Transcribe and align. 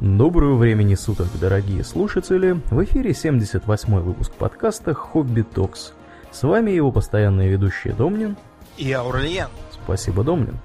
Доброго 0.00 0.56
времени 0.56 0.96
суток, 0.96 1.28
дорогие 1.40 1.84
слушатели! 1.84 2.60
В 2.68 2.82
эфире 2.82 3.12
78-й 3.12 4.02
выпуск 4.02 4.32
подкаста 4.32 4.92
«Хобби 4.92 5.42
Токс». 5.42 5.92
С 6.32 6.42
вами 6.42 6.72
его 6.72 6.90
постоянные 6.90 7.48
ведущие 7.48 7.94
Домнин 7.94 8.36
и 8.76 8.90
Аурлиен. 8.90 9.46
Спасибо, 9.70 10.24
Домнин. 10.24 10.58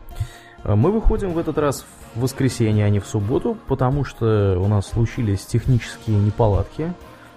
А 0.63 0.75
Мы 0.75 0.91
выходим 0.91 1.33
в 1.33 1.37
этот 1.37 1.59
раз 1.59 1.85
в 2.15 2.21
воскресенье, 2.21 2.85
а 2.85 2.89
не 2.89 2.99
в 2.99 3.05
субботу, 3.05 3.55
потому 3.67 4.03
что 4.03 4.59
у 4.59 4.67
нас 4.67 4.87
случились 4.87 5.45
технические 5.45 6.17
неполадки 6.17 6.91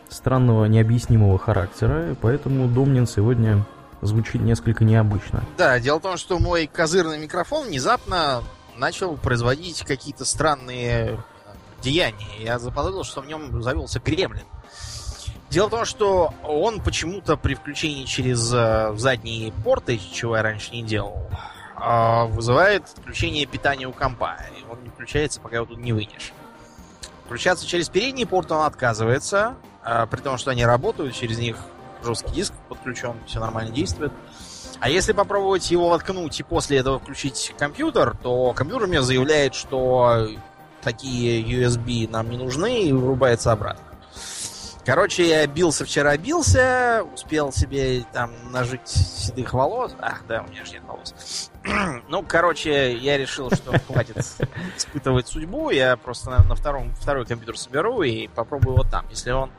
странного 0.08 0.64
необъяснимого 0.64 1.38
характера, 1.38 2.16
поэтому 2.22 2.68
Домнин 2.68 3.06
сегодня 3.06 3.66
звучит 4.00 4.40
несколько 4.40 4.84
необычно. 4.84 5.44
Да, 5.58 5.78
дело 5.78 5.98
в 5.98 6.02
том, 6.02 6.16
что 6.16 6.38
мой 6.38 6.66
козырный 6.66 7.18
микрофон 7.18 7.66
внезапно 7.66 8.42
начал 8.78 9.18
производить 9.18 9.84
какие-то 9.84 10.24
странные 10.24 11.18
деяния. 11.82 12.26
Я 12.38 12.58
заподозрил, 12.58 13.04
что 13.04 13.20
в 13.20 13.26
нем 13.26 13.62
завелся 13.62 14.00
гремлин. 14.00 14.46
Дело 15.50 15.66
в 15.66 15.70
том, 15.70 15.84
что 15.84 16.32
он 16.42 16.80
почему-то 16.80 17.36
при 17.36 17.54
включении 17.54 18.04
через 18.04 18.50
э, 18.54 18.94
задние 18.96 19.52
порты, 19.52 20.00
чего 20.12 20.36
я 20.36 20.42
раньше 20.42 20.72
не 20.72 20.82
делал, 20.82 21.28
э, 21.78 22.24
вызывает 22.28 22.84
отключение 22.96 23.44
питания 23.44 23.86
у 23.86 23.92
компа. 23.92 24.38
И 24.58 24.64
он 24.70 24.82
не 24.82 24.88
включается, 24.88 25.40
пока 25.40 25.56
его 25.56 25.66
тут 25.66 25.76
не 25.78 25.92
вынешь. 25.92 26.32
Включаться 27.26 27.66
через 27.66 27.90
передний 27.90 28.26
порт 28.26 28.50
он 28.50 28.64
отказывается, 28.64 29.56
э, 29.84 30.06
при 30.10 30.20
том, 30.20 30.38
что 30.38 30.50
они 30.50 30.64
работают, 30.64 31.14
через 31.14 31.38
них 31.38 31.58
жесткий 32.02 32.32
диск 32.32 32.54
подключен, 32.70 33.16
все 33.26 33.38
нормально 33.38 33.72
действует. 33.72 34.12
А 34.80 34.88
если 34.88 35.12
попробовать 35.12 35.70
его 35.70 35.90
воткнуть 35.90 36.40
и 36.40 36.42
после 36.42 36.78
этого 36.78 36.98
включить 36.98 37.54
компьютер, 37.58 38.16
то 38.22 38.52
компьютер 38.52 38.88
мне 38.88 39.02
заявляет, 39.02 39.54
что 39.54 40.28
такие 40.82 41.42
USB 41.42 42.08
нам 42.10 42.30
не 42.30 42.36
нужны 42.36 42.84
и 42.84 42.92
вырубается 42.92 43.52
обратно. 43.52 43.84
Короче, 44.84 45.28
я 45.28 45.46
бился 45.46 45.84
вчера, 45.84 46.16
бился, 46.16 47.06
успел 47.14 47.52
себе 47.52 48.04
там 48.12 48.32
нажить 48.50 48.88
седых 48.88 49.52
волос. 49.52 49.94
Ах, 50.00 50.24
да, 50.26 50.42
у 50.42 50.50
меня 50.50 50.64
же 50.64 50.72
нет 50.72 50.82
волос. 50.88 51.50
ну, 52.08 52.24
короче, 52.26 52.96
я 52.96 53.16
решил, 53.16 53.48
что 53.52 53.78
хватит 53.86 54.18
испытывать 54.76 55.28
судьбу. 55.28 55.70
Я 55.70 55.96
просто 55.96 56.30
на, 56.30 56.42
на 56.42 56.56
втором, 56.56 56.92
второй 56.96 57.26
компьютер 57.26 57.56
соберу 57.56 58.02
и 58.02 58.26
попробую 58.26 58.76
вот 58.78 58.90
там. 58.90 59.06
Если 59.10 59.30
он 59.30 59.52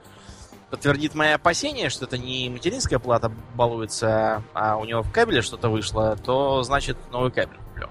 подтвердит 0.69 1.15
мои 1.15 1.29
опасения, 1.29 1.89
что 1.89 2.03
это 2.03 2.17
не 2.17 2.49
материнская 2.49 2.99
плата 2.99 3.31
балуется, 3.55 4.43
а 4.53 4.75
у 4.75 4.83
него 4.83 5.03
в 5.03 5.11
кабеле 5.11 5.41
что-то 5.41 5.69
вышло, 5.69 6.17
то 6.17 6.63
значит 6.63 6.97
новый 7.11 7.31
кабель 7.31 7.57
куплю. 7.57 7.89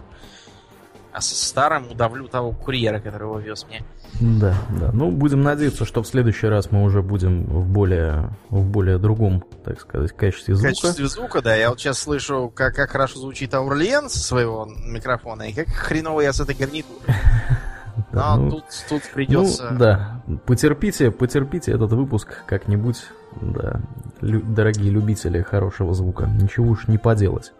А 1.12 1.20
со 1.20 1.34
старым 1.34 1.90
удавлю 1.90 2.26
того 2.26 2.52
курьера, 2.52 2.98
который 2.98 3.24
его 3.24 3.38
вез 3.38 3.66
мне. 3.68 3.82
Да, 4.20 4.54
да. 4.80 4.90
Ну, 4.92 5.10
будем 5.10 5.42
надеяться, 5.42 5.84
что 5.84 6.02
в 6.02 6.06
следующий 6.06 6.46
раз 6.46 6.70
мы 6.70 6.82
уже 6.82 7.02
будем 7.02 7.44
в 7.44 7.66
более, 7.66 8.30
в 8.48 8.64
более 8.64 8.98
другом, 8.98 9.44
так 9.64 9.80
сказать, 9.80 10.12
качестве 10.12 10.54
звука. 10.54 10.74
В 10.74 10.80
качестве 10.80 11.08
звука, 11.08 11.42
да. 11.42 11.54
Я 11.54 11.70
вот 11.70 11.80
сейчас 11.80 11.98
слышу, 11.98 12.50
как, 12.54 12.74
как 12.74 12.90
хорошо 12.90 13.18
звучит 13.18 13.52
Аурлиен 13.52 14.08
со 14.08 14.20
своего 14.20 14.66
микрофона, 14.86 15.42
и 15.42 15.52
как 15.52 15.68
хреново 15.68 16.22
я 16.22 16.32
с 16.32 16.40
этой 16.40 16.54
гарнитурой. 16.54 17.02
Но 18.12 18.36
ну, 18.36 18.50
тут, 18.50 18.64
тут 18.88 19.02
придется... 19.12 19.70
Ну, 19.70 19.78
да, 19.78 20.22
потерпите, 20.46 21.10
потерпите 21.10 21.72
этот 21.72 21.92
выпуск 21.92 22.44
как-нибудь, 22.46 23.02
да, 23.40 23.80
лю- 24.20 24.42
дорогие 24.42 24.90
любители 24.90 25.42
хорошего 25.42 25.94
звука. 25.94 26.26
Ничего 26.26 26.68
уж 26.70 26.88
не 26.88 26.98
поделать. 26.98 27.52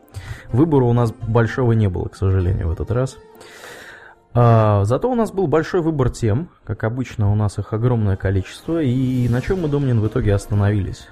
Выбора 0.53 0.85
у 0.85 0.93
нас 0.93 1.13
большого 1.13 1.73
не 1.73 1.89
было, 1.89 2.09
к 2.09 2.17
сожалению, 2.17 2.69
в 2.69 2.73
этот 2.73 2.91
раз. 2.91 3.17
А, 4.35 4.85
зато 4.85 5.11
у 5.11 5.15
нас 5.15 5.31
был 5.31 5.47
большой 5.47 5.83
выбор 5.83 6.11
тем, 6.11 6.49
как 6.65 6.85
обычно 6.85 7.31
у 7.31 7.35
нас 7.35 7.59
их 7.59 7.73
огромное 7.73 8.17
количество, 8.17 8.81
и 8.81 9.29
на 9.29 9.43
чем 9.43 9.63
мы, 9.63 9.69
Домнин, 9.69 10.01
в 10.01 10.07
итоге 10.07 10.35
остановились? 10.35 11.09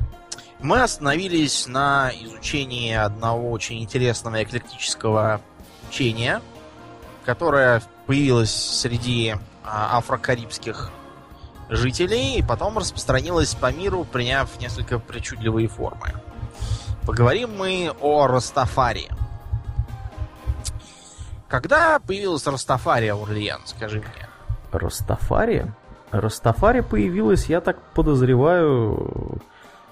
Мы 0.63 0.83
остановились 0.83 1.67
на 1.67 2.11
изучении 2.23 2.95
одного 2.95 3.51
очень 3.51 3.83
интересного 3.83 4.43
эклектического 4.43 5.41
учения, 5.89 6.41
которое 7.25 7.83
появилось 8.07 8.53
среди 8.53 9.35
а, 9.65 9.99
афрокарибских 9.99 10.91
жителей 11.69 12.39
и 12.39 12.43
потом 12.43 12.79
распространилось 12.79 13.55
по 13.55 13.73
миру, 13.73 14.05
приняв 14.05 14.49
несколько 14.61 14.99
причудливые 14.99 15.69
формы. 15.69 16.13
Поговорим 17.11 17.59
мы 17.59 17.93
о 18.01 18.29
Растафари. 18.29 19.09
Когда 21.49 21.99
появилась 21.99 22.47
Растафари, 22.47 23.09
Аурлиен, 23.09 23.59
скажи 23.65 23.99
мне? 23.99 24.29
Растафари? 24.71 25.73
Растафари 26.13 26.83
появилась, 26.83 27.47
я 27.47 27.61
так 27.61 27.83
подозреваю, 27.95 29.43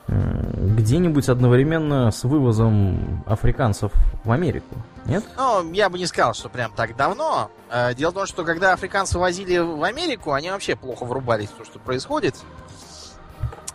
где-нибудь 0.06 1.29
одновременно 1.29 2.12
с 2.12 2.23
вывозом 2.23 3.25
африканцев 3.27 3.91
в 4.23 4.31
Америку, 4.31 4.77
нет? 5.05 5.25
Ну, 5.37 5.73
я 5.73 5.91
бы 5.91 5.99
не 5.99 6.06
сказал, 6.06 6.35
что 6.35 6.49
прям 6.49 6.71
так 6.71 6.95
давно. 6.95 7.50
Э, 7.69 7.95
дело 7.95 8.12
в 8.12 8.15
том, 8.15 8.27
что 8.27 8.45
когда 8.45 8.75
африканцы 8.75 9.19
возили 9.19 9.59
в 9.59 9.83
Америку, 9.83 10.35
они 10.35 10.50
вообще 10.50 10.77
плохо 10.77 11.05
врубались 11.05 11.49
в 11.49 11.55
то, 11.55 11.65
что 11.65 11.81
происходит. 11.81 12.37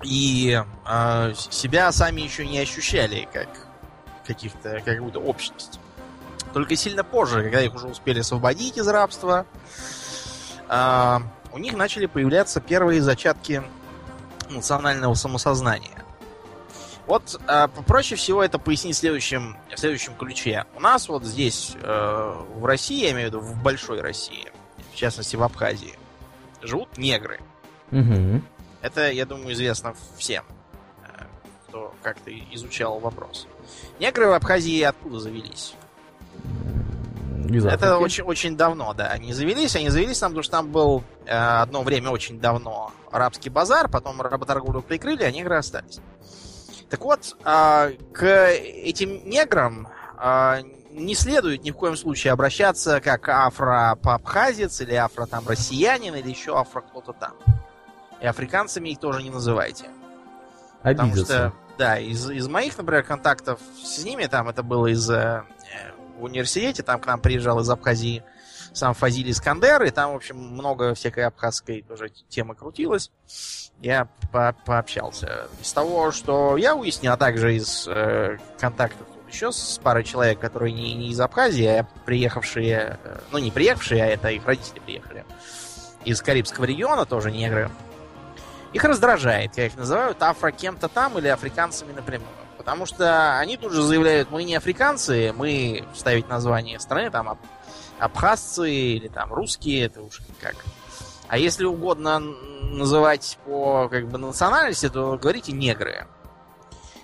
И 0.04 0.62
э, 0.86 1.34
себя 1.36 1.92
сами 1.92 2.22
еще 2.22 2.46
не 2.46 2.60
ощущали 2.60 3.28
как 3.32 3.48
каких-то, 4.26 4.82
как 4.86 4.86
какую-то 4.86 5.20
общность. 5.20 5.80
Только 6.54 6.76
сильно 6.76 7.04
позже, 7.04 7.44
когда 7.44 7.62
их 7.62 7.74
уже 7.74 7.88
успели 7.88 8.20
освободить 8.20 8.78
из 8.78 8.88
рабства, 8.88 9.46
э, 10.70 11.20
у 11.52 11.58
них 11.58 11.74
начали 11.74 12.06
появляться 12.06 12.62
первые 12.62 13.02
зачатки 13.02 13.64
национального 14.50 15.14
самосознания. 15.14 16.04
Вот 17.06 17.40
э, 17.48 17.68
проще 17.86 18.16
всего 18.16 18.44
это 18.44 18.60
пояснить 18.60 18.96
в 18.96 19.00
следующем, 19.00 19.58
в 19.74 19.78
следующем 19.78 20.16
ключе. 20.16 20.66
У 20.76 20.80
нас 20.80 21.10
вот 21.10 21.24
здесь, 21.26 21.76
э, 21.82 22.44
в 22.56 22.66
России, 22.66 23.04
я 23.04 23.12
имею 23.12 23.30
в 23.30 23.34
виду 23.34 23.40
в 23.42 23.62
большой 23.62 24.02
России, 24.02 24.52
в 24.94 24.96
частности 24.96 25.36
в 25.36 25.44
Абхазии, 25.44 25.96
живут 26.62 26.98
негры. 26.98 27.40
Угу. 27.92 28.42
Это, 28.84 29.10
я 29.10 29.26
думаю, 29.26 29.54
известно 29.54 29.96
всем, 30.18 30.44
э, 31.08 31.24
кто 31.68 31.96
как-то 32.04 32.30
изучал 32.52 33.00
вопрос. 33.00 33.48
Негры 33.98 34.28
в 34.28 34.34
Абхазии 34.34 34.82
откуда 34.82 35.22
завелись? 35.22 35.74
Из 37.50 37.66
Это 37.66 37.98
очень, 37.98 38.26
очень 38.26 38.58
давно, 38.58 38.94
да. 38.94 39.08
Они 39.08 39.32
завелись, 39.32 39.76
они 39.78 39.90
завелись 39.90 40.20
там, 40.20 40.32
потому 40.32 40.44
что 40.44 40.52
там 40.52 40.72
был 40.72 41.04
э, 41.26 41.32
одно 41.32 41.84
время 41.84 42.10
очень 42.10 42.42
давно 42.42 42.92
арабский 43.10 43.50
базар, 43.50 43.90
потом 43.90 44.22
работорговлю 44.22 44.82
прикрыли, 44.82 45.24
а 45.24 45.32
негры 45.32 45.56
остались. 45.56 46.00
Так 46.90 47.02
вот, 47.06 47.38
э, 47.46 47.94
к 48.12 48.52
этим 48.52 49.30
неграм 49.30 49.88
э, 50.22 50.62
не 50.92 51.16
следует 51.16 51.64
ни 51.64 51.72
в 51.72 51.76
коем 51.76 51.96
случае 51.96 52.34
обращаться 52.34 53.00
как 53.00 53.30
афро-абхазец 53.30 54.82
или 54.82 54.94
афро 54.96 55.26
там 55.26 55.48
россиянин 55.48 56.16
или 56.16 56.30
еще 56.30 56.60
афро 56.60 56.82
кто-то 56.82 57.14
там. 57.14 57.34
И 58.24 58.26
африканцами 58.26 58.88
их 58.88 59.00
тоже 59.00 59.22
не 59.22 59.30
называйте. 59.30 59.90
Обидятся. 60.82 61.04
Потому 61.04 61.26
что, 61.26 61.54
да, 61.78 62.00
из, 62.00 62.30
из 62.30 62.48
моих, 62.48 62.78
например, 62.78 63.04
контактов 63.04 63.60
с 63.84 64.02
ними, 64.02 64.28
там 64.28 64.48
это 64.48 64.64
было 64.64 64.88
из 64.88 65.10
э, 65.10 65.44
в 66.18 66.24
университете, 66.24 66.84
там 66.84 67.02
к 67.02 67.06
нам 67.06 67.20
приезжал 67.20 67.60
из 67.60 67.70
Абхазии 67.70 68.24
сам 68.72 68.94
Фазиль 68.94 69.30
Искандер, 69.30 69.84
и 69.84 69.90
там, 69.90 70.14
в 70.14 70.16
общем, 70.16 70.38
много 70.38 70.94
всякой 70.94 71.26
абхазской 71.26 71.82
тоже 71.82 72.12
темы 72.30 72.56
крутилось. 72.56 73.12
Я 73.82 74.08
по 74.32 74.56
пообщался. 74.66 75.48
Из 75.62 75.74
того, 75.74 76.12
что 76.12 76.56
я 76.56 76.78
уяснил, 76.78 77.12
а 77.12 77.18
также 77.18 77.58
из 77.58 77.90
э, 77.90 78.38
контактов 78.58 79.06
еще 79.28 79.52
с 79.52 79.82
парой 79.84 80.06
человек, 80.06 80.40
которые 80.40 80.72
не, 80.72 80.94
не 80.94 81.10
из 81.10 81.20
Абхазии, 81.20 81.66
а 81.66 81.88
приехавшие, 82.06 82.98
э, 83.04 83.20
ну 83.34 83.38
не 83.38 83.52
приехавшие, 83.52 84.02
а 84.02 84.08
это 84.08 84.30
их 84.30 84.46
родители 84.46 84.80
приехали, 84.80 85.26
из 86.06 86.22
Карибского 86.22 86.64
региона, 86.64 87.06
тоже 87.06 87.30
негры, 87.30 87.70
их 88.74 88.84
раздражает, 88.84 89.58
я 89.58 89.68
их 89.68 89.76
называю 89.76 90.16
афро 90.20 90.52
кем-то 90.52 90.88
там 90.88 91.18
или 91.18 91.28
африканцами 91.28 91.94
напрямую. 91.94 92.30
Потому 92.58 92.86
что 92.86 93.38
они 93.40 93.58
тут 93.58 93.74
же 93.74 93.82
заявляют, 93.82 94.32
мы 94.32 94.44
не 94.44 94.56
африканцы, 94.56 95.34
мы 95.36 95.86
вставить 95.94 96.30
название 96.30 96.80
страны, 96.80 97.10
там 97.10 97.30
аб 97.30 97.40
абхазцы 98.00 98.72
или 98.72 99.08
там 99.08 99.32
русские, 99.34 99.86
это 99.86 100.02
уж 100.02 100.20
как. 100.42 100.56
А 101.28 101.38
если 101.38 101.66
угодно 101.66 102.20
называть 102.20 103.38
по 103.46 103.88
как 103.90 104.08
бы 104.08 104.18
национальности, 104.18 104.90
то 104.90 105.18
говорите 105.18 105.52
негры. 105.52 106.08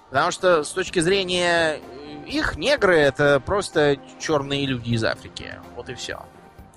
Потому 0.10 0.32
что 0.32 0.64
с 0.64 0.72
точки 0.72 1.00
зрения 1.00 1.80
их 2.26 2.58
негры 2.58 2.98
это 2.98 3.40
просто 3.40 3.98
черные 4.20 4.66
люди 4.66 4.92
из 4.92 5.04
Африки. 5.04 5.56
Вот 5.76 5.90
и 5.90 5.94
все. 5.94 6.20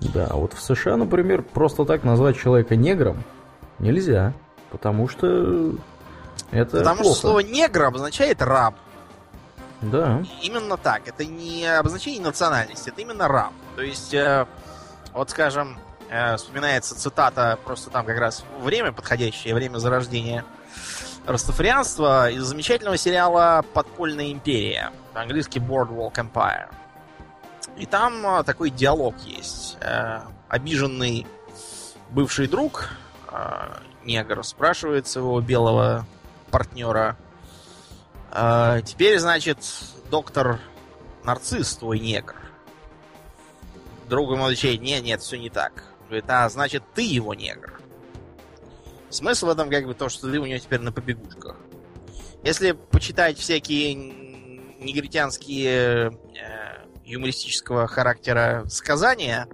Да, 0.01 0.29
вот 0.33 0.53
в 0.53 0.61
США, 0.61 0.97
например, 0.97 1.43
просто 1.43 1.85
так 1.85 2.05
назвать 2.05 2.39
человека 2.39 2.77
негром 2.77 3.23
нельзя. 3.79 4.33
Потому 4.73 5.09
что 5.09 5.75
это 6.51 6.79
Потому 6.79 7.03
плохо. 7.03 7.19
что 7.19 7.29
слово 7.29 7.41
негр 7.41 7.85
обозначает 7.85 8.43
раб. 8.43 8.75
Да. 9.83 10.25
Именно 10.43 10.77
так. 10.77 11.07
Это 11.07 11.25
не 11.25 11.67
обозначение 11.67 12.23
национальности, 12.23 12.89
это 12.89 13.01
именно 13.01 13.29
раб. 13.29 13.53
То 13.77 13.83
есть, 13.83 14.15
э, 14.15 14.47
вот 15.13 15.31
скажем, 15.31 15.79
э, 16.09 16.37
вспоминается 16.37 16.95
цитата, 16.99 17.59
просто 17.65 17.91
там 17.91 18.07
как 18.07 18.19
раз 18.19 18.45
время 18.61 18.93
подходящее, 18.93 19.55
время 19.55 19.79
зарождения 19.79 20.45
растафарианства 21.27 22.31
из 22.31 22.43
замечательного 22.45 22.97
сериала 22.97 23.65
«Подпольная 23.75 24.33
империя», 24.33 24.91
по-английски 25.13 25.59
Boardwalk 25.59 26.15
Empire. 26.15 26.69
И 27.77 27.87
там 27.87 28.27
э, 28.27 28.43
такой 28.45 28.71
диалог 28.71 29.15
есть. 29.25 29.77
Э, 29.81 30.21
обиженный 30.49 31.27
бывший 32.11 32.47
друг, 32.47 32.91
э, 33.31 33.69
негр, 34.05 34.45
спрашивает 34.45 35.07
своего 35.07 35.41
белого 35.41 36.07
партнера, 36.51 37.17
э, 38.31 38.81
теперь, 38.85 39.19
значит, 39.19 39.59
доктор 40.11 40.61
нарцисс 41.25 41.77
твой 41.77 41.99
негр. 41.99 42.37
Друг 44.09 44.33
ему 44.33 44.45
отвечает, 44.45 44.81
нет, 44.81 45.03
нет, 45.03 45.23
все 45.23 45.39
не 45.39 45.51
так. 45.51 45.85
Говорит, 46.07 46.25
а, 46.29 46.49
значит, 46.49 46.83
ты 46.95 47.03
его 47.03 47.35
негр. 47.35 47.81
Смысл 49.09 49.47
в 49.47 49.51
этом 49.51 49.71
как 49.71 49.87
бы 49.87 49.95
то, 49.95 50.09
что 50.09 50.31
ты 50.31 50.39
у 50.39 50.47
него 50.47 50.59
теперь 50.59 50.81
на 50.81 50.93
побегушках. 50.93 51.57
Если 52.43 52.73
почитать 52.73 53.39
всякие 53.39 53.95
негритянские 53.95 56.19
э, 56.35 56.72
юмористического 57.13 57.87
характера 57.87 58.65
сказания, 58.69 59.47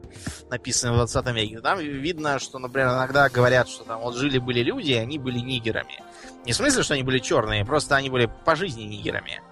написанные 0.48 0.94
в 0.94 0.96
20 0.96 1.26
веке, 1.34 1.60
там 1.60 1.78
видно, 1.78 2.38
что, 2.38 2.58
например, 2.58 2.88
иногда 2.90 3.28
говорят, 3.28 3.68
что 3.68 3.84
там 3.84 4.00
вот 4.00 4.16
жили-были 4.16 4.60
люди, 4.60 4.92
и 4.92 4.96
они 4.96 5.18
были 5.18 5.38
нигерами. 5.40 6.02
Не 6.44 6.52
в 6.52 6.56
смысле, 6.56 6.82
что 6.82 6.94
они 6.94 7.02
были 7.02 7.18
черные, 7.18 7.64
просто 7.64 7.96
они 7.96 8.10
были 8.10 8.30
по 8.44 8.54
жизни 8.54 8.82
нигерами. 8.82 9.42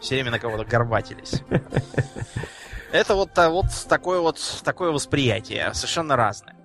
Все 0.00 0.14
время 0.14 0.30
на 0.30 0.38
кого-то 0.38 0.64
горбатились. 0.64 1.42
Это 2.92 3.14
вот, 3.14 3.30
вот 3.36 3.66
такое 3.88 4.20
вот 4.20 4.38
такое 4.64 4.92
восприятие, 4.92 5.74
совершенно 5.74 6.16
разное. 6.16 6.56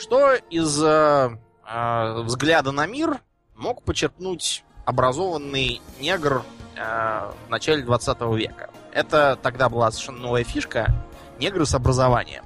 Что 0.00 0.34
из 0.34 0.82
э, 0.82 1.30
э, 1.66 2.22
взгляда 2.22 2.70
на 2.70 2.86
мир 2.86 3.20
мог 3.54 3.82
почерпнуть 3.82 4.64
образованный 4.84 5.80
негр 6.00 6.42
э, 6.76 7.32
в 7.46 7.50
начале 7.50 7.82
20 7.82 8.20
века? 8.36 8.70
Это 8.96 9.38
тогда 9.42 9.68
была 9.68 9.90
совершенно 9.90 10.20
новая 10.20 10.42
фишка. 10.42 10.86
Негры 11.38 11.66
с 11.66 11.74
образованием. 11.74 12.42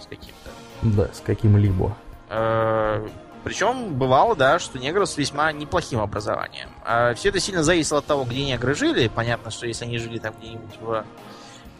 С 0.00 0.06
каким-то. 0.06 0.50
Да, 0.80 1.12
с 1.12 1.20
каким-либо. 1.20 1.94
Э, 2.30 3.06
причем 3.44 3.92
бывало, 3.98 4.34
да, 4.34 4.58
что 4.60 4.78
негры 4.78 5.04
с 5.04 5.18
весьма 5.18 5.52
неплохим 5.52 6.00
образованием. 6.00 6.70
А 6.86 7.12
все 7.12 7.28
это 7.28 7.38
сильно 7.38 7.62
зависело 7.62 7.98
от 7.98 8.06
того, 8.06 8.24
где 8.24 8.46
негры 8.46 8.74
жили. 8.74 9.08
Понятно, 9.08 9.50
что 9.50 9.66
если 9.66 9.84
они 9.84 9.98
жили 9.98 10.18
там 10.18 10.32
где-нибудь 10.38 10.80
в 10.80 11.04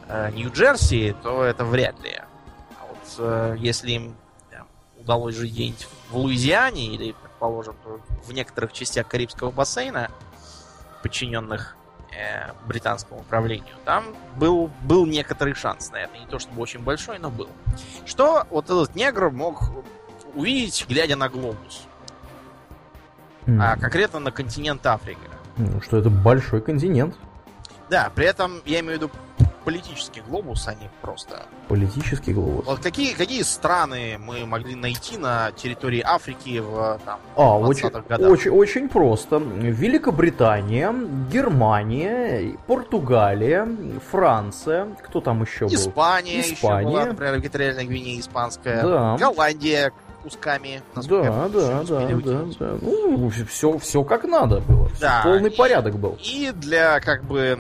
э, 0.09 0.33
Нью-Джерси, 0.33 1.17
то 1.23 1.43
это 1.43 1.65
вряд 1.65 1.99
ли. 2.03 2.21
А 2.79 2.87
вот 2.91 3.15
э, 3.17 3.57
если 3.59 3.93
им 3.93 4.17
да, 4.51 4.67
удалось 4.99 5.35
жить 5.35 5.55
где-нибудь 5.55 5.89
в 6.11 6.17
Луизиане 6.19 6.89
или, 6.89 7.13
предположим, 7.13 7.77
в 8.27 8.33
некоторых 8.35 8.75
частях 8.75 9.09
Карибского 9.09 9.51
бассейна, 9.51 10.11
подчиненных 11.03 11.78
э, 12.19 12.53
британскому 12.67 13.21
управлению, 13.21 13.75
там 13.85 14.05
был, 14.37 14.71
был 14.83 15.07
некоторый 15.07 15.55
шанс 15.55 15.91
на 15.91 15.97
это. 15.97 16.19
Не 16.19 16.27
то 16.27 16.39
чтобы 16.39 16.61
очень 16.61 16.81
большой, 16.81 17.19
но 17.19 17.31
был. 17.31 17.49
Что 18.07 18.47
вот 18.51 18.67
этот 18.67 18.95
негр 18.95 19.31
мог 19.31 19.71
увидеть, 20.35 20.87
глядя 20.89 21.17
на 21.17 21.29
глобус? 21.29 21.87
Mm. 23.47 23.63
А 23.63 23.77
конкретно 23.77 24.21
на 24.21 24.31
континент 24.31 24.85
Африка. 24.87 25.21
Ну, 25.57 25.81
что 25.81 25.97
это 25.97 26.11
большой 26.11 26.61
континент. 26.61 27.17
Да, 27.91 28.11
при 28.15 28.27
этом 28.27 28.61
я 28.67 28.81
имею 28.81 28.99
в 28.99 29.03
виду 29.03 29.11
политический 29.69 30.23
глобус, 30.23 30.67
а 30.67 30.75
не 30.75 30.89
просто... 31.03 31.43
Политический 31.69 32.33
глобус. 32.33 32.65
Вот 32.65 32.79
какие, 32.81 33.13
какие 33.13 33.43
страны 33.43 34.17
мы 34.19 34.47
могли 34.47 34.75
найти 34.75 35.19
на 35.19 35.53
территории 35.53 36.01
Африки 36.01 36.59
в 36.59 36.99
там, 37.05 37.21
а, 37.37 37.59
очень, 37.59 37.91
годах? 37.91 38.31
Очень, 38.31 38.51
очень 38.51 38.89
просто. 38.89 39.37
Великобритания, 39.37 40.91
Германия, 41.31 42.57
Португалия, 42.67 43.69
Франция, 44.11 44.87
кто 45.05 45.21
там 45.21 45.43
еще 45.43 45.67
был? 45.67 45.75
Испания, 45.75 46.41
Испания. 46.41 46.81
еще 46.81 46.91
была, 46.91 47.05
например, 47.05 47.41
Гвинея 47.41 48.21
испанская. 48.21 48.83
Да. 48.83 49.17
Голландия, 49.19 49.93
кусками. 50.29 50.83
Да, 50.95 51.49
да, 51.49 51.49
да, 51.49 51.83
да, 51.85 52.45
да. 52.59 52.79
Ну, 52.83 53.31
все, 53.49 53.79
все 53.79 54.05
как 54.05 54.25
надо 54.25 54.61
было. 54.61 54.91
Да. 55.01 55.23
Полный 55.25 55.51
порядок 55.51 55.99
был. 55.99 56.19
И 56.23 56.53
для, 56.55 57.01
как 57.01 57.25
бы, 57.25 57.59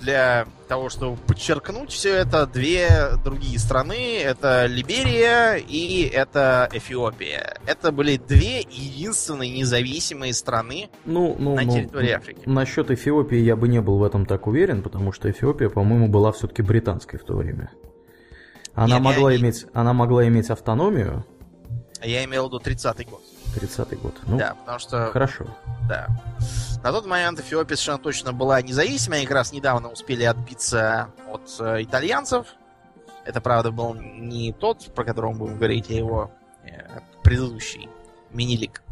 для 0.00 0.46
того, 0.68 0.88
чтобы 0.88 1.16
подчеркнуть 1.16 1.90
все 1.90 2.14
это, 2.14 2.46
две 2.46 2.88
другие 3.22 3.58
страны. 3.58 4.18
Это 4.18 4.66
Либерия 4.66 5.56
и 5.56 6.04
это 6.04 6.68
Эфиопия. 6.72 7.58
Это 7.66 7.92
были 7.92 8.16
две 8.16 8.60
единственные 8.60 9.50
независимые 9.50 10.32
страны 10.32 10.88
ну, 11.04 11.36
ну, 11.38 11.54
на 11.54 11.62
ну, 11.62 11.72
территории 11.72 12.10
Африки. 12.10 12.42
Насчет 12.46 12.90
Эфиопии 12.90 13.38
я 13.38 13.56
бы 13.56 13.68
не 13.68 13.80
был 13.80 13.98
в 13.98 14.04
этом 14.04 14.26
так 14.26 14.46
уверен, 14.46 14.82
потому 14.82 15.12
что 15.12 15.30
Эфиопия, 15.30 15.68
по-моему, 15.68 16.08
была 16.08 16.32
все-таки 16.32 16.62
британской 16.62 17.18
в 17.18 17.24
то 17.24 17.34
время. 17.34 17.70
Она, 18.74 18.96
Нет, 18.96 19.02
могла 19.02 19.32
я... 19.32 19.38
иметь, 19.38 19.66
она 19.72 19.92
могла 19.92 20.26
иметь 20.26 20.50
автономию, 20.50 21.24
я 22.04 22.24
имел 22.24 22.48
в 22.48 22.52
виду 22.52 22.58
30-й 22.58 23.04
год. 23.04 23.22
30-й 23.56 23.96
год. 23.96 24.14
Ну, 24.26 24.38
да, 24.38 24.54
потому 24.54 24.78
что... 24.78 25.10
Хорошо. 25.12 25.46
Да. 25.88 26.08
На 26.82 26.92
тот 26.92 27.06
момент 27.06 27.40
Эфиопия 27.40 27.76
совершенно 27.76 27.98
точно 27.98 28.32
была 28.32 28.60
независимой. 28.62 29.18
Они 29.18 29.26
как 29.26 29.36
раз 29.36 29.52
недавно 29.52 29.90
успели 29.90 30.24
отбиться 30.24 31.10
от 31.30 31.56
э, 31.60 31.82
итальянцев. 31.82 32.46
Это, 33.24 33.40
правда, 33.40 33.70
был 33.70 33.94
не 33.94 34.52
тот, 34.52 34.94
про 34.94 35.04
которого 35.04 35.32
мы 35.32 35.38
будем 35.38 35.56
говорить, 35.56 35.90
а 35.90 35.94
его 35.94 36.30
э, 36.64 37.00
предыдущий 37.22 37.88
мини-лик. 38.30 38.82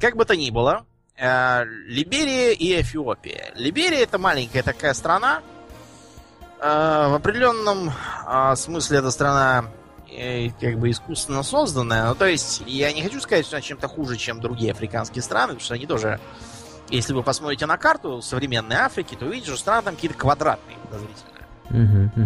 Как 0.00 0.16
бы 0.16 0.24
то 0.24 0.36
ни 0.36 0.50
было, 0.50 0.86
э, 1.16 1.64
Либерия 1.64 2.52
и 2.52 2.80
Эфиопия. 2.80 3.52
Либерия 3.54 4.02
это 4.02 4.18
маленькая 4.18 4.62
такая 4.62 4.94
страна. 4.94 5.42
Э, 6.58 7.08
в 7.10 7.14
определенном 7.14 7.90
э, 7.90 8.56
смысле 8.56 8.98
эта 8.98 9.10
страна 9.10 9.66
Э, 10.14 10.50
как 10.60 10.78
бы 10.78 10.90
искусственно 10.90 11.42
созданная. 11.42 12.08
Ну, 12.08 12.14
то 12.14 12.26
есть, 12.26 12.62
я 12.66 12.92
не 12.92 13.02
хочу 13.02 13.20
сказать, 13.20 13.46
что 13.46 13.56
она 13.56 13.62
чем-то 13.62 13.88
хуже, 13.88 14.16
чем 14.16 14.40
другие 14.40 14.72
африканские 14.72 15.22
страны, 15.22 15.54
потому 15.54 15.60
что 15.60 15.74
они 15.74 15.86
тоже, 15.86 16.20
если 16.90 17.14
вы 17.14 17.22
посмотрите 17.22 17.64
на 17.66 17.78
карту 17.78 18.20
современной 18.20 18.76
Африки, 18.76 19.16
то 19.18 19.24
увидите, 19.24 19.48
что 19.48 19.58
страны 19.58 19.82
там 19.82 19.94
какие-то 19.94 20.16
квадратные 20.16 20.76
подозрительно. 20.78 21.32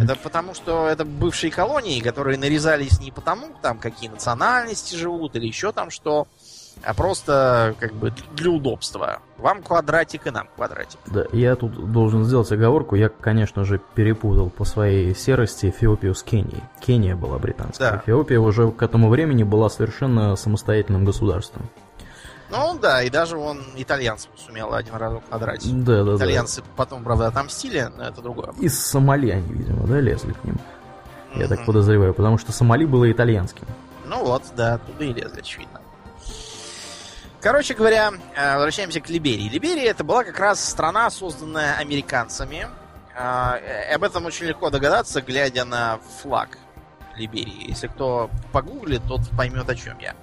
Это 0.02 0.16
потому, 0.16 0.54
что 0.54 0.88
это 0.88 1.04
бывшие 1.04 1.52
колонии, 1.52 2.00
которые 2.00 2.36
нарезались 2.36 2.98
не 2.98 3.12
потому, 3.12 3.54
там, 3.62 3.78
какие 3.78 4.08
национальности 4.08 4.96
живут 4.96 5.36
или 5.36 5.46
еще 5.46 5.70
там 5.70 5.90
что, 5.90 6.26
а 6.82 6.94
просто 6.94 7.74
как 7.78 7.92
бы 7.94 8.12
для 8.34 8.50
удобства. 8.50 9.20
Вам 9.38 9.62
квадратик 9.62 10.26
и 10.26 10.30
нам 10.30 10.48
квадратик. 10.54 10.98
Да, 11.06 11.24
я 11.32 11.56
тут 11.56 11.92
должен 11.92 12.24
сделать 12.24 12.50
оговорку. 12.52 12.94
Я, 12.94 13.08
конечно 13.08 13.64
же, 13.64 13.80
перепутал 13.94 14.50
по 14.50 14.64
своей 14.64 15.14
серости 15.14 15.66
Эфиопию 15.66 16.14
с 16.14 16.22
Кенией. 16.22 16.62
Кения 16.80 17.16
была 17.16 17.38
британская. 17.38 17.90
Да. 17.92 18.02
Эфиопия 18.04 18.40
уже 18.40 18.70
к 18.70 18.82
этому 18.82 19.08
времени 19.08 19.42
была 19.42 19.68
совершенно 19.68 20.36
самостоятельным 20.36 21.04
государством. 21.04 21.68
Ну 22.48 22.78
да, 22.78 23.02
и 23.02 23.10
даже 23.10 23.36
он 23.36 23.60
итальянцев 23.76 24.30
сумел 24.36 24.72
один 24.72 24.94
раз 24.94 25.14
квадратить. 25.28 25.84
Да, 25.84 26.04
да, 26.04 26.16
Итальянцы 26.16 26.60
да. 26.60 26.66
потом, 26.76 27.02
правда, 27.02 27.26
отомстили, 27.26 27.90
но 27.96 28.04
это 28.04 28.22
другое. 28.22 28.52
Из 28.60 28.78
Сомали 28.78 29.30
они, 29.30 29.52
видимо, 29.52 29.86
да, 29.86 29.98
лезли 29.98 30.32
к 30.32 30.44
ним. 30.44 30.54
Mm-hmm. 30.54 31.40
Я 31.40 31.48
так 31.48 31.66
подозреваю, 31.66 32.14
потому 32.14 32.38
что 32.38 32.52
Сомали 32.52 32.84
было 32.84 33.10
итальянским. 33.10 33.66
Ну 34.06 34.24
вот, 34.24 34.44
да, 34.56 34.78
туда 34.78 35.04
и 35.04 35.12
лезли, 35.12 35.40
очевидно. 35.40 35.80
Короче 37.46 37.74
говоря, 37.74 38.10
э, 38.34 38.54
возвращаемся 38.54 39.00
к 39.00 39.08
Либерии. 39.08 39.48
Либерия 39.48 39.92
это 39.92 40.02
была 40.02 40.24
как 40.24 40.36
раз 40.40 40.68
страна, 40.68 41.08
созданная 41.10 41.76
американцами. 41.76 42.66
Э, 43.14 43.94
об 43.94 44.02
этом 44.02 44.24
очень 44.24 44.46
легко 44.46 44.68
догадаться, 44.68 45.22
глядя 45.22 45.64
на 45.64 46.00
флаг 46.20 46.58
Либерии. 47.14 47.68
Если 47.68 47.86
кто 47.86 48.30
погуглит, 48.50 49.02
тот 49.06 49.20
поймет, 49.36 49.70
о 49.70 49.76
чем 49.76 49.96
я. 50.00 50.16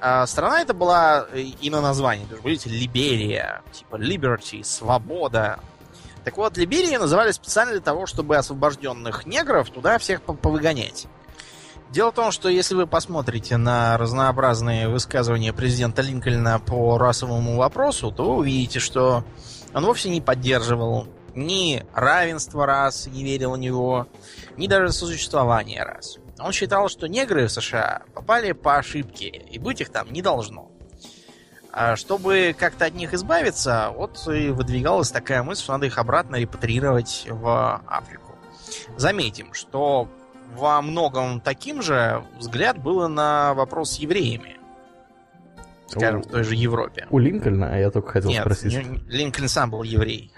Э, 0.00 0.26
страна 0.26 0.60
это 0.60 0.74
была 0.74 1.28
и 1.32 1.70
на 1.70 1.80
названии, 1.80 2.24
то 2.24 2.34
есть, 2.34 2.44
видите, 2.44 2.68
Либерия, 2.70 3.62
типа 3.70 3.94
Liberty, 3.94 4.64
свобода. 4.64 5.60
Так 6.24 6.36
вот, 6.36 6.56
Либерии 6.56 6.96
называли 6.96 7.30
специально 7.30 7.74
для 7.74 7.80
того, 7.80 8.06
чтобы 8.06 8.36
освобожденных 8.36 9.24
негров 9.24 9.70
туда 9.70 9.98
всех 9.98 10.20
повыгонять. 10.22 11.06
Дело 11.90 12.12
в 12.12 12.14
том, 12.14 12.30
что 12.30 12.48
если 12.48 12.76
вы 12.76 12.86
посмотрите 12.86 13.56
на 13.56 13.98
разнообразные 13.98 14.88
высказывания 14.88 15.52
президента 15.52 16.02
Линкольна 16.02 16.60
по 16.60 16.96
расовому 16.98 17.56
вопросу, 17.56 18.12
то 18.12 18.24
вы 18.24 18.36
увидите, 18.36 18.78
что 18.78 19.24
он 19.74 19.84
вовсе 19.84 20.08
не 20.08 20.20
поддерживал 20.20 21.08
ни 21.34 21.84
равенство 21.92 22.64
рас, 22.64 23.08
не 23.08 23.24
верил 23.24 23.52
в 23.52 23.58
него, 23.58 24.06
ни 24.56 24.68
даже 24.68 24.92
сосуществование 24.92 25.82
рас. 25.82 26.18
Он 26.38 26.52
считал, 26.52 26.88
что 26.88 27.08
негры 27.08 27.48
в 27.48 27.52
США 27.52 28.02
попали 28.14 28.52
по 28.52 28.76
ошибке, 28.76 29.26
и 29.26 29.58
быть 29.58 29.80
их 29.80 29.90
там 29.90 30.12
не 30.12 30.22
должно. 30.22 30.70
А 31.72 31.96
чтобы 31.96 32.54
как-то 32.56 32.84
от 32.84 32.94
них 32.94 33.14
избавиться, 33.14 33.90
вот 33.96 34.28
и 34.28 34.50
выдвигалась 34.50 35.10
такая 35.10 35.42
мысль, 35.42 35.64
что 35.64 35.72
надо 35.72 35.86
их 35.86 35.98
обратно 35.98 36.36
репатрировать 36.36 37.26
в 37.28 37.82
Африку. 37.88 38.36
Заметим, 38.96 39.54
что 39.54 40.08
во 40.54 40.80
многом 40.82 41.40
таким 41.40 41.82
же 41.82 42.22
взгляд 42.38 42.78
было 42.78 43.08
на 43.08 43.54
вопрос 43.54 43.92
с 43.92 43.98
евреями. 43.98 44.56
Скажем, 45.88 46.20
У- 46.20 46.22
в 46.22 46.26
той 46.26 46.44
же 46.44 46.54
Европе. 46.54 47.06
У 47.10 47.18
Линкольна, 47.18 47.74
а 47.74 47.76
я 47.78 47.90
только 47.90 48.10
хотел 48.12 48.30
Нет, 48.30 48.42
спросить. 48.42 48.72
не- 48.74 48.98
Линкольн 49.08 49.48
сам 49.48 49.70
был 49.70 49.82
еврей. 49.82 50.32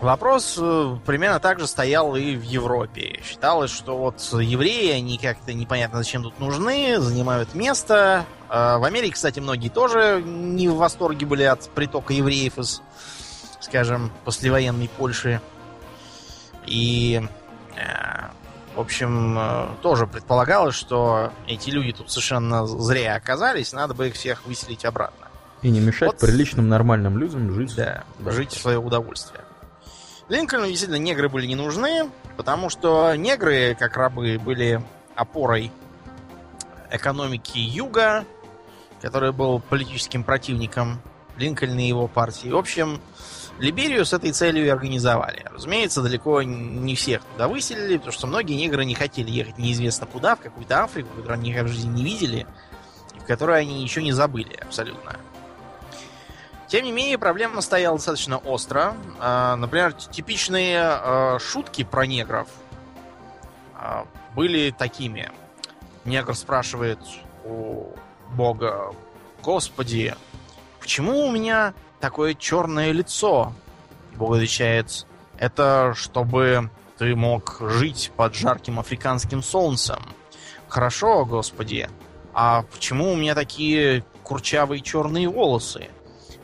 Вопрос 0.00 0.56
э, 0.60 0.96
примерно 1.06 1.40
так 1.40 1.58
же 1.58 1.66
стоял 1.66 2.14
и 2.14 2.36
в 2.36 2.42
Европе. 2.42 3.18
Считалось, 3.24 3.72
что 3.72 3.98
вот 3.98 4.20
евреи, 4.32 4.92
они 4.92 5.18
как-то 5.18 5.52
непонятно 5.52 5.98
зачем 5.98 6.22
тут 6.22 6.38
нужны, 6.38 7.00
занимают 7.00 7.56
место. 7.56 8.24
А 8.48 8.78
В 8.78 8.84
Америке, 8.84 9.14
кстати, 9.14 9.40
многие 9.40 9.70
тоже 9.70 10.22
не 10.24 10.68
в 10.68 10.76
восторге 10.76 11.26
были 11.26 11.42
от 11.42 11.68
притока 11.70 12.12
евреев 12.12 12.58
из, 12.58 12.80
скажем, 13.58 14.12
послевоенной 14.24 14.88
Польши. 14.88 15.40
И, 16.68 17.22
э, 17.76 17.80
в 18.76 18.80
общем, 18.80 19.36
э, 19.38 19.68
тоже 19.82 20.06
предполагалось, 20.06 20.74
что 20.74 21.32
эти 21.46 21.70
люди 21.70 21.92
тут 21.92 22.10
совершенно 22.10 22.66
зря 22.66 23.14
оказались, 23.16 23.72
надо 23.72 23.94
бы 23.94 24.08
их 24.08 24.14
всех 24.14 24.44
выселить 24.46 24.84
обратно. 24.84 25.26
И 25.62 25.70
не 25.70 25.80
мешать 25.80 26.08
Вот. 26.08 26.18
приличным 26.18 26.68
нормальным 26.68 27.18
людям 27.18 27.52
жить. 27.52 27.74
Да, 27.74 28.04
Да. 28.18 28.30
жить 28.30 28.52
в 28.52 28.60
свое 28.60 28.78
удовольствие. 28.78 29.40
Линкольну 30.28 30.66
действительно 30.66 30.98
негры 31.02 31.28
были 31.28 31.46
не 31.46 31.56
нужны, 31.56 32.10
потому 32.36 32.68
что 32.68 33.14
негры, 33.16 33.74
как 33.78 33.96
рабы, 33.96 34.38
были 34.38 34.82
опорой 35.16 35.72
экономики 36.90 37.58
Юга, 37.58 38.24
который 39.00 39.32
был 39.32 39.60
политическим 39.60 40.22
противником 40.24 41.00
Линкольна 41.38 41.80
и 41.80 41.88
его 41.88 42.08
партии. 42.08 42.48
В 42.48 42.56
общем, 42.56 43.00
Либерию 43.58 44.04
с 44.04 44.12
этой 44.12 44.30
целью 44.32 44.66
и 44.66 44.68
организовали. 44.68 45.44
Разумеется, 45.50 46.00
далеко 46.00 46.42
не 46.42 46.94
всех 46.94 47.22
туда 47.24 47.48
выселили, 47.48 47.96
потому 47.96 48.12
что 48.12 48.26
многие 48.28 48.54
негры 48.54 48.84
не 48.84 48.94
хотели 48.94 49.30
ехать 49.30 49.58
неизвестно 49.58 50.06
куда, 50.06 50.36
в 50.36 50.40
какую-то 50.40 50.84
Африку, 50.84 51.08
которую 51.08 51.34
они 51.34 51.50
никогда 51.50 51.68
в 51.68 51.72
жизни 51.72 51.90
не 51.90 52.04
видели, 52.04 52.46
и 53.16 53.18
в 53.18 53.24
которой 53.24 53.60
они 53.60 53.82
ничего 53.82 54.04
не 54.04 54.12
забыли 54.12 54.54
абсолютно. 54.62 55.16
Тем 56.68 56.84
не 56.84 56.92
менее, 56.92 57.18
проблема 57.18 57.60
стояла 57.62 57.96
достаточно 57.96 58.38
остро. 58.38 58.94
А, 59.18 59.56
Например, 59.56 59.92
типичные 59.92 60.80
а, 60.82 61.38
шутки 61.40 61.82
про 61.82 62.06
негров 62.06 62.48
а, 63.74 64.06
были 64.36 64.70
такими. 64.70 65.32
Негр 66.04 66.36
спрашивает 66.36 67.00
у 67.44 67.86
Бога, 68.34 68.94
Господи, 69.42 70.14
почему 70.78 71.26
у 71.26 71.32
меня 71.32 71.74
такое 72.00 72.34
черное 72.34 72.92
лицо? 72.92 73.52
И 74.12 74.16
Бог 74.16 74.34
отвечает, 74.34 75.06
это 75.38 75.92
чтобы 75.96 76.70
ты 76.96 77.14
мог 77.14 77.58
жить 77.60 78.10
под 78.16 78.34
жарким 78.34 78.80
африканским 78.80 79.42
солнцем. 79.42 79.98
Хорошо, 80.68 81.24
Господи, 81.24 81.88
а 82.34 82.62
почему 82.62 83.12
у 83.12 83.16
меня 83.16 83.34
такие 83.34 84.04
курчавые 84.22 84.80
черные 84.80 85.28
волосы? 85.28 85.88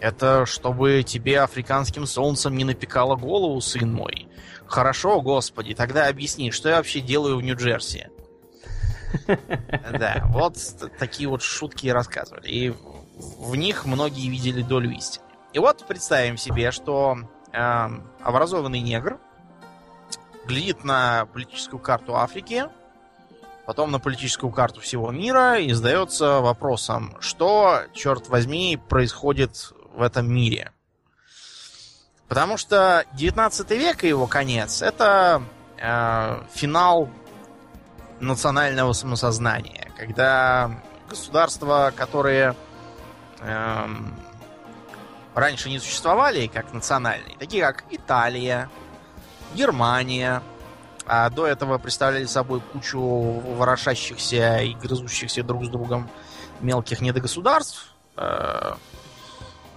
Это 0.01 0.47
чтобы 0.47 1.03
тебе 1.03 1.41
африканским 1.41 2.07
солнцем 2.07 2.57
не 2.57 2.65
напекало 2.65 3.17
голову, 3.17 3.61
сын 3.61 3.93
мой. 3.93 4.29
Хорошо, 4.67 5.21
господи, 5.21 5.75
тогда 5.75 6.09
объясни, 6.09 6.51
что 6.51 6.69
я 6.69 6.77
вообще 6.77 7.01
делаю 7.01 7.37
в 7.37 7.43
Нью-Джерси. 7.43 8.09
Да, 9.93 10.25
вот 10.29 10.57
такие 10.99 11.29
вот 11.29 11.43
шутки 11.43 11.89
рассказывали. 11.89 12.49
И 12.49 12.75
в 13.39 13.55
них 13.55 13.87
многие 13.87 14.29
видели 14.29 14.63
долю 14.63 14.91
истины. 14.91 15.25
И 15.55 15.59
вот 15.61 15.87
представим 15.87 16.37
себе, 16.37 16.73
что 16.73 17.17
эм, 17.53 18.11
образованный 18.21 18.81
негр 18.81 19.21
глядит 20.47 20.83
на 20.83 21.27
политическую 21.27 21.79
карту 21.79 22.17
Африки, 22.17 22.65
потом 23.65 23.93
на 23.93 24.01
политическую 24.01 24.51
карту 24.51 24.81
всего 24.81 25.13
мира 25.13 25.61
и 25.61 25.73
задается 25.73 26.41
вопросом, 26.41 27.17
что, 27.21 27.83
черт 27.93 28.29
возьми, 28.29 28.77
происходит 28.89 29.73
в 29.95 30.03
этом 30.03 30.29
мире. 30.29 30.73
Потому 32.27 32.57
что 32.57 33.05
19 33.13 33.71
век 33.71 34.03
и 34.03 34.09
его 34.09 34.27
конец 34.27 34.83
это 34.83 35.41
э, 35.79 36.43
финал 36.53 37.09
национального 38.19 38.93
самосознания, 38.93 39.93
когда 39.97 40.83
государства, 41.09 41.93
которые 41.95 42.57
эм, 43.41 44.19
раньше 45.35 45.69
не 45.69 45.79
существовали 45.79 46.47
как 46.47 46.73
национальные, 46.73 47.37
такие 47.39 47.63
как 47.63 47.85
Италия, 47.91 48.71
Германия, 49.55 50.43
а 51.07 51.29
до 51.31 51.47
этого 51.47 51.79
представляли 51.79 52.25
собой 52.25 52.61
кучу 52.61 53.01
ворошащихся 53.01 54.59
и 54.59 54.75
грызущихся 54.75 55.43
друг 55.43 55.65
с 55.65 55.69
другом 55.69 56.09
мелких 56.61 57.01
недогосударств, 57.01 57.95
э, 58.17 58.75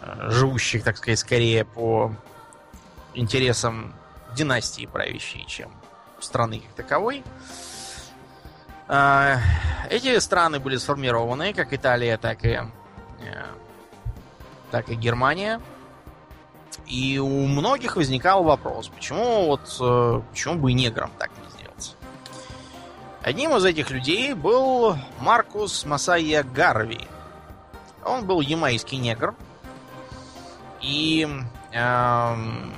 э, 0.01 0.29
живущих, 0.29 0.83
так 0.83 0.97
сказать, 0.97 1.19
скорее 1.19 1.65
по 1.65 2.15
интересам 3.13 3.93
династии 4.35 4.85
правящей, 4.85 5.45
чем 5.47 5.71
страны 6.19 6.59
как 6.59 6.73
таковой. 6.75 7.23
Э, 8.87 9.37
Эти 9.89 10.17
страны 10.19 10.59
были 10.59 10.77
сформированы, 10.77 11.53
как 11.53 11.73
Италия, 11.73 12.17
так 12.17 12.43
и, 12.45 12.59
э, 13.19 13.45
так 14.71 14.89
и 14.89 14.95
Германия. 14.95 15.61
И 16.85 17.19
у 17.19 17.45
многих 17.47 17.95
возникал 17.95 18.43
вопрос, 18.43 18.87
почему 18.87 19.47
вот 19.47 19.77
э, 19.81 20.21
почему 20.29 20.55
бы 20.55 20.71
и 20.71 20.73
неграм 20.73 21.11
так 21.17 21.31
не 21.43 21.49
сделать? 21.49 21.95
Одним 23.21 23.55
из 23.57 23.65
этих 23.65 23.89
людей 23.91 24.33
был 24.33 24.95
Маркус 25.19 25.85
Масайя 25.85 26.43
Гарви. 26.43 27.01
Он 28.05 28.25
был 28.25 28.39
ямайский 28.39 28.97
негр. 28.97 29.35
И 30.81 31.27
эм, 31.73 32.73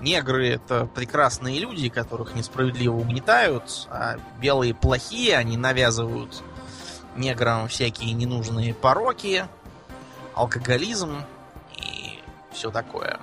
негры 0.00 0.50
это 0.50 0.86
прекрасные 0.86 1.58
люди, 1.58 1.88
которых 1.88 2.34
несправедливо 2.34 2.94
угнетают, 2.94 3.88
а 3.90 4.18
белые 4.40 4.72
плохие, 4.72 5.36
они 5.36 5.56
навязывают 5.56 6.44
неграм 7.16 7.66
всякие 7.66 8.12
ненужные 8.12 8.72
пороки, 8.72 9.46
алкоголизм 10.34 11.24
и 11.76 12.20
все 12.52 12.70
такое. 12.70 13.18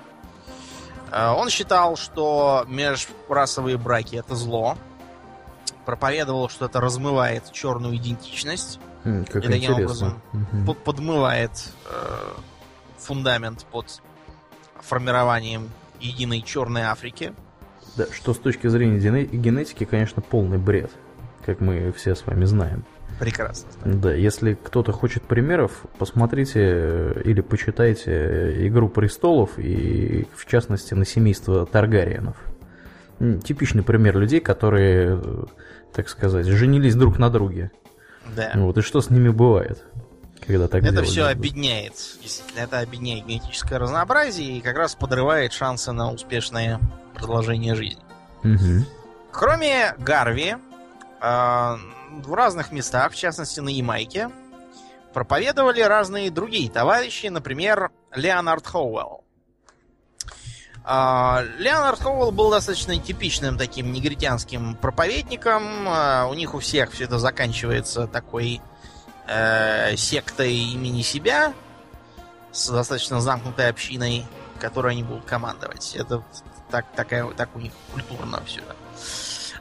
Э, 1.11 1.29
он 1.29 1.49
считал, 1.49 1.95
что 1.95 2.65
межрасовые 2.67 3.77
браки 3.77 4.17
это 4.17 4.35
зло, 4.35 4.77
проповедовал, 5.87 6.49
что 6.49 6.65
это 6.65 6.81
размывает 6.81 7.49
черную 7.53 7.95
идентичность. 7.95 8.77
Как 9.03 9.37
и 9.37 9.47
таким 9.47 9.71
интересно. 9.71 9.73
образом 9.73 10.21
под- 10.65 10.77
подмывает 10.79 11.51
э, 11.89 12.17
фундамент 12.97 13.63
под 13.71 14.01
формированием 14.81 15.69
единой 16.01 16.41
черной 16.41 16.81
Африки. 16.81 17.33
Да, 17.95 18.05
что 18.11 18.33
с 18.33 18.37
точки 18.37 18.67
зрения 18.67 18.99
гене- 18.99 19.25
генетики, 19.25 19.85
конечно, 19.85 20.21
полный 20.21 20.57
бред, 20.57 20.91
как 21.45 21.61
мы 21.61 21.93
все 21.93 22.15
с 22.15 22.25
вами 22.25 22.43
знаем. 22.43 22.83
Прекрасно. 23.17 23.69
Да, 23.85 24.13
если 24.13 24.55
кто-то 24.55 24.91
хочет 24.91 25.23
примеров, 25.23 25.71
посмотрите 25.97 26.59
э, 26.61 27.21
или 27.23 27.39
почитайте 27.39 28.11
э, 28.11 28.67
«Игру 28.67 28.89
престолов» 28.89 29.57
и, 29.57 30.27
в 30.35 30.45
частности, 30.45 30.93
на 30.95 31.05
семейство 31.05 31.65
Таргариенов. 31.65 32.35
Типичный 33.43 33.81
пример 33.83 34.17
людей, 34.17 34.41
которые, 34.41 35.19
э, 35.23 35.43
так 35.93 36.09
сказать, 36.09 36.45
женились 36.45 36.95
друг 36.95 37.17
на 37.17 37.29
друге. 37.29 37.71
Да. 38.35 38.51
Вот, 38.55 38.77
и 38.77 38.81
что 38.81 39.01
с 39.01 39.09
ними 39.09 39.29
бывает, 39.29 39.83
когда 40.45 40.67
так 40.67 40.83
Это 40.83 41.03
все 41.03 41.25
обедняет. 41.25 41.93
Действительно, 42.21 42.59
это 42.59 42.79
обедняет 42.79 43.25
генетическое 43.25 43.77
разнообразие 43.77 44.57
и 44.57 44.61
как 44.61 44.77
раз 44.77 44.95
подрывает 44.95 45.53
шансы 45.53 45.91
на 45.91 46.11
успешное 46.11 46.79
продолжение 47.15 47.75
жизни. 47.75 48.01
Мгм. 48.43 48.85
Кроме 49.31 49.93
Гарви, 49.97 50.55
э, 51.21 51.77
в 52.23 52.33
разных 52.33 52.71
местах, 52.71 53.11
в 53.11 53.15
частности 53.15 53.59
на 53.59 53.69
Ямайке, 53.69 54.29
проповедовали 55.13 55.81
разные 55.81 56.29
другие 56.31 56.69
товарищи, 56.69 57.27
например, 57.27 57.91
Леонард 58.13 58.65
Хоуэлл. 58.67 59.23
А, 60.89 61.43
Леонард 61.57 61.99
Хоуэлл 62.01 62.31
был 62.31 62.49
достаточно 62.49 62.97
типичным 62.97 63.57
таким 63.57 63.91
негритянским 63.91 64.73
проповедником. 64.75 65.85
А, 65.85 66.27
У 66.27 66.33
них 66.33 66.53
у 66.55 66.59
всех 66.59 66.93
все 66.93 67.03
это 67.03 67.19
заканчивается 67.19 68.07
такой 68.07 68.61
э, 69.27 69.97
сектой 69.97 70.53
имени 70.55 71.01
себя 71.01 71.53
с 72.53 72.69
достаточно 72.69 73.19
замкнутой 73.19 73.67
общиной, 73.67 74.25
которой 74.61 74.93
они 74.93 75.03
будут 75.03 75.25
командовать. 75.25 75.93
Это 75.93 76.23
так, 76.71 76.85
такая, 76.95 77.25
так 77.31 77.53
у 77.53 77.59
них 77.59 77.73
культурно 77.91 78.41
все. 78.45 78.61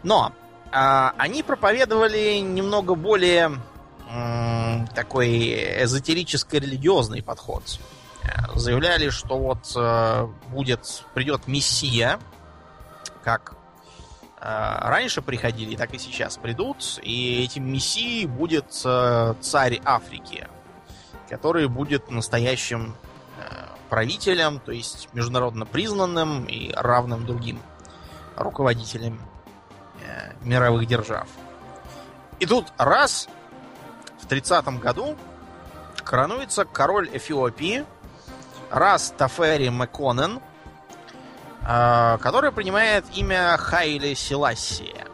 Но 0.04 0.32
а, 0.70 1.12
они 1.18 1.42
проповедовали 1.42 2.38
немного 2.38 2.94
более 2.94 3.60
м, 4.08 4.86
такой 4.94 5.82
эзотерическо-религиозный 5.82 7.24
подход. 7.24 7.64
Заявляли, 8.54 9.10
что 9.10 9.38
вот 9.38 9.72
э, 9.76 10.28
будет, 10.48 11.04
придет 11.14 11.46
Мессия, 11.46 12.18
как 13.22 13.54
э, 14.40 14.78
раньше 14.80 15.20
приходили, 15.22 15.76
так 15.76 15.92
и 15.94 15.98
сейчас 15.98 16.36
придут, 16.36 16.98
и 17.02 17.44
этим 17.44 17.70
Мессией 17.70 18.26
будет 18.26 18.80
э, 18.84 19.34
царь 19.40 19.80
Африки, 19.84 20.48
который 21.28 21.68
будет 21.68 22.10
настоящим 22.10 22.96
э, 23.38 23.66
правителем, 23.90 24.58
то 24.58 24.72
есть 24.72 25.08
международно 25.12 25.66
признанным 25.66 26.46
и 26.46 26.72
равным 26.72 27.26
другим 27.26 27.60
руководителям 28.36 29.20
э, 30.00 30.32
мировых 30.42 30.86
держав. 30.86 31.28
И 32.38 32.46
тут 32.46 32.66
раз 32.78 33.28
в 34.20 34.26
30 34.26 34.66
году 34.80 35.16
коронуется 36.04 36.64
король 36.64 37.08
Эфиопии 37.12 37.84
Рас 38.70 39.14
Тафери 39.16 39.68
Маконен, 39.68 40.40
э, 41.66 42.18
который 42.20 42.52
принимает 42.52 43.04
имя 43.14 43.56
Хайли 43.58 44.14
Селассия. 44.14 45.06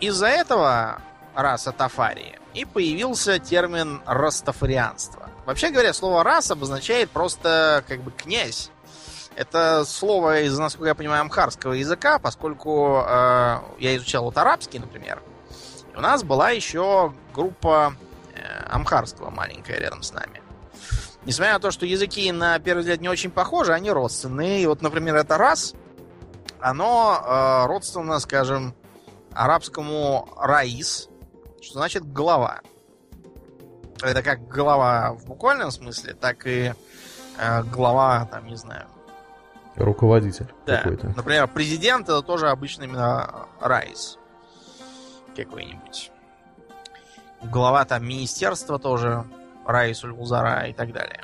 Из-за 0.00 0.26
этого 0.26 1.00
раса 1.34 1.72
Тафари 1.72 2.38
и 2.52 2.64
появился 2.64 3.38
термин 3.38 4.02
растафарианство. 4.06 5.28
Вообще 5.46 5.70
говоря, 5.70 5.92
слово 5.92 6.22
рас 6.22 6.50
обозначает 6.50 7.10
просто 7.10 7.84
как 7.88 8.00
бы 8.02 8.10
князь. 8.12 8.70
Это 9.36 9.84
слово 9.84 10.42
из, 10.42 10.56
насколько 10.58 10.88
я 10.88 10.94
понимаю, 10.94 11.22
амхарского 11.22 11.72
языка, 11.72 12.18
поскольку 12.20 13.02
э, 13.04 13.58
я 13.78 13.96
изучал 13.96 14.24
вот 14.24 14.38
арабский, 14.38 14.78
например. 14.78 15.20
И 15.92 15.96
у 15.96 16.00
нас 16.00 16.22
была 16.22 16.50
еще 16.50 17.12
группа 17.32 17.94
э, 18.34 18.66
амхарского 18.68 19.30
маленькая 19.30 19.78
рядом 19.80 20.02
с 20.02 20.12
нами. 20.12 20.43
Несмотря 21.24 21.54
на 21.54 21.60
то, 21.60 21.70
что 21.70 21.86
языки 21.86 22.30
на 22.32 22.58
первый 22.58 22.80
взгляд 22.80 23.00
не 23.00 23.08
очень 23.08 23.30
похожи, 23.30 23.72
они 23.72 23.90
родственные. 23.90 24.62
И 24.62 24.66
вот, 24.66 24.82
например, 24.82 25.16
это 25.16 25.38
раз, 25.38 25.74
оно 26.60 27.18
э, 27.24 27.66
родственно, 27.66 28.18
скажем, 28.20 28.74
арабскому 29.32 30.28
раис, 30.38 31.08
что 31.62 31.74
значит 31.74 32.04
голова. 32.12 32.60
Это 34.02 34.22
как 34.22 34.46
голова 34.48 35.12
в 35.12 35.26
буквальном 35.26 35.70
смысле, 35.70 36.14
так 36.14 36.46
и 36.46 36.74
э, 37.38 37.62
глава, 37.64 38.28
там, 38.30 38.46
не 38.46 38.56
знаю, 38.56 38.86
Руководитель 39.76 40.46
да. 40.66 40.78
какой-то. 40.78 41.12
Например, 41.16 41.48
президент 41.48 42.08
это 42.08 42.22
тоже 42.22 42.48
обычно 42.48 42.84
именно 42.84 43.48
Райс. 43.60 44.18
Какой-нибудь. 45.34 46.12
Глава 47.42 47.84
там 47.84 48.06
министерства 48.06 48.78
тоже 48.78 49.24
Райс 49.66 50.04
Ульгузара 50.04 50.66
и 50.68 50.72
так 50.72 50.92
далее. 50.92 51.20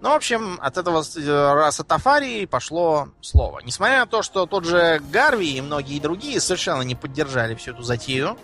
Ну, 0.00 0.10
в 0.10 0.14
общем, 0.14 0.58
от 0.62 0.76
этого 0.76 1.02
э, 1.02 1.54
раса 1.54 1.82
Тафари 1.82 2.46
пошло 2.46 3.08
слово. 3.20 3.60
Несмотря 3.64 4.00
на 4.00 4.06
то, 4.06 4.22
что 4.22 4.46
тот 4.46 4.64
же 4.64 5.02
Гарви 5.12 5.56
и 5.56 5.60
многие 5.60 5.98
другие 5.98 6.40
совершенно 6.40 6.82
не 6.82 6.94
поддержали 6.94 7.56
всю 7.56 7.72
эту 7.72 7.82
затею 7.82 8.38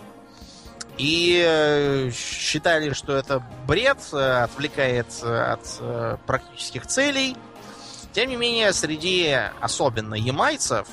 и 0.98 1.44
э, 1.46 2.10
считали, 2.10 2.92
что 2.92 3.16
это 3.16 3.40
бред, 3.68 3.98
э, 4.12 4.42
отвлекает 4.42 5.06
от 5.22 5.80
практических 6.26 6.86
целей, 6.86 7.36
тем 8.12 8.30
не 8.30 8.36
менее, 8.36 8.72
среди 8.72 9.36
особенно 9.60 10.14
ямайцев 10.14 10.88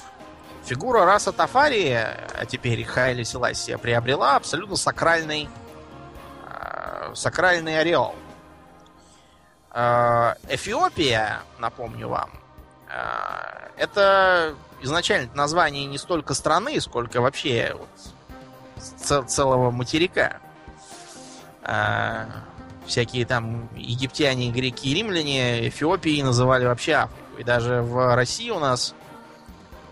фигура 0.63 1.06
раса 1.06 1.32
Тафари, 1.32 1.91
а 1.91 2.45
теперь 2.47 2.84
Хайли 2.84 3.24
Селасия, 3.24 3.78
приобрела 3.78 4.36
абсолютно 4.36 4.76
сакральный, 4.76 5.50
сакральный 7.15 7.80
ореол. 7.80 8.15
Э, 9.74 10.36
Эфиопия, 10.50 11.41
напомню 11.60 12.08
вам, 12.08 12.30
э, 12.89 13.69
это 13.78 14.56
изначально 14.82 15.34
название 15.34 15.86
не 15.86 15.97
столько 15.97 16.34
страны, 16.34 16.80
сколько 16.82 17.21
вообще 17.21 17.76
вот 17.78 19.28
целого 19.30 19.71
материка. 19.71 20.38
Э, 21.63 22.26
всякие 22.86 23.26
там 23.26 23.69
египтяне, 23.76 24.52
греки 24.52 24.88
и 24.89 24.93
римляне 24.93 25.67
Эфиопией 25.69 26.24
называли 26.24 26.65
вообще 26.65 26.95
Африку. 26.95 27.38
И 27.38 27.43
даже 27.43 27.82
в 27.82 28.15
России 28.15 28.50
у 28.50 28.60
нас 28.60 28.93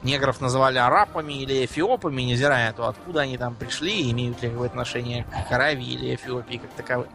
негров 0.03 0.41
называли 0.41 0.77
арапами 0.77 1.33
или 1.33 1.65
эфиопами, 1.65 2.21
невзирая 2.21 2.67
на 2.67 2.73
то, 2.73 2.87
откуда 2.87 3.21
они 3.21 3.37
там 3.37 3.55
пришли, 3.55 4.11
имеют 4.11 4.41
ли 4.41 4.49
какое-то 4.49 4.73
отношение 4.73 5.25
к 5.49 5.51
Аравии 5.51 5.93
или 5.93 6.15
Эфиопии 6.15 6.57
как 6.57 6.71
таковой. 6.71 7.07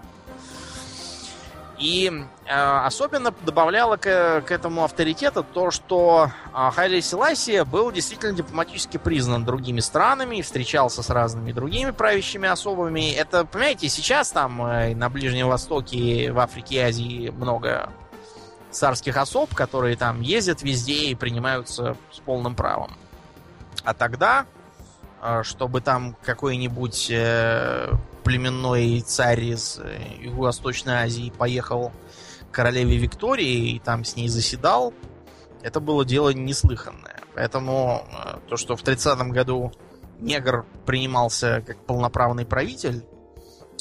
И 1.79 2.11
э, 2.47 2.53
особенно 2.53 3.33
добавляло 3.45 3.97
к, 3.97 4.43
к 4.47 4.51
этому 4.53 4.85
авторитета 4.85 5.43
то, 5.43 5.71
что 5.73 6.31
э, 6.55 6.71
Хайли 6.73 7.01
Селасия 7.01 7.65
был 7.65 7.91
действительно 7.91 8.33
дипломатически 8.33 8.97
признан 8.97 9.45
другими 9.45 9.81
странами, 9.81 10.41
встречался 10.41 11.03
с 11.03 11.11
разными 11.11 11.51
другими 11.53 11.91
правящими 11.91 12.49
особами. 12.49 13.13
Это, 13.13 13.45
понимаете, 13.45 13.89
сейчас 13.89 14.31
там 14.31 14.65
э, 14.65 14.95
на 14.95 15.11
Ближнем 15.11 15.49
Востоке, 15.49 16.31
в 16.31 16.39
Африке 16.39 16.85
Азии 16.85 17.31
много 17.37 17.91
царских 18.75 19.17
особ, 19.17 19.55
которые 19.55 19.97
там 19.97 20.21
ездят 20.21 20.63
везде 20.63 21.07
и 21.07 21.15
принимаются 21.15 21.97
с 22.13 22.19
полным 22.19 22.55
правом. 22.55 22.93
А 23.85 23.95
тогда, 23.95 24.47
э, 25.23 25.43
чтобы 25.43 25.81
там 25.81 26.17
какой-нибудь 26.23 27.09
э, 27.11 27.91
племенной 28.25 29.01
царь 29.01 29.45
из 29.45 29.79
э, 29.79 29.99
Юго-Восточной 30.21 31.05
Азии 31.05 31.33
поехал 31.37 31.93
к 32.51 32.55
королеве 32.55 32.97
Виктории 32.97 33.75
и 33.75 33.79
там 33.79 34.05
с 34.05 34.17
ней 34.17 34.29
заседал, 34.29 34.93
это 35.63 35.81
было 35.81 36.05
дело 36.05 36.31
неслыханное. 36.31 37.21
Поэтому 37.35 38.07
то, 38.49 38.57
что 38.57 38.77
в 38.77 38.83
30-м 38.83 39.31
году 39.31 39.73
негр 40.21 40.65
принимался 40.87 41.63
как 41.67 41.79
полноправный 41.79 42.47
правитель, 42.47 43.05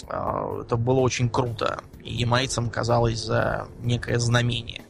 это 0.07 0.75
было 0.75 1.01
очень 1.01 1.29
круто. 1.29 1.83
Ямайцам 2.03 2.69
казалось 2.69 3.19
за 3.19 3.67
некое 3.79 4.19
знамение. 4.19 4.83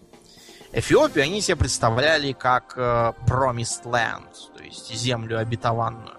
Эфиопию 0.71 1.23
они 1.23 1.39
себе 1.41 1.57
представляли 1.57 2.31
как 2.31 2.73
э, 2.75 3.13
Promised 3.27 3.83
Land, 3.83 4.57
то 4.57 4.63
есть 4.63 4.91
землю 4.93 5.37
обетованную. 5.37 6.17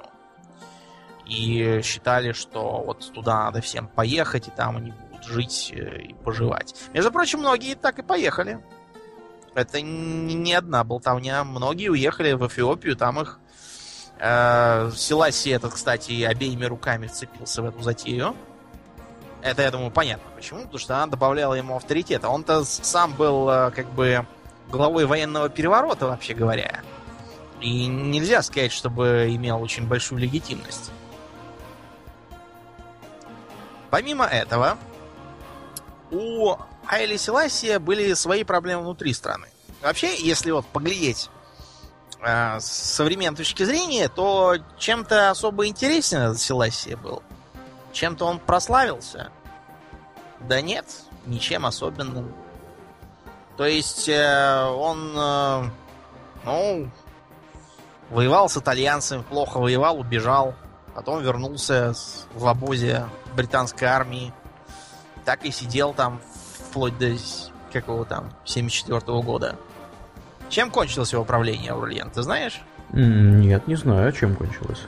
И 1.27 1.81
считали, 1.83 2.33
что 2.33 2.83
вот 2.87 3.13
туда 3.13 3.45
надо 3.47 3.61
всем 3.61 3.89
поехать, 3.89 4.47
и 4.47 4.53
там 4.53 4.77
они 4.77 4.93
будут 4.93 5.25
жить 5.25 5.73
э, 5.75 6.03
и 6.03 6.15
поживать. 6.15 6.75
Между 6.93 7.11
прочим, 7.11 7.41
многие 7.41 7.75
так 7.75 7.99
и 7.99 8.03
поехали. 8.03 8.61
Это 9.55 9.81
не 9.81 10.55
одна 10.55 10.85
болтовня. 10.85 11.43
Многие 11.43 11.89
уехали 11.89 12.33
в 12.33 12.47
Эфиопию, 12.47 12.97
там 12.97 13.21
их 13.21 13.41
э, 14.21 14.91
Селаси 14.95 15.51
этот, 15.51 15.75
кстати, 15.75 16.23
обеими 16.23 16.65
руками 16.65 17.09
вцепился 17.09 17.63
в 17.63 17.67
эту 17.67 17.83
затею. 17.83 18.37
Это, 19.45 19.61
я 19.61 19.71
думаю, 19.71 19.91
понятно 19.91 20.25
почему. 20.35 20.61
Потому 20.63 20.79
что 20.79 20.97
она 20.97 21.07
добавляла 21.07 21.53
ему 21.53 21.77
авторитета. 21.77 22.31
Он-то 22.31 22.65
сам 22.65 23.13
был 23.13 23.49
э, 23.51 23.71
как 23.73 23.91
бы 23.91 24.27
главой 24.71 25.05
военного 25.05 25.51
переворота, 25.51 26.07
вообще 26.07 26.33
говоря. 26.33 26.81
И 27.61 27.85
нельзя 27.85 28.41
сказать, 28.41 28.73
чтобы 28.73 29.27
имел 29.29 29.61
очень 29.61 29.87
большую 29.87 30.23
легитимность. 30.23 30.91
Помимо 33.91 34.25
этого, 34.25 34.79
у 36.11 36.57
Хайли 36.87 37.19
Селасия 37.19 37.79
были 37.79 38.15
свои 38.15 38.45
проблемы 38.45 38.83
внутри 38.83 39.13
страны. 39.13 39.49
Вообще, 39.83 40.17
если 40.17 40.53
вот 40.53 40.65
поглядеть 40.67 41.29
э, 42.23 42.61
с 42.61 42.65
современной 42.65 43.37
точки 43.37 43.63
зрения, 43.65 44.09
то 44.09 44.57
чем-то 44.79 45.29
особо 45.29 45.67
интересен 45.67 46.21
этот 46.23 46.41
Селасия 46.41 46.97
был. 46.97 47.23
Чем-то 47.95 48.27
он 48.27 48.41
прославился. 48.41 49.31
Да 50.41 50.61
нет, 50.61 50.85
ничем 51.27 51.65
особенным. 51.65 52.35
То 53.57 53.65
есть 53.65 54.09
э, 54.09 54.65
он, 54.65 55.15
э, 55.17 55.63
ну, 56.45 56.91
воевал 58.11 58.49
с 58.49 58.57
итальянцами, 58.57 59.23
плохо 59.23 59.59
воевал, 59.59 60.01
убежал. 60.01 60.55
Потом 60.95 61.23
вернулся 61.23 61.95
в 62.35 62.47
обозе 62.49 63.07
британской 63.37 63.87
армии. 63.87 64.35
Так 65.25 65.45
и 65.45 65.53
сидел 65.53 65.95
там 65.95 66.21
вплоть 66.69 66.99
до 66.99 67.17
какого 67.73 68.05
там 68.05 68.33
74 68.45 68.99
-го 68.99 69.23
года. 69.23 69.57
Чем 70.49 70.71
кончилось 70.71 71.13
его 71.13 71.25
правление, 71.25 71.71
Аурлиен, 71.71 72.11
ты 72.11 72.23
знаешь? 72.23 72.61
Нет, 72.93 73.67
не 73.69 73.77
знаю, 73.77 74.09
а 74.09 74.13
чем 74.13 74.35
кончилось. 74.35 74.83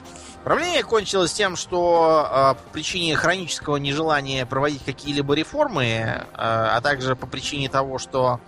Правление 0.47 0.85
кончилось 0.85 1.33
тем, 1.33 1.57
что 1.57 2.25
э, 2.25 2.55
по 2.55 2.71
причине 2.73 3.17
хронического 3.17 3.79
нежелания 3.79 4.47
проводить 4.47 4.85
какие-либо 4.85 5.35
реформы, 5.35 5.85
э, 5.85 6.25
а 6.37 6.81
также 6.83 7.17
по 7.17 7.27
причине 7.27 7.69
того, 7.69 7.99
что 7.99 8.39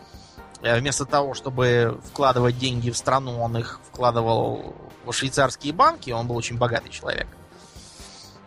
э, 0.63 0.79
вместо 0.79 1.07
того, 1.07 1.35
чтобы 1.35 2.01
вкладывать 2.05 2.57
деньги 2.57 2.91
в 2.91 2.97
страну, 2.97 3.41
он 3.41 3.57
их 3.57 3.81
вкладывал 3.91 4.77
в 5.05 5.13
швейцарские 5.13 5.73
банки, 5.73 6.13
он 6.13 6.29
был 6.29 6.37
очень 6.37 6.57
богатый 6.57 6.91
человек. 6.91 7.27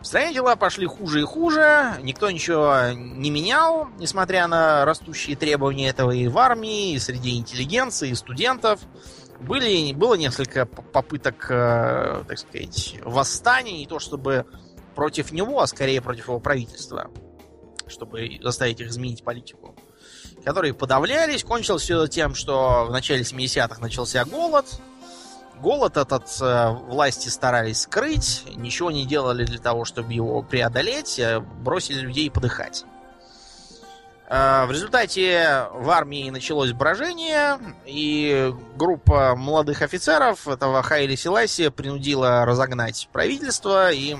В 0.00 0.06
стране 0.06 0.32
дела 0.32 0.56
пошли 0.56 0.86
хуже 0.86 1.20
и 1.20 1.24
хуже, 1.24 1.98
никто 2.00 2.30
ничего 2.30 2.92
не 2.94 3.30
менял, 3.30 3.86
несмотря 3.98 4.46
на 4.46 4.86
растущие 4.86 5.36
требования 5.36 5.90
этого 5.90 6.10
и 6.10 6.26
в 6.26 6.38
армии, 6.38 6.94
и 6.94 6.98
среди 6.98 7.36
интеллигенции, 7.36 8.08
и 8.08 8.14
студентов. 8.14 8.80
Были, 9.42 9.92
было 9.92 10.14
несколько 10.14 10.66
попыток, 10.66 11.46
э, 11.50 12.24
так 12.26 12.38
сказать, 12.38 12.96
восстаний, 13.02 13.78
не 13.78 13.86
то 13.86 13.98
чтобы 13.98 14.46
против 14.94 15.32
него, 15.32 15.60
а 15.60 15.66
скорее 15.66 16.00
против 16.00 16.28
его 16.28 16.38
правительства, 16.38 17.10
чтобы 17.86 18.38
заставить 18.40 18.80
их 18.80 18.88
изменить 18.88 19.24
политику, 19.24 19.74
которые 20.44 20.74
подавлялись. 20.74 21.44
Кончилось 21.44 21.82
все 21.82 22.06
тем, 22.06 22.34
что 22.34 22.86
в 22.88 22.92
начале 22.92 23.22
70-х 23.22 23.80
начался 23.80 24.24
голод, 24.24 24.66
Голод 25.62 25.96
этот 25.96 26.24
э, 26.40 26.70
власти 26.88 27.28
старались 27.28 27.82
скрыть, 27.82 28.42
ничего 28.56 28.90
не 28.90 29.06
делали 29.06 29.44
для 29.44 29.60
того, 29.60 29.84
чтобы 29.84 30.12
его 30.12 30.42
преодолеть, 30.42 31.20
э, 31.20 31.38
бросили 31.38 32.00
людей 32.00 32.32
подыхать. 32.32 32.84
Э, 34.32 34.64
в 34.64 34.72
результате 34.72 35.66
в 35.74 35.90
армии 35.90 36.30
началось 36.30 36.72
брожение, 36.72 37.58
и 37.84 38.50
группа 38.76 39.36
молодых 39.36 39.82
офицеров 39.82 40.48
этого 40.48 40.82
Хайли 40.82 41.16
Селаси 41.16 41.68
принудила 41.68 42.46
разогнать 42.46 43.10
правительство 43.12 43.92
и 43.92 44.16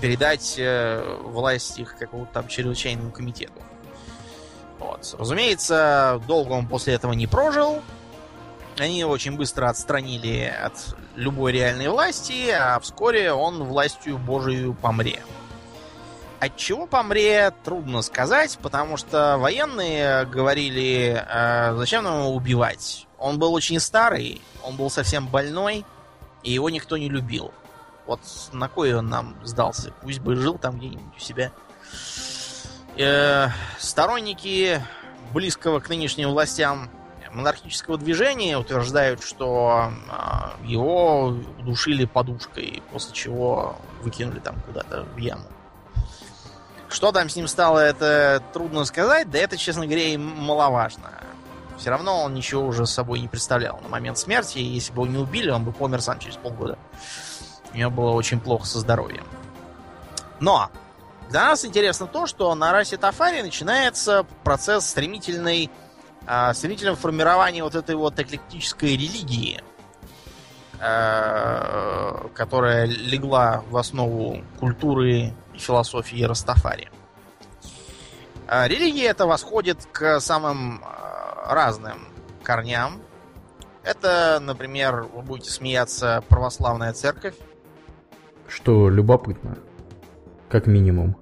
передать 0.00 0.60
власть 1.22 1.78
их 1.78 1.96
какому-то 1.96 2.32
там 2.32 2.48
чрезвычайному 2.48 3.12
комитету. 3.12 3.62
Вот. 4.80 5.14
Разумеется, 5.16 6.20
долго 6.26 6.52
он 6.52 6.66
после 6.66 6.94
этого 6.94 7.12
не 7.12 7.28
прожил, 7.28 7.80
они 8.76 8.98
его 8.98 9.12
очень 9.12 9.36
быстро 9.36 9.68
отстранили 9.68 10.52
от 10.62 10.96
любой 11.14 11.52
реальной 11.52 11.88
власти, 11.88 12.50
а 12.50 12.80
вскоре 12.80 13.32
он 13.32 13.62
властью 13.62 14.18
Божию 14.18 14.74
помре. 14.74 15.20
От 16.40 16.56
чего 16.56 16.86
помре, 16.86 17.52
трудно 17.64 18.02
сказать, 18.02 18.58
потому 18.60 18.96
что 18.96 19.38
военные 19.38 20.26
говорили, 20.26 21.24
э, 21.26 21.74
зачем 21.76 22.04
нам 22.04 22.20
его 22.20 22.34
убивать. 22.34 23.06
Он 23.18 23.38
был 23.38 23.54
очень 23.54 23.80
старый, 23.80 24.42
он 24.62 24.76
был 24.76 24.90
совсем 24.90 25.26
больной, 25.28 25.84
и 26.42 26.52
его 26.52 26.68
никто 26.70 26.96
не 26.96 27.08
любил. 27.08 27.52
Вот 28.06 28.20
на 28.52 28.68
кой 28.68 28.94
он 28.94 29.08
нам 29.08 29.36
сдался? 29.42 29.92
Пусть 30.02 30.20
бы 30.20 30.36
жил 30.36 30.58
там 30.58 30.78
где-нибудь 30.78 31.16
у 31.16 31.20
себя. 31.20 31.52
Э, 32.96 33.48
сторонники 33.78 34.82
близкого 35.32 35.80
к 35.80 35.88
нынешним 35.88 36.30
властям 36.30 36.90
монархического 37.32 37.98
движения 37.98 38.56
утверждают, 38.56 39.22
что 39.22 39.90
э, 39.90 40.66
его 40.66 41.36
удушили 41.58 42.04
подушкой, 42.04 42.82
после 42.92 43.14
чего 43.14 43.76
выкинули 44.02 44.38
там 44.38 44.60
куда-то 44.66 45.04
в 45.14 45.16
яму. 45.16 45.44
Что 46.94 47.10
там 47.10 47.28
с 47.28 47.34
ним 47.34 47.48
стало, 47.48 47.80
это 47.80 48.40
трудно 48.52 48.84
сказать, 48.84 49.28
да 49.28 49.40
это, 49.40 49.56
честно 49.56 49.84
говоря, 49.84 50.04
и 50.04 50.16
маловажно. 50.16 51.10
Все 51.76 51.90
равно 51.90 52.22
он 52.22 52.34
ничего 52.34 52.64
уже 52.64 52.86
с 52.86 52.92
собой 52.92 53.18
не 53.18 53.26
представлял 53.26 53.80
на 53.80 53.88
момент 53.88 54.16
смерти, 54.16 54.58
если 54.58 54.92
бы 54.92 55.02
его 55.02 55.12
не 55.12 55.18
убили, 55.18 55.50
он 55.50 55.64
бы 55.64 55.72
помер 55.72 56.00
сам 56.00 56.20
через 56.20 56.36
полгода. 56.36 56.78
У 57.72 57.76
него 57.76 57.90
было 57.90 58.12
очень 58.12 58.38
плохо 58.38 58.64
со 58.64 58.78
здоровьем. 58.78 59.24
Но 60.38 60.70
для 61.30 61.40
нас 61.40 61.64
интересно 61.64 62.06
то, 62.06 62.28
что 62.28 62.54
на 62.54 62.70
расе 62.70 62.96
Тафари 62.96 63.42
начинается 63.42 64.24
процесс 64.44 64.86
стремительной 64.86 65.72
а, 66.28 66.54
свидетелем 66.54 66.94
формирования 66.94 67.64
вот 67.64 67.74
этой 67.74 67.96
вот 67.96 68.20
эклектической 68.20 68.90
религии, 68.90 69.60
а, 70.78 72.28
которая 72.34 72.86
легла 72.86 73.64
в 73.68 73.76
основу 73.78 74.44
культуры 74.60 75.34
философии 75.56 76.22
Растафари. 76.22 76.90
А, 78.46 78.68
религия 78.68 79.06
эта 79.06 79.26
восходит 79.26 79.86
к 79.92 80.20
самым 80.20 80.82
а, 80.84 81.54
разным 81.54 82.08
корням. 82.42 83.00
Это, 83.82 84.38
например, 84.40 85.02
вы 85.02 85.22
будете 85.22 85.50
смеяться, 85.50 86.22
православная 86.28 86.92
церковь. 86.92 87.34
Что 88.48 88.88
любопытно, 88.88 89.58
как 90.48 90.66
минимум. 90.66 91.16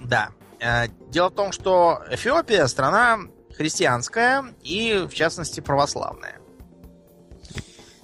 Да. 0.00 0.30
А, 0.62 0.88
дело 1.08 1.30
в 1.30 1.34
том, 1.34 1.52
что 1.52 2.02
Эфиопия 2.10 2.66
страна 2.66 3.18
христианская 3.56 4.44
и, 4.62 5.06
в 5.08 5.14
частности, 5.14 5.60
православная. 5.60 6.40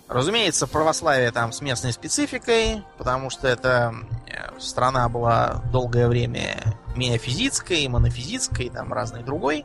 Разумеется, 0.09 0.67
православие 0.67 1.31
там 1.31 1.53
с 1.53 1.61
местной 1.61 1.93
спецификой, 1.93 2.83
потому 2.99 3.31
что 3.31 3.47
эта 3.47 3.95
э, 3.95 4.20
страна 4.59 5.09
была 5.09 5.63
долгое 5.73 6.09
время 6.09 6.57
миофизитской, 6.97 7.87
монофизитской, 7.89 8.71
там 8.71 8.93
разной 8.93 9.23
другой. 9.23 9.65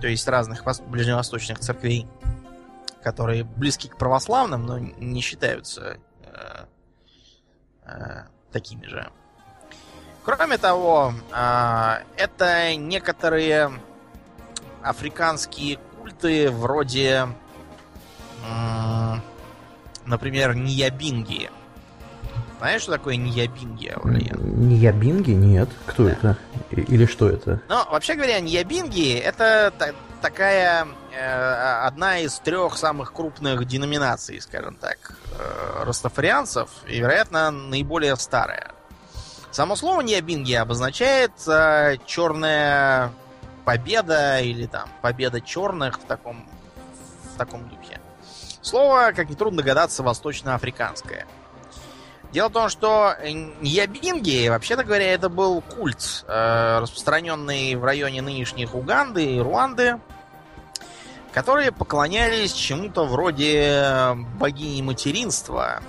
То 0.00 0.08
есть 0.08 0.26
разных 0.28 0.64
ближневосточных 0.88 1.58
церквей, 1.58 2.06
которые 3.02 3.44
близки 3.44 3.88
к 3.88 3.96
православным, 3.96 4.66
но 4.66 4.78
не 4.78 5.20
считаются 5.20 5.98
э, 6.22 6.64
э, 7.84 8.22
такими 8.52 8.86
же. 8.86 9.10
Кроме 10.24 10.58
того, 10.58 11.14
э, 11.32 11.94
это 12.16 12.76
некоторые 12.76 13.72
африканские 14.82 15.76
культы 15.76 16.50
вроде, 16.50 17.28
например, 20.06 20.54
Ниябинги. 20.54 21.50
Знаешь, 22.60 22.82
что 22.82 22.92
такое 22.92 23.16
Ниябинги, 23.16 23.88
Аурлиен? 23.88 24.68
Ниябинги? 24.68 25.30
Нет. 25.30 25.70
Кто 25.86 26.04
да. 26.04 26.10
это? 26.10 26.36
Или 26.70 27.06
что 27.06 27.30
это? 27.30 27.62
Ну, 27.70 27.76
вообще 27.90 28.14
говоря, 28.14 28.38
Ниябинги 28.38 29.14
это 29.14 29.72
та- 29.78 29.94
такая 30.20 30.86
э, 31.16 31.84
одна 31.86 32.18
из 32.18 32.38
трех 32.40 32.76
самых 32.76 33.14
крупных 33.14 33.64
деноминаций, 33.64 34.38
скажем 34.42 34.74
так, 34.74 35.16
э, 35.38 35.84
растафарианцев, 35.84 36.68
и, 36.86 36.98
вероятно, 36.98 37.50
наиболее 37.50 38.14
старая. 38.16 38.72
Само 39.50 39.74
слово 39.74 40.02
Ниябинги 40.02 40.52
обозначает 40.52 41.32
э, 41.48 41.96
черное 42.04 43.10
победа 43.64 44.40
или 44.40 44.66
там 44.66 44.90
победа 45.00 45.40
черных 45.40 45.98
в 45.98 46.04
таком 46.04 46.46
таком 47.38 47.66
духе. 47.70 47.98
Слово, 48.60 49.12
как 49.16 49.30
нетрудно 49.30 49.62
догадаться, 49.62 50.02
восточноафриканское. 50.02 51.26
Дело 52.32 52.48
в 52.48 52.52
том, 52.52 52.68
что 52.68 53.16
Ньябинги, 53.24 54.48
вообще-то 54.48 54.84
говоря, 54.84 55.12
это 55.12 55.28
был 55.28 55.60
культ, 55.62 56.24
э, 56.28 56.78
распространенный 56.80 57.74
в 57.74 57.84
районе 57.84 58.22
нынешних 58.22 58.74
Уганды 58.74 59.34
и 59.34 59.40
Руанды, 59.40 59.98
которые 61.32 61.72
поклонялись 61.72 62.52
чему-то 62.52 63.04
вроде 63.04 64.14
богини 64.38 64.80
материнства, 64.82 65.82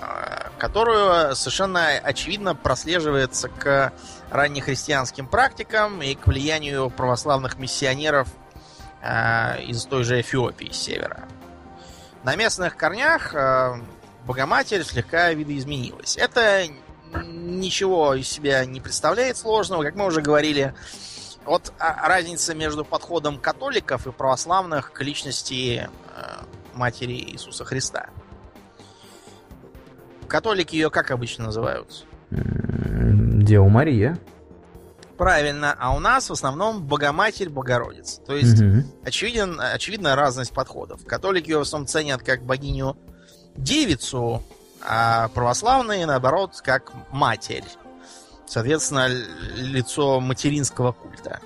э, 0.00 0.48
которую 0.56 1.36
совершенно 1.36 1.88
очевидно 1.88 2.54
прослеживается 2.54 3.50
к 3.50 3.92
раннехристианским 4.30 5.26
практикам 5.26 6.00
и 6.00 6.14
к 6.14 6.26
влиянию 6.26 6.88
православных 6.88 7.58
миссионеров 7.58 8.28
э, 9.02 9.62
из 9.64 9.84
той 9.84 10.04
же 10.04 10.22
Эфиопии, 10.22 10.72
с 10.72 10.78
севера. 10.78 11.28
На 12.24 12.34
местных 12.34 12.76
корнях 12.76 13.34
Богоматерь 14.26 14.82
слегка 14.82 15.32
видоизменилась. 15.32 16.16
Это 16.16 16.64
ничего 17.24 18.14
из 18.14 18.28
себя 18.28 18.64
не 18.64 18.80
представляет 18.80 19.36
сложного, 19.36 19.84
как 19.84 19.94
мы 19.94 20.06
уже 20.06 20.20
говорили. 20.20 20.74
Вот 21.44 21.72
а, 21.78 22.08
разница 22.08 22.54
между 22.54 22.84
подходом 22.84 23.38
католиков 23.38 24.06
и 24.08 24.10
православных 24.10 24.92
к 24.92 25.00
личности 25.00 25.88
э, 26.16 26.22
Матери 26.74 27.12
Иисуса 27.12 27.64
Христа. 27.64 28.08
Католики 30.26 30.74
ее 30.74 30.90
как 30.90 31.12
обычно 31.12 31.44
называют? 31.44 32.04
Дева 32.30 33.68
Мария. 33.68 34.18
Правильно, 35.16 35.74
а 35.78 35.94
у 35.94 36.00
нас 36.00 36.28
в 36.28 36.32
основном 36.32 36.82
Богоматерь 36.84 37.48
Богородица. 37.48 38.20
То 38.22 38.34
есть, 38.34 38.60
угу. 38.60 38.82
очевиден, 39.04 39.60
очевидная 39.60 40.16
разность 40.16 40.52
подходов. 40.52 41.06
Католики 41.06 41.50
ее 41.50 41.58
в 41.58 41.62
основном 41.62 41.86
ценят 41.86 42.22
как 42.24 42.42
богиню 42.42 42.96
девицу, 43.56 44.42
а 44.82 45.28
православные, 45.28 46.06
наоборот, 46.06 46.60
как 46.62 46.92
матерь. 47.10 47.64
Соответственно, 48.46 49.08
лицо 49.08 50.20
материнского 50.20 50.92
культа. 50.92 51.40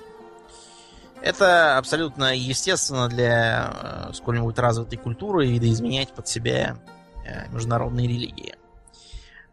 Это 1.21 1.77
абсолютно 1.77 2.35
естественно 2.35 3.07
для 3.07 4.09
э, 4.09 4.13
сколь-нибудь 4.13 4.57
развитой 4.57 4.97
культуры 4.97 5.47
видоизменять 5.47 6.13
под 6.13 6.27
себя 6.27 6.77
э, 7.25 7.47
международные 7.49 8.07
религии. 8.07 8.55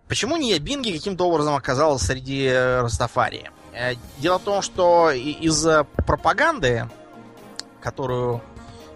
Почему 0.09 0.37
не 0.37 0.59
Бинги 0.59 0.93
каким-то 0.93 1.25
образом 1.25 1.55
оказалась 1.55 2.03
среди 2.03 2.45
э, 2.47 2.81
Растафари? 2.81 3.51
Дело 4.19 4.39
в 4.39 4.43
том, 4.43 4.63
что 4.63 5.11
из-за 5.11 5.85
пропаганды, 5.85 6.89
которую 7.81 8.43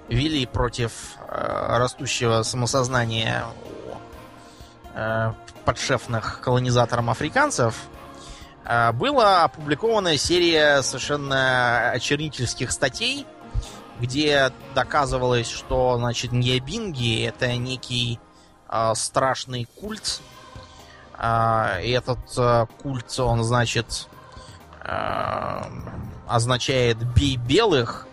вели 0.09 0.45
против 0.47 0.93
растущего 1.35 2.43
самосознания 2.43 3.45
э, 4.95 5.33
подшефных 5.65 6.41
колонизаторам 6.41 7.11
африканцев, 7.11 7.77
э, 8.65 8.93
была 8.93 9.45
опубликована 9.45 10.17
серия 10.17 10.83
совершенно 10.83 11.91
очернительских 11.91 12.71
статей, 12.73 13.27
где 14.01 14.53
доказывалось, 14.75 15.49
что, 15.49 15.97
значит, 15.99 16.33
Ньябинги 16.33 17.25
это 17.25 17.57
некий 17.57 18.21
э, 18.69 18.93
страшный 18.95 19.67
культ. 19.81 20.21
Э, 21.19 21.81
и 21.83 21.91
этот 21.91 22.19
э, 22.37 22.67
культ, 22.83 23.19
он, 23.19 23.43
значит, 23.45 24.09
э, 24.85 25.63
означает 26.29 26.99
«бей 27.15 27.37
белых». 27.37 28.07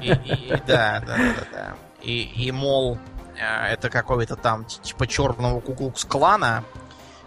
И, 0.00 0.10
и, 0.10 0.62
да, 0.66 1.02
да, 1.06 1.16
да, 1.16 1.44
да. 1.52 1.87
И, 2.02 2.22
и, 2.22 2.52
мол, 2.52 2.98
э, 3.36 3.72
это 3.72 3.90
какой-то 3.90 4.36
там 4.36 4.64
типа 4.64 5.06
черного 5.06 5.60
куклукс-клана, 5.60 6.64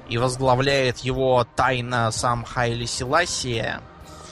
и 0.10 0.18
возглавляет 0.18 1.00
его 1.00 1.46
тайно 1.56 2.12
сам 2.12 2.44
Хайли 2.44 2.86
Селасия. 2.86 3.82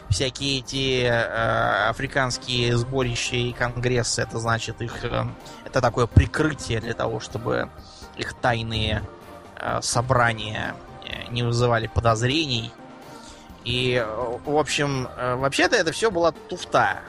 Всякие 0.09 0.59
эти 0.59 1.03
э, 1.03 1.89
африканские 1.89 2.75
сборища 2.75 3.35
и 3.35 3.53
конгрессы, 3.53 4.21
это 4.21 4.39
значит 4.39 4.81
их... 4.81 5.05
Э, 5.05 5.25
это 5.65 5.81
такое 5.81 6.07
прикрытие 6.07 6.81
для 6.81 6.93
того, 6.93 7.19
чтобы 7.19 7.69
их 8.17 8.33
тайные 8.33 9.03
э, 9.57 9.79
собрания 9.81 10.75
э, 11.05 11.31
не 11.31 11.43
вызывали 11.43 11.87
подозрений 11.87 12.71
и, 13.63 14.03
в 14.45 14.57
общем, 14.57 15.07
э, 15.15 15.35
вообще-то 15.35 15.75
это 15.75 15.91
все 15.91 16.09
была 16.09 16.31
туфта. 16.31 16.99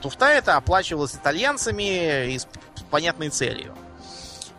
Туфта 0.00 0.26
это 0.26 0.56
оплачивалась 0.56 1.14
итальянцами 1.14 2.32
и 2.32 2.38
с 2.38 2.46
понятной 2.90 3.30
целью. 3.30 3.74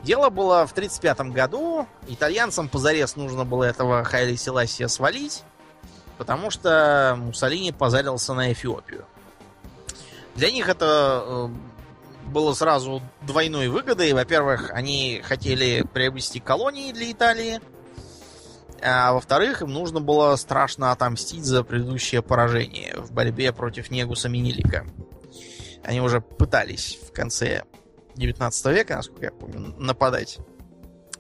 Дело 0.04 0.30
было 0.30 0.66
в 0.66 0.72
1935 0.72 1.34
году. 1.34 1.88
Итальянцам 2.08 2.70
позарез 2.70 3.16
нужно 3.16 3.46
было 3.46 3.66
этого 3.66 4.04
Хайли 4.04 4.36
Селасия 4.36 4.88
свалить, 4.88 5.44
потому 6.18 6.52
что 6.52 7.16
Муссолини 7.18 7.72
позарился 7.72 8.34
на 8.34 8.52
Эфиопию. 8.54 9.06
Для 10.36 10.52
них 10.52 10.70
это 10.70 11.24
э, 11.26 11.48
было 12.28 12.54
сразу 12.54 13.02
двойной 13.22 13.68
выгодой. 13.68 14.14
Во-первых, 14.14 14.72
они 14.72 15.22
хотели 15.24 15.86
приобрести 15.94 16.40
колонии 16.40 16.94
для 16.94 17.12
Италии– 17.12 17.62
а 18.82 19.14
во-вторых, 19.14 19.62
им 19.62 19.74
нужно 19.74 20.00
было 20.00 20.36
страшно 20.36 20.92
отомстить 20.92 21.44
за 21.44 21.64
предыдущее 21.64 22.22
поражение 22.22 22.96
в 22.98 23.12
борьбе 23.12 23.52
против 23.52 23.92
Негуса 23.92 24.30
Минилика. 24.30 24.86
Они 25.84 26.02
уже 26.02 26.22
пытались 26.22 27.00
в 27.08 27.12
конце 27.12 27.64
19 28.16 28.66
века, 28.68 28.98
насколько 28.98 29.26
я 29.26 29.32
помню, 29.32 29.74
нападать. 29.78 30.40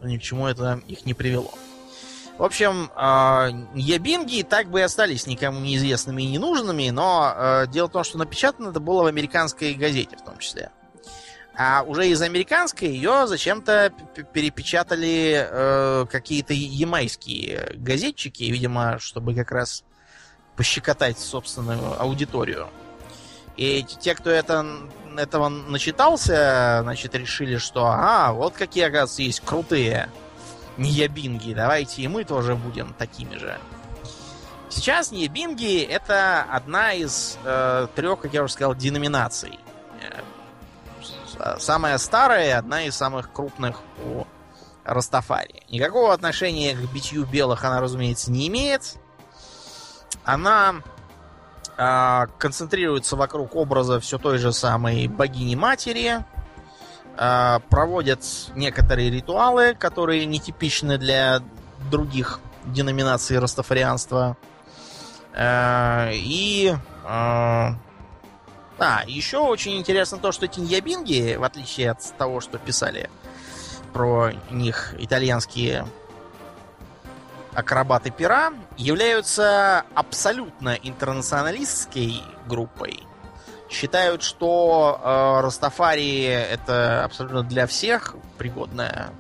Ни 0.02 0.17
к 0.17 0.22
чему 0.22 0.48
это 0.48 0.82
их 0.88 1.06
не 1.06 1.13
привело. 1.13 1.54
В 2.38 2.43
общем, 2.43 2.89
э, 2.95 3.50
ябинги 3.76 4.43
так 4.43 4.69
бы 4.69 4.80
и 4.80 4.84
остались 4.84 5.28
никому 5.28 5.60
неизвестными 5.60 6.24
и 6.24 6.28
ненужными, 6.28 6.89
но 6.89 7.34
э, 7.36 7.67
дело 7.67 7.88
в 7.88 7.91
том, 7.91 8.06
что 8.06 8.17
напечатано 8.17 8.69
это 8.69 8.80
было 8.80 9.04
в 9.04 9.08
американской 9.08 9.74
газете 9.74 10.15
в 10.15 10.24
том 10.24 10.38
числе. 10.38 10.72
А 11.54 11.84
уже 11.84 12.08
из 12.08 12.22
американской 12.22 12.88
ее 12.88 13.28
зачем-то 13.28 13.91
перепечатали 14.32 15.45
э, 15.52 16.06
какие-то 16.10 16.54
ямайские 16.54 17.72
газетчики, 17.76 18.43
видимо, 18.43 18.98
чтобы 19.00 19.36
как 19.36 19.52
раз 19.52 19.84
пощекотать 20.56 21.19
собственную 21.19 22.02
аудиторию. 22.02 22.69
И 23.60 23.84
те, 23.84 24.15
кто 24.15 24.30
это, 24.30 24.65
этого 25.17 25.50
начитался, 25.50 26.80
значит, 26.84 27.13
решили, 27.13 27.58
что 27.58 27.88
ага, 27.88 28.32
вот 28.32 28.54
какие, 28.54 28.86
оказывается, 28.86 29.22
есть 29.22 29.41
крутые 29.41 30.10
неябинги, 30.78 31.54
давайте 31.54 32.02
и 32.02 32.08
мы 32.08 32.24
тоже 32.24 32.56
будем 32.56 32.93
такими 32.93 33.36
же. 33.36 33.58
Сейчас 34.69 35.12
неябинги 35.12 35.82
это 35.82 36.43
одна 36.43 36.93
из 36.93 37.38
э, 37.43 37.88
трех, 37.95 38.19
как 38.22 38.34
я 38.34 38.43
уже 38.43 38.54
сказал, 38.54 38.76
деноминаций 38.76 39.60
самая 41.58 41.98
старая 41.98 42.58
одна 42.58 42.84
из 42.84 42.95
самых 42.95 43.32
крупных 43.32 43.82
у 44.04 44.26
Растафари. 44.84 45.63
Никакого 45.69 46.13
отношения 46.13 46.76
к 46.76 46.93
битью 46.93 47.26
белых 47.26 47.63
она, 47.63 47.82
разумеется, 47.82 48.32
не 48.32 48.48
имеет. 48.48 48.95
Она 50.24 50.76
э, 51.80 52.28
концентрируется 52.38 53.15
вокруг 53.15 53.56
образа 53.56 54.00
все 54.00 54.18
той 54.18 54.38
же 54.38 54.52
самой 54.52 55.08
богини-матери. 55.08 56.24
Э, 57.18 57.60
проводят 57.70 58.24
некоторые 58.56 59.10
ритуалы, 59.10 59.74
которые 59.74 60.26
нетипичны 60.26 60.98
для 60.98 61.42
других 61.89 62.39
деноминаций 62.65 63.39
растафарианства. 63.39 64.38
Э, 65.34 66.12
и 66.13 66.74
э, 66.74 66.78
а, 68.80 69.04
еще 69.08 69.39
очень 69.39 69.78
интересно 69.78 70.18
то, 70.18 70.32
что 70.32 70.48
тиньябинги, 70.48 71.36
в 71.38 71.44
отличие 71.44 71.92
от 71.92 72.02
того, 72.18 72.39
что 72.39 72.58
писали 72.58 73.10
про 73.92 74.32
них 74.52 74.96
итальянские 74.98 75.86
акробаты 77.54 78.12
пера, 78.12 78.54
являются 78.78 79.84
абсолютно 79.96 80.76
интернационалистской 80.82 82.22
группой. 82.48 83.04
Считают, 83.70 84.24
что 84.24 85.00
э, 85.02 85.42
Растафари 85.46 86.24
это 86.24 87.04
абсолютно 87.04 87.44
для 87.44 87.68
всех 87.68 88.16
пригодное, 88.38 89.12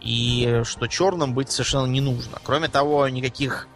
и 0.00 0.62
что 0.64 0.86
черным 0.86 1.34
быть 1.34 1.50
совершенно 1.50 1.86
не 1.86 2.00
нужно. 2.00 2.38
Кроме 2.42 2.68
того, 2.68 3.06
никаких 3.08 3.68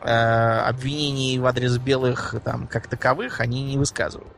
э, 0.00 0.10
обвинений 0.10 1.38
в 1.38 1.46
адрес 1.46 1.76
белых 1.76 2.34
там 2.44 2.66
как 2.66 2.86
таковых 2.86 3.40
они 3.40 3.62
не 3.62 3.76
высказывают. 3.76 4.36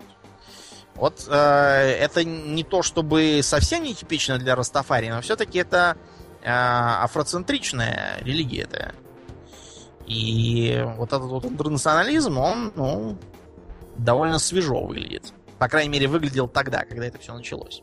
Вот 0.96 1.26
э, 1.28 1.96
это 2.00 2.24
не 2.24 2.64
то, 2.64 2.82
чтобы 2.82 3.40
совсем 3.44 3.84
нетипично 3.84 4.36
для 4.38 4.56
Растафари, 4.56 5.10
но 5.10 5.20
все-таки 5.20 5.58
это 5.58 5.96
афроцентричная 6.44 8.18
религия. 8.20 8.62
Это. 8.62 8.94
И 10.06 10.82
вот 10.96 11.08
этот 11.08 11.28
вот 11.28 11.44
интернационализм, 11.44 12.38
он, 12.38 12.72
ну, 12.74 13.18
довольно 13.98 14.38
свежо 14.38 14.80
выглядит. 14.80 15.34
По 15.58 15.68
крайней 15.68 15.90
мере, 15.90 16.08
выглядел 16.08 16.48
тогда, 16.48 16.84
когда 16.84 17.06
это 17.06 17.18
все 17.18 17.34
началось. 17.34 17.82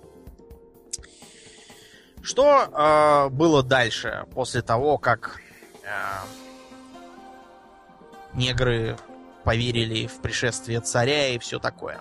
Что 2.23 3.27
э, 3.27 3.29
было 3.29 3.61
дальше, 3.61 4.25
после 4.33 4.63
того, 4.63 4.97
как 4.97 5.39
э, 5.83 5.87
негры 8.33 8.97
поверили 9.43 10.07
в 10.07 10.21
пришествие 10.21 10.81
царя 10.81 11.27
и 11.27 11.37
все 11.37 11.59
такое? 11.59 11.99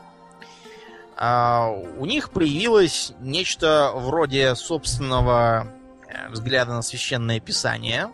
Э, 1.19 1.67
у 1.99 2.07
них 2.07 2.31
появилось 2.31 3.13
нечто 3.21 3.93
вроде 3.95 4.55
собственного 4.55 5.67
взгляда 6.31 6.73
на 6.73 6.83
священное 6.83 7.41
писание. 7.41 8.11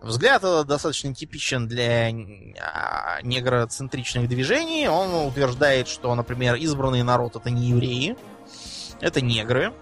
Взгляд 0.00 0.44
этот 0.44 0.66
достаточно 0.66 1.14
типичен 1.14 1.66
для 1.66 2.10
а, 2.60 3.22
негроцентричных 3.22 4.28
движений. 4.28 4.86
Он 4.86 5.26
утверждает, 5.26 5.88
что, 5.88 6.14
например, 6.14 6.56
избранный 6.56 7.02
народ 7.02 7.36
это 7.36 7.50
не 7.50 7.68
евреи, 7.68 8.16
это 9.00 9.22
негры 9.22 9.72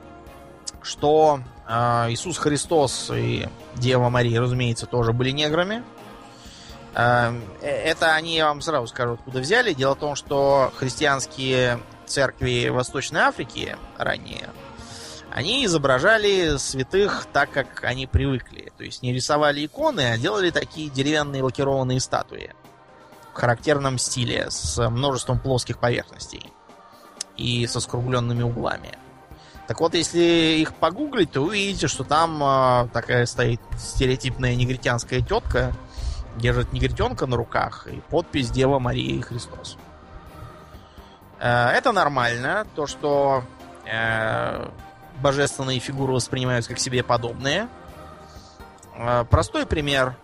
что 0.82 1.40
э, 1.68 2.06
Иисус 2.10 2.38
Христос 2.38 3.10
и 3.14 3.48
Дева 3.76 4.08
Мария, 4.08 4.40
разумеется, 4.40 4.86
тоже 4.86 5.12
были 5.12 5.30
неграми. 5.30 5.82
Э, 6.94 7.32
это 7.62 8.14
они, 8.14 8.36
я 8.36 8.48
вам 8.48 8.60
сразу 8.60 8.88
скажу, 8.88 9.14
откуда 9.14 9.40
взяли. 9.40 9.72
Дело 9.72 9.94
в 9.94 9.98
том, 9.98 10.16
что 10.16 10.72
христианские 10.76 11.80
церкви 12.06 12.68
Восточной 12.68 13.20
Африки 13.20 13.76
ранее, 13.96 14.48
они 15.34 15.64
изображали 15.64 16.56
святых 16.58 17.26
так, 17.32 17.50
как 17.50 17.84
они 17.84 18.06
привыкли. 18.06 18.72
То 18.76 18.84
есть 18.84 19.02
не 19.02 19.12
рисовали 19.12 19.64
иконы, 19.64 20.12
а 20.12 20.18
делали 20.18 20.50
такие 20.50 20.90
деревянные 20.90 21.42
лакированные 21.42 22.00
статуи 22.00 22.54
в 23.32 23.36
характерном 23.36 23.98
стиле 23.98 24.50
с 24.50 24.78
множеством 24.90 25.40
плоских 25.40 25.78
поверхностей 25.78 26.52
и 27.36 27.66
со 27.66 27.80
скругленными 27.80 28.42
углами. 28.42 28.98
Так 29.66 29.80
вот, 29.80 29.94
если 29.94 30.58
их 30.60 30.74
погуглить, 30.74 31.32
то 31.32 31.40
увидите, 31.40 31.88
что 31.88 32.04
там 32.04 32.42
э, 32.42 32.88
такая 32.92 33.24
стоит 33.24 33.60
стереотипная 33.78 34.54
негритянская 34.54 35.22
тетка, 35.22 35.72
держит 36.36 36.72
негритенка 36.72 37.26
на 37.26 37.36
руках 37.36 37.86
и 37.86 38.00
подпись 38.10 38.50
Дева 38.50 38.78
Мария 38.78 39.16
и 39.16 39.22
Христос. 39.22 39.78
Э, 41.38 41.68
это 41.68 41.92
нормально, 41.92 42.66
то, 42.74 42.86
что 42.86 43.44
э, 43.86 44.68
божественные 45.22 45.78
фигуры 45.78 46.12
воспринимаются 46.12 46.70
как 46.70 46.78
себе 46.78 47.02
подобные. 47.02 47.68
Э, 48.96 49.24
простой 49.28 49.66
пример. 49.66 50.16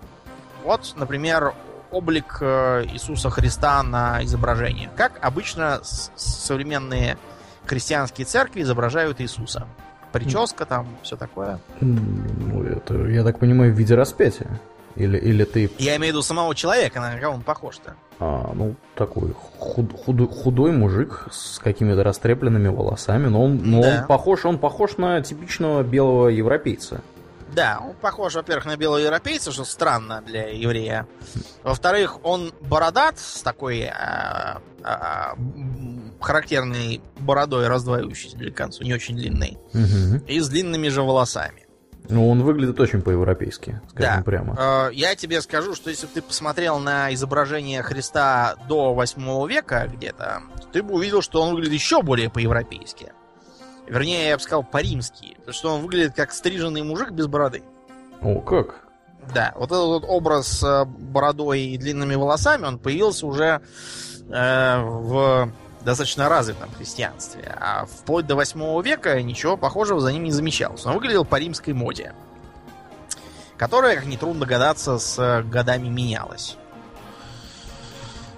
Вот, 0.64 0.94
например, 0.96 1.54
облик 1.90 2.38
э, 2.40 2.84
Иисуса 2.92 3.30
Христа 3.30 3.82
на 3.82 4.22
изображении. 4.24 4.90
Как 4.96 5.18
обычно 5.22 5.80
современные 5.82 7.16
христианские 7.64 8.26
церкви 8.26 8.62
изображают 8.62 9.20
Иисуса. 9.20 9.66
Прическа 10.12 10.64
там, 10.64 10.88
все 11.02 11.16
такое. 11.16 11.60
Ну, 11.80 12.62
это, 12.64 12.94
я 13.08 13.22
так 13.22 13.38
понимаю, 13.38 13.74
в 13.74 13.76
виде 13.76 13.94
распятия. 13.94 14.60
Или, 14.98 15.16
или 15.16 15.44
ты... 15.44 15.70
Я 15.78 15.96
имею 15.96 16.12
в 16.12 16.16
виду 16.16 16.22
самого 16.22 16.54
человека, 16.56 17.00
на 17.00 17.18
кого 17.20 17.36
он 17.36 17.42
похож-то. 17.42 17.94
А, 18.18 18.50
ну, 18.52 18.74
такой 18.96 19.32
худ, 19.58 19.92
худ, 19.92 20.30
худой 20.34 20.72
мужик 20.72 21.28
с 21.30 21.60
какими-то 21.60 22.02
растрепленными 22.02 22.66
волосами, 22.66 23.28
но 23.28 23.44
он, 23.44 23.60
но 23.62 23.80
да. 23.80 24.00
он 24.00 24.06
похож, 24.08 24.44
он 24.44 24.58
похож 24.58 24.96
на 24.96 25.22
типичного 25.22 25.84
белого 25.84 26.28
европейца. 26.28 27.00
Да, 27.54 27.78
он 27.80 27.94
похож, 27.94 28.34
во-первых, 28.34 28.66
на 28.66 28.76
белого 28.76 28.98
европейца, 28.98 29.52
что 29.52 29.64
странно 29.64 30.20
для 30.26 30.48
еврея. 30.48 31.06
Во-вторых, 31.62 32.18
он 32.24 32.52
бородат 32.60 33.20
с 33.20 33.42
такой 33.42 33.82
э, 33.82 33.90
э, 34.84 34.94
характерной 36.20 37.00
бородой, 37.20 37.68
раздваивающейся 37.68 38.36
для 38.36 38.50
конца, 38.50 38.82
не 38.82 38.92
очень 38.92 39.14
длинной, 39.14 39.58
угу. 39.72 40.24
и 40.26 40.40
с 40.40 40.48
длинными 40.48 40.88
же 40.88 41.02
волосами. 41.02 41.67
Ну, 42.08 42.28
он 42.28 42.42
выглядит 42.42 42.80
очень 42.80 43.02
по-европейски, 43.02 43.80
скажем 43.90 44.16
да. 44.16 44.22
прямо. 44.22 44.56
Э, 44.58 44.90
я 44.92 45.14
тебе 45.14 45.40
скажу, 45.42 45.74
что 45.74 45.90
если 45.90 46.06
бы 46.06 46.12
ты 46.14 46.22
посмотрел 46.22 46.78
на 46.78 47.12
изображение 47.12 47.82
Христа 47.82 48.56
до 48.68 48.94
8 48.94 49.48
века 49.48 49.88
где-то, 49.92 50.42
ты 50.72 50.82
бы 50.82 50.94
увидел, 50.94 51.20
что 51.20 51.42
он 51.42 51.50
выглядит 51.50 51.74
еще 51.74 52.02
более 52.02 52.30
по-европейски. 52.30 53.12
Вернее, 53.86 54.28
я 54.28 54.36
бы 54.36 54.42
сказал, 54.42 54.64
по-римски. 54.64 55.34
Потому 55.36 55.52
что 55.52 55.74
он 55.74 55.82
выглядит 55.82 56.14
как 56.14 56.32
стриженный 56.32 56.82
мужик 56.82 57.10
без 57.10 57.26
бороды. 57.26 57.62
О, 58.20 58.40
как? 58.40 58.88
Да, 59.34 59.52
вот 59.56 59.66
этот 59.66 59.86
вот 59.86 60.04
образ 60.06 60.46
с 60.46 60.84
бородой 60.86 61.60
и 61.60 61.78
длинными 61.78 62.14
волосами, 62.14 62.64
он 62.64 62.78
появился 62.78 63.26
уже 63.26 63.60
э, 64.30 64.82
в 64.82 65.52
достаточно 65.88 66.28
развитом 66.28 66.70
христианстве. 66.74 67.56
А 67.58 67.86
вплоть 67.86 68.26
до 68.26 68.34
8 68.34 68.82
века 68.82 69.20
ничего 69.22 69.56
похожего 69.56 70.00
за 70.00 70.12
ним 70.12 70.24
не 70.24 70.30
замечалось. 70.30 70.84
Он 70.84 70.92
выглядел 70.94 71.24
по 71.24 71.36
римской 71.36 71.72
моде, 71.72 72.14
которая, 73.56 73.96
как 73.96 74.04
нетрудно 74.04 74.40
догадаться, 74.40 74.98
с 74.98 75.42
годами 75.44 75.88
менялась. 75.88 76.56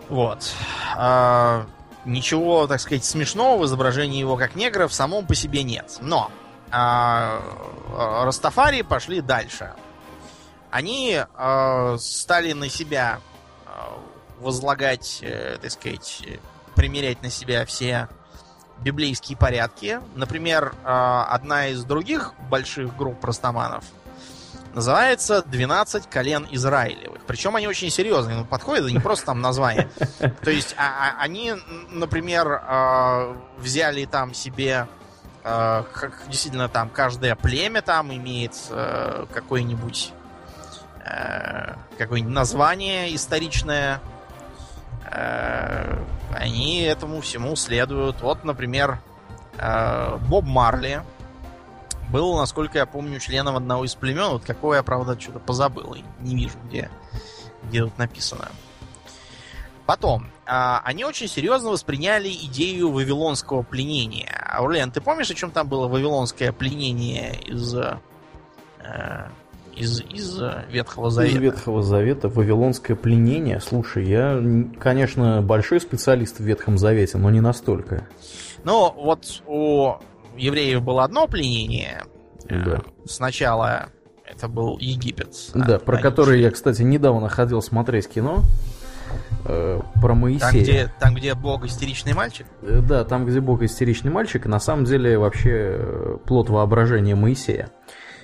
Вот. 0.08 0.52
А, 0.96 1.66
ничего, 2.04 2.68
так 2.68 2.80
сказать, 2.80 3.04
смешного 3.04 3.62
в 3.62 3.66
изображении 3.66 4.20
его 4.20 4.36
как 4.36 4.54
негра 4.54 4.86
в 4.86 4.92
самом 4.92 5.26
по 5.26 5.34
себе 5.34 5.64
нет. 5.64 5.98
Но 6.00 6.30
а, 6.70 7.40
Растафари 8.24 8.82
пошли 8.82 9.20
дальше. 9.20 9.74
Они 10.70 11.20
а, 11.34 11.96
стали 11.98 12.52
на 12.52 12.68
себя 12.68 13.20
а, 13.66 13.98
возлагать, 14.38 15.18
э, 15.22 15.58
так 15.60 15.70
сказать, 15.70 16.22
примерять 16.80 17.22
на 17.22 17.30
себя 17.30 17.66
все 17.66 18.08
библейские 18.78 19.36
порядки. 19.36 20.00
Например, 20.14 20.74
а, 20.82 21.26
одна 21.30 21.68
из 21.68 21.84
других 21.84 22.32
больших 22.48 22.96
групп 22.96 23.20
простоманов– 23.20 23.84
Называется 24.74 25.44
«12 25.50 26.04
колен 26.08 26.46
Израилевых». 26.50 27.22
Причем 27.26 27.56
они 27.56 27.66
очень 27.66 27.90
серьезные, 27.90 28.36
ну, 28.36 28.44
подходят, 28.44 28.84
это 28.84 28.92
не 28.92 29.00
просто 29.00 29.26
там 29.26 29.40
название. 29.40 29.88
То 30.44 30.50
есть 30.50 30.74
а, 30.76 31.16
а, 31.18 31.22
они, 31.22 31.54
например, 31.90 32.62
э, 32.64 33.34
взяли 33.58 34.04
там 34.04 34.32
себе 34.32 34.86
э, 35.42 35.84
как 35.92 36.22
действительно 36.28 36.68
там 36.68 36.88
каждое 36.88 37.34
племя 37.34 37.82
там 37.82 38.14
имеет 38.14 38.54
э, 38.70 39.26
какое-нибудь 39.32 40.12
э, 41.04 41.74
какое-нибудь 41.98 42.32
название 42.32 43.14
историчное. 43.16 44.00
Э, 45.04 46.02
они 46.34 46.82
этому 46.82 47.20
всему 47.20 47.56
следуют. 47.56 48.20
Вот, 48.20 48.44
например, 48.44 49.00
э, 49.58 50.16
Боб 50.28 50.44
Марли, 50.44 51.02
был, 52.10 52.36
насколько 52.36 52.78
я 52.78 52.86
помню, 52.86 53.20
членом 53.20 53.56
одного 53.56 53.84
из 53.84 53.94
племен. 53.94 54.30
Вот 54.30 54.44
какого 54.44 54.74
я, 54.74 54.82
правда, 54.82 55.18
что-то 55.18 55.38
позабыл. 55.38 55.94
И 55.94 56.02
не 56.20 56.36
вижу, 56.36 56.58
где, 56.66 56.90
где 57.64 57.82
тут 57.82 57.96
написано. 57.98 58.48
Потом, 59.86 60.30
а, 60.46 60.80
они 60.84 61.04
очень 61.04 61.28
серьезно 61.28 61.70
восприняли 61.70 62.28
идею 62.28 62.92
вавилонского 62.92 63.62
пленения. 63.62 64.28
Аурлен, 64.48 64.92
ты 64.92 65.00
помнишь, 65.00 65.30
о 65.30 65.34
чем 65.34 65.50
там 65.50 65.68
было 65.68 65.88
вавилонское 65.88 66.52
пленение 66.52 67.40
из, 67.40 67.74
э, 67.74 67.98
из, 69.80 70.00
из 70.00 70.40
Ветхого 70.70 71.10
Завета? 71.10 71.36
Из 71.36 71.40
Ветхого 71.40 71.82
Завета 71.82 72.28
вавилонское 72.28 72.96
пленение. 72.96 73.60
Слушай, 73.60 74.06
я, 74.06 74.42
конечно, 74.78 75.42
большой 75.42 75.80
специалист 75.80 76.38
в 76.38 76.44
Ветхом 76.44 76.78
Завете, 76.78 77.18
но 77.18 77.30
не 77.30 77.40
настолько. 77.40 78.06
Ну, 78.64 78.92
вот 78.92 79.42
у 79.46 79.94
евреев 80.36 80.82
было 80.82 81.04
одно 81.04 81.26
пленение. 81.26 82.04
Э, 82.48 82.64
да. 82.64 82.82
Сначала 83.06 83.88
это 84.24 84.48
был 84.48 84.78
Египет. 84.78 85.34
Да, 85.54 85.78
про 85.78 85.98
который 85.98 86.40
я, 86.40 86.50
кстати, 86.50 86.82
недавно 86.82 87.28
ходил 87.28 87.62
смотреть 87.62 88.08
кино. 88.08 88.42
Э, 89.44 89.80
про 90.00 90.14
Моисея. 90.14 90.50
Там 90.50 90.60
где, 90.60 90.92
там, 91.00 91.14
где 91.14 91.34
Бог 91.34 91.64
истеричный 91.64 92.12
мальчик? 92.14 92.46
Э, 92.62 92.80
да, 92.80 93.04
там, 93.04 93.26
где 93.26 93.40
Бог 93.40 93.62
истеричный 93.62 94.10
мальчик, 94.10 94.46
на 94.46 94.60
самом 94.60 94.84
деле 94.84 95.18
вообще 95.18 95.76
э, 95.78 96.16
плод 96.26 96.48
воображения 96.48 97.14
Моисея. 97.14 97.70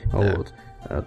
Да. 0.05 0.19
Вот. 0.37 0.53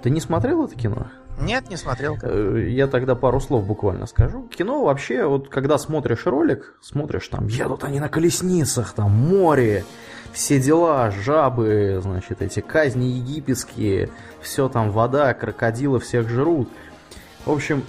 Ты 0.02 0.10
не 0.10 0.20
смотрел 0.20 0.66
это 0.66 0.76
кино? 0.76 1.08
Нет, 1.40 1.70
не 1.70 1.78
смотрел. 1.78 2.18
Я 2.58 2.88
тогда 2.88 3.16
пару 3.16 3.40
слов 3.40 3.66
буквально 3.66 4.06
скажу. 4.08 4.48
Кино 4.50 4.84
вообще, 4.84 5.26
вот 5.26 5.50
когда 5.50 5.78
смотришь 5.78 6.26
ролик, 6.26 6.76
смотришь 6.82 7.28
там, 7.30 7.48
едут 7.48 7.84
они 7.84 8.00
на 8.00 8.10
колесницах, 8.10 8.94
там 8.94 9.12
море, 9.12 9.86
все 10.34 10.60
дела, 10.60 11.12
жабы, 11.12 12.00
значит, 12.02 12.42
эти 12.42 12.60
казни 12.60 13.06
египетские, 13.06 14.10
все 14.42 14.68
там, 14.68 14.92
вода, 14.92 15.34
крокодилы 15.34 16.00
всех 16.00 16.30
жрут. 16.30 16.70
В 17.46 17.52
общем, 17.52 17.84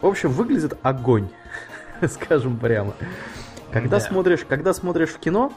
в 0.00 0.06
общем, 0.06 0.30
выглядит 0.30 0.76
огонь, 0.82 1.28
скажем 2.08 2.58
прямо. 2.58 2.94
Когда 3.70 3.98
да. 3.98 4.00
смотришь, 4.00 4.44
когда 4.48 4.72
смотришь 4.72 5.10
в 5.10 5.18
кино, 5.18 5.52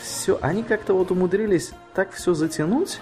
все, 0.00 0.38
они 0.40 0.62
как-то 0.62 0.94
вот 0.94 1.10
умудрились 1.10 1.72
так 1.94 2.12
все 2.12 2.34
затянуть, 2.34 3.00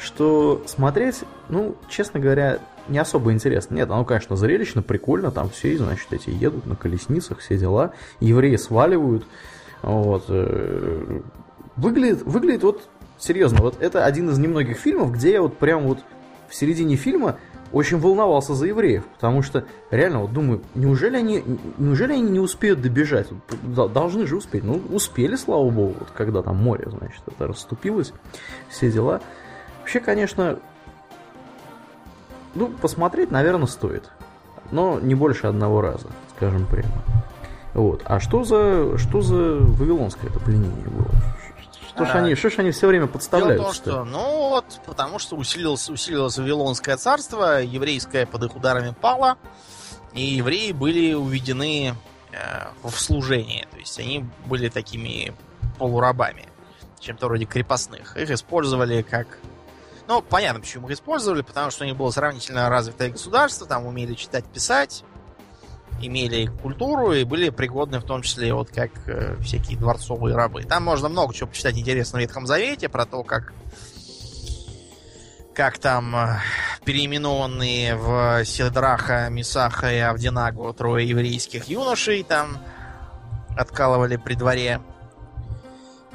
что 0.00 0.62
смотреть, 0.66 1.24
ну, 1.48 1.76
честно 1.88 2.20
говоря, 2.20 2.58
не 2.88 2.98
особо 2.98 3.32
интересно. 3.32 3.74
Нет, 3.74 3.90
оно, 3.90 4.04
конечно, 4.04 4.36
зрелищно, 4.36 4.82
прикольно, 4.82 5.30
там 5.30 5.50
все, 5.50 5.76
значит, 5.76 6.12
эти 6.12 6.30
едут 6.30 6.66
на 6.66 6.76
колесницах, 6.76 7.38
все 7.38 7.58
дела, 7.58 7.92
евреи 8.20 8.56
сваливают, 8.56 9.24
вот. 9.82 10.24
Э, 10.28 11.20
выглядит, 11.76 12.22
выглядит 12.22 12.62
вот, 12.62 12.88
серьезно, 13.18 13.62
вот 13.62 13.80
это 13.80 14.04
один 14.04 14.30
из 14.30 14.38
немногих 14.38 14.78
фильмов, 14.78 15.12
где 15.12 15.32
я 15.32 15.42
вот 15.42 15.56
прям 15.56 15.86
вот 15.86 15.98
в 16.48 16.54
середине 16.54 16.96
фильма 16.96 17.38
очень 17.72 17.98
волновался 17.98 18.54
за 18.54 18.66
евреев, 18.66 19.04
потому 19.14 19.42
что 19.42 19.64
реально 19.90 20.20
вот 20.20 20.32
думаю, 20.32 20.62
неужели 20.74 21.16
они, 21.16 21.44
неужели 21.76 22.14
они 22.14 22.30
не 22.30 22.40
успеют 22.40 22.80
добежать? 22.80 23.28
Должны 23.62 24.26
же 24.26 24.36
успеть. 24.36 24.64
Ну, 24.64 24.80
успели, 24.90 25.36
слава 25.36 25.68
богу, 25.68 25.96
вот 25.98 26.08
когда 26.14 26.42
там 26.42 26.56
море, 26.56 26.86
значит, 26.88 27.20
это 27.26 27.46
расступилось, 27.46 28.12
все 28.70 28.90
дела. 28.90 29.20
Вообще, 29.88 30.00
конечно, 30.00 30.58
ну, 32.54 32.68
посмотреть, 32.68 33.30
наверное, 33.30 33.66
стоит. 33.66 34.10
Но 34.70 35.00
не 35.00 35.14
больше 35.14 35.46
одного 35.46 35.80
раза, 35.80 36.08
скажем 36.36 36.66
прямо. 36.66 36.92
Вот. 37.72 38.02
А 38.04 38.20
что 38.20 38.44
за, 38.44 38.98
что 38.98 39.22
за 39.22 39.36
вавилонское 39.36 40.28
это 40.28 40.40
пленение 40.40 40.90
было? 40.90 41.08
Что 41.88 42.04
ж 42.04 42.10
они, 42.16 42.34
что 42.34 42.50
ж 42.50 42.58
они 42.58 42.70
все 42.70 42.86
время 42.86 43.06
подставляют? 43.06 43.62
Дело 43.62 43.72
в 43.72 43.78
том, 43.78 43.82
что, 43.82 44.04
ну 44.04 44.48
вот, 44.50 44.78
потому 44.84 45.18
что 45.18 45.36
усилилось, 45.36 45.88
усилилось 45.88 46.36
Вавилонское 46.36 46.98
царство, 46.98 47.62
еврейское 47.62 48.26
под 48.26 48.44
их 48.44 48.56
ударами 48.56 48.94
пало, 49.00 49.38
и 50.12 50.20
евреи 50.20 50.72
были 50.72 51.14
уведены 51.14 51.94
э, 52.32 52.36
в 52.82 52.90
служение. 52.90 53.66
То 53.70 53.78
есть 53.78 53.98
они 53.98 54.26
были 54.44 54.68
такими 54.68 55.32
полурабами, 55.78 56.44
чем-то 57.00 57.24
вроде 57.26 57.46
крепостных. 57.46 58.18
Их 58.18 58.30
использовали 58.30 59.00
как... 59.00 59.38
Ну, 60.08 60.22
понятно, 60.22 60.60
почему 60.60 60.88
их 60.88 60.94
использовали, 60.96 61.42
потому 61.42 61.70
что 61.70 61.84
у 61.84 61.86
них 61.86 61.94
было 61.94 62.10
сравнительно 62.10 62.70
развитое 62.70 63.10
государство, 63.10 63.66
там 63.66 63.84
умели 63.84 64.14
читать, 64.14 64.46
писать, 64.46 65.04
имели 66.00 66.46
культуру 66.46 67.12
и 67.12 67.24
были 67.24 67.50
пригодны 67.50 67.98
в 67.98 68.04
том 68.04 68.22
числе 68.22 68.54
вот 68.54 68.70
как 68.70 68.90
э, 69.06 69.36
всякие 69.42 69.76
дворцовые 69.76 70.34
рабы. 70.34 70.62
Там 70.62 70.84
можно 70.84 71.10
много 71.10 71.34
чего 71.34 71.50
почитать 71.50 71.76
интересного 71.76 72.20
в 72.20 72.22
Ветхом 72.22 72.46
Завете 72.46 72.88
про 72.88 73.04
то, 73.04 73.22
как 73.22 73.52
как 75.54 75.76
там 75.76 76.16
э, 76.16 76.38
переименованные 76.86 77.94
в 77.94 78.46
Седраха, 78.46 79.28
Мисаха 79.28 79.92
и 79.92 79.98
Авдинагу 79.98 80.72
трое 80.72 81.06
еврейских 81.06 81.66
юношей 81.66 82.22
там 82.22 82.56
откалывали 83.58 84.16
при 84.16 84.34
дворе. 84.34 84.80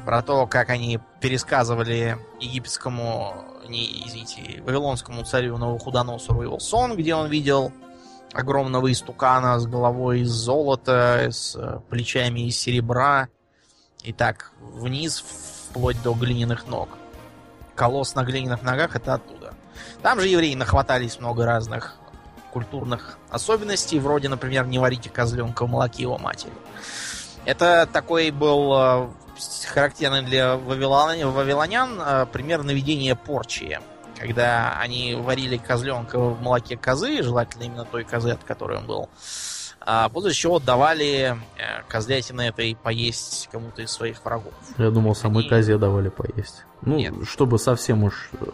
Про 0.03 0.23
то, 0.23 0.47
как 0.47 0.71
они 0.71 0.99
пересказывали 1.21 2.17
египетскому, 2.39 3.52
не, 3.67 4.07
извините, 4.07 4.61
вавилонскому 4.61 5.23
царю 5.23 5.57
Новохудоносору 5.57 6.41
его 6.43 6.59
сон, 6.59 6.95
где 6.95 7.15
он 7.15 7.29
видел 7.29 7.71
огромного 8.33 8.91
истукана 8.91 9.59
с 9.59 9.65
головой 9.65 10.21
из 10.21 10.29
золота, 10.29 11.27
с 11.29 11.55
э, 11.55 11.79
плечами 11.89 12.47
из 12.47 12.57
серебра, 12.57 13.29
и 14.03 14.11
так 14.11 14.51
вниз, 14.59 15.23
вплоть 15.69 16.01
до 16.01 16.13
глиняных 16.13 16.67
ног. 16.67 16.89
Колосс 17.75 18.15
на 18.15 18.23
глиняных 18.23 18.63
ногах 18.63 18.95
это 18.95 19.15
оттуда. 19.15 19.53
Там 20.01 20.19
же 20.19 20.27
евреи 20.27 20.55
нахватались 20.55 21.19
много 21.19 21.45
разных 21.45 21.95
культурных 22.51 23.17
особенностей, 23.29 23.99
вроде, 23.99 24.29
например, 24.29 24.67
не 24.67 24.77
варите 24.77 25.09
козленка 25.09 25.65
в 25.65 25.69
молоке 25.69 26.03
его 26.03 26.17
матери. 26.17 26.53
Это 27.45 27.87
такой 27.91 28.31
был 28.31 29.13
характерный 29.67 30.21
для 30.21 30.55
вавилонян 30.57 31.99
э, 31.99 32.25
пример 32.31 32.63
наведения 32.63 33.15
порчи 33.15 33.79
когда 34.19 34.77
они 34.79 35.15
варили 35.15 35.57
козленка 35.57 36.17
в 36.17 36.41
молоке 36.41 36.77
козы, 36.77 37.21
желательно 37.23 37.63
именно 37.63 37.83
той 37.83 38.05
козы, 38.05 38.29
от 38.29 38.43
которой 38.43 38.77
он 38.77 38.85
был, 38.85 39.09
а 39.81 40.07
после 40.09 40.31
чего 40.31 40.59
давали 40.59 41.35
э, 41.57 41.81
козлятины 41.89 42.43
этой 42.43 42.75
поесть 42.75 43.49
кому-то 43.51 43.81
из 43.81 43.91
своих 43.91 44.23
врагов. 44.23 44.53
Я 44.77 44.91
думал, 44.91 45.13
самой 45.13 45.43
И... 45.45 45.49
козе 45.49 45.77
давали 45.77 46.07
поесть. 46.07 46.63
Ну, 46.81 46.97
Нет. 46.97 47.13
чтобы 47.27 47.59
совсем 47.59 48.05
уж 48.05 48.29
э, 48.33 48.45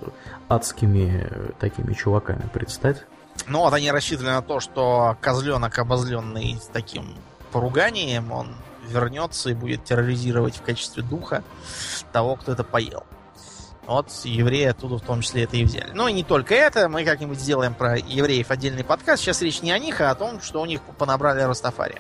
адскими 0.48 1.30
такими 1.60 1.94
чуваками 1.94 2.50
предстать. 2.52 3.06
Ну, 3.48 3.60
вот 3.60 3.74
они 3.74 3.92
рассчитывали 3.92 4.32
на 4.32 4.42
то, 4.42 4.60
что 4.60 5.18
козленок, 5.22 5.78
обозленный 5.78 6.60
таким 6.74 7.16
поруганием, 7.52 8.32
он 8.32 8.56
вернется 8.90 9.50
и 9.50 9.54
будет 9.54 9.84
терроризировать 9.84 10.58
в 10.58 10.62
качестве 10.62 11.04
духа 11.04 11.44
того, 12.12 12.36
кто 12.36 12.52
это 12.52 12.64
поел. 12.64 13.06
Вот 13.86 14.12
евреи 14.24 14.66
оттуда 14.66 14.98
в 14.98 15.02
том 15.02 15.22
числе 15.22 15.46
это 15.46 15.58
и 15.58 15.64
взяли. 15.64 15.92
Ну 15.94 16.08
и 16.08 16.14
не 16.14 16.24
только 16.24 16.54
это, 16.54 16.90
мы 16.90 17.04
как-нибудь 17.04 17.40
сделаем 17.40 17.74
про 17.74 17.98
евреев 17.98 18.52
отдельный 18.52 18.84
подкаст. 18.84 19.24
Сейчас 19.24 19.42
речь 19.42 19.64
не 19.64 19.72
о 19.72 19.80
них, 19.80 20.00
а 20.02 20.12
о 20.12 20.16
том, 20.16 20.42
что 20.42 20.62
у 20.62 20.66
них 20.66 20.82
понабрали 20.98 21.42
Растафари. 21.42 22.00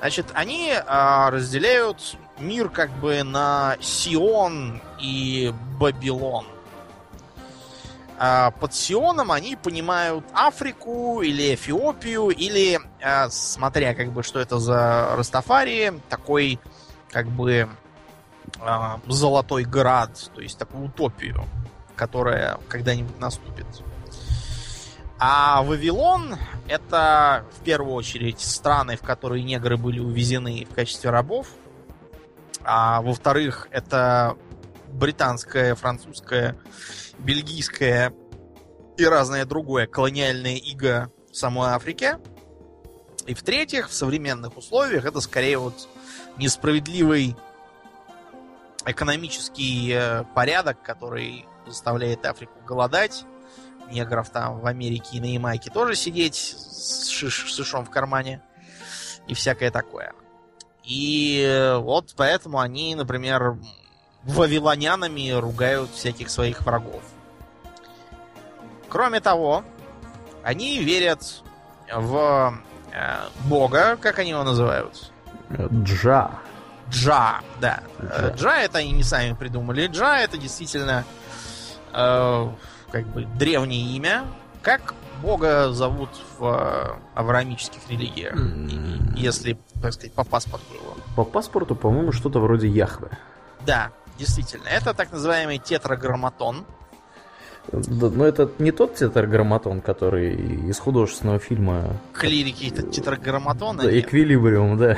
Значит, 0.00 0.26
они 0.34 0.74
а, 0.86 1.30
разделяют 1.30 2.16
мир 2.38 2.68
как 2.68 2.90
бы 2.90 3.22
на 3.22 3.76
Сион 3.80 4.82
и 4.98 5.54
Бабилон. 5.78 6.46
А, 8.22 8.50
под 8.50 8.74
Сионом 8.74 9.32
они 9.32 9.56
понимают 9.56 10.26
Африку 10.34 11.22
или 11.22 11.54
Эфиопию, 11.54 12.28
или, 12.28 12.78
а, 13.02 13.30
смотря 13.30 13.94
как 13.94 14.12
бы, 14.12 14.22
что 14.22 14.40
это 14.40 14.58
за 14.58 15.16
Растафари, 15.16 15.94
такой 16.10 16.60
как 17.10 17.28
бы 17.28 17.66
э, 18.60 18.96
золотой 19.06 19.64
град, 19.64 20.30
то 20.34 20.42
есть 20.42 20.58
такую 20.58 20.88
утопию, 20.88 21.46
которая 21.96 22.58
когда-нибудь 22.68 23.18
наступит. 23.18 23.66
А 25.18 25.62
Вавилон 25.62 26.36
это 26.68 27.46
в 27.58 27.64
первую 27.64 27.94
очередь 27.94 28.40
страны, 28.40 28.96
в 28.96 29.00
которые 29.00 29.42
негры 29.44 29.78
были 29.78 29.98
увезены 29.98 30.66
в 30.70 30.74
качестве 30.74 31.08
рабов. 31.08 31.46
А 32.64 33.00
во-вторых, 33.00 33.66
это 33.70 34.36
британское, 34.92 35.74
французское, 35.74 36.56
бельгийское 37.20 38.12
и 38.96 39.04
разное 39.04 39.44
другое 39.44 39.86
колониальное 39.86 40.56
иго 40.56 41.10
в 41.30 41.36
самой 41.36 41.70
Африке. 41.70 42.18
И 43.26 43.34
в-третьих, 43.34 43.88
в 43.88 43.92
современных 43.92 44.56
условиях 44.56 45.04
это 45.04 45.20
скорее 45.20 45.58
вот 45.58 45.88
несправедливый 46.36 47.36
экономический 48.86 49.92
э, 49.92 50.24
порядок, 50.34 50.82
который 50.82 51.46
заставляет 51.66 52.24
Африку 52.26 52.58
голодать. 52.66 53.24
Негров 53.90 54.30
там 54.30 54.60
в 54.60 54.66
Америке 54.66 55.16
и 55.16 55.20
на 55.20 55.32
Ямайке 55.32 55.70
тоже 55.70 55.96
сидеть 55.96 56.36
с, 56.36 57.08
шиш, 57.08 57.46
шишом 57.46 57.84
в 57.84 57.90
кармане 57.90 58.42
и 59.26 59.34
всякое 59.34 59.70
такое. 59.70 60.12
И 60.84 61.42
э, 61.46 61.76
вот 61.76 62.14
поэтому 62.16 62.58
они, 62.58 62.94
например, 62.94 63.58
вавилонянами 64.24 65.30
ругают 65.30 65.90
всяких 65.90 66.30
своих 66.30 66.62
врагов. 66.62 67.02
Кроме 68.88 69.20
того, 69.20 69.64
они 70.42 70.80
верят 70.82 71.42
в 71.92 72.54
э, 72.92 73.16
Бога, 73.44 73.96
как 73.96 74.18
они 74.18 74.30
его 74.30 74.42
называют? 74.42 75.12
Джа. 75.72 76.30
Джа, 76.90 77.40
да. 77.60 77.80
Джа. 78.02 78.34
Джа 78.36 78.56
это 78.58 78.78
они 78.78 78.92
не 78.92 79.04
сами 79.04 79.34
придумали. 79.34 79.86
Джа 79.86 80.18
это 80.18 80.36
действительно 80.38 81.04
э, 81.92 82.48
как 82.90 83.06
бы 83.08 83.24
древнее 83.24 83.96
имя. 83.96 84.24
Как 84.62 84.94
Бога 85.22 85.70
зовут 85.72 86.10
в 86.38 86.44
э, 86.44 86.98
авраамических 87.14 87.88
религиях, 87.88 88.34
mm. 88.34 89.16
если, 89.16 89.58
так 89.80 89.92
сказать, 89.92 90.12
по 90.12 90.24
паспорту 90.24 90.74
его. 90.74 90.96
По 91.14 91.24
паспорту, 91.24 91.74
по-моему, 91.74 92.12
что-то 92.12 92.40
вроде 92.40 92.68
Яхве. 92.68 93.08
Да, 93.66 93.90
действительно. 94.20 94.68
Это 94.68 94.94
так 94.94 95.10
называемый 95.10 95.58
тетраграмматон. 95.58 96.64
Да, 97.72 98.10
но 98.10 98.24
это 98.24 98.50
не 98.58 98.72
тот 98.72 98.94
тетраграмматон, 98.94 99.80
который 99.80 100.34
из 100.34 100.78
художественного 100.78 101.38
фильма... 101.38 101.96
Клирики 102.12 102.70
тетраграмматона? 102.70 103.84
Да, 103.84 103.98
Эквилибриум, 103.98 104.76
да. 104.76 104.96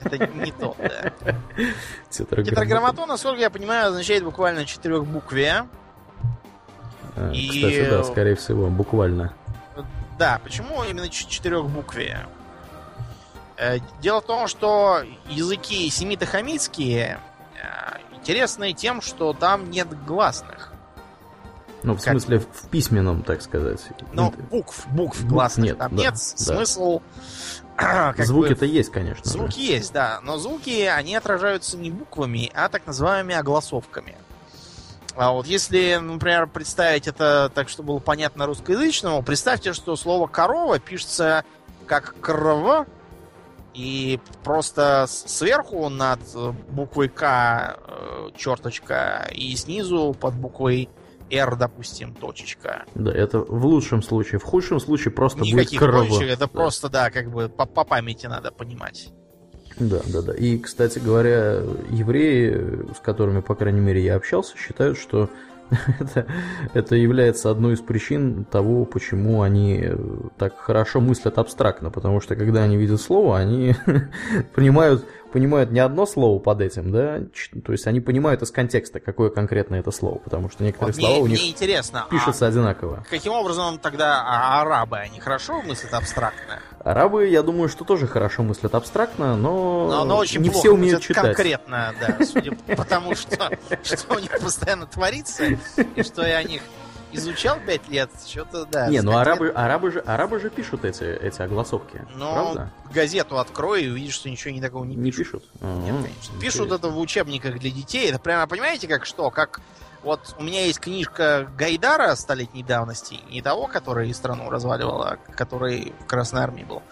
Это 0.00 0.26
не 0.28 0.52
то, 0.52 0.76
да. 0.78 1.12
Тетраграмматон, 2.10 3.08
насколько 3.08 3.40
я 3.40 3.50
понимаю, 3.50 3.88
означает 3.88 4.24
буквально 4.24 4.64
четырехбуквие. 4.64 5.68
А, 7.16 7.32
и... 7.32 7.48
Кстати, 7.48 7.90
да, 7.90 8.04
скорее 8.04 8.36
всего, 8.36 8.68
буквально. 8.68 9.34
Да, 10.18 10.40
почему 10.44 10.84
именно 10.84 11.08
четырехбуквие? 11.08 12.26
Э, 13.56 13.78
дело 14.00 14.20
в 14.20 14.26
том, 14.26 14.46
что 14.46 15.02
языки 15.28 15.90
семито-хамитские 15.90 17.18
интересны 18.28 18.74
тем, 18.74 19.00
что 19.00 19.32
там 19.32 19.70
нет 19.70 19.88
гласных. 20.04 20.72
Ну, 21.82 21.94
в 21.94 21.96
как... 21.96 22.12
смысле, 22.12 22.40
в 22.40 22.68
письменном, 22.68 23.22
так 23.22 23.40
сказать. 23.40 23.80
Ну, 24.12 24.34
букв, 24.50 24.86
букв 24.88 25.24
гласных 25.24 25.66
нет, 25.66 25.78
там 25.78 25.96
да, 25.96 26.02
нет. 26.02 26.12
Да. 26.12 26.18
Смысл 26.18 27.00
Звуки-то 28.18 28.66
есть, 28.66 28.90
конечно. 28.90 29.24
Звуки 29.24 29.56
да. 29.56 29.62
есть, 29.62 29.92
да. 29.92 30.20
Но 30.22 30.36
звуки, 30.36 30.82
они 30.82 31.16
отражаются 31.16 31.78
не 31.78 31.90
буквами, 31.90 32.50
а 32.54 32.68
так 32.68 32.86
называемыми 32.86 33.34
огласовками. 33.34 34.16
А 35.16 35.32
вот 35.32 35.46
если, 35.46 35.96
например, 35.96 36.48
представить 36.48 37.08
это 37.08 37.50
так, 37.54 37.70
чтобы 37.70 37.88
было 37.88 37.98
понятно 37.98 38.44
русскоязычному, 38.44 39.22
представьте, 39.22 39.72
что 39.72 39.96
слово 39.96 40.26
корова 40.26 40.78
пишется 40.78 41.44
как 41.86 42.14
крв, 42.20 42.86
и 43.78 44.18
просто 44.42 45.06
сверху 45.08 45.88
над 45.88 46.18
буквой 46.68 47.08
К 47.08 47.76
э, 47.78 48.28
черточка, 48.36 49.30
и 49.32 49.54
снизу 49.54 50.16
под 50.18 50.34
буквой 50.34 50.88
R, 51.30 51.56
допустим, 51.56 52.12
точечка. 52.12 52.86
Да, 52.96 53.12
это 53.12 53.38
в 53.38 53.64
лучшем 53.64 54.02
случае. 54.02 54.40
В 54.40 54.42
худшем 54.42 54.80
случае 54.80 55.12
просто 55.12 55.42
Никаких 55.42 55.80
будет 55.80 56.08
точек, 56.08 56.28
это 56.28 56.40
да. 56.40 56.48
просто, 56.48 56.88
да, 56.88 57.10
как 57.10 57.30
бы 57.30 57.48
по, 57.48 57.66
по 57.66 57.84
памяти 57.84 58.26
надо 58.26 58.50
понимать. 58.50 59.12
Да, 59.78 60.00
да, 60.06 60.22
да. 60.22 60.34
И, 60.34 60.58
кстати 60.58 60.98
говоря, 60.98 61.62
евреи, 61.88 62.84
с 62.96 62.98
которыми, 62.98 63.42
по 63.42 63.54
крайней 63.54 63.80
мере, 63.80 64.02
я 64.02 64.16
общался, 64.16 64.56
считают, 64.56 64.98
что 64.98 65.30
это, 66.00 66.26
это 66.74 66.96
является 66.96 67.50
одной 67.50 67.74
из 67.74 67.80
причин 67.80 68.44
того, 68.44 68.84
почему 68.84 69.42
они 69.42 69.84
так 70.36 70.56
хорошо 70.58 71.00
мыслят 71.00 71.38
абстрактно, 71.38 71.90
потому 71.90 72.20
что 72.20 72.36
когда 72.36 72.62
они 72.62 72.76
видят 72.76 73.00
слово, 73.00 73.38
они 73.38 73.74
понимают 74.54 75.04
понимают 75.32 75.70
не 75.70 75.80
одно 75.80 76.06
слово 76.06 76.38
под 76.38 76.60
этим, 76.60 76.90
да, 76.90 77.20
то 77.64 77.72
есть 77.72 77.86
они 77.86 78.00
понимают 78.00 78.42
из 78.42 78.50
контекста, 78.50 79.00
какое 79.00 79.30
конкретно 79.30 79.76
это 79.76 79.90
слово, 79.90 80.18
потому 80.18 80.50
что 80.50 80.64
некоторые 80.64 80.94
вот 80.94 81.00
слова 81.00 81.14
мне, 81.14 81.22
у 81.22 81.26
них 81.26 81.48
интересно, 81.48 82.06
пишутся 82.10 82.46
а 82.46 82.48
одинаково. 82.48 83.04
Каким 83.08 83.32
образом 83.32 83.78
тогда 83.78 84.22
а 84.24 84.62
арабы, 84.62 84.98
они 84.98 85.20
хорошо 85.20 85.62
мыслят 85.62 85.94
абстрактно? 85.94 86.60
Арабы, 86.80 87.26
я 87.28 87.42
думаю, 87.42 87.68
что 87.68 87.84
тоже 87.84 88.06
хорошо 88.06 88.42
мыслят 88.42 88.74
абстрактно, 88.74 89.36
но, 89.36 89.88
но, 89.88 90.04
но 90.04 90.16
очень 90.16 90.40
не 90.40 90.50
плохо 90.50 90.60
все 90.60 90.74
умеют 90.74 91.02
читать. 91.02 91.24
конкретно, 91.24 91.94
да, 92.00 92.24
судя 92.24 92.52
по 92.76 92.84
тому, 92.84 93.14
что, 93.14 93.50
что 93.82 94.14
у 94.14 94.18
них 94.18 94.38
постоянно 94.40 94.86
творится, 94.86 95.44
и 95.44 96.02
что 96.02 96.26
я 96.26 96.38
о 96.38 96.42
них 96.44 96.62
изучал 97.12 97.58
пять 97.66 97.88
лет, 97.88 98.10
что-то, 98.26 98.64
да. 98.66 98.88
Не, 98.88 99.00
ну 99.02 99.16
арабы, 99.16 99.50
арабы, 99.50 99.90
же, 99.90 100.00
арабы 100.00 100.40
же 100.40 100.50
пишут 100.50 100.84
эти, 100.84 101.04
эти 101.04 101.40
огласовки, 101.42 102.02
Но 102.14 102.32
правда? 102.32 102.72
газету 102.92 103.38
открой 103.38 103.84
и 103.84 103.88
увидишь, 103.88 104.14
что 104.14 104.30
ничего 104.30 104.52
не 104.52 104.60
такого 104.60 104.84
не, 104.84 104.96
пишут. 104.96 105.18
пишут? 105.18 105.44
Нет, 105.60 105.94
конечно. 105.94 106.40
Пишут 106.40 106.72
это 106.72 106.88
в 106.88 106.98
учебниках 106.98 107.58
для 107.58 107.70
детей. 107.70 108.08
Это 108.10 108.18
прямо, 108.18 108.46
понимаете, 108.46 108.88
как 108.88 109.06
что? 109.06 109.30
Как 109.30 109.60
вот 110.02 110.36
у 110.38 110.42
меня 110.42 110.64
есть 110.64 110.80
книжка 110.80 111.50
Гайдара 111.56 112.14
столетней 112.14 112.62
давности, 112.62 113.18
не 113.30 113.42
того, 113.42 113.66
который 113.66 114.12
страну 114.14 114.48
разваливал, 114.48 115.02
а 115.02 115.16
который 115.34 115.92
в 116.00 116.06
Красной 116.06 116.42
Армии 116.42 116.62
был. 116.64 116.82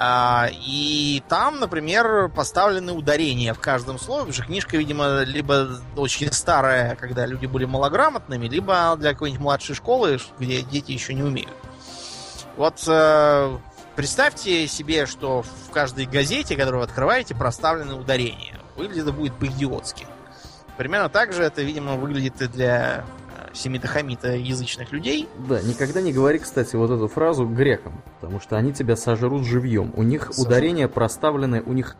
И 0.00 1.22
там, 1.28 1.58
например, 1.58 2.28
поставлены 2.28 2.92
ударения 2.92 3.52
в 3.52 3.58
каждом 3.58 3.98
слове, 3.98 4.20
потому 4.20 4.32
что 4.32 4.44
книжка, 4.44 4.76
видимо, 4.76 5.22
либо 5.22 5.68
очень 5.96 6.32
старая, 6.32 6.94
когда 6.94 7.26
люди 7.26 7.46
были 7.46 7.64
малограмотными, 7.64 8.46
либо 8.46 8.94
для 8.96 9.12
какой-нибудь 9.12 9.42
младшей 9.42 9.74
школы, 9.74 10.20
где 10.38 10.62
дети 10.62 10.92
еще 10.92 11.14
не 11.14 11.24
умеют. 11.24 11.52
Вот 12.56 12.82
э, 12.86 13.58
представьте 13.96 14.68
себе, 14.68 15.06
что 15.06 15.42
в 15.42 15.70
каждой 15.72 16.06
газете, 16.06 16.56
которую 16.56 16.80
вы 16.80 16.86
открываете, 16.86 17.34
проставлены 17.34 17.94
ударения. 17.94 18.58
Выглядит 18.76 19.04
это 19.04 19.12
будет 19.12 19.34
по-идиотски. 19.34 20.06
Примерно 20.76 21.08
так 21.08 21.32
же 21.32 21.42
это, 21.42 21.62
видимо, 21.62 21.96
выглядит 21.96 22.40
и 22.40 22.46
для 22.46 23.04
семитохамита 23.52 24.36
язычных 24.36 24.92
людей. 24.92 25.28
Да, 25.48 25.60
никогда 25.62 26.00
не 26.00 26.12
говори, 26.12 26.38
кстати, 26.38 26.76
вот 26.76 26.90
эту 26.90 27.08
фразу 27.08 27.46
грекам, 27.46 28.02
потому 28.20 28.40
что 28.40 28.56
они 28.56 28.72
тебя 28.72 28.96
сожрут 28.96 29.44
живьем. 29.44 29.92
У 29.96 30.02
них 30.02 30.28
Сожрут. 30.28 30.46
ударения 30.46 30.88
проставлены, 30.88 31.62
у 31.62 31.72
них 31.72 31.96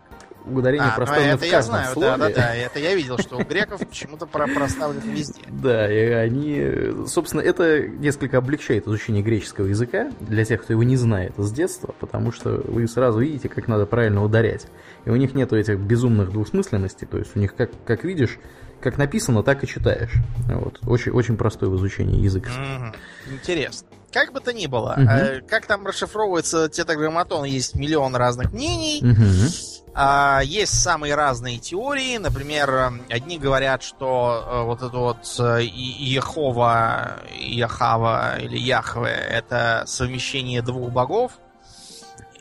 ударение 0.56 0.88
а, 0.88 0.96
проставлено 0.96 1.34
это 1.34 1.46
в 1.46 1.50
каждом 1.50 1.54
я 1.54 1.62
знаю, 1.62 1.92
слове. 1.92 2.08
Да, 2.08 2.16
да, 2.16 2.34
да, 2.34 2.54
это 2.54 2.78
я 2.78 2.94
видел, 2.94 3.18
что 3.18 3.36
у 3.36 3.44
греков 3.44 3.80
почему-то 3.80 4.26
проставлено 4.26 5.12
везде. 5.12 5.42
Да, 5.48 5.92
и 5.92 6.10
они, 6.12 7.06
собственно, 7.06 7.40
это 7.40 7.86
несколько 7.86 8.38
облегчает 8.38 8.86
изучение 8.86 9.22
греческого 9.22 9.66
языка 9.66 10.10
для 10.20 10.44
тех, 10.44 10.62
кто 10.62 10.72
его 10.72 10.82
не 10.82 10.96
знает 10.96 11.34
с 11.36 11.52
детства, 11.52 11.94
потому 11.98 12.32
что 12.32 12.62
вы 12.64 12.86
сразу 12.86 13.18
видите, 13.20 13.48
как 13.48 13.68
надо 13.68 13.86
правильно 13.86 14.22
ударять. 14.22 14.66
И 15.04 15.10
у 15.10 15.16
них 15.16 15.34
нету 15.34 15.56
этих 15.56 15.78
безумных 15.78 16.32
двусмысленностей, 16.32 17.06
то 17.06 17.18
есть 17.18 17.36
у 17.36 17.40
них, 17.40 17.54
как, 17.54 17.70
как 17.84 18.04
видишь, 18.04 18.38
как 18.80 18.98
написано, 18.98 19.42
так 19.42 19.64
и 19.64 19.66
читаешь. 19.66 20.12
Вот. 20.46 20.78
Очень, 20.86 21.12
очень 21.12 21.36
простой 21.36 21.68
в 21.68 21.76
изучении 21.76 22.20
язык. 22.20 22.48
Mm-hmm. 22.48 22.96
Интересно. 23.32 23.88
Как 24.12 24.32
бы 24.32 24.40
то 24.40 24.52
ни 24.52 24.66
было, 24.66 24.94
mm-hmm. 24.98 25.46
как 25.48 25.66
там 25.66 25.86
расшифровывается 25.86 26.68
тетаграмматон, 26.68 27.44
есть 27.44 27.74
миллион 27.74 28.16
разных 28.16 28.52
мнений. 28.52 29.02
Mm-hmm. 29.02 30.44
есть 30.44 30.80
самые 30.80 31.14
разные 31.14 31.58
теории. 31.58 32.16
Например, 32.16 32.92
одни 33.10 33.38
говорят, 33.38 33.82
что 33.82 34.44
э, 34.46 34.62
вот 34.62 34.82
это 34.82 34.96
вот 34.96 35.36
э, 35.40 35.62
Ехова, 35.62 37.18
Яхава 37.38 38.38
или 38.38 38.56
Яхве 38.56 39.10
это 39.10 39.84
совмещение 39.86 40.62
двух 40.62 40.90
богов. 40.90 41.32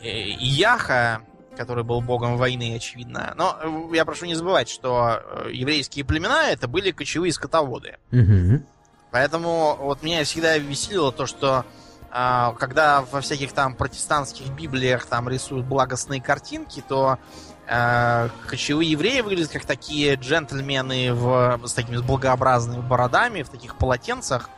Яха 0.01 1.21
который 1.57 1.83
был 1.83 2.01
богом 2.01 2.37
войны, 2.37 2.75
очевидно. 2.75 3.33
Но 3.35 3.57
э, 3.61 3.95
я 3.95 4.05
прошу 4.05 4.25
не 4.25 4.35
забывать, 4.35 4.69
что 4.69 5.21
э, 5.21 5.49
еврейские 5.51 6.05
племена 6.05 6.49
это 6.49 6.67
были 6.67 6.91
кочевые 6.91 7.33
скотоводы. 7.33 7.97
Угу. 8.11 8.63
Поэтому 9.11 9.77
вот 9.79 10.03
меня 10.03 10.23
всегда 10.23 10.57
веселило 10.57 11.11
то, 11.11 11.25
что 11.25 11.65
а, 12.09 12.53
когда 12.53 13.01
во 13.01 13.21
всяких 13.21 13.51
там 13.51 13.75
протестантских 13.75 14.49
библиях 14.49 15.05
там 15.05 15.29
рисуют 15.29 15.65
благостные 15.65 16.21
картинки, 16.21 16.83
то 16.87 17.19
э, 17.67 18.29
кочевые 18.47 18.91
евреи 18.91 19.21
выглядят 19.21 19.51
как 19.51 19.65
такие 19.65 20.15
джентльмены 20.15 21.13
в, 21.13 21.59
с 21.65 21.73
такими 21.73 21.97
благообразными 21.97 22.81
бородами, 22.81 23.43
в 23.43 23.49
таких 23.49 23.75
полотенцах, 23.75 24.49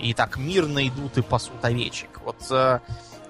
и 0.00 0.14
так 0.14 0.36
мирно 0.36 0.86
идут 0.86 1.18
и 1.18 1.22
пасут 1.22 1.64
овечек. 1.64 2.20
Вот 2.24 2.36
э, 2.50 2.80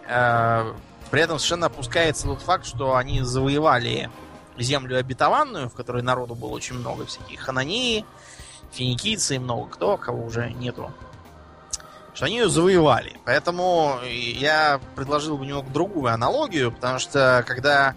э, 0.07 0.73
при 1.11 1.23
этом 1.23 1.39
совершенно 1.39 1.67
опускается 1.67 2.27
тот 2.27 2.43
факт, 2.43 2.67
что 2.67 2.97
они 2.97 3.23
завоевали 3.23 4.11
землю 4.59 4.99
обетованную, 4.99 5.69
в 5.69 5.75
которой 5.75 6.03
народу 6.03 6.35
было 6.35 6.51
очень 6.51 6.77
много 6.77 7.07
всяких 7.07 7.41
хананеи, 7.41 8.05
финикийцы 8.73 9.37
и 9.37 9.39
много 9.39 9.71
кто, 9.71 9.97
кого 9.97 10.25
уже 10.25 10.51
нету. 10.51 10.93
Что 12.15 12.27
они 12.27 12.37
ее 12.39 12.49
завоевали. 12.49 13.17
Поэтому 13.25 14.01
я 14.05 14.81
предложил 14.97 15.39
бы 15.39 15.47
немного 15.47 15.71
другую 15.71 16.13
аналогию, 16.13 16.73
потому 16.73 16.99
что 16.99 17.45
когда 17.47 17.95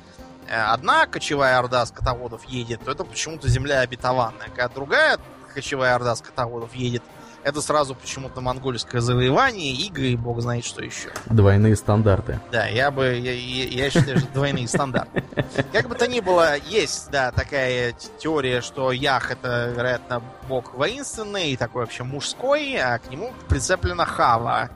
э, 0.47 0.55
одна 0.55 1.07
кочевая 1.07 1.57
орда 1.57 1.85
скотоводов 1.87 2.45
едет, 2.45 2.81
то 2.85 2.91
это 2.91 3.03
почему-то 3.03 3.47
земля 3.49 3.79
обетованная. 3.79 4.47
Когда 4.47 4.69
другая 4.69 5.17
кочевая 5.53 5.95
орда 5.95 6.15
скотоводов 6.15 6.75
едет, 6.75 7.01
это 7.43 7.61
сразу 7.61 7.95
почему-то 7.95 8.41
монгольское 8.41 9.01
завоевание, 9.01 9.73
игры 9.73 10.07
и 10.07 10.15
бог 10.15 10.41
знает 10.41 10.65
что 10.65 10.83
еще. 10.83 11.09
Двойные 11.27 11.75
стандарты. 11.75 12.39
Да, 12.51 12.67
я 12.67 12.91
бы, 12.91 13.15
я, 13.15 13.33
я 13.33 13.89
считаю, 13.89 14.19
что 14.19 14.27
двойные 14.33 14.67
стандарты. 14.67 15.23
Как 15.71 15.87
бы 15.87 15.95
то 15.95 16.07
ни 16.07 16.19
было, 16.19 16.57
есть, 16.57 17.09
да, 17.11 17.31
такая 17.31 17.93
теория, 18.19 18.61
что 18.61 18.91
Ях 18.91 19.31
это, 19.31 19.73
вероятно, 19.75 20.21
бог 20.47 20.73
воинственный 20.73 21.51
и 21.51 21.57
такой 21.57 21.81
вообще 21.81 22.03
мужской, 22.03 22.75
а 22.75 22.99
к 22.99 23.09
нему 23.09 23.33
прицеплена 23.47 24.05
Хава. 24.05 24.69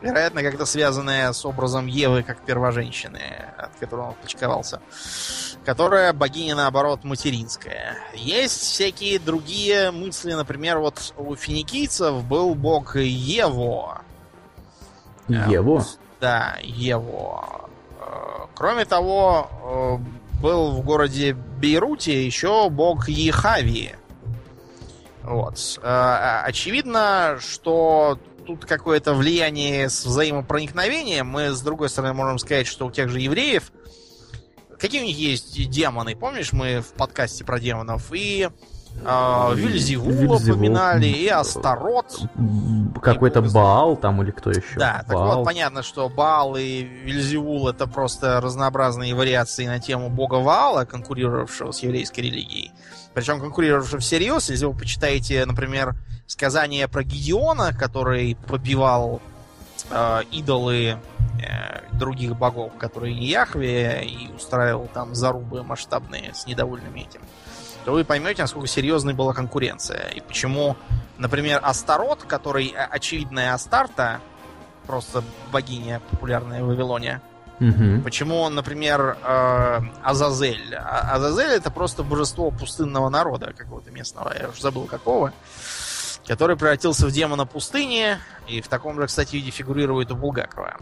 Вероятно, 0.00 0.42
как-то 0.42 0.66
связанная 0.66 1.32
с 1.32 1.44
образом 1.46 1.86
Евы 1.86 2.22
как 2.22 2.38
первоженщины, 2.40 3.20
от 3.56 3.74
которого 3.76 4.08
он 4.08 4.14
почковался 4.20 4.80
которая 5.64 6.12
богиня, 6.12 6.54
наоборот, 6.54 7.04
материнская. 7.04 7.96
Есть 8.14 8.60
всякие 8.60 9.18
другие 9.18 9.90
мысли, 9.90 10.32
например, 10.32 10.78
вот 10.78 11.14
у 11.16 11.34
финикийцев 11.34 12.22
был 12.24 12.54
бог 12.54 12.96
Ево. 12.96 14.02
Ево? 15.28 15.80
Э, 15.80 15.84
да, 16.20 16.56
Ево. 16.62 17.68
Э, 17.98 18.04
кроме 18.54 18.84
того, 18.84 19.48
э, 19.50 20.40
был 20.42 20.72
в 20.72 20.84
городе 20.84 21.32
Бейруте 21.34 22.26
еще 22.26 22.68
бог 22.68 23.08
Ехави. 23.08 23.94
Вот. 25.22 25.80
Очевидно, 25.82 27.38
что 27.40 28.18
тут 28.46 28.66
какое-то 28.66 29.14
влияние 29.14 29.88
с 29.88 30.04
взаимопроникновением. 30.04 31.28
Мы, 31.28 31.52
с 31.52 31.62
другой 31.62 31.88
стороны, 31.88 32.12
можем 32.12 32.38
сказать, 32.38 32.66
что 32.66 32.86
у 32.86 32.90
тех 32.90 33.08
же 33.08 33.20
евреев– 33.20 33.72
Какие 34.78 35.02
у 35.02 35.04
них 35.04 35.18
есть 35.18 35.70
демоны? 35.70 36.16
Помнишь, 36.16 36.52
мы 36.52 36.80
в 36.80 36.92
подкасте 36.94 37.44
про 37.44 37.58
демонов 37.58 38.12
и 38.12 38.48
э, 39.04 39.52
Вильзевула 39.54 40.38
поминали, 40.38 41.06
и 41.06 41.28
Астарот. 41.28 42.20
Какой-то 43.02 43.42
Баал 43.42 43.96
там 43.96 44.22
или 44.22 44.30
кто 44.30 44.50
еще? 44.50 44.78
Да, 44.78 45.04
Баал. 45.08 45.26
так 45.28 45.36
вот 45.36 45.44
понятно, 45.44 45.82
что 45.82 46.08
Баал 46.08 46.56
и 46.56 46.82
Вильзевул 46.82 47.68
это 47.68 47.86
просто 47.86 48.40
разнообразные 48.40 49.14
вариации 49.14 49.66
на 49.66 49.78
тему 49.78 50.08
бога 50.10 50.36
Ваала, 50.36 50.84
конкурировавшего 50.84 51.72
с 51.72 51.80
еврейской 51.80 52.20
религией. 52.20 52.72
Причем 53.14 53.40
конкурировавшего 53.40 54.00
всерьез, 54.00 54.50
если 54.50 54.66
вы 54.66 54.74
почитаете, 54.74 55.44
например, 55.46 55.94
сказание 56.26 56.88
про 56.88 57.04
Гедеона, 57.04 57.72
который 57.72 58.36
побивал 58.46 59.20
э, 59.90 60.22
идолы 60.32 60.98
Э, 61.13 61.13
других 61.92 62.36
богов, 62.36 62.72
которые 62.78 63.14
не 63.14 63.26
Яхве, 63.26 64.04
и 64.04 64.32
устраивал 64.32 64.88
там 64.92 65.14
зарубы 65.14 65.62
масштабные 65.62 66.32
с 66.34 66.46
недовольными 66.46 67.00
этим. 67.00 67.20
то 67.84 67.92
вы 67.92 68.04
поймете, 68.04 68.42
насколько 68.42 68.66
серьезной 68.66 69.14
была 69.14 69.34
конкуренция. 69.34 70.08
И 70.14 70.20
почему, 70.20 70.76
например, 71.18 71.60
Астарот, 71.62 72.24
который 72.24 72.68
э, 72.68 72.76
очевидная 72.76 73.52
Астарта, 73.54 74.20
просто 74.86 75.22
богиня 75.52 76.00
популярная 76.10 76.62
в 76.62 76.68
Вавилоне, 76.68 77.20
Угу. 77.60 78.02
Почему, 78.02 78.48
например, 78.48 79.16
э, 79.22 79.80
Азазель? 80.02 80.74
А- 80.74 81.14
Азазель 81.14 81.50
это 81.50 81.70
просто 81.70 82.02
божество 82.02 82.50
пустынного 82.50 83.08
народа 83.10 83.52
какого-то 83.56 83.92
местного, 83.92 84.34
я 84.36 84.48
уже 84.48 84.60
забыл 84.60 84.86
какого, 84.86 85.32
который 86.26 86.56
превратился 86.56 87.06
в 87.06 87.12
демона 87.12 87.46
пустыни, 87.46 88.18
и 88.48 88.60
в 88.60 88.66
таком 88.66 89.00
же, 89.00 89.06
кстати, 89.06 89.36
виде 89.36 89.52
фигурирует 89.52 90.10
у 90.10 90.16
Булгакова. 90.16 90.78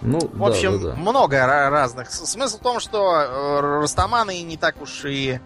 Ну, 0.00 0.18
В 0.32 0.44
общем, 0.44 0.78
да, 0.78 0.84
да, 0.88 0.90
да. 0.94 0.96
много 1.00 1.36
ра- 1.36 1.70
разных. 1.70 2.10
Смысл 2.10 2.58
в 2.58 2.62
том, 2.62 2.80
что 2.80 3.14
э, 3.20 3.60
растаманы 3.80 4.42
не 4.42 4.56
так 4.56 4.80
уж 4.82 5.04
и, 5.06 5.40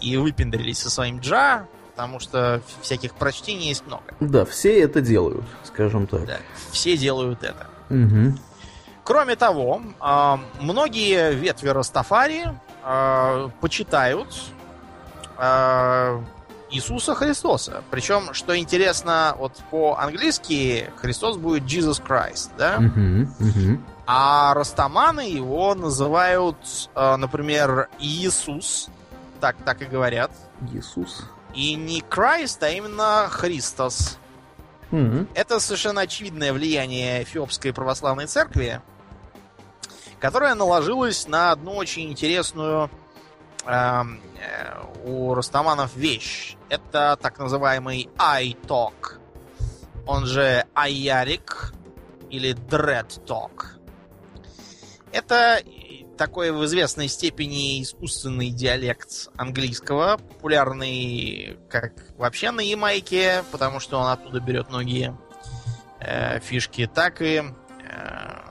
и 0.00 0.16
выпендрились 0.16 0.78
со 0.78 0.90
своим 0.90 1.18
джа, 1.20 1.66
потому 1.94 2.18
что 2.18 2.62
всяких 2.80 3.14
прочтений 3.14 3.68
есть 3.68 3.86
много. 3.86 4.04
Да, 4.20 4.44
все 4.46 4.80
это 4.80 5.00
делают, 5.00 5.44
скажем 5.64 6.06
так. 6.06 6.24
Да, 6.26 6.38
все 6.72 6.96
делают 6.96 7.42
это. 7.44 7.66
Угу. 7.90 8.38
Кроме 9.04 9.36
того, 9.36 9.82
а, 10.00 10.40
многие 10.60 11.32
ветви 11.34 11.68
Растафари 11.68 12.44
а, 12.82 13.50
почитают 13.60 14.28
а, 15.36 16.22
Иисуса 16.70 17.14
Христоса. 17.14 17.82
Причем, 17.90 18.34
что 18.34 18.56
интересно, 18.56 19.34
вот 19.38 19.52
по-английски 19.70 20.90
Христос 20.96 21.36
будет 21.36 21.64
Jesus 21.64 22.02
Christ, 22.02 22.50
да? 22.58 22.78
Угу. 22.78 23.48
Угу. 23.48 23.80
А 24.06 24.54
растаманы 24.54 25.28
его 25.28 25.74
называют, 25.74 26.56
а, 26.94 27.16
например, 27.16 27.88
Иисус. 27.98 28.88
Так, 29.40 29.56
так 29.64 29.82
и 29.82 29.86
говорят. 29.86 30.30
Иисус. 30.72 31.24
И 31.54 31.74
не 31.74 32.00
Christ, 32.00 32.58
а 32.62 32.70
именно 32.70 33.28
Христос. 33.30 34.18
Мгм. 34.90 35.28
Это 35.34 35.60
совершенно 35.60 36.02
очевидное 36.02 36.52
влияние 36.52 37.22
Эфиопской 37.22 37.72
православной 37.72 38.26
церкви, 38.26 38.80
которая 40.20 40.54
наложилась 40.54 41.26
на 41.26 41.50
одну 41.50 41.72
очень 41.74 42.10
интересную 42.10 42.90
эм, 43.66 44.20
э, 44.33 44.33
у 45.04 45.34
растаманов 45.34 45.96
вещь. 45.96 46.56
Это 46.68 47.18
так 47.20 47.38
называемый 47.38 48.08
I-talk, 48.18 49.18
он 50.06 50.26
же 50.26 50.64
Айярик 50.74 51.74
или 52.30 52.54
Talk. 52.54 53.78
Это 55.12 55.60
такой 56.16 56.52
в 56.52 56.64
известной 56.64 57.08
степени 57.08 57.82
искусственный 57.82 58.50
диалект 58.50 59.28
английского, 59.36 60.16
популярный 60.16 61.58
как 61.68 61.92
вообще 62.16 62.50
на 62.50 62.60
Ямайке, 62.60 63.44
потому 63.50 63.80
что 63.80 63.98
он 63.98 64.06
оттуда 64.06 64.40
берет 64.40 64.68
многие 64.68 65.16
э, 66.00 66.40
фишки, 66.40 66.86
так 66.92 67.20
и 67.22 67.42
э, 67.42 68.44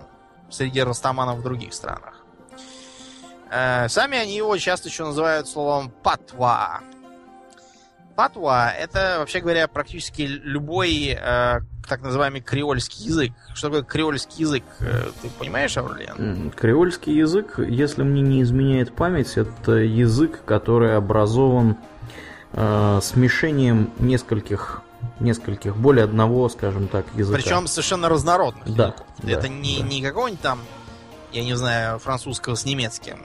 среди 0.50 0.82
растаманов 0.82 1.40
в 1.40 1.44
других 1.44 1.74
странах. 1.74 2.13
Э, 3.54 3.88
сами 3.90 4.18
они 4.18 4.36
его 4.36 4.58
часто 4.58 4.88
еще 4.90 5.06
называют 5.06 5.48
словом 5.48 5.92
патва. 6.04 6.82
Патва 8.16 8.70
это, 8.70 9.16
вообще 9.20 9.40
говоря, 9.40 9.68
практически 9.68 10.22
любой 10.24 11.18
э, 11.20 11.60
так 11.88 12.02
называемый 12.02 12.42
креольский 12.42 13.06
язык. 13.06 13.32
Что 13.56 13.68
такое 13.70 13.84
креольский 13.84 14.42
язык? 14.42 14.64
Э, 14.80 15.10
Ты 15.22 15.30
понимаешь, 15.30 15.76
Аурлиан? 15.78 16.52
Креольский 16.56 17.16
язык, 17.16 17.56
если 17.58 18.04
мне 18.04 18.22
не 18.22 18.42
изменяет 18.44 18.96
память, 18.96 19.36
это 19.38 19.74
язык, 19.74 20.42
который 20.46 20.96
образован 20.96 21.78
э, 22.54 23.00
смешением 23.02 23.92
нескольких, 23.98 24.82
нескольких, 25.20 25.76
более 25.76 26.06
одного, 26.06 26.50
скажем 26.50 26.88
так, 26.88 27.06
языка. 27.16 27.42
Причем 27.42 27.66
совершенно 27.68 28.10
разнородных 28.10 28.66
Да, 28.76 28.86
языков. 28.88 29.08
да, 29.24 29.32
это 29.32 29.48
не, 29.48 29.80
да. 29.80 29.88
не 29.88 30.02
какого-нибудь 30.04 30.42
там, 30.42 30.60
я 31.32 31.44
не 31.44 31.56
знаю, 31.56 31.98
французского 31.98 32.54
с 32.54 32.64
немецким, 32.64 33.18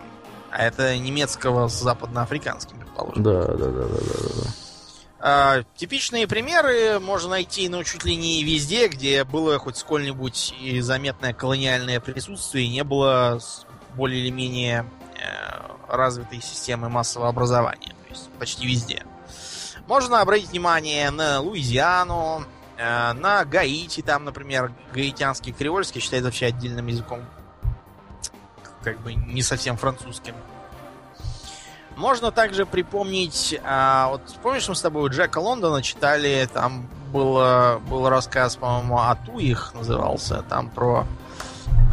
а 0.51 0.64
это 0.64 0.96
немецкого 0.96 1.68
с 1.68 1.80
западноафриканским, 1.80 2.78
предположим. 2.78 3.22
Да, 3.22 3.42
да, 3.42 3.57
да, 3.57 3.70
да, 3.70 3.88
да, 3.88 4.42
да. 4.42 4.51
А, 5.20 5.62
типичные 5.76 6.28
примеры 6.28 7.01
можно 7.01 7.30
найти, 7.30 7.68
ну, 7.68 7.82
чуть 7.82 8.05
ли 8.05 8.14
не 8.14 8.44
везде, 8.44 8.86
где 8.88 9.24
было 9.24 9.59
хоть 9.59 9.76
сколь-нибудь 9.76 10.55
и 10.61 10.80
заметное 10.80 11.32
колониальное 11.32 11.99
присутствие, 12.01 12.66
и 12.66 12.68
не 12.68 12.84
было 12.84 13.40
более 13.96 14.20
или 14.20 14.30
менее 14.30 14.86
э, 15.16 15.59
развитой 15.88 16.40
системы 16.40 16.88
массового 16.88 17.28
образования. 17.28 17.94
То 18.07 18.11
есть 18.11 18.30
почти 18.38 18.66
везде. 18.66 19.05
Можно 19.88 20.20
обратить 20.20 20.51
внимание 20.51 21.11
на 21.11 21.40
Луизиану, 21.40 22.44
э, 22.76 23.12
на 23.14 23.44
Гаити, 23.44 24.03
там, 24.03 24.24
например, 24.24 24.72
гаитянский 24.94 25.53
креольский 25.53 26.01
считается 26.01 26.26
вообще 26.26 26.46
отдельным 26.46 26.86
языком, 26.86 27.24
как 28.83 29.01
бы 29.01 29.14
не 29.14 29.43
совсем 29.43 29.76
французским. 29.76 30.35
Можно 31.97 32.31
также 32.31 32.64
припомнить, 32.64 33.59
а, 33.64 34.09
вот 34.11 34.22
помнишь, 34.41 34.68
мы 34.68 34.76
с 34.76 34.81
тобой 34.81 35.03
у 35.03 35.09
Джека 35.09 35.39
Лондона 35.39 35.83
читали, 35.83 36.49
там 36.53 36.89
было, 37.12 37.81
был 37.89 38.09
рассказ, 38.09 38.55
по-моему, 38.55 38.99
Ату 38.99 39.39
их 39.39 39.74
назывался, 39.74 40.43
там 40.49 40.70
про 40.70 41.07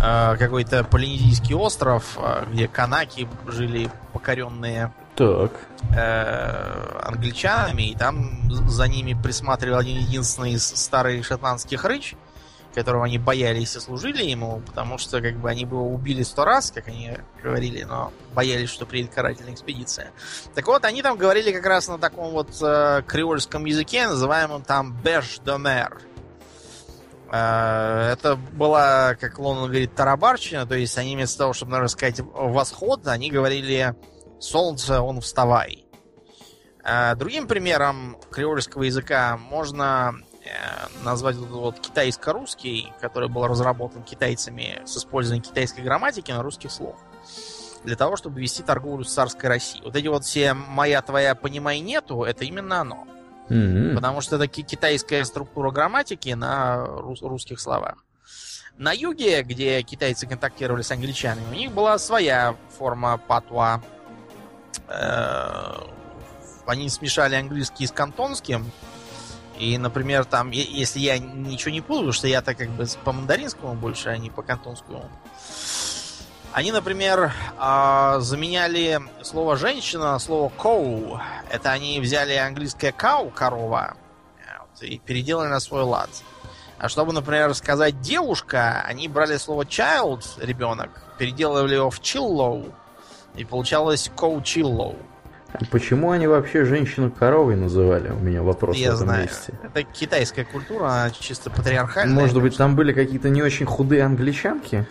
э, 0.03 0.35
какой-то 0.37 0.83
полинезийский 0.83 1.55
остров, 1.55 2.19
э, 2.19 2.45
где 2.51 2.67
канаки 2.67 3.27
жили 3.47 3.89
покоренные 4.13 4.93
Так. 5.15 5.53
э, 5.95 6.99
англичанами, 7.03 7.89
и 7.89 7.95
там 7.95 8.41
за 8.51 8.87
ними 8.87 9.19
присматривал 9.19 9.79
один 9.79 9.97
единственный 9.97 10.59
старый 10.59 11.23
шотландский 11.23 11.77
рыч, 11.77 12.15
которого 12.75 13.05
они 13.05 13.17
боялись 13.17 13.75
и 13.75 13.79
служили 13.79 14.23
ему, 14.23 14.61
потому 14.65 14.97
что 14.97 15.21
как 15.21 15.37
бы 15.37 15.49
они 15.49 15.61
его 15.61 15.87
убили 15.87 16.21
сто 16.23 16.45
раз, 16.45 16.71
как 16.71 16.87
они 16.89 17.17
говорили, 17.41 17.83
но 17.83 18.11
боялись, 18.33 18.69
что 18.69 18.85
приедет 18.85 19.15
карательная 19.15 19.53
экспедиция. 19.53 20.11
Так 20.53 20.67
вот, 20.67 20.85
они 20.85 21.01
там 21.01 21.17
говорили 21.17 21.51
как 21.51 21.65
раз 21.65 21.87
на 21.87 21.97
таком 21.97 22.31
вот 22.31 22.49
э, 22.61 23.01
креольском 23.07 23.65
языке, 23.65 24.07
называемом 24.07 24.61
там 24.61 24.93
беш 24.93 25.39
де 25.43 25.57
мер. 25.57 26.01
Э, 27.31 28.11
Это 28.11 28.35
была, 28.35 29.15
как 29.15 29.39
Лондон 29.39 29.69
говорит, 29.69 29.95
тарабарщина, 29.95 30.65
то 30.65 30.75
есть 30.75 30.97
они 30.97 31.15
вместо 31.15 31.37
того, 31.39 31.53
чтобы, 31.53 31.71
наверное, 31.71 31.89
сказать 31.89 32.19
восход, 32.19 33.07
они 33.07 33.31
говорили 33.31 33.95
солнце, 34.39 35.01
он 35.01 35.21
вставай. 35.21 35.85
Э, 36.83 37.15
Другим 37.15 37.47
примером 37.47 38.17
креольского 38.31 38.83
языка 38.83 39.37
можно 39.37 40.15
назвать 41.03 41.35
вот, 41.35 41.49
вот 41.49 41.79
китайско-русский, 41.79 42.91
который 43.01 43.29
был 43.29 43.47
разработан 43.47 44.03
китайцами 44.03 44.81
с 44.85 44.97
использованием 44.97 45.43
китайской 45.43 45.81
грамматики 45.81 46.31
на 46.31 46.41
русских 46.43 46.71
слов. 46.71 46.95
Для 47.83 47.95
того, 47.95 48.15
чтобы 48.15 48.41
вести 48.41 48.63
торговлю 48.63 49.03
с 49.03 49.13
царской 49.13 49.47
Россией. 49.49 49.83
Вот 49.83 49.95
эти 49.95 50.07
вот 50.07 50.23
все 50.25 50.53
«моя, 50.53 51.01
твоя, 51.01 51.35
понимай, 51.35 51.79
нету»— 51.79 52.23
это 52.25 52.43
именно 52.43 52.81
оно. 52.81 53.07
Мгм. 53.49 53.95
Потому 53.95 54.21
что 54.21 54.37
это 54.37 54.47
ки- 54.47 54.63
китайская 54.63 55.23
структура 55.23 55.69
грамматики 55.69 56.29
на 56.29 56.85
рус- 56.85 57.21
русских 57.21 57.59
словах. 57.59 57.97
На 58.77 58.91
юге, 58.91 59.43
где 59.43 59.81
китайцы 59.83 60.25
контактировали 60.27 60.81
с 60.81 60.91
англичанами, 60.91 61.45
у 61.51 61.53
них 61.55 61.71
была 61.71 61.97
своя 61.99 62.55
форма 62.77 63.17
патуа. 63.17 63.81
Э, 64.87 65.75
Они 66.67 66.89
смешали 66.89 67.35
английский 67.35 67.85
с 67.85 67.91
кантонским. 67.91 68.71
И, 69.57 69.77
например, 69.77 70.25
там, 70.25 70.51
если 70.51 70.99
я 70.99 71.17
ничего 71.17 71.71
не 71.71 71.81
путаю, 71.81 72.11
что 72.11 72.27
я-то 72.27 72.55
как 72.55 72.69
бы 72.69 72.85
по 73.03 73.13
мандаринскому 73.13 73.73
больше, 73.73 74.09
а 74.09 74.17
не 74.17 74.29
по 74.29 74.41
кантонскому. 74.41 75.09
Они, 76.51 76.71
например, 76.71 77.33
а, 77.57 78.19
заменяли 78.19 79.01
слово 79.23 79.57
женщина 79.57 80.13
на 80.13 80.19
слово 80.19 80.51
cow. 80.57 81.19
Это 81.49 81.71
они 81.71 81.99
взяли 81.99 82.33
английское 82.33 82.91
cow, 82.91 83.29
корова, 83.31 83.97
э, 84.81 84.85
и 84.85 84.99
переделали 84.99 85.49
на 85.49 85.59
свой 85.59 85.83
лад. 85.83 86.09
А 86.77 86.87
чтобы, 86.87 87.13
например, 87.13 87.53
сказать 87.55 87.99
девушка, 88.01 88.81
они 88.87 89.07
брали 89.07 89.37
слово 89.37 89.63
child, 89.63 90.23
ребенок, 90.37 90.89
переделывали 91.17 91.75
его 91.75 91.89
в 91.89 91.99
chillow, 91.99 92.73
и 93.35 93.43
получалось 93.43 94.11
cow 94.15 94.41
chillow. 94.41 94.95
Почему 95.71 96.11
они 96.11 96.27
вообще 96.27 96.65
женщину 96.65 97.11
коровой 97.11 97.55
называли? 97.55 98.09
У 98.09 98.19
меня 98.19 98.41
вопрос 98.43 98.75
в 98.75 98.79
Я 98.79 98.87
этом 98.87 98.97
знаю. 98.99 99.23
месте. 99.23 99.53
Это 99.63 99.83
китайская 99.83 100.45
культура, 100.45 100.85
она 100.85 101.11
чисто 101.11 101.49
патриархальная. 101.49 102.15
Может 102.15 102.41
быть, 102.41 102.57
там 102.57 102.75
были 102.75 102.93
какие-то 102.93 103.29
не 103.29 103.41
очень 103.43 103.65
худые 103.65 104.03
англичанки? 104.03 104.85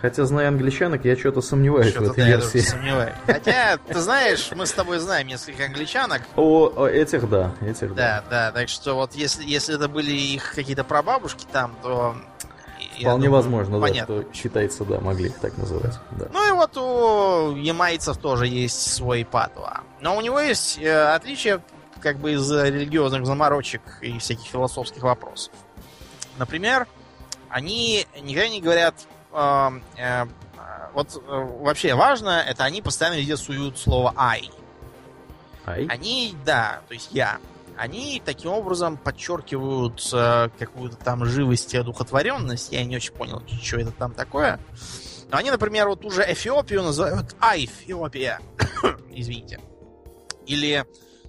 Хотя, 0.00 0.24
зная 0.26 0.46
англичанок, 0.46 1.04
я 1.04 1.16
что-то 1.16 1.40
сомневаюсь 1.40 1.88
в 1.88 1.90
Что-то 1.90 2.12
этой 2.12 2.16
да, 2.22 2.28
я 2.28 2.36
версии. 2.36 2.58
сомневаюсь. 2.60 3.14
Хотя, 3.26 3.78
ты 3.78 3.98
знаешь, 3.98 4.48
мы 4.54 4.64
с 4.64 4.70
тобой 4.72 4.98
знаем 4.98 5.26
нескольких 5.26 5.66
англичанок, 5.66 6.22
О, 6.36 6.72
о, 6.76 6.86
этих 6.86 7.28
да, 7.28 7.50
этих 7.60 7.94
да. 7.96 8.22
Да, 8.22 8.24
да, 8.30 8.52
так 8.52 8.68
что 8.68 8.94
вот 8.94 9.14
если, 9.16 9.44
если 9.44 9.74
это 9.74 9.88
были 9.88 10.12
их 10.12 10.54
какие-то 10.54 10.84
прабабушки 10.84 11.46
там, 11.50 11.74
то 11.82 12.14
Вполне 13.02 13.26
думаю, 13.26 13.42
возможно, 13.42 13.80
понятно. 13.80 14.16
да, 14.16 14.22
что 14.22 14.32
китайцы, 14.32 14.84
да, 14.84 15.00
могли 15.00 15.28
их 15.28 15.38
так 15.38 15.56
называть. 15.56 15.98
Да. 16.12 16.26
Ну 16.32 16.48
и 16.48 16.52
вот 16.52 16.76
у 16.76 17.56
ямайцев 17.56 18.16
тоже 18.18 18.46
есть 18.46 18.94
свой 18.94 19.24
патуа. 19.24 19.82
Но 20.00 20.16
у 20.16 20.20
него 20.20 20.40
есть 20.40 20.78
э, 20.78 21.14
отличие 21.14 21.62
как 22.00 22.18
бы 22.18 22.32
из 22.32 22.50
религиозных 22.50 23.26
заморочек 23.26 23.82
и 24.00 24.18
всяких 24.18 24.46
философских 24.46 25.02
вопросов. 25.02 25.52
Например, 26.38 26.86
они 27.48 28.06
никогда 28.22 28.48
не 28.48 28.60
говорят... 28.60 28.94
э, 29.32 29.70
э, 29.96 30.26
вот 30.94 31.14
э, 31.14 31.20
вообще 31.60 31.94
важно, 31.94 32.42
это 32.46 32.64
они 32.64 32.82
постоянно 32.82 33.16
везде 33.18 33.36
суют 33.36 33.78
слово 33.78 34.12
«I». 34.16 34.50
Ай. 35.66 35.86
Они, 35.88 36.34
да, 36.44 36.80
то 36.88 36.94
есть 36.94 37.10
я. 37.12 37.38
Они 37.78 38.20
таким 38.24 38.50
образом 38.50 38.96
подчеркивают 38.96 40.10
э, 40.12 40.48
какую-то 40.58 40.96
там 40.96 41.24
живость 41.24 41.74
и 41.74 41.78
одухотворенность. 41.78 42.72
Я 42.72 42.84
не 42.84 42.96
очень 42.96 43.12
понял, 43.12 43.42
что 43.62 43.78
это 43.78 43.92
там 43.92 44.14
такое. 44.14 44.58
Но 45.30 45.36
они, 45.36 45.52
например, 45.52 45.88
вот 45.88 46.00
ту 46.00 46.10
же 46.10 46.22
Эфиопию 46.22 46.82
называют 46.82 47.36
Айфиопия. 47.38 48.40
Извините. 49.10 49.60
Или, 50.46 50.84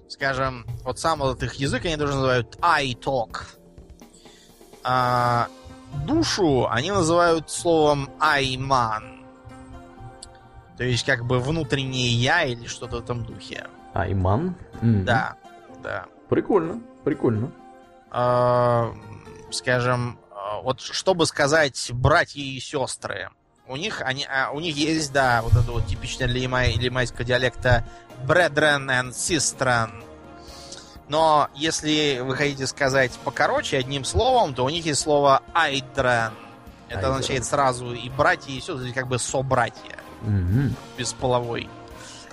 скажем, 0.08 0.66
вот 0.82 0.98
сам 0.98 1.20
вот 1.20 1.40
их 1.44 1.54
язык 1.54 1.84
они 1.84 1.96
тоже 1.96 2.14
называют 2.14 2.58
I-talk. 2.60 3.42
А 4.82 5.46
душу 6.04 6.66
они 6.68 6.90
называют 6.90 7.48
словом 7.48 8.10
Айман. 8.18 9.24
То 10.78 10.84
есть 10.84 11.04
как 11.04 11.24
бы 11.26 11.38
внутреннее 11.38 12.08
я 12.08 12.42
или 12.42 12.66
что-то 12.66 12.96
в 12.96 13.04
этом 13.04 13.24
духе. 13.24 13.66
Айман? 13.92 14.56
М. 14.80 15.04
Да, 15.04 15.36
да. 15.82 16.06
Прикольно, 16.28 16.80
прикольно. 17.04 17.50
А, 18.10 18.92
скажем, 19.50 20.18
а, 20.30 20.60
вот 20.62 20.80
чтобы 20.80 21.26
сказать 21.26 21.90
братья 21.92 22.40
и 22.40 22.58
сестры, 22.60 23.30
у 23.66 23.76
них, 23.76 24.02
они, 24.02 24.24
а, 24.26 24.50
у 24.52 24.60
них 24.60 24.76
есть, 24.76 25.12
да, 25.12 25.42
вот 25.42 25.52
это 25.52 25.70
вот 25.72 25.86
типичное 25.86 26.26
для 26.28 26.40
ямай- 26.42 26.76
диалекта 27.24 27.84
brethren 28.26 28.86
and 28.88 29.10
sistren. 29.10 29.90
Но 31.08 31.48
если 31.54 32.20
вы 32.22 32.36
хотите 32.36 32.66
сказать 32.66 33.12
покороче 33.24 33.78
одним 33.78 34.04
словом, 34.04 34.54
то 34.54 34.64
у 34.64 34.68
них 34.68 34.84
есть 34.86 35.00
слово 35.00 35.42
айдрен. 35.54 36.32
Это 36.88 36.98
Айдрен. 36.98 37.10
означает 37.12 37.44
сразу 37.44 37.92
и 37.92 38.08
братья, 38.10 38.52
и 38.52 38.60
сестры, 38.60 38.92
как 38.92 39.06
бы 39.08 39.18
собратья, 39.18 39.96
Мгм. 40.22 40.74
бесполовой, 40.98 41.68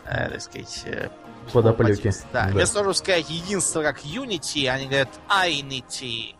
э, 0.05 0.29
так 0.29 0.41
сказать, 0.41 0.81
э, 0.85 1.09
Подоплеки. 1.51 2.11
Да. 2.31 2.45
Да. 2.45 2.51
Вместо 2.51 2.75
того, 2.75 2.93
чтобы 2.93 2.95
сказать 2.95 3.29
единство 3.29 3.81
как 3.81 4.03
unity, 4.03 4.67
они 4.67 4.85
говорят 4.85 5.09
einity. 5.29 6.35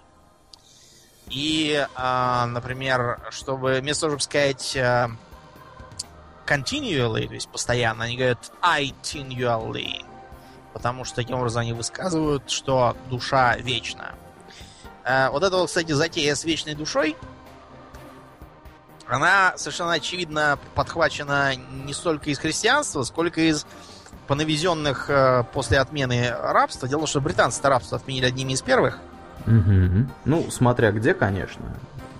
И, 1.30 1.86
а, 1.96 2.46
например, 2.46 3.20
чтобы 3.32 3.80
вместо 3.82 4.08
того, 4.08 4.18
чтобы 4.18 4.24
сказать 4.24 4.78
а, 4.78 5.10
continually, 6.46 7.28
то 7.28 7.34
есть 7.34 7.50
постоянно, 7.50 8.06
они 8.06 8.16
говорят 8.16 8.52
itinually. 8.62 10.06
Потому 10.74 11.04
что 11.04 11.16
таким 11.16 11.38
образом 11.38 11.62
они 11.62 11.74
высказывают, 11.74 12.50
что 12.50 12.96
душа 13.10 13.58
вечна. 13.58 14.14
А, 15.04 15.32
вот 15.32 15.44
это 15.44 15.66
кстати, 15.66 15.92
затея 15.92 16.36
с 16.36 16.44
вечной 16.46 16.76
душой, 16.76 17.18
она 19.08 19.54
совершенно 19.58 19.94
очевидно 19.94 20.60
подхвачена 20.76 21.56
не 21.56 21.94
столько 21.94 22.30
из 22.30 22.40
христианства, 22.40 23.04
сколько 23.04 23.42
из 23.42 23.66
понавезенных 24.28 25.10
э, 25.10 25.44
после 25.54 25.80
отмены 25.80 26.32
рабства. 26.32 26.88
Дело 26.88 27.00
в 27.00 27.02
том, 27.04 27.08
что 27.08 27.22
британцы 27.22 27.62
рабство 27.64 27.98
отменили 27.98 28.26
одними 28.26 28.54
из 28.54 28.62
первых. 28.62 29.00
Мгм. 29.46 30.12
Ну, 30.26 30.50
смотря 30.52 30.92
где, 30.92 31.14
конечно. 31.14 31.66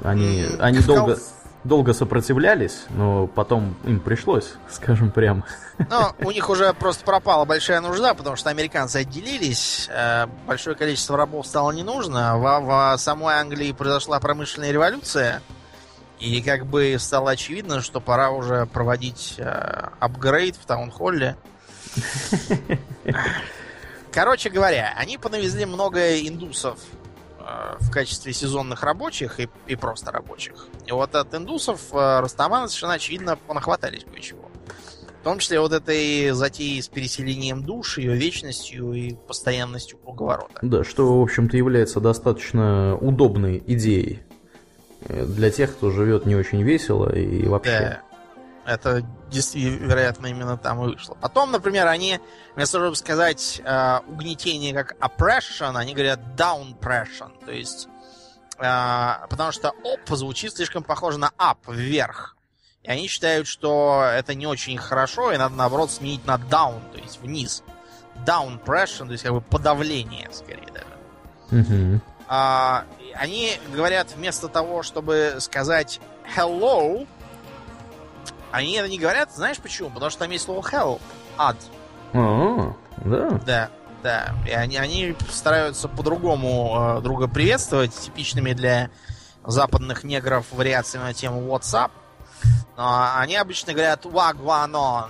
Они, 0.04 0.44
М, 0.44 0.56
они 0.60 0.80
долго, 0.80 1.18
долго 1.64 1.94
сопротивлялись, 1.94 2.86
но 2.90 3.28
потом 3.28 3.76
им 3.84 4.00
пришлось, 4.00 4.54
скажем 4.70 5.12
прямо. 5.12 5.44
Но 5.90 6.14
у 6.20 6.32
них 6.32 6.50
уже 6.50 6.74
просто 6.74 7.04
пропала 7.04 7.46
большая 7.46 7.82
нужда, 7.82 8.14
потому 8.14 8.36
что 8.36 8.50
американцы 8.50 8.98
отделились, 8.98 9.90
э, 9.92 10.28
большое 10.46 10.76
количество 10.76 11.18
рабов 11.18 11.46
стало 11.46 11.72
не 11.72 11.84
нужно. 11.84 12.38
В, 12.38 12.96
в 12.96 12.98
самой 12.98 13.36
Англии 13.36 13.72
произошла 13.74 14.20
промышленная 14.20 14.72
революция, 14.72 15.42
и 16.20 16.42
как 16.42 16.66
бы 16.66 16.96
стало 17.00 17.32
очевидно, 17.32 17.82
что 17.82 18.00
пора 18.00 18.32
уже 18.32 18.66
проводить 18.66 19.36
э, 19.38 19.90
апгрейд 20.00 20.56
в 20.56 20.66
таунхолле. 20.66 21.36
Короче 24.12 24.50
говоря, 24.50 24.94
они 24.98 25.18
понавезли 25.18 25.66
много 25.66 26.20
индусов 26.20 26.80
э, 27.40 27.76
в 27.80 27.92
качестве 27.92 28.34
сезонных 28.34 28.82
рабочих 28.84 29.40
и, 29.40 29.48
и 29.68 29.76
просто 29.76 30.12
рабочих. 30.12 30.68
И 30.88 30.92
вот 30.92 31.14
от 31.14 31.36
индусов 31.36 31.82
э, 31.92 32.20
растаманы 32.20 32.68
совершенно 32.68 32.94
очевидно 32.94 33.36
понахватались 33.36 34.06
кое-чего. 34.06 34.50
В 35.22 35.24
том 35.24 35.40
числе 35.40 35.60
вот 35.60 35.74
этой 35.74 36.32
затеи 36.32 36.80
с 36.80 36.88
переселением 36.88 37.62
душ, 37.64 37.98
ее 37.98 38.16
вечностью 38.16 38.94
и 38.94 39.14
постоянностью 39.14 39.98
круговорота. 39.98 40.60
Да, 40.62 40.84
что, 40.84 41.20
в 41.20 41.22
общем-то, 41.22 41.58
является 41.58 42.00
достаточно 42.00 42.98
удобной 42.98 43.62
идеей 43.68 44.22
э, 45.02 45.26
для 45.26 45.52
тех, 45.52 45.74
кто 45.74 45.92
живет 45.92 46.26
не 46.26 46.36
очень 46.36 46.64
весело 46.64 47.14
и 47.14 47.46
вообще. 47.46 47.72
Да. 47.72 48.07
Это 48.68 49.02
вероятно, 49.32 50.28
именно 50.28 50.58
там 50.58 50.84
и 50.84 50.94
вышло. 50.94 51.16
Потом, 51.16 51.52
например, 51.52 51.88
они, 51.88 52.20
вместо 52.54 52.74
того, 52.74 52.88
чтобы 52.88 52.98
сказать 52.98 53.62
э, 53.64 54.00
угнетение 54.08 54.74
как 54.74 54.98
oppression, 55.00 55.78
они 55.78 55.94
говорят 55.94 56.20
downpression. 56.36 57.32
То 57.46 57.54
есть, 57.54 57.88
э, 58.58 59.14
потому 59.30 59.54
что 59.54 59.74
op 59.86 60.14
звучит 60.14 60.54
слишком 60.54 60.84
похоже 60.84 61.18
на 61.18 61.32
up, 61.38 61.60
вверх. 61.74 62.36
И 62.84 62.90
они 62.90 63.08
считают, 63.08 63.48
что 63.48 64.04
это 64.04 64.36
не 64.36 64.46
очень 64.46 64.78
хорошо, 64.78 65.32
и 65.32 65.38
надо, 65.38 65.56
наоборот, 65.56 65.90
сменить 65.90 66.26
на 66.26 66.36
down, 66.36 66.82
то 66.92 66.98
есть 66.98 67.22
вниз. 67.22 67.64
Downpression, 68.26 69.06
то 69.06 69.14
есть 69.14 69.24
как 69.24 69.32
бы 69.32 69.40
подавление, 69.40 70.28
скорее 70.34 70.68
даже. 70.74 71.62
Мгм. 71.64 72.02
А, 72.28 72.84
они 73.16 73.58
говорят, 73.74 74.12
вместо 74.14 74.50
того, 74.50 74.84
чтобы 74.84 75.38
сказать 75.40 76.02
hello, 76.36 77.08
они 78.52 78.74
это 78.74 78.88
не 78.90 78.98
говорят, 79.00 79.34
знаешь 79.34 79.58
почему? 79.58 79.90
Потому 79.90 80.10
что 80.10 80.20
там 80.22 80.32
есть 80.32 80.46
слово 80.46 80.62
hell, 80.62 81.02
ад. 81.38 81.58
А, 82.14 82.74
да. 82.98 83.30
Да, 83.46 83.70
да. 84.04 84.34
И 84.48 84.52
они, 84.52 84.78
они 84.78 85.16
стараются 85.30 85.88
по-другому 85.88 86.98
э, 86.98 87.02
друга 87.02 87.28
приветствовать, 87.28 87.94
типичными 87.94 88.54
для 88.54 88.90
западных 89.46 90.04
негров 90.04 90.46
вариациями 90.52 91.06
на 91.06 91.14
тему 91.14 91.42
WhatsApp. 91.54 91.92
Но 92.76 93.12
они 93.18 93.36
обычно 93.36 93.74
говорят 93.74 94.06
wagwanon. 94.06 95.10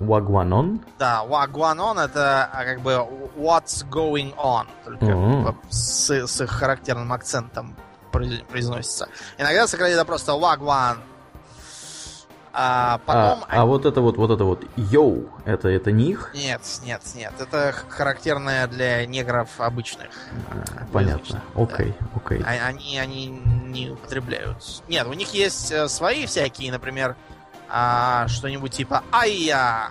Вагванон. 0.00 0.80
Да, 0.98 1.24
wagwanon 1.26 2.00
это 2.04 2.48
а, 2.52 2.64
как 2.64 2.80
бы 2.82 2.92
what's 3.36 3.84
going 3.90 4.32
on, 4.36 4.66
только 4.84 5.56
с, 5.70 6.10
с 6.10 6.40
их 6.40 6.50
характерным 6.50 7.12
акцентом 7.12 7.74
произ- 8.12 8.44
произносится. 8.44 9.08
Иногда 9.38 9.66
сократили 9.66 10.00
просто 10.04 10.32
wagwan. 10.32 10.98
А 12.60 12.98
потом... 13.06 13.44
а, 13.48 13.60
а 13.62 13.64
вот 13.66 13.86
это 13.86 14.00
вот, 14.00 14.16
вот 14.16 14.32
это 14.32 14.42
вот 14.42 14.64
йоу, 14.74 15.28
это, 15.44 15.68
это 15.68 15.92
не 15.92 16.10
их? 16.10 16.32
Нет, 16.34 16.60
нет, 16.84 17.00
нет. 17.14 17.32
Это 17.38 17.72
характерное 17.88 18.66
для 18.66 19.06
негров 19.06 19.48
обычных. 19.60 20.08
А, 20.50 20.84
Понятно. 20.92 21.40
Да. 21.54 21.62
Окей, 21.62 21.94
окей. 22.16 22.42
А- 22.44 22.66
Они, 22.66 22.98
они 22.98 23.28
не 23.28 23.90
употребляют. 23.90 24.82
Нет, 24.88 25.06
у 25.06 25.12
них 25.12 25.32
есть 25.34 25.70
э, 25.70 25.86
свои 25.88 26.26
всякие, 26.26 26.72
например, 26.72 27.14
а, 27.68 28.26
что-нибудь 28.26 28.72
типа 28.72 29.04
«Айя». 29.12 29.90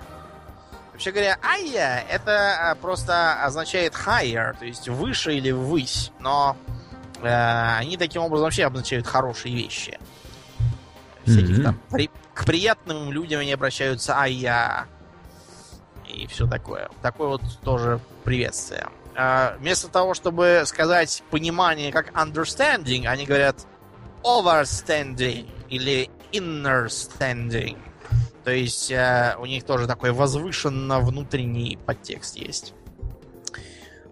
Вообще 0.91 1.11
говоря, 1.11 1.37
«Айя»— 1.41 2.03
это 2.11 2.71
а, 2.71 2.75
просто 2.75 3.41
означает 3.45 3.93
higher, 3.93 4.57
то 4.59 4.65
есть 4.65 4.89
выше 4.89 5.35
или 5.35 5.51
ввысь. 5.51 6.11
Но 6.19 6.57
э, 7.21 7.75
они 7.77 7.95
таким 7.95 8.23
образом 8.23 8.43
вообще 8.43 8.65
обозначают 8.65 9.07
хорошие 9.07 9.55
вещи. 9.55 9.97
Всяких 11.25 11.55
Мгм. 11.59 11.63
там 11.63 11.79
при- 11.91 12.09
к 12.37 12.45
приятным 12.45 13.11
людям 13.11 13.41
они 13.41 13.51
обращаются 13.51 14.15
«Айя». 14.15 14.85
И 16.07 16.27
все 16.27 16.47
такое. 16.47 16.89
Такое 17.01 17.29
вот 17.29 17.41
тоже 17.63 17.99
приветствие. 18.23 18.87
А, 19.15 19.57
вместо 19.59 19.87
того, 19.87 20.13
чтобы 20.13 20.61
сказать 20.65 21.23
понимание 21.31 21.91
как 21.91 22.11
understanding, 22.11 23.07
они 23.07 23.25
говорят 23.25 23.65
overstanding 24.23 25.49
или 25.67 26.11
innerstanding. 26.31 27.77
То 28.43 28.51
есть 28.51 28.91
э, 28.91 29.35
у 29.39 29.45
них 29.47 29.65
тоже 29.65 29.87
такой 29.87 30.11
возвышенно 30.11 30.99
внутренний 30.99 31.77
подтекст 31.85 32.37
есть. 32.37 32.73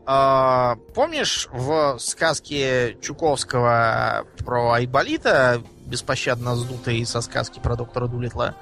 А, 0.08 0.78
помнишь 0.96 1.48
в 1.52 2.00
сказке 2.00 2.98
Чуковского 3.02 4.26
про 4.40 4.72
Айболита, 4.72 5.62
беспощадно 5.86 6.56
сдутой 6.56 7.06
со 7.06 7.22
сказки 7.22 7.60
про 7.60 7.76
доктора 7.76 8.08
Дулитла? 8.08 8.56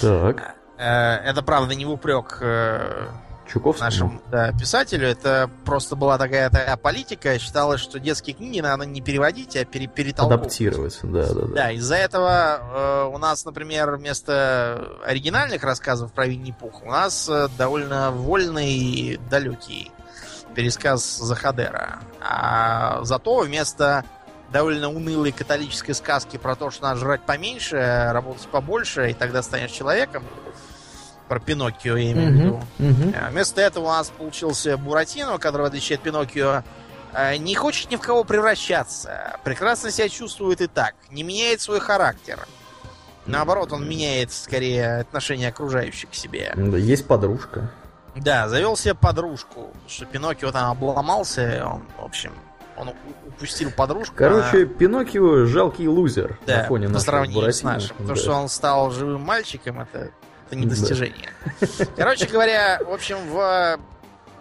Так. 0.00 0.54
Э, 0.78 1.16
это, 1.24 1.42
правда, 1.42 1.74
не 1.74 1.84
в 1.84 1.90
упрек 1.90 2.38
э, 2.40 3.08
Чуковскому? 3.48 3.90
нашему 3.90 4.22
да, 4.30 4.52
писателю. 4.52 5.08
Это 5.08 5.50
просто 5.64 5.96
была 5.96 6.18
такая, 6.18 6.50
такая 6.50 6.76
политика. 6.76 7.38
Считалось, 7.38 7.80
что 7.80 7.98
детские 7.98 8.36
книги 8.36 8.60
надо 8.60 8.84
не 8.84 9.00
переводить, 9.00 9.56
а 9.56 9.64
пере, 9.64 9.86
перетолковывать. 9.86 10.40
Адаптировать, 10.40 10.98
да, 11.02 11.26
да, 11.26 11.34
да. 11.34 11.54
Да, 11.54 11.70
из-за 11.72 11.96
этого 11.96 12.60
э, 12.60 13.10
у 13.12 13.18
нас, 13.18 13.44
например, 13.44 13.96
вместо 13.96 14.98
оригинальных 15.04 15.62
рассказов 15.62 16.12
про 16.12 16.26
Винни-Пуха 16.26 16.84
у 16.84 16.90
нас 16.90 17.28
э, 17.28 17.48
довольно 17.56 18.10
вольный 18.10 18.72
и 18.72 19.20
далекий 19.30 19.90
пересказ 20.54 21.18
Захадера. 21.18 22.00
А 22.20 23.04
зато 23.04 23.40
вместо 23.40 24.04
довольно 24.50 24.88
унылой 24.88 25.32
католической 25.32 25.92
сказки 25.92 26.36
про 26.36 26.56
то, 26.56 26.70
что 26.70 26.84
надо 26.84 27.00
жрать 27.00 27.22
поменьше, 27.22 28.10
работать 28.12 28.48
побольше, 28.48 29.10
и 29.10 29.14
тогда 29.14 29.42
станешь 29.42 29.70
человеком, 29.70 30.24
про 31.28 31.40
Пиноккио 31.40 31.96
я 31.96 32.12
имею 32.12 32.30
в 32.30 32.34
виду. 32.34 32.60
А 33.14 33.30
Вместо 33.30 33.60
этого 33.60 33.84
у 33.84 33.88
нас 33.88 34.08
получился 34.08 34.76
Буратино, 34.76 35.38
который, 35.38 35.62
в 35.62 35.66
отличие 35.66 35.96
от 35.96 36.02
Пиноккио, 36.02 36.62
э, 37.12 37.36
не 37.36 37.54
хочет 37.54 37.90
ни 37.90 37.96
в 37.96 38.00
кого 38.00 38.24
превращаться. 38.24 39.38
Прекрасно 39.44 39.90
себя 39.90 40.08
чувствует 40.08 40.60
и 40.62 40.66
так. 40.66 40.94
Не 41.10 41.22
меняет 41.22 41.60
свой 41.60 41.80
характер. 41.80 42.46
Наоборот, 43.26 43.72
он 43.72 43.86
меняет 43.86 44.32
скорее 44.32 45.00
отношение 45.00 45.50
окружающих 45.50 46.10
к 46.10 46.14
себе. 46.14 46.52
Да, 46.56 46.78
Есть 46.78 47.06
подружка. 47.06 47.70
Да, 48.16 48.48
завел 48.48 48.74
себе 48.76 48.94
подружку. 48.94 49.70
Что 49.86 50.06
Пиноккио 50.06 50.50
там 50.50 50.70
обломался, 50.70 51.62
он, 51.70 51.82
в 51.98 52.04
общем, 52.04 52.32
он 52.80 52.94
упустил 53.28 53.70
подружку. 53.70 54.14
Короче, 54.16 54.64
она- 54.64 54.66
Пиноккио 54.66 55.46
жалкий 55.46 55.86
лузер 55.86 56.38
да, 56.46 56.58
на 56.58 56.64
фоне 56.64 56.86
по 56.86 56.92
нашего 56.94 57.04
сравнению 57.10 57.52
с 57.52 57.62
нашим. 57.62 57.96
Да. 58.00 58.06
То, 58.08 58.14
что 58.16 58.32
он 58.32 58.48
стал 58.48 58.90
живым 58.90 59.22
мальчиком, 59.22 59.80
это, 59.80 60.10
это 60.46 60.56
не 60.56 60.64
Да. 60.64 60.70
достижение. 60.70 61.30
Короче 61.96 62.26
говоря, 62.26 62.80
в 62.84 62.92
общем, 62.92 63.16
в 63.30 63.78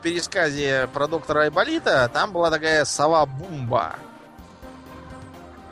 пересказе 0.04 0.88
про 0.94 1.08
доктора 1.08 1.42
Айболита 1.42 2.10
там 2.14 2.32
была 2.32 2.50
такая 2.52 2.86
сова 2.86 3.26
Бумба. 3.26 3.96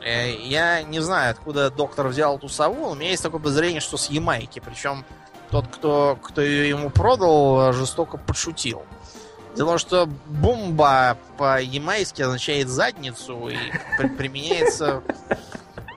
Э, 0.04 0.30
Я 0.32 0.82
не 0.82 1.00
знаю, 1.00 1.30
откуда 1.32 1.70
доктор 1.70 2.08
взял 2.08 2.36
эту 2.36 2.48
сову, 2.48 2.86
но 2.86 2.90
у 2.90 2.94
меня 2.94 3.10
есть 3.10 3.22
такое 3.22 3.40
подозрение, 3.40 3.80
что 3.80 3.96
с 3.96 4.08
Ямайки. 4.10 4.60
Причем 4.64 5.04
тот, 5.50 5.66
кто, 5.68 6.18
кто 6.22 6.40
ее 6.42 6.68
ему 6.68 6.90
продал, 6.90 7.72
жестоко 7.72 8.16
подшутил. 8.16 8.82
Дело 9.56 9.66
в 9.66 9.70
том, 9.70 9.78
что 9.78 10.06
бомба 10.26 11.16
по-ямайски 11.38 12.22
означает 12.22 12.68
задницу 12.68 13.48
и 13.48 13.56
при- 13.98 14.08
применяется 14.08 15.02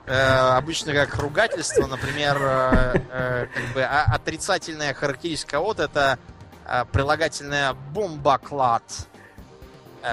э, 0.06 0.14
обычно 0.56 0.92
как 0.94 1.14
ругательство. 1.18 1.86
Например, 1.86 2.38
э, 2.40 2.94
э, 3.10 3.46
как 3.54 3.74
бы 3.74 3.82
а- 3.82 4.06
отрицательная 4.14 4.94
характеристика 4.94 5.60
от 5.60 5.78
это 5.78 6.18
э, 6.66 6.84
прилагательное 6.90 7.74
бомба-клад. 7.92 8.82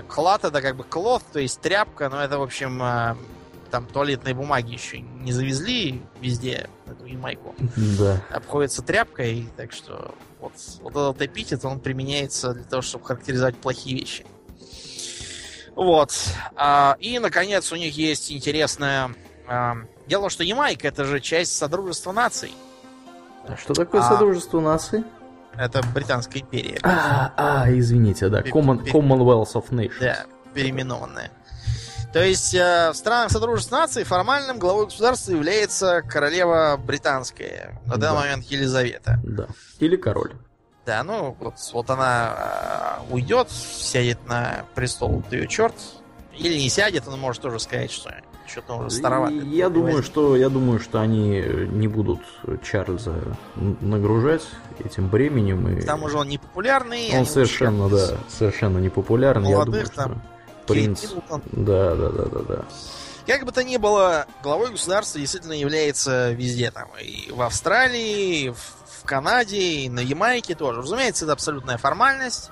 Клад 0.10 0.44
это 0.44 0.62
как 0.62 0.76
бы 0.76 0.84
клот, 0.84 1.24
то 1.32 1.40
есть 1.40 1.62
тряпка, 1.62 2.10
но 2.10 2.22
это, 2.22 2.38
в 2.40 2.44
общем, 2.44 2.84
э, 2.84 3.16
там 3.72 3.86
туалетной 3.86 4.34
бумаги 4.34 4.74
еще 4.74 5.00
не 5.00 5.32
завезли 5.32 6.02
везде, 6.20 6.70
эту 6.86 7.06
Ямайку 7.06 7.56
Да. 7.98 8.22
обходится 8.30 8.82
тряпкой, 8.82 9.48
так 9.56 9.72
что 9.72 10.14
вот, 10.40 10.54
вот 10.82 10.92
этот 10.92 11.22
эпитет, 11.22 11.64
он 11.66 11.80
применяется 11.80 12.54
для 12.54 12.64
того, 12.64 12.82
чтобы 12.82 13.06
характеризовать 13.06 13.58
плохие 13.58 13.98
вещи. 14.00 14.26
Вот. 15.76 16.12
А, 16.56 16.98
и, 17.00 17.20
наконец, 17.20 17.72
у 17.72 17.76
них 17.76 17.96
есть 17.98 18.32
интересное... 18.32 19.12
а, 19.48 19.76
Дело 20.08 20.30
что 20.30 20.44
Ямайка 20.44 20.88
это 20.88 21.04
же 21.06 21.20
часть 21.20 21.56
Содружества 21.56 22.12
наций. 22.14 22.52
А 23.48 23.58
Что 23.58 23.74
такое 23.74 24.02
А. 24.02 24.10
Содружество 24.10 24.60
наций? 24.62 25.04
Это 25.56 25.82
Британская 25.94 26.40
империя. 26.40 26.80
А, 26.84 27.34
а, 27.36 27.72
извините, 27.72 28.30
да. 28.30 28.42
Common- 28.42 28.86
Commonwealth 28.86 29.54
of 29.54 29.70
Nations. 29.72 30.00
Да, 30.00 30.26
переименованная. 30.54 31.32
То 32.14 32.24
есть 32.24 32.54
э, 32.56 32.92
в 32.94 32.96
странах 32.96 33.32
Содружества 33.32 33.78
наций 33.78 34.04
формальным 34.04 34.60
главой 34.60 34.86
государства 34.86 35.32
является 35.34 36.02
королева 36.02 36.80
британская. 36.84 37.80
На 37.86 37.98
данный 37.98 38.16
Да. 38.16 38.22
момент 38.22 38.46
Елизавета. 38.46 39.20
Да. 39.24 39.48
Или 39.80 39.98
король. 39.98 40.32
Да, 40.86 41.04
ну 41.04 41.36
вот, 41.40 41.56
вот 41.74 41.90
она 41.90 43.00
э, 43.10 43.14
уйдет, 43.14 43.50
сядет 43.52 44.26
на 44.28 44.64
престол, 44.74 45.22
да 45.30 45.36
ее 45.38 45.48
черт. 45.48 45.76
Или 46.38 46.58
не 46.58 46.70
сядет, 46.70 47.08
он 47.08 47.20
может 47.20 47.42
тоже 47.42 47.60
сказать, 47.60 47.92
что 47.92 48.10
что-то 48.48 48.76
уже 48.76 48.90
старовато. 48.92 49.34
Я 49.34 49.68
думаю, 49.70 50.02
что 50.02 50.38
я 50.38 50.48
думаю, 50.48 50.80
что 50.80 51.02
они 51.02 51.42
не 51.42 51.90
будут 51.90 52.22
Чарльза 52.64 53.16
нагружать 53.56 54.44
этим 54.80 55.10
бременем 55.10 55.68
и 55.68 55.82
К 55.82 55.86
тому 55.86 56.08
же 56.08 56.18
он 56.18 56.30
не 56.30 56.38
популярный. 56.38 57.12
он 57.14 57.26
совершенно, 57.26 57.90
да, 57.90 58.18
совершенно 58.30 58.78
не 58.78 58.88
популярный. 58.90 59.50
Я 59.50 59.56
молодых 59.58 59.94
думаю, 59.94 59.96
там 59.96 60.12
что 60.22 60.37
принц. 60.68 61.06
Да, 61.52 61.96
да, 61.96 62.10
да, 62.10 62.26
да, 62.26 62.40
да. 62.48 62.66
Как 63.26 63.44
бы 63.44 63.52
то 63.52 63.64
ни 63.64 63.78
было, 63.78 64.26
главой 64.42 64.72
государства 64.72 65.20
действительно 65.20 65.54
является 65.54 66.32
везде 66.32 66.72
там. 66.72 66.88
И 67.02 67.30
в 67.32 67.42
Австралии, 67.42 68.46
и 68.46 68.50
в, 68.50 69.04
Канаде, 69.04 69.58
и 69.58 69.90
на 69.90 70.00
Ямайке 70.00 70.54
тоже. 70.54 70.82
Разумеется, 70.82 71.26
это 71.26 71.34
абсолютная 71.34 71.78
формальность. 71.78 72.52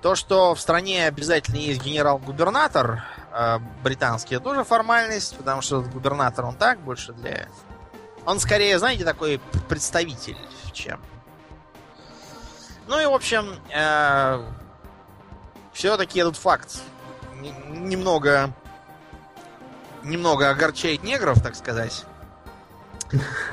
То, 0.00 0.14
что 0.14 0.54
в 0.54 0.60
стране 0.60 1.06
обязательно 1.06 1.56
есть 1.56 1.82
генерал-губернатор 1.82 3.02
э, 3.32 3.58
британский, 3.82 4.36
это 4.36 4.44
тоже 4.44 4.62
формальность, 4.62 5.36
потому 5.36 5.60
что 5.60 5.80
губернатор, 5.80 6.44
он 6.44 6.54
так, 6.54 6.78
больше 6.80 7.12
для... 7.12 7.48
Он 8.24 8.38
скорее, 8.38 8.78
знаете, 8.78 9.04
такой 9.04 9.40
представитель, 9.68 10.36
чем... 10.72 11.00
Ну 12.86 13.00
и, 13.00 13.06
в 13.06 13.12
общем, 13.12 13.56
все-таки 15.72 16.20
этот 16.20 16.36
факт 16.36 16.80
немного 17.40 18.52
немного 20.02 20.50
огорчает 20.50 21.02
негров, 21.02 21.42
так 21.42 21.54
сказать. 21.54 22.04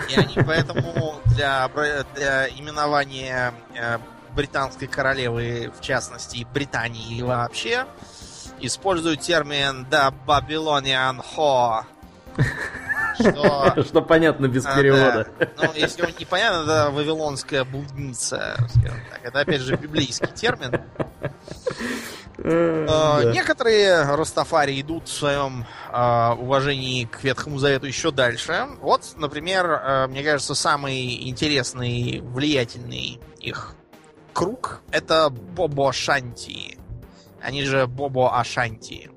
И 0.09 0.15
они 0.15 0.35
поэтому 0.45 1.15
для, 1.25 1.69
для 2.13 2.47
именования 2.49 3.53
э, 3.73 3.97
британской 4.35 4.87
королевы, 4.87 5.71
в 5.77 5.81
частности, 5.81 6.45
Британии 6.53 7.21
вообще, 7.21 7.85
используют 8.59 9.21
термин 9.21 9.87
«да 9.89 10.13
Babylonian 10.27 11.23
Ho», 11.35 11.85
что, 13.17 13.73
Что 13.85 14.01
понятно 14.01 14.47
без 14.47 14.65
а, 14.65 14.75
перевода. 14.75 15.27
да. 15.39 15.47
Ну, 15.57 15.73
если 15.73 16.01
вам 16.01 16.11
непонятно, 16.19 16.63
это 16.63 16.89
вавилонская 16.91 17.63
блудница. 17.63 18.57
Это, 19.23 19.39
опять 19.39 19.61
же, 19.61 19.77
библейский 19.77 20.27
термин. 20.27 20.81
Да. 22.37 23.21
Некоторые 23.33 24.03
Растафари 24.15 24.79
идут 24.81 25.07
в 25.07 25.13
своем 25.13 25.65
э, 25.91 26.31
уважении 26.37 27.05
к 27.05 27.23
Ветхому 27.23 27.57
Завету 27.59 27.87
еще 27.87 28.11
дальше. 28.11 28.67
Вот, 28.81 29.13
например, 29.15 29.65
э, 29.65 30.07
мне 30.07 30.23
кажется, 30.23 30.55
самый 30.55 31.29
интересный, 31.29 32.21
влиятельный 32.21 33.19
их 33.39 33.75
круг 34.33 34.81
это 34.91 35.29
Бобо 35.29 35.93
Шанти. 35.93 36.77
Они 37.41 37.63
же 37.63 37.87
Бобо 37.87 38.37
Ашанти. 38.39 39.09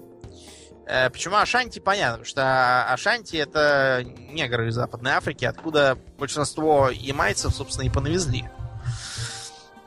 Э, 0.87 1.11
Почему 1.11 1.37
Ашанти, 1.37 1.81
понятно, 1.81 2.19
потому 2.19 2.25
что 2.25 2.93
Ашанти 2.93 3.37
это 3.37 4.05
негры 4.31 4.69
из 4.69 4.75
Западной 4.75 5.13
Африки, 5.13 5.45
откуда 5.45 5.99
большинство 6.19 6.89
ямайцев, 6.91 7.55
собственно, 7.55 7.87
и 7.87 7.91
понавезли. 7.91 8.51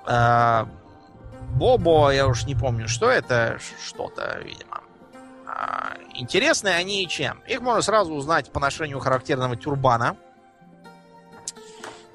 Э, 0.06 0.66
Бобо, 1.56 2.12
я 2.12 2.28
уж 2.28 2.46
не 2.46 2.56
помню, 2.56 2.88
что 2.88 3.10
это, 3.10 3.60
что-то, 3.86 4.40
видимо. 4.44 4.82
А, 5.46 5.94
Интересны 6.16 6.70
они 6.70 7.08
чем? 7.08 7.42
Их 7.48 7.62
можно 7.62 7.82
сразу 7.82 8.14
узнать 8.14 8.52
по 8.52 8.60
ношению 8.60 9.00
характерного 9.00 9.56
тюрбана. 9.56 10.16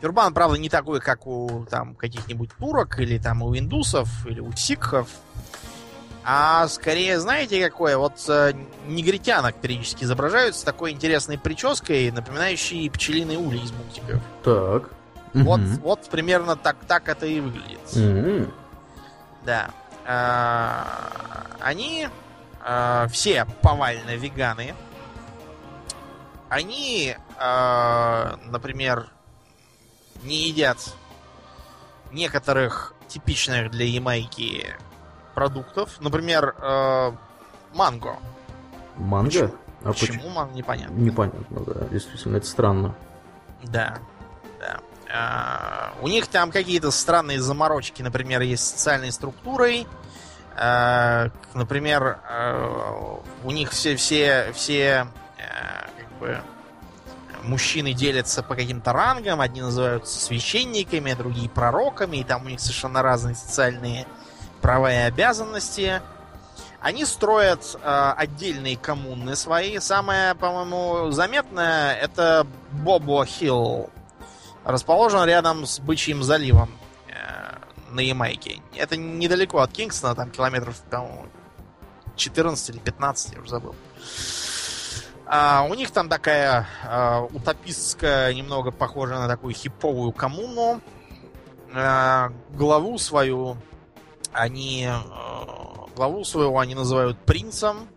Тюрбан, 0.00 0.34
правда, 0.34 0.58
не 0.58 0.68
такой, 0.68 1.00
как 1.00 1.26
у 1.26 1.66
там 1.70 1.94
каких-нибудь 1.94 2.50
турок, 2.58 2.98
или 2.98 3.18
там 3.18 3.42
у 3.42 3.56
индусов, 3.56 4.08
или 4.26 4.40
у 4.40 4.52
сикхов. 4.52 5.08
А 6.24 6.66
скорее, 6.68 7.20
знаете, 7.20 7.62
какое? 7.64 7.96
Вот 7.96 8.14
э, 8.28 8.52
негритянок 8.88 9.54
периодически 9.56 10.04
изображают 10.04 10.56
с 10.56 10.62
такой 10.62 10.90
интересной 10.90 11.38
прической, 11.38 12.10
напоминающей 12.10 12.90
пчелиный 12.90 13.36
улей 13.36 13.62
из 13.62 13.70
мультиков. 13.72 14.20
Так. 14.42 14.90
Вот, 15.34 15.60
Мгм. 15.60 15.80
вот 15.82 16.08
примерно 16.10 16.56
так, 16.56 16.76
так 16.88 17.08
это 17.08 17.26
и 17.26 17.40
выглядит. 17.40 17.78
М. 17.94 18.52
Да. 19.46 19.70
А, 20.04 21.46
Они 21.60 22.08
а, 22.60 23.06
все 23.08 23.46
повально 23.62 24.16
веганы. 24.16 24.74
Они, 26.48 27.16
а, 27.38 28.38
например, 28.44 29.08
не 30.22 30.48
едят 30.48 30.78
некоторых 32.10 32.94
типичных 33.08 33.70
для 33.70 33.86
Ямайки 33.86 34.74
продуктов. 35.34 36.00
Например, 36.00 36.54
манго. 37.72 38.16
Манго? 38.96 39.30
Почему? 39.30 39.54
А 39.84 39.92
почему? 39.92 40.06
Почему 40.06 40.28
манго, 40.30 40.54
непонятно. 40.54 40.94
Непонятно, 40.94 41.60
да. 41.60 41.86
Действительно, 41.88 42.36
это 42.38 42.46
странно. 42.46 42.94
Да, 43.62 43.98
у 46.00 46.08
них 46.08 46.26
там 46.26 46.50
какие-то 46.50 46.90
странные 46.90 47.40
заморочки, 47.40 48.02
например, 48.02 48.42
есть 48.42 48.66
социальной 48.66 49.12
структурой. 49.12 49.86
Э, 50.56 51.28
например, 51.54 52.18
э, 52.28 53.18
у 53.44 53.50
них 53.50 53.70
все, 53.70 53.94
все, 53.96 54.52
все 54.54 55.06
как 55.36 56.18
бы, 56.18 56.40
мужчины 57.42 57.92
делятся 57.92 58.42
по 58.42 58.54
каким-то 58.54 58.92
рангам. 58.92 59.40
Одни 59.40 59.60
называются 59.60 60.18
священниками, 60.18 61.12
другие 61.14 61.48
пророками. 61.48 62.18
И 62.18 62.24
там 62.24 62.46
у 62.46 62.48
них 62.48 62.60
совершенно 62.60 63.02
разные 63.02 63.34
социальные 63.34 64.06
права 64.60 64.92
и 64.92 64.96
обязанности. 64.96 66.00
Они 66.80 67.04
строят 67.04 67.76
отдельные 67.82 68.76
коммуны 68.76 69.34
свои. 69.34 69.78
Самое, 69.78 70.34
по-моему, 70.34 71.10
заметное 71.10 71.94
это 71.94 72.46
Бобо 72.70 73.24
Хилл. 73.26 73.90
Расположен 74.66 75.24
рядом 75.24 75.64
с 75.64 75.78
Бычьим 75.78 76.24
заливом 76.24 76.68
э, 77.06 77.54
на 77.92 78.00
Ямайке. 78.00 78.60
Это 78.74 78.96
недалеко 78.96 79.60
от 79.60 79.70
Кингстона, 79.70 80.16
там 80.16 80.32
километров, 80.32 80.82
по-моему, 80.90 81.26
14 82.16 82.70
или 82.70 82.78
15, 82.78 83.34
я 83.34 83.40
уже 83.40 83.48
забыл. 83.48 83.76
А, 85.24 85.64
у 85.70 85.74
них 85.74 85.92
там 85.92 86.08
такая 86.08 86.66
а, 86.84 87.20
утопистская, 87.32 88.34
немного 88.34 88.72
похожая 88.72 89.20
на 89.20 89.28
такую 89.28 89.54
хиповую 89.54 90.10
коммуну. 90.10 90.80
А, 91.72 92.32
главу 92.50 92.98
свою 92.98 93.58
они 94.32 94.88
а, 94.88 95.86
главу 95.94 96.24
своего 96.24 96.58
они 96.58 96.74
называют 96.74 97.18
принцем. 97.18 97.88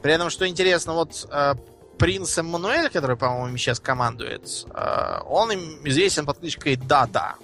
При 0.00 0.14
этом, 0.14 0.30
что 0.30 0.48
интересно, 0.48 0.94
вот 0.94 1.28
а, 1.30 1.54
принц 1.98 2.38
Эммануэль, 2.38 2.90
который, 2.90 3.16
по-моему, 3.16 3.56
сейчас 3.56 3.80
командует, 3.80 4.66
а, 4.70 5.22
он 5.26 5.52
им 5.52 5.60
известен 5.84 6.24
под 6.26 6.38
кличкой 6.38 6.76
Дада. 6.76 7.34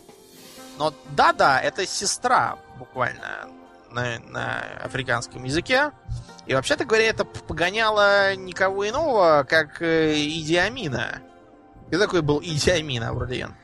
Но 0.79 0.95
Дада 1.11 1.61
это 1.63 1.87
сестра, 1.87 2.59
буквально, 2.79 3.49
на, 3.91 4.19
на 4.29 4.61
африканском 4.83 5.45
языке. 5.45 5.93
И 6.47 6.55
вообще-то 6.55 6.85
говоря, 6.85 7.07
это 7.07 7.25
погоняло 7.25 8.35
никого 8.35 8.89
иного, 8.89 9.47
как 9.49 9.81
э, 9.81 10.15
Иди 10.17 10.57
Амина. 10.57 11.23
Кто 11.89 11.99
такой 11.99 12.23
был 12.23 12.41
Иди 12.43 12.71
Амин, 12.71 13.03
Авралиен? 13.03 13.55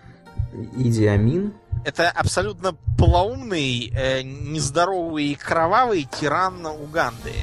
Иди 0.76 1.06
Амин? 1.06 1.54
Это 1.84 2.10
абсолютно 2.10 2.74
полоумный, 2.96 3.92
э, 3.94 4.22
нездоровый 4.22 5.26
и 5.26 5.34
кровавый 5.34 6.04
тиран 6.04 6.64
Уганды, 6.64 7.34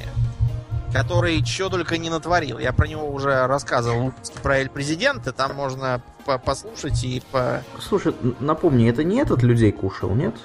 который 0.93 1.43
что 1.45 1.69
только 1.69 1.97
не 1.97 2.09
натворил. 2.09 2.59
Я 2.59 2.73
про 2.73 2.87
него 2.87 3.09
уже 3.09 3.47
рассказывал 3.47 4.13
про 4.43 4.59
Эль 4.59 4.69
Президента, 4.69 5.31
там 5.31 5.55
можно 5.55 6.01
по 6.25 6.37
послушать 6.37 7.03
и 7.03 7.21
по... 7.31 7.63
Слушай, 7.79 8.13
напомни, 8.39 8.89
это 8.89 9.03
не 9.03 9.19
этот 9.19 9.43
людей 9.43 9.71
кушал, 9.71 10.11
нет? 10.11 10.35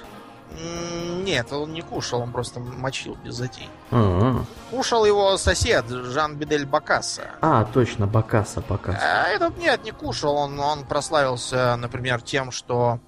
Нет, 1.23 1.51
он 1.51 1.73
не 1.73 1.81
кушал, 1.81 2.21
он 2.21 2.31
просто 2.31 2.59
мочил 2.59 3.17
без 3.23 3.35
затей. 3.35 3.69
А-а-а. 3.91 4.45
Кушал 4.69 5.05
его 5.05 5.37
сосед 5.37 5.85
Жан 5.87 6.35
Бидель 6.35 6.65
Бакасса. 6.65 7.23
А, 7.41 7.65
точно, 7.65 8.07
Бакасса, 8.07 8.61
Бакасса. 8.61 8.99
А 9.01 9.29
этот 9.29 9.57
нет, 9.57 9.83
не 9.83 9.91
кушал. 9.91 10.35
Он, 10.35 10.59
он 10.59 10.85
прославился, 10.85 11.75
например, 11.77 12.21
тем, 12.21 12.51
что 12.51 12.99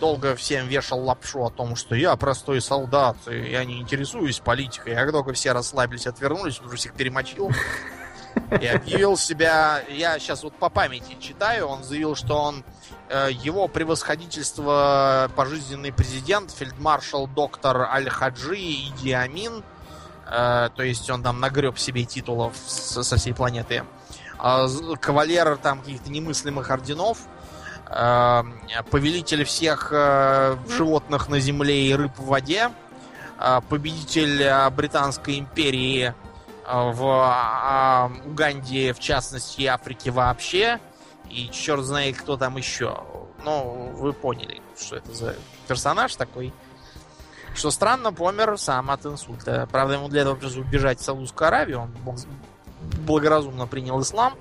долго 0.00 0.36
всем 0.36 0.68
вешал 0.68 1.00
лапшу 1.00 1.44
о 1.44 1.50
том, 1.50 1.74
что 1.74 1.94
я 1.94 2.14
простой 2.16 2.60
солдат, 2.60 3.16
и 3.26 3.50
я 3.50 3.64
не 3.64 3.80
интересуюсь 3.80 4.40
политикой. 4.40 4.94
А 4.94 5.04
как 5.04 5.12
только 5.12 5.32
все 5.32 5.52
расслабились, 5.52 6.06
отвернулись, 6.06 6.60
уже 6.60 6.76
всех 6.76 6.92
перемочил. 6.94 7.50
И 8.60 8.66
объявил 8.66 9.16
себя... 9.16 9.82
Я 9.88 10.18
сейчас 10.18 10.42
вот 10.42 10.54
по 10.54 10.68
памяти 10.68 11.16
читаю, 11.20 11.66
он 11.66 11.82
заявил, 11.82 12.14
что 12.14 12.36
он 12.36 12.64
Э, 13.12 13.28
его 13.30 13.68
превосходительство 13.68 15.30
пожизненный 15.36 15.92
президент, 15.92 16.50
фельдмаршал 16.50 17.26
доктор 17.26 17.82
Аль-Хаджи 17.82 18.56
Иди 18.56 19.12
Амин, 19.12 19.62
э, 20.26 20.70
то 20.74 20.82
есть 20.82 21.10
он 21.10 21.22
там 21.22 21.38
нагреб 21.38 21.78
себе 21.78 22.06
титулов 22.06 22.54
со 22.66 23.16
всей 23.18 23.34
планеты, 23.34 23.84
а 24.38 24.66
кавалер 24.98 25.58
там 25.58 25.80
каких-то 25.80 26.10
немыслимых 26.10 26.70
орденов, 26.70 27.18
э, 27.92 28.42
повелитель 28.90 29.44
всех 29.44 29.90
животных 29.90 31.28
на 31.28 31.40
земле 31.40 31.88
и 31.88 31.94
рыб 31.94 32.12
в 32.16 32.26
воде, 32.26 32.70
победитель 33.68 34.70
Британской 34.70 35.38
империи 35.38 36.14
в 36.66 38.12
Уганде, 38.24 38.92
в 38.92 39.00
частности, 39.00 39.64
Африке 39.64 40.10
вообще– 40.10 40.78
и 41.32 41.48
черт 41.50 41.84
знает 41.84 42.16
кто 42.18 42.36
там 42.36 42.56
еще. 42.56 43.02
Ну, 43.44 43.90
вы 43.94 44.12
поняли, 44.12 44.60
что 44.78 44.96
это 44.96 45.12
за 45.14 45.34
персонаж 45.66 46.14
такой. 46.14 46.52
Что 47.54 47.70
странно, 47.70 48.12
помер 48.12 48.56
сам 48.58 48.90
от 48.90 49.04
инсульта. 49.06 49.68
Правда, 49.70 49.94
ему 49.94 50.08
для 50.08 50.22
этого 50.22 50.34
пришлось 50.34 50.58
убежать 50.58 51.00
в 51.00 51.04
Саудовскую 51.04 51.48
Аравию. 51.48 51.80
Он 52.06 52.16
благоразумно 53.00 53.66
принял 53.66 54.00
ислам 54.00 54.34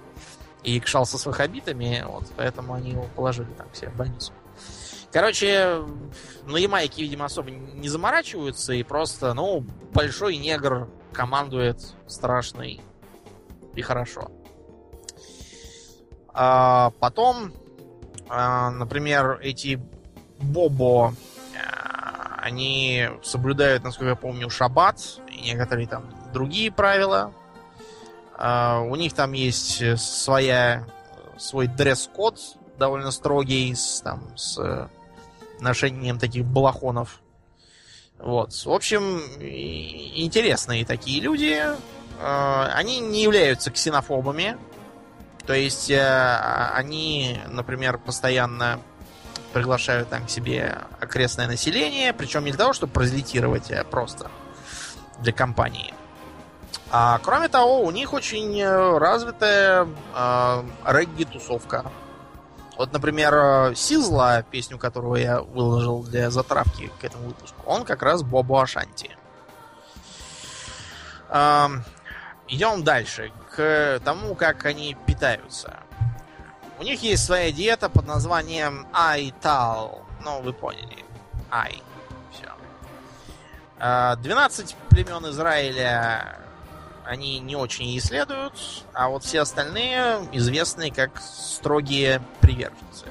и 0.64 0.80
кшался 0.80 1.18
с 1.18 1.26
ваххабитами, 1.26 2.04
вот, 2.08 2.26
поэтому 2.38 2.74
они 2.74 2.92
его 2.92 3.08
положили 3.16 3.52
там 3.58 3.68
все 3.72 3.90
в 3.90 3.96
больницу. 3.96 4.34
Короче, 5.12 5.82
на 6.46 6.58
Ямайке, 6.58 7.02
видимо, 7.02 7.26
особо 7.26 7.52
не 7.52 7.90
заморачиваются, 7.90 8.74
и 8.74 8.84
просто, 8.84 9.34
ну, 9.34 9.66
большой 9.94 10.38
негр 10.38 10.88
командует 11.12 11.82
страшный 12.08 12.82
и 13.76 13.82
хорошо. 13.82 14.32
А 16.34 16.92
потом, 17.00 17.54
а, 18.30 18.70
например, 18.70 19.40
эти 19.42 19.82
Бобо, 20.40 21.14
а, 21.62 22.40
они 22.42 23.10
соблюдают, 23.22 23.84
насколько 23.84 24.12
я 24.12 24.16
помню, 24.16 24.50
шаббат 24.50 25.02
и 25.28 25.42
некоторые 25.42 25.88
там 25.88 26.06
другие 26.34 26.72
правила. 26.72 27.34
А, 28.44 28.80
у 28.80 28.96
них 28.96 29.14
там 29.14 29.34
есть 29.34 30.00
своя, 30.00 30.88
свой 31.38 31.68
дресс-код 31.68 32.40
довольно 32.80 33.12
строгий, 33.12 33.76
с, 33.76 34.02
там, 34.02 34.36
с 34.36 34.90
ношением 35.60 36.18
таких 36.18 36.44
балахонов. 36.44 37.22
Вот. 38.18 38.52
В 38.54 38.72
общем, 38.72 39.20
интересные 39.40 40.86
такие 40.86 41.22
люди. 41.22 41.62
Они 42.20 43.00
не 43.00 43.22
являются 43.22 43.70
ксенофобами, 43.70 44.58
то 45.46 45.54
есть 45.54 45.90
э, 45.90 46.72
они, 46.74 47.40
например, 47.48 47.98
постоянно 47.98 48.80
приглашают 49.54 50.10
там 50.10 50.26
к 50.26 50.30
себе 50.30 50.78
окрестное 51.00 51.48
население, 51.48 52.14
причем 52.14 52.46
не 52.46 52.52
для 52.52 52.60
того, 52.60 52.74
чтобы 52.74 52.94
прозелитировать, 52.94 53.72
а 53.72 53.84
просто 53.84 54.30
для 55.20 55.34
компании. 55.34 55.94
А 56.94 57.20
кроме 57.20 57.48
того, 57.48 57.82
у 57.84 57.92
них 57.92 58.12
очень 58.12 58.60
э, 58.60 58.98
развитая 58.98 59.88
э, 60.14 60.64
регги-тусовка. 60.86 61.86
Вот, 62.78 62.92
например, 62.92 63.76
Сизла, 63.76 64.44
песню 64.44 64.78
которого 64.78 65.16
я 65.16 65.42
выложил 65.42 66.04
для 66.04 66.30
затравки 66.32 66.92
к 67.00 67.04
этому 67.06 67.28
выпуску, 67.28 67.62
он 67.66 67.86
как 67.86 68.02
раз 68.02 68.24
Бобо 68.24 68.62
Ашанти. 68.62 69.16
Эм, 71.30 71.84
идем 72.48 72.84
дальше 72.84 73.32
к 73.56 74.02
тому, 74.04 74.36
как 74.36 74.66
они 74.66 74.98
питаются. 75.06 75.78
У 76.80 76.84
них 76.84 77.02
есть 77.04 77.24
своя 77.24 77.52
диета 77.52 77.88
под 77.88 78.06
названием 78.06 78.86
Айтал. 78.92 80.04
Ну, 80.24 80.42
вы 80.42 80.52
поняли. 80.52 81.06
Ай. 81.52 81.82
Все. 82.32 82.52
12 83.78 83.80
а, 83.80 84.90
племен 84.90 85.30
Израиля 85.30 86.41
они 87.12 87.40
не 87.40 87.58
очень 87.58 87.98
исследуют, 87.98 88.54
а 88.94 89.10
вот 89.10 89.26
все 89.26 89.42
остальные 89.42 90.30
известны 90.32 90.92
как 90.92 91.22
строгие 91.22 92.22
приверженцы. 92.40 93.06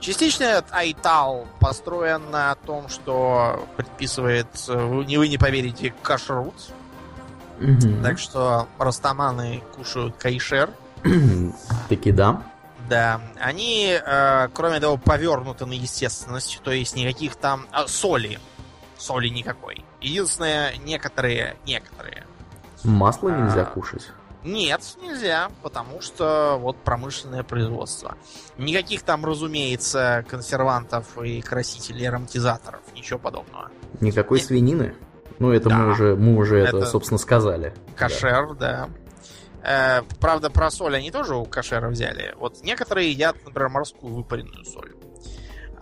Частично 0.00 0.44
этот 0.44 0.72
Айтал 0.72 1.46
построен 1.60 2.30
на 2.30 2.54
том, 2.54 2.88
что 2.88 3.68
предписывает, 3.76 4.46
не, 4.66 5.18
вы 5.18 5.28
не 5.28 5.36
поверите, 5.36 5.94
кашрут, 6.02 6.54
Угу. 7.60 8.02
Так 8.02 8.18
что 8.18 8.66
растаманы 8.78 9.62
кушают 9.76 10.16
кайшер. 10.16 10.70
Таки 11.88 12.10
да. 12.10 12.42
Да, 12.88 13.20
они, 13.38 13.96
э, 14.04 14.48
кроме 14.52 14.80
того, 14.80 14.96
повернуты 14.96 15.64
на 15.66 15.72
естественность, 15.72 16.60
то 16.64 16.72
есть 16.72 16.96
никаких 16.96 17.36
там 17.36 17.66
а, 17.70 17.86
соли, 17.86 18.40
соли 18.98 19.28
никакой. 19.28 19.84
Единственное, 20.00 20.74
некоторые, 20.78 21.56
некоторые. 21.64 22.24
Масло 22.84 23.32
а, 23.32 23.40
нельзя 23.40 23.64
кушать? 23.64 24.10
Нет, 24.44 24.80
нельзя, 25.00 25.50
потому 25.62 26.00
что 26.00 26.56
вот 26.60 26.76
промышленное 26.78 27.44
производство. 27.44 28.16
Никаких 28.58 29.02
там, 29.02 29.24
разумеется, 29.24 30.24
консервантов 30.28 31.16
и 31.22 31.40
красителей, 31.40 32.08
ароматизаторов, 32.08 32.80
ничего 32.94 33.18
подобного. 33.18 33.70
Никакой 34.00 34.38
Нет. 34.38 34.46
свинины? 34.46 34.94
Ну, 35.38 35.52
это 35.52 35.68
да. 35.68 35.76
мы 35.76 35.90
уже, 35.90 36.16
мы 36.16 36.36
уже 36.36 36.58
это, 36.58 36.78
это, 36.78 36.86
собственно, 36.86 37.18
сказали. 37.18 37.72
Кошер, 37.96 38.54
да. 38.54 38.88
да. 39.62 39.98
Э, 40.00 40.02
правда, 40.20 40.50
про 40.50 40.70
соль 40.70 40.96
они 40.96 41.10
тоже 41.10 41.36
у 41.36 41.44
кошера 41.44 41.88
взяли. 41.88 42.34
Вот 42.36 42.62
некоторые 42.62 43.10
едят, 43.10 43.36
например, 43.44 43.68
морскую 43.68 44.12
выпаренную 44.12 44.64
соль. 44.64 44.92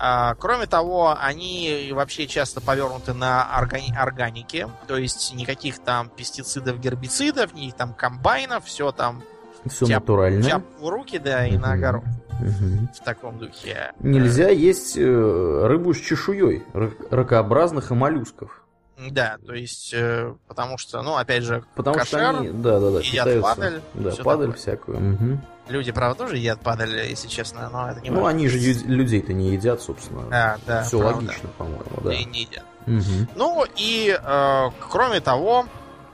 А, 0.03 0.35
кроме 0.37 0.67
того, 0.67 1.15
они 1.21 1.91
вообще 1.93 2.27
часто 2.27 2.63
повернуты 2.63 3.13
на 3.13 3.47
органи- 3.61 3.95
органике, 3.95 4.67
то 4.87 4.97
есть 4.97 5.35
никаких 5.35 5.79
там 5.79 6.09
пестицидов, 6.09 6.81
гербицидов, 6.81 7.53
никаких 7.53 7.75
там 7.75 7.93
комбайнов, 7.93 8.65
все 8.65 8.93
там 8.93 9.23
Все 9.69 9.85
тяп- 9.85 10.01
натурально. 10.01 10.43
тяп 10.43 10.63
в 10.81 10.89
руки, 10.89 11.19
да, 11.19 11.47
и 11.47 11.59
на 11.59 11.73
огород. 11.75 12.05
В 12.41 13.05
таком 13.05 13.39
духе. 13.39 13.93
Нельзя 14.01 14.49
есть 14.49 14.97
э, 14.97 15.67
рыбу 15.67 15.93
с 15.93 15.99
чешуей 16.01 16.63
рак- 16.73 16.97
ракообразных 17.11 17.91
и 17.91 17.95
моллюсков. 17.95 18.63
Да, 19.11 19.37
то 19.47 19.53
есть, 19.55 19.93
э, 19.93 20.35
потому 20.49 20.79
что, 20.79 21.03
ну, 21.03 21.17
опять 21.17 21.43
же, 21.43 21.63
Потому 21.75 21.99
кошер, 21.99 22.07
что 22.21 22.29
они, 22.39 22.49
да, 22.49 22.81
да, 22.81 22.91
да, 22.93 22.99
едят 23.01 23.43
падаль, 23.43 23.81
да, 23.95 24.11
падаль 24.23 24.47
такое. 24.49 24.53
всякую. 24.59 25.01
мгм. 25.01 25.41
Люди, 25.71 25.93
правда, 25.93 26.25
тоже 26.25 26.37
едят 26.37 26.61
падаль, 26.61 26.95
если 27.09 27.29
честно, 27.29 27.69
но 27.71 27.91
это 27.91 28.01
не 28.01 28.11
Ну, 28.11 28.27
они 28.27 28.49
же 28.49 28.59
людей-то 28.59 29.33
не 29.33 29.51
едят, 29.53 29.81
собственно. 29.81 30.29
Да, 30.29 30.59
да, 30.67 30.83
Все 30.83 30.99
правда. 30.99 31.27
логично, 31.27 31.49
по-моему, 31.57 31.85
да. 32.05 32.13
И 32.13 32.25
не 32.25 32.41
едят. 32.43 32.65
Мгм. 32.87 33.29
Ну, 33.37 33.65
и, 33.77 34.19
э, 34.21 34.71
кроме 34.91 35.21
того, 35.21 35.67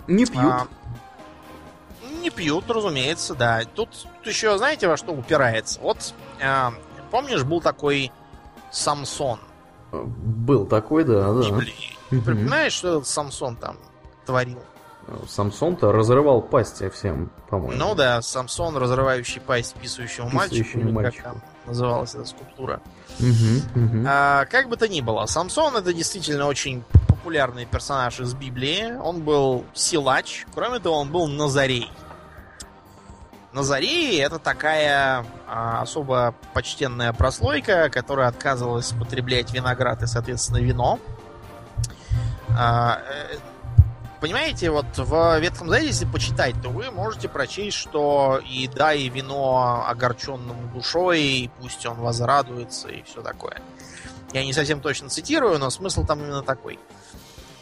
Не 0.07 0.25
пьют. 0.27 0.45
А, 0.45 0.67
не 2.21 2.31
пьют, 2.31 2.71
разумеется, 2.71 3.35
да. 3.35 3.63
Тут, 3.75 3.89
тут 4.19 4.27
еще, 4.27 4.57
знаете, 4.59 4.89
во 4.89 4.97
что 4.97 5.13
упирается? 5.13 5.81
Вот, 5.81 6.15
э, 6.41 6.71
помнишь, 7.11 7.45
был 7.45 7.61
такой 7.61 8.13
Самсон 8.71 9.39
Был 9.93 10.67
такой, 10.67 11.05
да, 11.05 11.33
да. 11.33 11.41
Библии? 11.49 11.75
Мгм. 12.11 12.23
Припоминаешь, 12.25 12.73
что 12.73 12.89
этот 12.97 13.07
Самсон 13.09 13.57
там 13.57 13.77
творил? 14.27 14.59
Самсон-то 15.29 15.93
разрывал 15.93 16.43
пасти 16.43 16.89
всем, 16.89 17.31
по-моему. 17.49 17.77
Ну 17.77 17.95
да, 17.95 18.21
Самсон, 18.23 18.77
разрывающий 18.77 19.41
пасть 19.41 19.75
писающему 19.75 20.29
мальчику, 20.31 20.79
или 20.79 21.03
как 21.03 21.23
там 21.23 21.43
называлась 21.65 22.15
эта 22.15 22.25
скульптура. 22.25 22.81
Мгм, 23.21 23.63
мгм. 23.75 24.07
А, 24.09 24.47
как 24.47 24.69
бы 24.69 24.77
то 24.77 24.89
ни 24.89 25.01
было, 25.01 25.27
Самсон 25.27 25.77
это 25.77 25.93
действительно 25.93 26.47
очень 26.47 26.83
популярный 27.09 27.67
персонаж 27.67 28.19
из 28.21 28.35
Библии. 28.35 28.97
Он 29.01 29.23
был 29.23 29.65
силач, 29.75 30.45
кроме 30.55 30.81
того, 30.81 30.97
он 30.99 31.11
был 31.11 31.29
Назарей. 31.29 31.91
Назарей 33.53 34.21
это 34.21 34.39
такая 34.39 35.25
а, 35.49 35.83
особо 35.83 36.35
почтенная 36.53 37.13
прослойка, 37.13 37.89
которая 37.91 38.29
отказывалась 38.29 38.93
потреблять 38.93 39.53
виноград 39.55 40.03
и, 40.03 40.07
соответственно, 40.07 40.59
вино. 40.59 40.99
А, 42.51 43.01
э, 43.09 43.37
понимаете, 44.21 44.71
вот 44.71 44.87
в 44.97 45.39
Ветхом 45.41 45.69
Завете, 45.69 45.89
если 45.89 46.05
почитать, 46.07 46.55
то 46.63 46.69
вы 46.69 46.91
можете 46.91 47.29
прочесть, 47.29 47.77
что 47.77 48.41
и 48.49 48.69
да, 48.69 48.93
и 48.95 49.09
вино 49.09 49.85
огорченному 49.87 50.69
душой, 50.75 51.23
и 51.23 51.51
пусть 51.61 51.85
он 51.87 51.97
возрадуется, 51.99 52.89
и 52.89 53.03
все 53.03 53.23
такое. 53.23 53.61
Я 54.33 54.45
не 54.45 54.53
совсем 54.53 54.81
точно 54.81 55.09
цитирую, 55.09 55.59
но 55.59 55.71
смысл 55.71 56.05
там 56.05 56.21
именно 56.21 56.43
такой. 56.43 56.79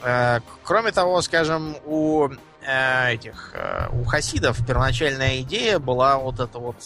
Э, 0.02 0.40
Кроме 0.62 0.92
того, 0.92 1.20
скажем, 1.22 1.76
у 1.84 2.28
э, 2.62 3.12
этих 3.12 3.52
э, 3.54 3.88
у 3.92 4.04
хасидов 4.04 4.64
первоначальная 4.66 5.40
идея 5.40 5.78
была 5.78 6.18
вот 6.18 6.40
это 6.40 6.58
вот 6.58 6.76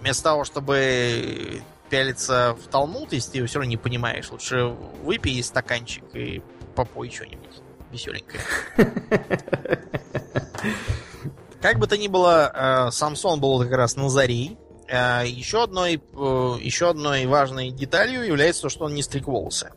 вместо 0.00 0.22
того, 0.22 0.44
чтобы 0.44 1.62
пялиться 1.88 2.56
в 2.62 2.68
Талмуд, 2.68 3.12
если 3.12 3.32
ты 3.32 3.38
его 3.38 3.46
все 3.46 3.58
равно 3.58 3.70
не 3.70 3.76
понимаешь, 3.76 4.30
лучше 4.30 4.74
выпей 5.02 5.42
стаканчик 5.42 6.04
и 6.14 6.42
попой 6.78 7.10
что-нибудь 7.10 7.60
веселенькое. 7.90 8.40
Как 11.60 11.80
бы 11.80 11.88
то 11.88 11.98
ни 11.98 12.06
было, 12.06 12.52
э, 12.54 12.90
Самсон 12.92 13.40
был 13.40 13.58
как 13.58 13.72
раз 13.72 13.96
Назарей. 13.96 14.56
Э, 14.86 15.24
Еще 15.26 15.64
одной, 15.64 15.96
э, 15.96 16.56
еще 16.60 16.90
одной 16.90 17.26
важной 17.26 17.72
деталью 17.72 18.22
является 18.22 18.62
то, 18.62 18.68
что 18.68 18.84
он 18.84 18.94
не 18.94 19.02
стриг 19.02 19.26
волосы. 19.26 19.72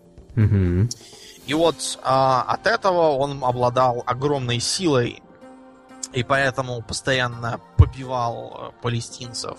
И 1.47 1.53
вот 1.55 1.99
а, 2.03 2.43
от 2.43 2.67
этого 2.67 3.17
он 3.17 3.43
обладал 3.43 4.03
огромной 4.05 4.59
силой, 4.59 5.23
и 6.13 6.23
поэтому 6.23 6.83
постоянно 6.83 7.59
побивал 7.77 8.35
э, 8.53 8.81
палестинцев. 8.83 9.57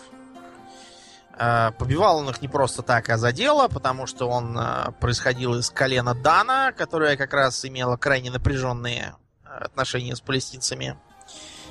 Э, 1.39 1.71
побивал 1.79 2.19
он 2.19 2.29
их 2.29 2.43
не 2.43 2.49
просто 2.49 2.83
так, 2.83 3.09
а 3.09 3.17
за 3.17 3.33
дело, 3.33 3.69
потому 3.69 4.07
что 4.07 4.29
он 4.29 4.57
э, 4.59 4.93
происходил 5.01 5.55
из 5.55 5.71
колена 5.71 6.15
Дана, 6.15 6.73
которое 6.73 7.17
как 7.17 7.33
раз 7.33 7.65
имело 7.65 7.97
крайне 7.97 8.31
напряженные 8.31 9.15
э, 9.45 9.49
отношения 9.49 10.15
с 10.15 10.21
палестинцами. 10.21 10.97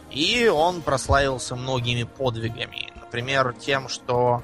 И 0.09 0.47
он 0.47 0.82
прославился 0.82 1.55
многими 1.55 2.03
подвигами. 2.03 2.91
Например, 2.95 3.53
тем, 3.53 3.88
что 3.88 4.43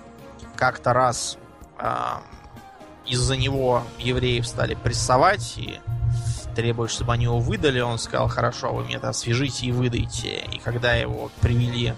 как-то 0.55 0.93
раз 0.93 1.37
а, 1.77 2.21
из-за 3.05 3.35
него 3.35 3.83
евреев 3.99 4.47
стали 4.47 4.75
прессовать 4.75 5.57
и 5.57 5.79
требуют, 6.55 6.91
чтобы 6.91 7.13
они 7.13 7.25
его 7.25 7.39
выдали. 7.39 7.79
Он 7.79 7.99
сказал, 7.99 8.29
хорошо, 8.29 8.73
вы 8.73 8.85
меня 8.85 9.13
свяжите 9.13 9.67
и 9.67 9.71
выдайте. 9.71 10.45
И 10.51 10.59
когда 10.59 10.95
его 10.95 11.29
привели 11.41 11.93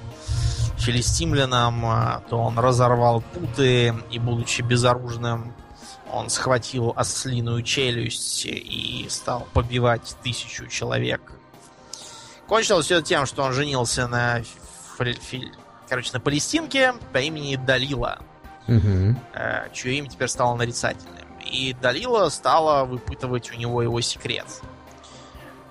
филистимлянам, 0.79 1.85
а, 1.85 2.23
то 2.29 2.37
он 2.37 2.57
разорвал 2.57 3.21
путы 3.21 3.93
и, 4.11 4.19
будучи 4.19 4.61
безоружным, 4.61 5.53
он 6.11 6.29
схватил 6.29 6.93
ослиную 6.95 7.61
челюсть 7.63 8.45
и 8.45 9.05
стал 9.09 9.47
побивать 9.53 10.15
тысячу 10.23 10.67
человек. 10.67 11.21
Кончилось 12.47 12.85
все 12.85 13.01
тем, 13.01 13.25
что 13.27 13.43
он 13.43 13.53
женился 13.53 14.07
на, 14.07 14.41
короче, 14.97 16.09
на 16.13 16.19
палестинке 16.19 16.93
по 17.13 17.19
имени 17.19 17.55
Далила 17.55 18.19
Мгм. 18.67 19.19
э, 19.33 19.67
чье 19.73 19.99
имя 19.99 20.09
теперь 20.09 20.27
стало 20.27 20.55
нарицательным. 20.55 21.25
И 21.45 21.75
Далила 21.79 22.29
стала 22.29 22.85
выпытывать 22.85 23.51
у 23.51 23.55
него 23.55 23.81
его 23.81 24.01
секрет. 24.01 24.45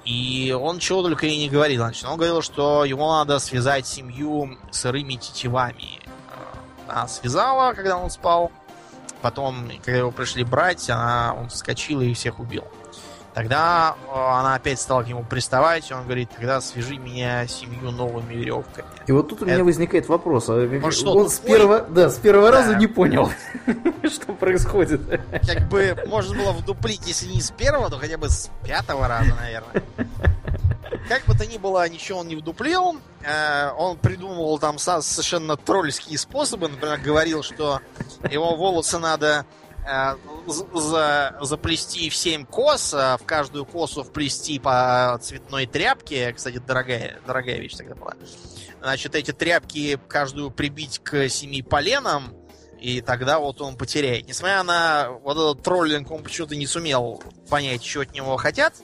И 0.08 0.56
он 0.58 0.78
чего 0.78 1.02
только 1.02 1.26
и 1.26 1.36
не 1.36 1.50
говорил. 1.50 1.82
Значит, 1.82 2.06
он 2.06 2.16
говорил, 2.16 2.40
что 2.40 2.86
ему 2.86 3.06
надо 3.12 3.38
связать 3.38 3.86
семью 3.86 4.56
сырыми 4.70 5.14
тетивами. 5.14 6.00
Э, 6.02 6.88
Она 6.88 7.08
связала, 7.08 7.74
когда 7.74 7.98
он 7.98 8.08
спал. 8.08 8.50
Потом, 9.20 9.70
когда 9.84 9.98
его 9.98 10.10
пришли 10.10 10.44
брать, 10.44 10.88
она, 10.88 11.34
он 11.38 11.50
вскочил 11.50 12.00
и 12.00 12.14
всех 12.14 12.38
убил. 12.38 12.64
Тогда 13.38 13.94
э, 14.08 14.10
она 14.12 14.56
опять 14.56 14.80
стала 14.80 15.04
к 15.04 15.06
нему 15.06 15.22
приставать, 15.22 15.88
и 15.92 15.94
он 15.94 16.02
говорит, 16.02 16.28
тогда 16.34 16.60
свяжи 16.60 16.96
меня 16.98 17.46
семью 17.46 17.92
новыми 17.92 18.34
веревками. 18.34 18.88
И 19.06 19.12
вот 19.12 19.28
тут 19.28 19.42
у 19.42 19.44
меня 19.44 19.54
Это- 19.54 19.64
возникает 19.64 20.08
вопрос. 20.08 20.46
а 20.48 20.68
как- 20.68 20.84
Он 20.84 20.90
что, 20.90 21.12
он 21.14 21.30
с 21.30 21.38
первого, 21.38 21.82
да, 21.82 22.10
с 22.10 22.16
первого 22.16 22.50
Да. 22.50 22.56
раза 22.62 22.74
не 22.74 22.88
понял, 22.88 23.30
что 24.12 24.32
происходит. 24.32 25.00
Как 25.46 25.68
бы 25.68 25.96
можно 26.08 26.36
было 26.36 26.50
вдуплить, 26.50 27.06
если 27.06 27.26
не 27.28 27.40
с 27.40 27.52
первого, 27.52 27.88
то 27.90 27.98
хотя 27.98 28.18
бы 28.18 28.28
с 28.28 28.50
пятого 28.66 29.06
раза, 29.06 29.32
наверное. 29.36 29.84
Как 31.08 31.24
бы 31.26 31.34
то 31.38 31.46
ни 31.46 31.58
было, 31.58 31.88
ничего 31.88 32.18
он 32.18 32.26
не 32.28 32.34
вдуплил. 32.34 32.96
Э, 33.22 33.70
Он 33.78 33.96
придумывал 33.98 34.58
там 34.58 34.78
со- 34.78 35.00
совершенно 35.00 35.56
тролльские 35.56 36.18
способы. 36.18 36.68
Например, 36.68 36.98
говорил, 36.98 37.44
что 37.44 37.80
его 38.30 38.56
волосы 38.56 38.98
надо 38.98 39.46
заплести 41.40 42.10
в 42.10 42.14
7 42.14 42.44
кос, 42.44 42.94
а 42.94 43.16
в 43.16 43.24
каждую 43.24 43.64
косу 43.64 44.02
вплести 44.02 44.58
по 44.58 45.18
цветной 45.22 45.66
тряпке. 45.66 46.32
Кстати, 46.32 46.58
дорогая, 46.58 47.20
дорогая 47.26 47.58
вещь 47.58 47.76
тогда 47.76 47.94
была. 47.94 48.14
Значит, 48.80 49.14
эти 49.14 49.32
тряпки 49.32 49.98
каждую 50.08 50.50
прибить 50.50 51.00
к 51.00 51.28
семи 51.28 51.62
поленам, 51.62 52.34
и 52.80 53.00
тогда 53.00 53.38
вот 53.40 53.60
он 53.60 53.76
потеряет. 53.76 54.28
Несмотря 54.28 54.62
на 54.62 55.10
вот 55.22 55.36
этот 55.36 55.64
троллинг, 55.64 56.10
он 56.10 56.22
почему-то 56.22 56.54
не 56.54 56.66
сумел 56.66 57.22
понять, 57.48 57.84
что 57.84 58.02
от 58.02 58.12
него 58.12 58.36
хотят. 58.36 58.74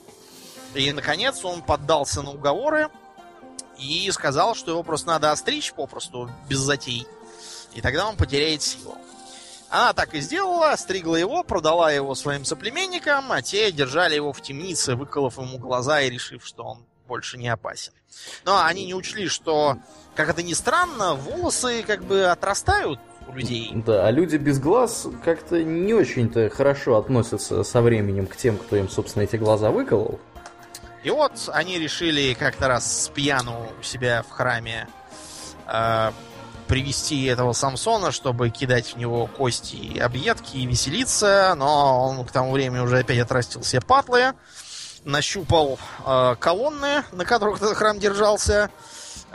И, 0.74 0.90
наконец, 0.92 1.44
он 1.44 1.62
поддался 1.62 2.22
на 2.22 2.32
уговоры 2.32 2.88
и 3.78 4.10
сказал, 4.10 4.56
что 4.56 4.72
его 4.72 4.82
просто 4.82 5.08
надо 5.08 5.30
остричь 5.30 5.72
попросту, 5.72 6.28
без 6.48 6.58
затей. 6.58 7.06
И 7.74 7.80
тогда 7.80 8.08
он 8.08 8.16
потеряет 8.16 8.62
силу. 8.62 8.96
Она 9.74 9.92
так 9.92 10.14
и 10.14 10.20
сделала, 10.20 10.70
остригла 10.70 11.16
его, 11.16 11.42
продала 11.42 11.90
его 11.90 12.14
своим 12.14 12.44
соплеменникам, 12.44 13.32
а 13.32 13.42
те 13.42 13.72
держали 13.72 14.14
его 14.14 14.32
в 14.32 14.40
темнице, 14.40 14.94
выколов 14.94 15.36
ему 15.38 15.58
глаза 15.58 16.00
и 16.00 16.10
решив, 16.10 16.46
что 16.46 16.62
он 16.62 16.86
больше 17.08 17.38
не 17.38 17.48
опасен. 17.48 17.92
Но 18.44 18.64
они 18.64 18.86
не 18.86 18.94
учли, 18.94 19.26
что, 19.26 19.78
как 20.14 20.28
это 20.28 20.44
ни 20.44 20.52
странно, 20.52 21.14
волосы 21.14 21.82
как 21.84 22.04
бы 22.04 22.26
отрастают 22.26 23.00
у 23.26 23.32
людей. 23.32 23.72
Да, 23.74 24.06
а 24.06 24.12
люди 24.12 24.36
без 24.36 24.60
глаз 24.60 25.08
как-то 25.24 25.64
не 25.64 25.92
очень-то 25.92 26.50
хорошо 26.50 26.96
относятся 26.96 27.64
со 27.64 27.82
временем 27.82 28.28
к 28.28 28.36
тем, 28.36 28.58
кто 28.58 28.76
им, 28.76 28.88
собственно, 28.88 29.24
эти 29.24 29.34
глаза 29.34 29.72
выколол. 29.72 30.20
И 31.02 31.10
вот 31.10 31.32
они 31.52 31.80
решили 31.80 32.34
как-то 32.34 32.68
раз 32.68 33.06
с 33.06 33.08
пьяну 33.08 33.66
у 33.80 33.82
себя 33.82 34.22
в 34.22 34.30
храме 34.30 34.86
э, 35.66 36.12
привести 36.66 37.24
этого 37.24 37.52
Самсона, 37.52 38.12
чтобы 38.12 38.50
кидать 38.50 38.94
в 38.94 38.96
него 38.96 39.26
кости 39.26 39.76
и 39.76 39.98
объедки 39.98 40.56
и 40.56 40.66
веселиться, 40.66 41.54
но 41.56 42.08
он 42.08 42.24
к 42.24 42.32
тому 42.32 42.52
времени 42.52 42.80
уже 42.80 42.98
опять 42.98 43.18
отрастил 43.18 43.62
себе 43.62 43.80
патлы, 43.80 44.32
нащупал 45.04 45.78
э, 46.06 46.36
колонны, 46.38 47.04
на 47.12 47.24
которых 47.24 47.56
этот 47.56 47.76
храм 47.76 47.98
держался, 47.98 48.70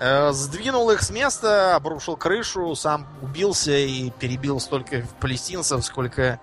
Э, 0.01 0.31
сдвинул 0.31 0.89
их 0.91 1.01
с 1.01 1.09
места, 1.09 1.75
обрушил 1.75 2.15
крышу, 2.15 2.73
сам 2.73 3.05
убился 3.21 3.73
и 3.73 4.11
перебил 4.11 4.61
столько 4.61 5.05
палестинцев, 5.19 5.83
сколько, 5.83 6.39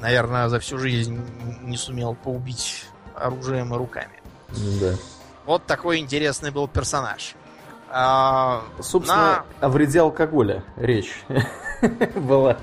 наверное, 0.00 0.48
за 0.48 0.60
всю 0.60 0.76
жизнь 0.76 1.18
не 1.62 1.78
сумел 1.78 2.14
поубить 2.14 2.84
оружием 3.14 3.74
и 3.74 3.78
руками. 3.78 4.20
Да. 4.80 4.96
Вот 5.46 5.64
такой 5.64 5.96
интересный 5.96 6.50
был 6.50 6.68
персонаж. 6.68 7.36
А, 7.92 8.62
Собственно, 8.80 9.44
на... 9.60 9.66
о 9.66 9.68
вреде 9.68 10.00
алкоголя 10.00 10.62
речь 10.76 11.24
была 12.14 12.56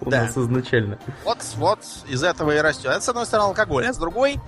у 0.00 0.10
нас 0.10 0.36
изначально. 0.36 0.98
Вот, 1.24 1.38
вот 1.56 1.78
из 2.08 2.22
этого 2.22 2.56
и 2.56 2.58
растет. 2.58 2.86
Это, 2.86 3.00
с 3.00 3.08
одной 3.08 3.26
стороны, 3.26 3.48
алкоголь, 3.48 3.86
а 3.86 3.92
с 3.92 3.98
другой... 3.98 4.40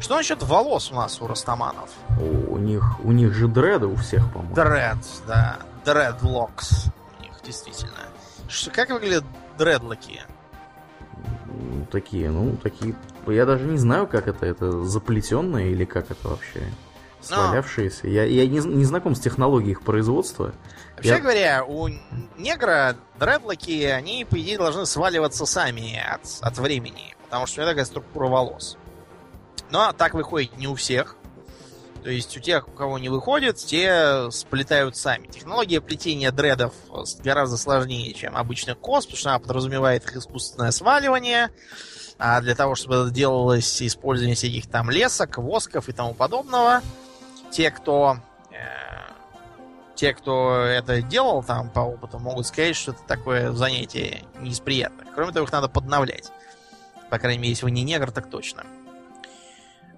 Что 0.00 0.16
насчет 0.16 0.42
волос 0.42 0.90
у 0.90 0.96
нас 0.96 1.20
у 1.20 1.28
растаманов? 1.28 1.90
У 2.18 2.56
них, 2.56 2.98
у 3.04 3.12
них 3.12 3.32
же 3.32 3.46
дреды 3.46 3.86
у 3.86 3.94
всех, 3.94 4.32
по-моему. 4.32 4.54
Дред, 4.54 4.98
да. 5.26 5.58
Дредлокс 5.84 6.86
у 7.18 7.22
них, 7.22 7.32
действительно. 7.44 7.92
Что, 8.48 8.70
как 8.72 8.90
выглядят 8.90 9.24
дредлоки? 9.56 10.22
Такие, 11.92 12.30
ну, 12.30 12.56
такие... 12.56 12.94
Я 13.26 13.46
даже 13.46 13.66
не 13.66 13.78
знаю, 13.78 14.06
как 14.06 14.26
это. 14.26 14.46
Это 14.46 14.84
заплетенное 14.84 15.66
или 15.66 15.84
как 15.84 16.10
это 16.10 16.28
вообще? 16.28 16.62
Свалявшиеся. 17.20 18.06
Но... 18.06 18.10
Я, 18.10 18.24
я 18.24 18.46
не, 18.46 18.58
не 18.58 18.84
знаком 18.84 19.14
с 19.14 19.20
технологией 19.20 19.72
их 19.72 19.82
производства. 19.82 20.52
Вообще 20.96 21.10
я... 21.10 21.20
говоря, 21.20 21.64
у 21.64 21.88
негра 22.36 22.96
дредлоки, 23.18 23.84
они, 23.84 24.24
по 24.24 24.40
идее, 24.40 24.58
должны 24.58 24.86
сваливаться 24.86 25.46
сами 25.46 25.98
от, 25.98 26.22
от 26.40 26.58
времени. 26.58 27.14
Потому 27.24 27.46
что 27.46 27.60
у 27.60 27.62
него 27.62 27.72
такая 27.72 27.84
структура 27.84 28.26
волос. 28.26 28.76
Но 29.70 29.92
так 29.92 30.14
выходит 30.14 30.56
не 30.56 30.66
у 30.66 30.74
всех. 30.74 31.16
То 32.02 32.10
есть 32.10 32.36
у 32.36 32.40
тех, 32.40 32.68
у 32.68 32.70
кого 32.70 32.98
не 32.98 33.08
выходит, 33.08 33.56
те 33.56 34.30
сплетают 34.30 34.96
сами. 34.96 35.26
Технология 35.26 35.80
плетения 35.80 36.30
дредов 36.30 36.72
гораздо 37.22 37.56
сложнее, 37.56 38.14
чем 38.14 38.36
обычный 38.36 38.74
кос, 38.74 39.04
потому 39.04 39.18
что 39.18 39.30
она 39.30 39.38
подразумевает 39.40 40.04
их 40.04 40.16
искусственное 40.16 40.70
сваливание. 40.70 41.50
А 42.18 42.40
для 42.40 42.54
того, 42.54 42.74
чтобы 42.74 42.96
это 42.96 43.10
делалось 43.10 43.82
использование 43.82 44.36
всяких 44.36 44.68
там 44.68 44.90
лесок, 44.90 45.38
восков 45.38 45.88
и 45.88 45.92
тому 45.92 46.14
подобного, 46.14 46.82
те, 47.50 47.70
кто 47.70 48.18
э, 48.50 49.12
те, 49.94 50.14
кто 50.14 50.54
это 50.62 51.02
делал 51.02 51.42
там 51.42 51.70
по 51.70 51.80
опыту, 51.80 52.18
могут 52.18 52.46
сказать, 52.46 52.76
что 52.76 52.92
это 52.92 53.02
такое 53.02 53.52
занятие 53.52 54.24
не 54.40 54.50
из 54.50 54.60
приятных. 54.60 55.08
Кроме 55.14 55.32
того, 55.32 55.44
их 55.44 55.52
надо 55.52 55.68
подновлять. 55.68 56.30
По 57.10 57.18
крайней 57.18 57.38
мере, 57.38 57.50
если 57.50 57.64
вы 57.64 57.70
не 57.70 57.82
негр, 57.82 58.10
так 58.10 58.30
точно. 58.30 58.64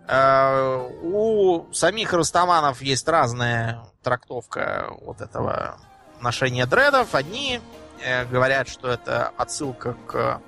Э, 0.09 0.89
у 1.03 1.73
самих 1.73 2.13
растаманов 2.13 2.83
есть 2.83 3.07
разная 3.07 3.85
трактовка 4.03 4.89
вот 5.03 5.21
этого 5.21 5.79
ношения 6.21 6.67
дредов. 6.67 7.15
Одни 7.15 7.61
э, 8.03 8.25
говорят, 8.25 8.69
что 8.69 8.89
это 8.89 9.29
отсылка 9.37 9.97
к 10.07 10.41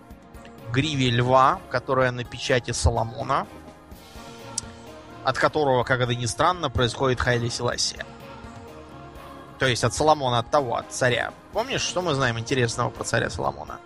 гриве 0.72 1.10
льва, 1.10 1.60
которая 1.70 2.10
на 2.10 2.24
печати 2.24 2.70
Соломона, 2.72 3.46
от 5.24 5.38
которого, 5.38 5.84
как 5.84 6.00
это 6.00 6.14
ни 6.14 6.26
странно, 6.26 6.70
происходит 6.70 7.20
Хайли 7.20 7.48
Селасия. 7.48 8.04
То 9.58 9.66
есть 9.66 9.84
от 9.84 9.94
Соломона, 9.94 10.40
от 10.40 10.50
того, 10.50 10.76
от 10.76 10.90
царя. 10.90 11.32
Помнишь, 11.52 11.82
что 11.82 12.02
мы 12.02 12.14
знаем 12.14 12.38
интересного 12.38 12.90
про 12.90 13.04
царя 13.04 13.30
Соломона? 13.30 13.78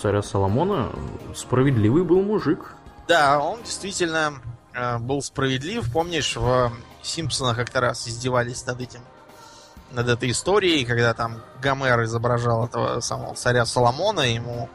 Царя 0.00 0.22
Соломона 0.22 0.90
справедливый 1.34 2.04
был 2.04 2.22
мужик. 2.22 2.74
Да, 3.08 3.40
он 3.40 3.62
действительно 3.62 4.34
э, 4.74 4.98
был 4.98 5.22
справедлив. 5.22 5.90
Помнишь, 5.92 6.36
в 6.36 6.72
Симпсонах 7.02 7.56
как-то 7.56 7.80
раз 7.80 8.06
издевались 8.06 8.66
над 8.66 8.80
этим, 8.80 9.00
над 9.90 10.08
этой 10.08 10.30
историей, 10.30 10.84
когда 10.84 11.14
там 11.14 11.40
Гомер 11.62 12.02
изображал 12.04 12.66
этого 12.66 13.00
самого 13.00 13.34
царя 13.34 13.64
Соломона, 13.64 14.20
ему 14.20 14.68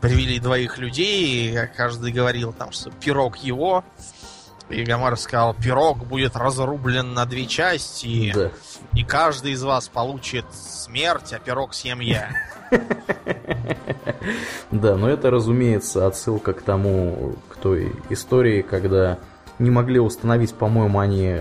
привели 0.00 0.40
двоих 0.40 0.78
людей, 0.78 1.52
и 1.52 1.66
каждый 1.76 2.12
говорил 2.12 2.52
там, 2.52 2.72
что 2.72 2.90
пирог 2.90 3.36
его. 3.36 3.84
И 4.68 4.84
Гомер 4.84 5.16
сказал, 5.16 5.54
пирог 5.54 6.06
будет 6.06 6.36
разрублен 6.36 7.14
на 7.14 7.26
две 7.26 7.46
части, 7.46 8.32
да. 8.34 8.50
и 8.94 9.04
каждый 9.04 9.52
из 9.52 9.62
вас 9.62 9.88
получит 9.88 10.46
смерть, 10.52 11.32
а 11.32 11.38
пирог 11.38 11.74
съем 11.74 12.00
я. 12.00 12.30
Да, 14.70 14.96
но 14.96 15.10
это, 15.10 15.30
разумеется, 15.30 16.06
отсылка 16.06 16.52
к 16.52 16.62
тому, 16.62 17.34
к 17.50 17.56
той 17.56 17.92
истории, 18.08 18.62
когда 18.62 19.18
не 19.58 19.70
могли 19.70 20.00
установить, 20.00 20.54
по-моему, 20.54 20.98
они, 20.98 21.38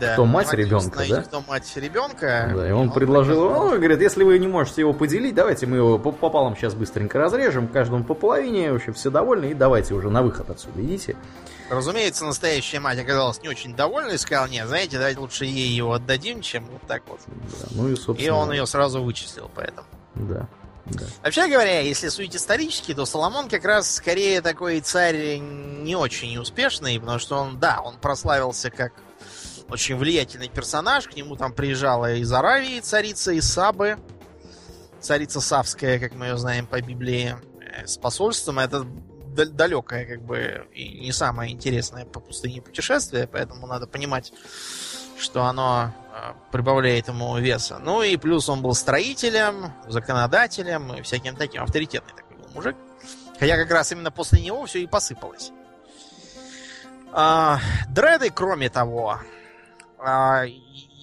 да, 0.00 0.14
кто 0.14 0.24
мать 0.24 0.52
ребенка, 0.52 1.04
да? 1.08 1.22
кто 1.22 1.42
мать 1.42 1.70
ребенка. 1.76 2.52
Да, 2.54 2.68
и 2.68 2.72
он, 2.72 2.88
он 2.88 2.92
предложил, 2.92 3.70
говорит, 3.70 4.00
если 4.00 4.24
вы 4.24 4.38
не 4.38 4.48
можете 4.48 4.82
его 4.82 4.92
поделить, 4.92 5.34
давайте 5.34 5.66
мы 5.66 5.76
его 5.76 5.98
пополам 5.98 6.56
сейчас 6.56 6.74
быстренько 6.74 7.18
разрежем, 7.18 7.68
каждому 7.68 8.04
по 8.04 8.14
половине, 8.14 8.72
в 8.72 8.76
общем, 8.76 8.94
все 8.94 9.10
довольны, 9.10 9.50
и 9.50 9.54
давайте 9.54 9.94
уже 9.94 10.10
на 10.10 10.22
выход 10.22 10.50
отсюда 10.50 10.82
идите. 10.82 11.16
Разумеется, 11.68 12.24
настоящая 12.24 12.80
мать 12.80 12.98
оказалась 12.98 13.42
не 13.42 13.48
очень 13.48 13.74
довольна 13.74 14.12
и 14.12 14.18
сказала, 14.18 14.46
нет, 14.46 14.68
знаете, 14.68 14.98
давайте 14.98 15.20
лучше 15.20 15.44
ей 15.44 15.68
его 15.68 15.94
отдадим, 15.94 16.40
чем 16.40 16.66
вот 16.66 16.82
так 16.86 17.02
вот. 17.08 17.20
Да, 17.26 17.66
ну 17.72 17.88
и, 17.88 17.96
собственно... 17.96 18.26
И 18.26 18.28
он 18.30 18.52
ее 18.52 18.66
сразу 18.66 19.02
вычислил, 19.02 19.50
поэтому. 19.54 19.86
Да. 20.14 20.48
Да. 20.86 21.04
Вообще 21.24 21.48
говоря, 21.48 21.80
если 21.80 22.08
судить 22.08 22.36
исторически, 22.36 22.94
то 22.94 23.06
Соломон 23.06 23.48
как 23.48 23.64
раз 23.64 23.96
скорее 23.96 24.40
такой 24.40 24.80
царь 24.80 25.38
не 25.38 25.96
очень 25.96 26.38
успешный, 26.38 27.00
потому 27.00 27.18
что 27.18 27.38
он, 27.38 27.58
да, 27.58 27.80
он 27.80 27.96
прославился 27.98 28.70
как 28.70 28.92
очень 29.68 29.96
влиятельный 29.96 30.48
персонаж, 30.48 31.08
к 31.08 31.16
нему 31.16 31.34
там 31.34 31.52
приезжала 31.52 32.14
из 32.14 32.32
Аравии 32.32 32.78
царица 32.78 33.32
из 33.32 33.50
Сабы, 33.52 33.98
царица 35.00 35.40
Савская, 35.40 35.98
как 35.98 36.14
мы 36.14 36.26
ее 36.26 36.38
знаем 36.38 36.68
по 36.68 36.80
Библии, 36.80 37.36
э, 37.60 37.86
с 37.86 37.96
посольством. 37.96 38.60
Это 38.60 38.86
далекое, 39.44 40.06
как 40.06 40.22
бы, 40.22 40.66
и 40.72 41.00
не 41.00 41.12
самое 41.12 41.52
интересное 41.52 42.04
по 42.04 42.20
пустыне 42.20 42.62
путешествие, 42.62 43.26
поэтому 43.26 43.66
надо 43.66 43.86
понимать, 43.86 44.32
что 45.18 45.44
оно 45.44 45.92
э, 46.12 46.32
прибавляет 46.52 47.08
ему 47.08 47.36
веса. 47.38 47.78
Ну 47.78 48.02
и 48.02 48.16
плюс 48.16 48.48
он 48.48 48.62
был 48.62 48.74
строителем, 48.74 49.72
законодателем 49.88 50.94
и 50.94 51.02
всяким 51.02 51.36
таким. 51.36 51.62
Авторитетный 51.62 52.14
такой 52.14 52.36
был 52.36 52.48
мужик. 52.54 52.76
Хотя 53.38 53.56
как 53.56 53.70
раз 53.70 53.92
именно 53.92 54.10
после 54.10 54.40
него 54.40 54.64
все 54.66 54.82
и 54.82 54.86
посыпалось. 54.86 55.52
А, 57.12 57.60
дреды, 57.88 58.30
кроме 58.30 58.68
того, 58.68 59.20
а, 59.98 60.44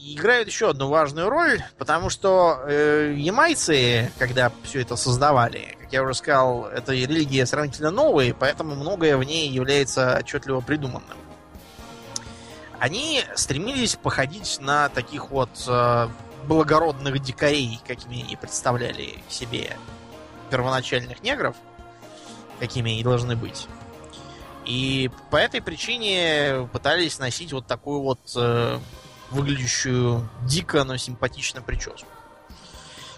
играют 0.06 0.48
еще 0.48 0.70
одну 0.70 0.90
важную 0.90 1.30
роль, 1.30 1.62
потому 1.78 2.10
что 2.10 2.60
э, 2.66 3.14
ямайцы, 3.18 4.12
когда 4.20 4.52
все 4.64 4.82
это 4.82 4.96
создавали, 4.96 5.78
как 5.80 5.94
я 5.94 6.04
уже 6.04 6.14
сказал, 6.14 6.66
это 6.66 6.94
религия 6.94 7.46
сравнительно 7.46 7.92
новая, 7.92 8.34
поэтому 8.34 8.76
многое 8.76 9.18
в 9.18 9.24
ней 9.24 9.50
является 9.50 10.18
отчетливо 10.18 10.62
придуманным 10.62 11.18
они 12.84 13.24
стремились 13.36 13.96
походить 13.96 14.60
на 14.60 14.90
таких 14.90 15.32
вот 15.32 15.50
э, 15.70 16.10
благородных 16.46 17.18
дикарей, 17.20 17.80
какими 17.88 18.22
они 18.22 18.36
представляли 18.36 19.24
себе 19.30 19.78
первоначальных 20.50 21.24
негров, 21.24 21.56
какими 22.60 22.92
они 22.92 23.02
должны 23.02 23.38
быть. 23.38 23.70
И 24.66 25.10
по 25.32 25.38
этой 25.38 25.62
причине 25.62 26.68
пытались 26.74 27.20
носить 27.20 27.54
вот 27.54 27.68
такую 27.68 28.02
вот 28.02 28.20
э, 28.36 28.80
выглядящую 29.34 30.28
дико, 30.44 30.84
но 30.84 30.98
симпатично 30.98 31.62
прическу. 31.62 32.08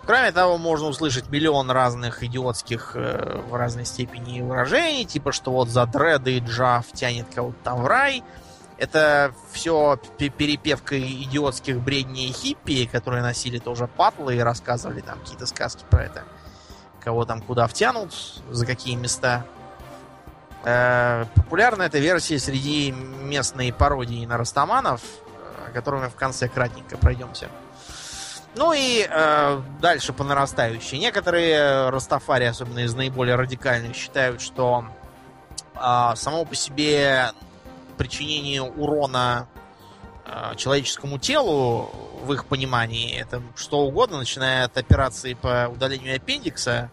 Кроме 0.06 0.32
того, 0.32 0.58
можно 0.58 0.88
услышать 0.88 1.30
миллион 1.30 1.72
разных 1.72 2.24
идиотских 2.24 2.92
э, 2.96 3.42
в 3.50 3.56
разной 3.56 3.86
степени 3.86 4.42
выражений, 4.42 5.06
типа 5.06 5.32
что 5.32 5.52
вот 5.52 5.70
за 5.70 5.86
дреды 5.88 6.38
Джав 6.40 6.86
тянет 6.94 7.26
кого-то 7.34 7.58
там 7.64 7.82
в 7.82 7.88
рай– 7.88 8.24
это 8.78 9.34
все 9.52 9.98
перепевка 10.18 11.00
идиотских 11.00 11.80
бредней 11.80 12.32
хиппи, 12.32 12.90
которые 12.92 13.24
носили 13.24 13.58
тоже 13.58 13.88
патлы 13.88 14.36
и 14.36 14.40
рассказывали 14.40 15.02
там 15.02 15.20
какие-то 15.20 15.46
сказки 15.46 15.86
про 15.90 16.04
это. 16.04 16.24
Кого 17.00 17.26
там 17.26 17.42
куда 17.42 17.68
втянут, 17.68 18.14
за 18.50 18.66
какие 18.66 18.96
места. 18.96 19.46
Э, 20.66 21.26
популярна 21.36 21.84
эта 21.84 22.00
версия 22.00 22.38
среди 22.38 22.92
местной 22.92 23.72
пародии 23.72 24.26
на 24.26 24.38
растаманов, 24.38 25.02
о 25.68 25.72
которой 25.72 26.02
мы 26.02 26.10
в 26.10 26.16
конце 26.16 26.48
кратенько 26.48 26.98
пройдемся. 26.98 27.50
Ну 28.56 28.72
и 28.74 29.06
э, 29.10 29.62
дальше 29.82 30.14
по 30.14 30.24
нарастающей. 30.24 30.98
Некоторые 30.98 31.90
растафари, 31.90 32.46
особенно 32.46 32.80
из 32.80 32.94
наиболее 32.96 33.36
радикальных, 33.36 33.96
считают, 33.96 34.42
что 34.42 34.86
э, 35.76 36.14
само 36.16 36.46
по 36.46 36.56
себе 36.56 37.32
причинение 37.98 38.62
урона 38.62 39.48
э, 40.26 40.56
человеческому 40.56 41.20
телу, 41.20 41.92
в 42.26 42.34
их 42.34 42.46
понимании, 42.46 43.16
это 43.16 43.42
что 43.56 43.82
угодно, 43.82 44.18
начиная 44.18 44.66
от 44.66 44.78
операции 44.78 45.34
по 45.34 45.70
удалению 45.72 46.16
аппендикса 46.16 46.90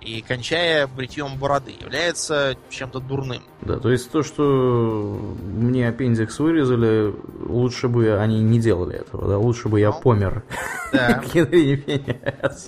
и 0.00 0.22
кончая 0.22 0.86
бритьем 0.86 1.38
бороды, 1.38 1.74
является 1.78 2.56
чем-то 2.70 3.00
дурным. 3.00 3.42
Да, 3.62 3.78
то 3.78 3.90
есть 3.90 4.10
то, 4.10 4.22
что 4.22 4.42
мне 4.42 5.88
аппендикс 5.88 6.38
вырезали, 6.38 7.14
лучше 7.46 7.88
бы 7.88 8.18
они 8.18 8.40
не 8.42 8.58
делали 8.58 8.96
этого, 8.98 9.28
да, 9.28 9.38
лучше 9.38 9.68
бы 9.68 9.78
я 9.80 9.90
Ну, 9.90 10.00
помер. 10.00 10.44
Да. 10.92 11.22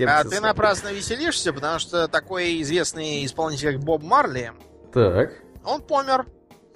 А 0.06 0.24
ты 0.24 0.40
напрасно 0.40 0.92
веселишься, 0.92 1.52
потому 1.52 1.78
что 1.78 2.08
такой 2.08 2.60
известный 2.62 3.24
исполнитель, 3.24 3.72
как 3.74 3.80
Боб 3.82 4.02
Марли, 4.02 4.52
Так, 4.92 5.32
он 5.64 5.80
помер. 5.82 6.26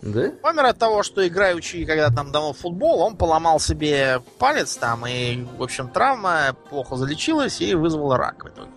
да? 0.00 0.30
Помер 0.42 0.64
от 0.66 0.78
того, 0.78 1.02
что 1.02 1.26
играючи, 1.26 1.84
когда 1.84 2.10
там 2.10 2.32
давно 2.32 2.52
в 2.52 2.58
футбол, 2.58 3.00
он 3.00 3.16
поломал 3.16 3.60
себе 3.60 4.20
палец 4.38 4.76
там, 4.76 5.06
и, 5.06 5.44
в 5.58 5.62
общем, 5.62 5.88
травма 5.88 6.56
плохо 6.70 6.96
залечилась 6.96 7.60
и 7.60 7.74
вызвала 7.74 8.16
рак 8.16 8.44
в 8.44 8.48
итоге. 8.48 8.70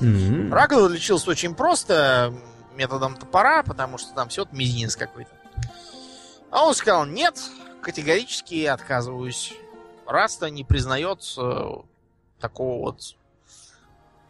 М. 0.00 0.52
Рак 0.52 0.72
залечился 0.72 1.30
очень 1.30 1.54
просто, 1.54 2.32
методом 2.74 3.16
топора, 3.16 3.62
потому 3.62 3.98
что 3.98 4.14
там 4.14 4.28
все 4.28 4.46
мизинец 4.52 4.96
какой-то. 4.96 5.30
А 6.50 6.64
он 6.66 6.74
сказал, 6.74 7.06
нет, 7.06 7.40
категорически 7.80 8.64
отказываюсь. 8.66 9.54
Раста 10.06 10.50
не 10.50 10.62
признает 10.64 11.20
такого 12.38 12.80
вот 12.82 13.16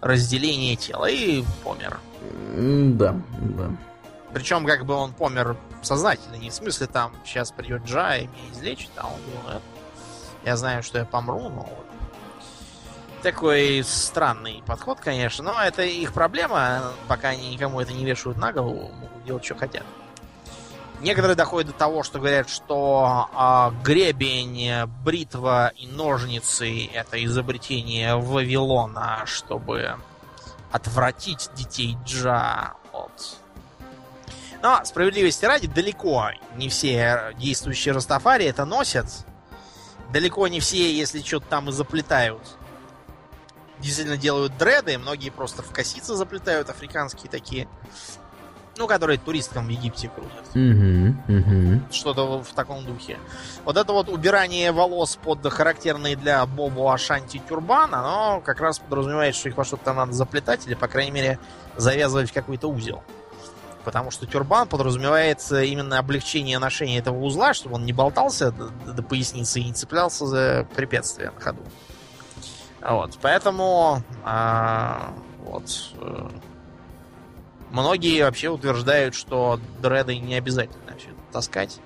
разделения 0.00 0.76
тела 0.76 1.06
и 1.10 1.44
помер. 1.64 1.98
М, 2.54 2.96
Да, 2.96 3.14
да. 3.40 3.70
Причем 4.32 4.66
как 4.66 4.84
бы 4.84 4.94
он 4.94 5.12
помер 5.12 5.56
сознательно, 5.82 6.34
не 6.36 6.50
в 6.50 6.54
смысле 6.54 6.86
там 6.88 7.12
сейчас 7.24 7.50
придет 7.52 7.84
Джа 7.84 8.16
и 8.16 8.26
меня 8.26 8.52
излечит, 8.52 8.90
а 8.96 9.06
он 9.06 9.20
думает, 9.34 9.62
я 10.44 10.56
знаю, 10.56 10.82
что 10.82 10.98
я 10.98 11.04
помру, 11.04 11.48
но 11.48 11.62
вот. 11.62 11.85
Такой 13.22 13.82
странный 13.84 14.62
подход, 14.66 15.00
конечно, 15.00 15.44
но 15.44 15.62
это 15.62 15.82
их 15.82 16.12
проблема, 16.12 16.92
пока 17.08 17.30
они 17.30 17.50
никому 17.50 17.80
это 17.80 17.92
не 17.92 18.04
вешают 18.04 18.38
на 18.38 18.52
голову, 18.52 18.90
могут 18.92 19.24
делать, 19.24 19.44
что 19.44 19.54
хотят. 19.56 19.84
Некоторые 21.00 21.36
доходят 21.36 21.72
до 21.72 21.76
того, 21.76 22.02
что 22.02 22.18
говорят, 22.18 22.48
что 22.48 23.28
а, 23.34 23.72
гребень, 23.82 24.86
бритва 25.04 25.72
и 25.76 25.86
ножницы 25.86 26.86
это 26.86 27.22
изобретение 27.24 28.16
Вавилона, 28.16 29.22
чтобы 29.26 29.96
отвратить 30.72 31.50
детей 31.54 31.98
Джа 32.06 32.74
от 32.92 33.38
но, 34.62 34.84
справедливости 34.84 35.44
ради, 35.44 35.68
далеко 35.68 36.30
не 36.56 36.68
все 36.68 37.32
действующие 37.38 37.94
Растафари 37.94 38.46
это 38.46 38.64
носят. 38.64 39.06
Далеко 40.12 40.48
не 40.48 40.60
все, 40.60 40.92
если 40.92 41.20
что-то 41.20 41.46
там 41.46 41.68
и 41.68 41.72
заплетают. 41.72 42.42
Действительно 43.80 44.16
делают 44.16 44.56
дреды, 44.56 44.98
многие 44.98 45.30
просто 45.30 45.62
в 45.62 45.70
косицы 45.70 46.14
заплетают, 46.14 46.70
африканские 46.70 47.30
такие. 47.30 47.68
Ну, 48.78 48.86
которые 48.86 49.18
туристкам 49.18 49.66
в 49.66 49.70
Египте 49.70 50.10
крутят. 50.14 50.44
Что-то 51.90 52.42
в 52.42 52.52
таком 52.52 52.84
духе. 52.84 53.18
Вот 53.64 53.78
это 53.78 53.92
вот 53.92 54.10
убирание 54.10 54.70
волос 54.70 55.16
под 55.16 55.50
характерный 55.50 56.14
для 56.14 56.44
Бобу 56.44 56.90
Ашанти 56.90 57.40
тюрбан, 57.48 57.94
оно 57.94 58.42
как 58.44 58.60
раз 58.60 58.78
подразумевает, 58.78 59.34
что 59.34 59.48
их 59.48 59.56
во 59.56 59.64
что-то 59.64 59.94
надо 59.94 60.12
заплетать 60.12 60.66
или, 60.66 60.74
по 60.74 60.88
крайней 60.88 61.10
мере, 61.10 61.38
завязывать 61.76 62.30
в 62.30 62.34
какой-то 62.34 62.68
узел. 62.68 63.02
Потому 63.82 64.10
что 64.10 64.26
тюрбан 64.26 64.66
подразумевает 64.68 65.40
э, 65.52 65.64
именно 65.66 65.98
облегчение 65.98 66.58
ношения 66.58 66.98
этого 66.98 67.18
узла, 67.22 67.54
чтобы 67.54 67.76
он 67.76 67.86
не 67.86 67.92
болтался 67.92 68.50
до, 68.50 68.68
до 68.92 69.02
поясницы 69.02 69.60
и 69.60 69.64
не 69.64 69.72
цеплялся 69.72 70.26
за 70.26 70.66
препятствия 70.74 71.30
на 71.30 71.40
ходу. 71.40 71.62
Вот, 72.88 73.18
поэтому 73.20 74.02
а, 74.24 75.12
вот 75.44 75.64
э, 76.00 76.28
многие 77.72 78.22
вообще 78.22 78.48
утверждают, 78.48 79.14
что 79.14 79.58
дреды 79.82 80.18
не 80.18 80.36
обязательно 80.36 80.96
все 80.96 81.08
это 81.08 81.32
таскать. 81.32 81.80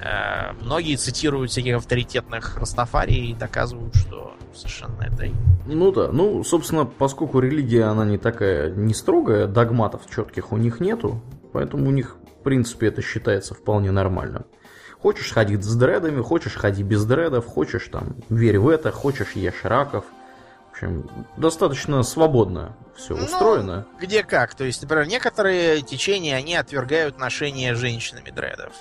Э, 0.00 0.52
Многие 0.60 0.96
цитируют 0.96 1.50
всяких 1.50 1.76
авторитетных 1.76 2.58
Растафари 2.58 3.14
и 3.14 3.34
доказывают, 3.34 3.96
что 3.96 4.34
совершенно 4.54 5.02
это 5.02 5.28
Ну 5.66 5.90
да, 5.90 6.12
ну, 6.12 6.44
собственно, 6.44 6.84
поскольку 6.84 7.40
религия, 7.40 7.84
она 7.84 8.04
не 8.04 8.18
такая, 8.18 8.70
не 8.70 8.94
строгая, 8.94 9.48
догматов 9.48 10.02
четких 10.08 10.52
у 10.52 10.58
них 10.58 10.78
нету, 10.78 11.20
поэтому 11.52 11.88
у 11.88 11.90
них, 11.90 12.18
в 12.40 12.42
принципе, 12.44 12.86
это 12.86 13.02
считается 13.02 13.54
вполне 13.54 13.90
нормальным. 13.90 14.44
Хочешь 15.02 15.32
ходить 15.32 15.62
с 15.64 15.74
дредами, 15.76 16.20
хочешь 16.22 16.54
ходи 16.54 16.82
без 16.82 17.04
дредов, 17.04 17.46
хочешь 17.46 17.88
там, 17.92 18.16
верь 18.28 18.58
в 18.58 18.68
это, 18.68 18.90
хочешь 18.90 19.32
ешь 19.32 19.62
раков. 19.64 20.04
В 20.68 20.72
общем, 20.72 21.08
достаточно 21.36 22.02
свободно 22.02 22.76
все 22.96 23.14
Ну, 23.16 23.24
устроено. 23.24 23.86
Где 24.00 24.22
как. 24.22 24.54
То 24.54 24.64
есть, 24.64 24.82
например, 24.82 25.06
некоторые 25.06 25.80
течения, 25.82 26.36
они 26.36 26.54
отвергают 26.54 27.18
ношение 27.18 27.74
женщинами 27.74 28.30
дредов. 28.30 28.72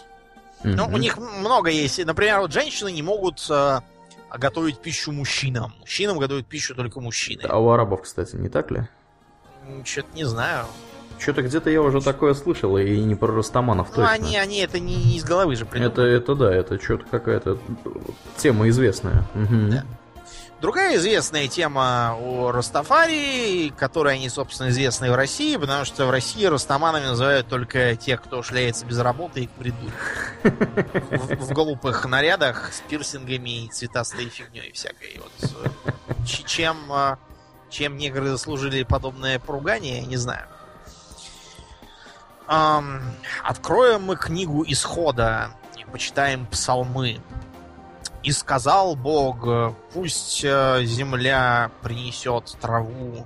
Ну, 0.63 0.85
Мгм. 0.85 0.93
у 0.93 0.97
них 0.97 1.17
много 1.17 1.69
есть. 1.69 2.03
Например, 2.03 2.39
вот 2.39 2.51
женщины 2.51 2.91
не 2.91 3.03
могут 3.03 3.45
э, 3.49 3.79
готовить 4.37 4.79
пищу 4.79 5.11
мужчинам. 5.11 5.73
Мужчинам 5.79 6.17
готовят 6.17 6.47
пищу 6.47 6.75
только 6.75 6.99
мужчины. 6.99 7.43
А 7.47 7.59
у 7.59 7.69
арабов, 7.69 8.01
кстати, 8.01 8.35
не 8.35 8.49
так 8.49 8.71
ли? 8.71 8.87
Что-то 9.83 10.07
не 10.15 10.23
знаю. 10.25 10.65
Что-то 11.19 11.41
где-то 11.41 11.69
я 11.69 11.81
уже 11.81 12.01
такое 12.01 12.33
слышал, 12.33 12.77
и 12.77 12.99
не 12.99 13.15
про 13.15 13.33
Растаманов 13.33 13.89
Ну, 13.89 13.95
точно. 13.95 14.11
они, 14.11 14.37
они 14.37 14.59
это 14.59 14.79
не, 14.79 14.95
не 14.95 15.17
из 15.17 15.23
головы 15.23 15.55
же 15.55 15.65
придумали. 15.65 15.91
Это, 15.91 16.01
это 16.01 16.35
да, 16.35 16.53
это 16.53 16.81
что-то 16.81 17.05
какая-то 17.09 17.57
тема 18.37 18.67
известная. 18.69 19.23
Мгм. 19.33 19.69
Да. 19.71 19.85
Другая 20.61 20.95
известная 20.95 21.47
тема 21.47 22.17
у 22.19 22.49
Растафари, 22.49 23.71
которой 23.77 24.15
они, 24.15 24.29
собственно, 24.29 24.69
известны 24.69 25.11
в 25.11 25.15
России, 25.15 25.57
потому 25.57 25.83
что 25.85 26.05
в 26.05 26.09
России 26.09 26.45
растаманами 26.45 27.05
называют 27.05 27.47
только 27.47 27.95
тех, 27.95 28.21
кто 28.21 28.41
шляется 28.41 28.85
без 28.85 28.97
работы 28.99 29.43
и 29.43 29.49
бреду. 29.59 29.77
В, 30.43 31.47
в 31.47 31.53
глупых 31.53 32.05
нарядах 32.05 32.71
с 32.73 32.81
пирсингами 32.89 33.65
и 33.65 33.67
цветастой 33.67 34.29
фигней 34.29 34.71
всякой. 34.71 35.19
Вот, 35.21 35.51
э, 36.07 36.13
чем, 36.25 36.77
э, 36.91 37.17
чем 37.69 37.97
негры 37.97 38.29
заслужили 38.29 38.83
подобное 38.83 39.39
поругание, 39.39 39.99
я 39.99 40.05
не 40.05 40.17
знаю. 40.17 40.47
Ам, 42.47 43.01
откроем 43.43 44.03
мы 44.03 44.15
книгу 44.15 44.63
исхода 44.67 45.49
и 45.77 45.83
почитаем 45.85 46.45
псалмы. 46.45 47.19
И 48.21 48.31
сказал 48.31 48.95
Бог, 48.95 49.47
пусть 49.93 50.43
э, 50.43 50.83
земля 50.83 51.71
принесет 51.81 52.57
траву, 52.59 53.25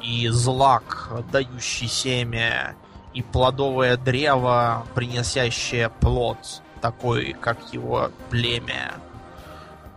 и 0.00 0.28
злак, 0.28 1.10
дающий 1.32 1.88
семя, 1.88 2.76
и 3.14 3.22
плодовое 3.22 3.96
древо, 3.96 4.86
приносящее 4.94 5.88
плод, 5.88 6.62
такой, 6.80 7.32
как 7.40 7.58
его 7.72 8.10
племя, 8.30 8.94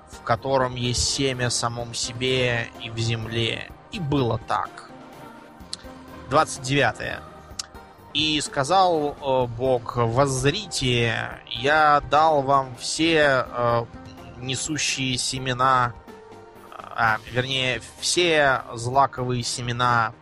в 0.10 0.22
котором 0.22 0.76
есть 0.76 1.08
семя 1.08 1.50
самом 1.50 1.94
себе 1.94 2.70
и 2.84 2.90
в 2.90 2.98
земле. 2.98 3.70
И 3.92 4.00
было 4.00 4.40
так. 4.48 4.90
29. 6.30 7.22
И 8.14 8.42
сказал 8.42 9.48
Бог, 9.58 9.96
воззрите, 9.96 11.40
я 11.48 12.02
дал 12.10 12.42
вам 12.42 12.76
все 12.78 13.46
э, 13.48 13.86
несущие 14.38 15.18
семена, 15.18 15.94
а, 16.94 17.20
вернее, 17.32 17.82
все 18.00 18.64
злаковые 18.74 19.44
семена, 19.44 20.14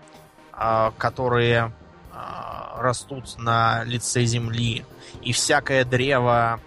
а, 0.54 0.94
которые 0.98 1.74
а, 2.14 2.78
растут 2.80 3.38
на 3.38 3.84
лице 3.84 4.24
земли, 4.26 4.86
и 5.22 5.32
всякое 5.32 5.84
древо, 5.84 6.60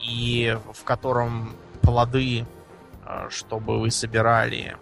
и 0.00 0.58
в 0.72 0.84
котором 0.84 1.56
плоды, 1.82 2.46
а, 3.04 3.28
чтобы 3.30 3.80
вы 3.80 3.90
собирали, 3.90 4.76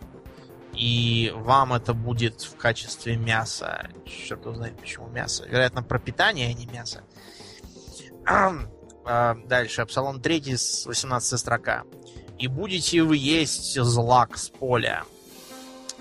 и 0.76 1.32
вам 1.34 1.72
это 1.72 1.94
будет 1.94 2.42
в 2.42 2.56
качестве 2.56 3.16
мяса. 3.16 3.88
Черт 4.04 4.44
его 4.44 4.54
знает, 4.54 4.78
почему 4.78 5.08
мясо. 5.08 5.46
Вероятно, 5.46 5.82
пропитание, 5.82 6.48
а 6.48 6.52
не 6.52 6.66
мясо. 6.66 7.02
А, 8.26 8.52
Дальше, 9.46 9.86
Псалом 9.86 10.20
3, 10.20 10.56
с 10.56 10.86
18 10.86 11.38
строка. 11.38 11.84
«И 12.38 12.48
будете 12.48 13.02
вы 13.02 13.16
есть 13.16 13.80
злак 13.80 14.36
с 14.36 14.50
поля». 14.50 15.04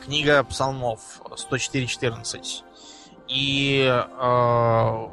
Книга 0.03 0.43
Псалмов 0.43 1.21
104.14. 1.23 2.63
И, 3.27 3.87
э, 3.87 5.07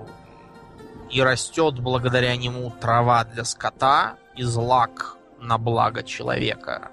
и 1.10 1.22
растет 1.22 1.78
благодаря 1.78 2.36
нему 2.36 2.70
трава 2.70 3.24
для 3.24 3.44
скота 3.44 4.16
и 4.36 4.42
злак 4.42 5.16
на 5.38 5.58
благо 5.58 6.02
человека. 6.02 6.90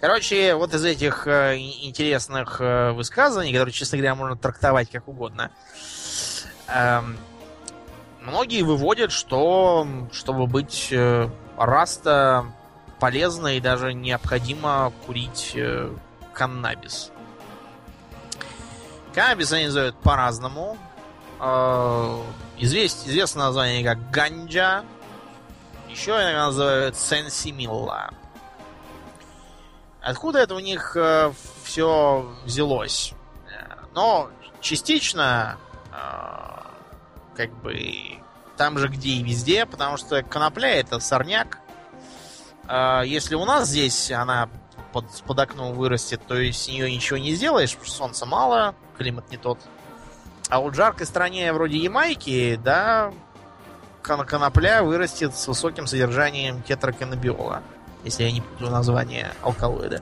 Короче, 0.00 0.54
вот 0.54 0.74
из 0.74 0.84
этих 0.84 1.26
э, 1.26 1.56
интересных 1.58 2.60
э, 2.60 2.92
высказываний, 2.92 3.52
которые, 3.52 3.72
честно 3.72 3.98
говоря, 3.98 4.14
можно 4.14 4.36
трактовать 4.36 4.90
как 4.90 5.08
угодно, 5.08 5.50
эм, 6.68 7.18
многие 8.20 8.62
выводят, 8.62 9.10
что 9.10 9.88
чтобы 10.12 10.46
быть 10.46 10.88
э, 10.92 11.28
раста 11.56 12.46
полезно 13.00 13.56
и 13.56 13.60
даже 13.60 13.92
необходимо 13.92 14.92
курить 15.04 15.52
э, 15.56 15.90
каннабис. 16.32 17.10
Каннабис 19.14 19.50
они 19.50 19.66
называют 19.66 19.96
по-разному. 19.96 20.78
Э, 21.40 22.22
извест, 22.56 23.04
известно 23.08 23.46
название 23.46 23.82
как 23.82 24.10
ганджа. 24.12 24.84
Еще 25.88 26.12
иногда 26.12 26.46
называют 26.46 26.96
сенсимилла. 26.96 28.10
Откуда 30.08 30.38
это 30.38 30.54
у 30.54 30.58
них 30.58 30.96
э, 30.96 31.30
все 31.64 32.26
взялось? 32.46 33.12
Но 33.94 34.30
частично 34.62 35.58
э, 35.92 37.36
как 37.36 37.52
бы 37.60 38.18
там 38.56 38.78
же, 38.78 38.88
где 38.88 39.10
и 39.10 39.22
везде, 39.22 39.66
потому 39.66 39.98
что 39.98 40.22
конопля 40.22 40.76
это 40.76 40.98
сорняк. 40.98 41.58
Э, 42.66 43.02
если 43.04 43.34
у 43.34 43.44
нас 43.44 43.68
здесь 43.68 44.10
она 44.10 44.48
под, 44.94 45.04
под 45.26 45.38
окном 45.40 45.74
вырастет, 45.74 46.22
то 46.26 46.38
есть 46.38 46.62
с 46.62 46.68
нее 46.68 46.90
ничего 46.90 47.18
не 47.18 47.34
сделаешь, 47.34 47.72
потому 47.72 47.86
что 47.88 47.96
солнца 47.96 48.24
мало, 48.24 48.74
климат 48.96 49.30
не 49.30 49.36
тот. 49.36 49.58
А 50.48 50.60
вот 50.60 50.72
в 50.72 50.76
жаркой 50.76 51.06
стране 51.06 51.52
вроде 51.52 51.76
Ямайки, 51.76 52.58
да, 52.64 53.12
конопля 54.00 54.82
вырастет 54.82 55.36
с 55.36 55.46
высоким 55.46 55.86
содержанием 55.86 56.62
тетраканабиола. 56.62 57.62
Если 58.04 58.24
я 58.24 58.32
не 58.32 58.40
путаю 58.40 58.70
название 58.70 59.32
алкалоида. 59.42 60.00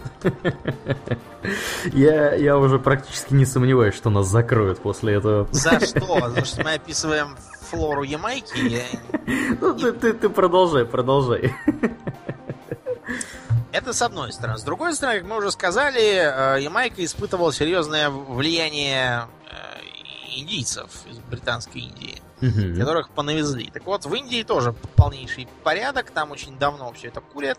Я, 1.93 2.35
я 2.35 2.59
уже 2.59 2.79
практически 2.79 3.33
не 3.35 3.47
сомневаюсь, 3.47 3.95
что 3.95 4.11
нас 4.11 4.27
закроют 4.27 4.81
после 4.81 5.15
этого. 5.15 5.49
За 5.53 5.81
что? 5.81 6.31
За 6.31 6.45
что 6.45 6.65
мы 6.65 6.75
описываем 6.75 7.37
флору 7.71 8.03
Ямайки? 8.03 8.83
Ну, 9.61 9.75
ты, 9.75 9.93
ты, 9.93 10.13
ты 10.13 10.29
продолжай, 10.29 10.85
продолжай. 10.85 11.55
Это 13.73 13.93
с 13.93 14.03
одной 14.03 14.33
стороны. 14.33 14.59
С 14.59 14.63
другой 14.63 14.95
стороны, 14.95 15.21
как 15.21 15.29
мы 15.29 15.37
уже 15.37 15.51
сказали, 15.53 16.01
э, 16.01 16.63
Ямайка 16.63 17.05
испытывала 17.05 17.53
серьезное 17.53 18.09
влияние 18.09 19.29
э, 19.51 20.39
индийцев 20.39 20.91
из 21.11 21.19
британской 21.19 21.83
Индии, 21.83 22.23
угу. 22.41 22.79
которых 22.81 23.11
понавезли. 23.11 23.71
Так 23.73 23.85
вот, 23.85 24.07
в 24.07 24.15
Индии 24.15 24.43
тоже 24.43 24.75
полнейший 24.97 25.47
порядок, 25.63 26.11
там 26.11 26.31
очень 26.31 26.59
давно 26.59 26.91
все 26.93 27.09
это 27.09 27.21
курят. 27.21 27.59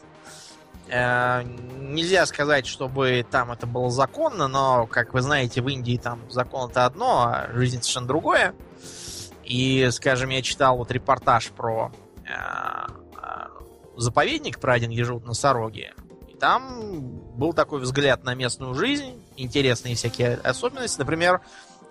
Э, 0.89 1.43
нельзя 1.79 2.25
сказать, 2.25 2.65
чтобы 2.65 3.25
там 3.29 3.51
это 3.51 3.67
было 3.67 3.89
законно, 3.89 4.47
но, 4.47 4.87
как 4.87 5.13
вы 5.13 5.21
знаете, 5.21 5.61
в 5.61 5.67
Индии 5.67 5.97
там 5.97 6.19
закон 6.29 6.69
это 6.69 6.85
одно, 6.85 7.27
а 7.27 7.49
жизнь 7.53 7.81
совершенно 7.81 8.07
другое. 8.07 8.53
И, 9.43 9.87
скажем, 9.91 10.29
я 10.29 10.41
читал 10.41 10.77
вот 10.77 10.91
репортаж 10.91 11.49
про 11.51 11.91
э, 12.25 12.29
э, 12.29 13.47
заповедник, 13.97 14.59
про 14.59 14.73
один, 14.73 14.93
живут 15.03 15.25
носороги. 15.25 15.93
И 16.27 16.35
там 16.35 17.01
был 17.37 17.53
такой 17.53 17.81
взгляд 17.81 18.23
на 18.23 18.33
местную 18.33 18.73
жизнь, 18.73 19.21
интересные 19.35 19.95
всякие 19.95 20.35
особенности. 20.35 20.99
Например, 20.99 21.41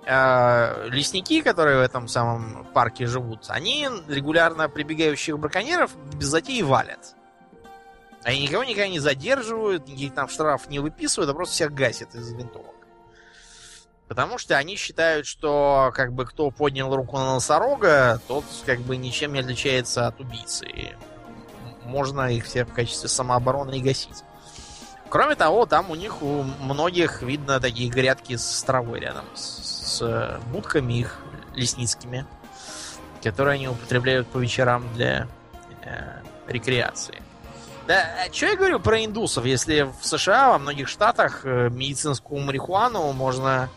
лесники, 0.07 1.43
которые 1.43 1.79
в 1.79 1.81
этом 1.81 2.07
самом 2.07 2.65
парке 2.73 3.07
живут, 3.07 3.47
они 3.49 3.89
регулярно 4.07 4.69
прибегающих 4.69 5.37
браконьеров 5.37 5.91
без 6.15 6.29
затеи 6.29 6.63
валят. 6.63 7.16
Они 8.27 8.43
никого 8.43 8.65
никогда 8.65 8.89
не 8.89 8.99
задерживают, 8.99 9.87
никаких 9.87 10.13
там 10.13 10.29
штрафов 10.29 10.69
не 10.69 10.81
выписывают, 10.81 11.31
а 11.31 11.35
просто 11.35 11.55
всех 11.55 11.73
гасят 11.73 12.13
из 12.17 12.33
винтовок. 12.33 12.75
Потому 14.09 14.37
что 14.37 14.57
они 14.57 14.75
считают, 14.75 15.29
что 15.29 15.93
как 15.95 16.13
бы 16.13 16.27
кто 16.27 16.51
поднял 16.51 16.93
руку 16.93 17.19
на 17.19 17.35
носорога, 17.35 18.21
тот 18.27 18.45
как 18.67 18.81
бы 18.81 18.97
ничем 18.97 19.33
не 19.33 19.39
отличается 19.39 20.09
от 20.09 20.19
убийцы. 20.19 20.67
Можно 21.85 22.33
их 22.33 22.47
все 22.47 22.65
в 22.65 22.73
качестве 22.73 23.09
самообороны 23.09 23.79
и 23.79 23.81
гасить. 23.81 24.25
Кроме 25.09 25.37
того, 25.37 25.65
там 25.67 25.89
у 25.93 25.95
них 25.95 26.21
у 26.21 26.43
многих 26.43 27.23
видно 27.23 27.61
такие 27.61 27.89
грядки 27.89 28.35
с 28.35 28.61
травой 28.65 28.99
рядом, 28.99 29.25
с, 29.37 30.01
с 30.01 30.41
будками 30.49 30.95
их 30.95 31.21
лесницкими, 31.55 32.27
которые 33.23 33.55
они 33.55 33.69
употребляют 33.69 34.27
по 34.27 34.39
вечерам 34.39 34.93
для 34.95 35.29
э, 35.85 36.23
рекреации. 36.49 37.23
Да, 37.87 38.05
а 38.27 38.33
что 38.33 38.47
я 38.47 38.57
говорю 38.57 38.81
про 38.81 39.05
индусов? 39.05 39.45
Если 39.45 39.83
в 40.01 40.05
США, 40.05 40.51
во 40.51 40.59
многих 40.59 40.89
штатах 40.89 41.43
э, 41.45 41.69
медицинскую 41.71 42.41
марихуану 42.41 43.13
можно 43.13 43.69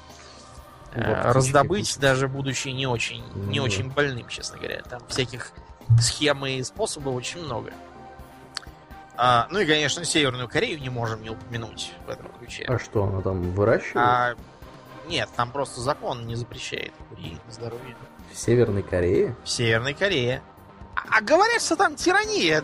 э, 0.94 1.31
раздобыть, 1.31 1.99
даже 1.99 2.27
будучи 2.27 2.69
не 2.69 2.88
очень, 2.88 3.23
не 3.36 3.60
очень 3.60 3.91
больным, 3.91 4.27
честно 4.27 4.57
говоря. 4.57 4.81
Там 4.81 5.02
всяких 5.07 5.52
схем 6.02 6.45
и 6.45 6.64
способов 6.64 7.15
очень 7.15 7.44
много. 7.44 7.72
А, 9.15 9.48
ну 9.52 9.60
и, 9.60 9.65
конечно, 9.65 10.06
Северную 10.06 10.48
Корею 10.48 10.80
не 10.80 10.90
можем 10.90 11.22
не 11.22 11.30
упомянуть 11.30 11.91
в 12.07 12.10
этом 12.10 12.27
ключе. 12.40 12.64
А 12.68 12.80
что, 12.80 13.03
она 13.03 13.22
там 13.22 13.52
выращивает? 13.52 13.95
А, 13.98 14.36
нет, 15.07 15.30
там 15.36 15.52
просто 15.52 15.81
закон 15.81 16.26
не 16.26 16.36
запрещает 16.36 16.94
курить 17.10 17.41
здоровье. 17.49 17.95
В 18.31 18.38
Северной 18.38 18.81
Корее? 18.81 19.36
В 19.44 19.49
Северной 19.49 19.94
Корее. 19.94 20.41
А 21.09 21.21
говорят, 21.21 21.61
что 21.61 21.76
там 21.76 21.95
тирания. 21.95 22.63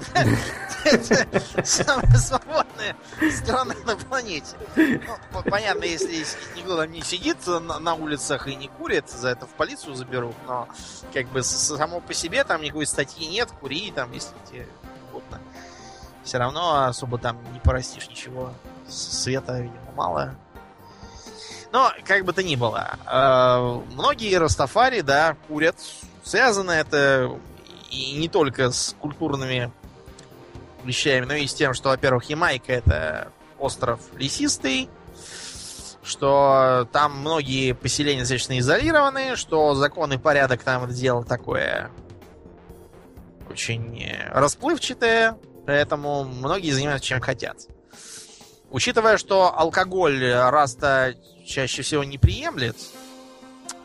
Это 0.83 1.65
самая 1.65 2.17
свободная 2.17 2.95
страна 3.31 3.73
на 3.85 3.95
планете. 3.95 4.55
Ну, 4.75 5.41
понятно, 5.43 5.83
если 5.83 6.25
никто 6.55 6.77
там 6.77 6.91
не 6.91 7.01
сидит 7.01 7.37
на 7.47 7.93
улицах 7.95 8.47
и 8.47 8.55
не 8.55 8.67
курит, 8.67 9.09
за 9.09 9.29
это 9.29 9.45
в 9.47 9.49
полицию 9.49 9.95
заберут, 9.95 10.35
но 10.47 10.67
как 11.13 11.27
бы 11.29 11.43
само 11.43 12.01
по 12.01 12.13
себе 12.13 12.43
там 12.43 12.61
никакой 12.61 12.85
статьи 12.85 13.27
нет, 13.27 13.49
кури 13.59 13.91
там, 13.95 14.11
если 14.11 14.35
тебе 14.49 14.67
угодно. 15.09 15.39
Все 16.23 16.37
равно 16.37 16.85
особо 16.85 17.17
там 17.17 17.37
не 17.53 17.59
порастишь 17.59 18.07
ничего. 18.09 18.53
Света, 18.87 19.59
видимо, 19.59 19.91
мало. 19.95 20.35
Но, 21.71 21.91
как 22.05 22.25
бы 22.25 22.33
то 22.33 22.43
ни 22.43 22.55
было, 22.55 22.97
э, 23.05 23.93
многие 23.93 24.35
растафари, 24.37 25.01
да, 25.01 25.35
курят. 25.47 25.75
Связано 26.23 26.71
это 26.71 27.37
и 27.95 28.17
не 28.17 28.27
только 28.27 28.71
с 28.71 28.95
культурными 28.99 29.71
вещами, 30.83 31.25
но 31.25 31.33
и 31.33 31.47
с 31.47 31.53
тем, 31.53 31.73
что, 31.73 31.89
во-первых, 31.89 32.25
Ямайка 32.29 32.73
это 32.73 33.31
остров 33.57 33.99
лесистый, 34.15 34.89
что 36.03 36.87
там 36.91 37.19
многие 37.19 37.73
поселения 37.73 38.21
достаточно 38.21 38.59
изолированы, 38.59 39.35
что 39.35 39.73
закон 39.73 40.13
и 40.13 40.17
порядок 40.17 40.63
там 40.63 40.83
это 40.83 40.93
дело 40.93 41.23
такое 41.23 41.89
очень 43.49 44.05
расплывчатое, 44.31 45.37
поэтому 45.65 46.25
многие 46.25 46.71
занимаются 46.71 47.07
чем 47.07 47.21
хотят. 47.21 47.57
Учитывая, 48.69 49.17
что 49.17 49.57
алкоголь 49.57 50.33
Раста 50.33 51.15
чаще 51.45 51.81
всего 51.81 52.03
не 52.03 52.17
приемлет, 52.17 52.75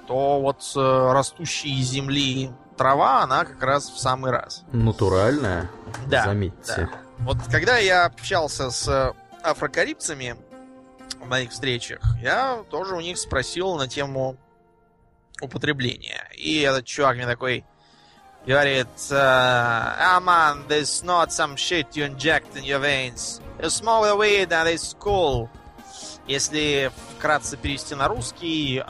то 0.08 0.40
вот 0.40 0.60
э, 0.74 1.12
растущие 1.12 1.74
из 1.74 1.90
земли 1.90 2.50
трава, 2.80 3.22
она 3.22 3.44
как 3.44 3.62
раз 3.62 3.90
в 3.90 3.98
самый 3.98 4.30
раз. 4.30 4.64
Натуральная, 4.72 5.68
да, 6.06 6.24
заметьте. 6.24 6.88
Да. 6.90 6.98
Вот 7.18 7.36
когда 7.50 7.76
я 7.76 8.06
общался 8.06 8.70
с 8.70 9.14
афрокарибцами 9.42 10.34
в 11.20 11.28
моих 11.28 11.50
встречах, 11.50 12.00
я 12.22 12.64
тоже 12.70 12.96
у 12.96 13.00
них 13.02 13.18
спросил 13.18 13.76
на 13.76 13.86
тему 13.86 14.38
употребления. 15.42 16.26
И 16.34 16.60
этот 16.60 16.86
чувак 16.86 17.16
мне 17.16 17.26
такой 17.26 17.66
говорит, 18.46 18.88
ah 19.10 20.18
man, 20.24 20.66
there's 20.66 21.04
not 21.04 21.28
some 21.28 21.56
shit 21.56 21.94
you 21.94 22.06
inject 22.06 22.56
in 22.56 22.64
your 22.64 22.78
veins. 22.78 23.42
You 23.60 23.68
smoke 23.68 24.06
the 24.06 24.16
weed 24.16 24.48
and 24.52 24.66
it's 24.66 24.96
cool. 24.98 25.50
Если 26.26 26.90
вкратце 27.18 27.58
перевести 27.58 27.94
на 27.94 28.08
русский, 28.08 28.82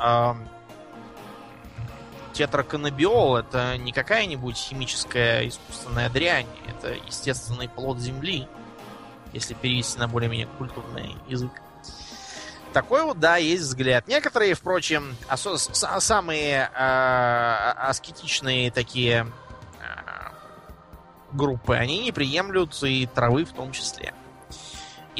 тетраканабиол 2.32 3.36
это 3.36 3.76
не 3.76 3.92
какая-нибудь 3.92 4.56
химическая 4.56 5.48
искусственная 5.48 6.08
дрянь, 6.10 6.46
это 6.66 6.94
естественный 7.06 7.68
плод 7.68 7.98
земли, 7.98 8.46
если 9.32 9.54
перевести 9.54 9.98
на 9.98 10.08
более-менее 10.08 10.48
культурный 10.58 11.16
язык. 11.28 11.52
Такой 12.72 13.02
вот, 13.02 13.18
да, 13.18 13.36
есть 13.36 13.64
взгляд. 13.64 14.06
Некоторые, 14.06 14.54
впрочем, 14.54 15.16
самые 15.34 16.70
э, 16.72 17.72
аскетичные 17.78 18.70
такие 18.70 19.26
э, 19.80 19.84
группы, 21.32 21.74
они 21.74 21.98
не 22.04 22.12
приемлют 22.12 22.80
и 22.84 23.06
травы 23.06 23.44
в 23.44 23.52
том 23.52 23.72
числе. 23.72 24.14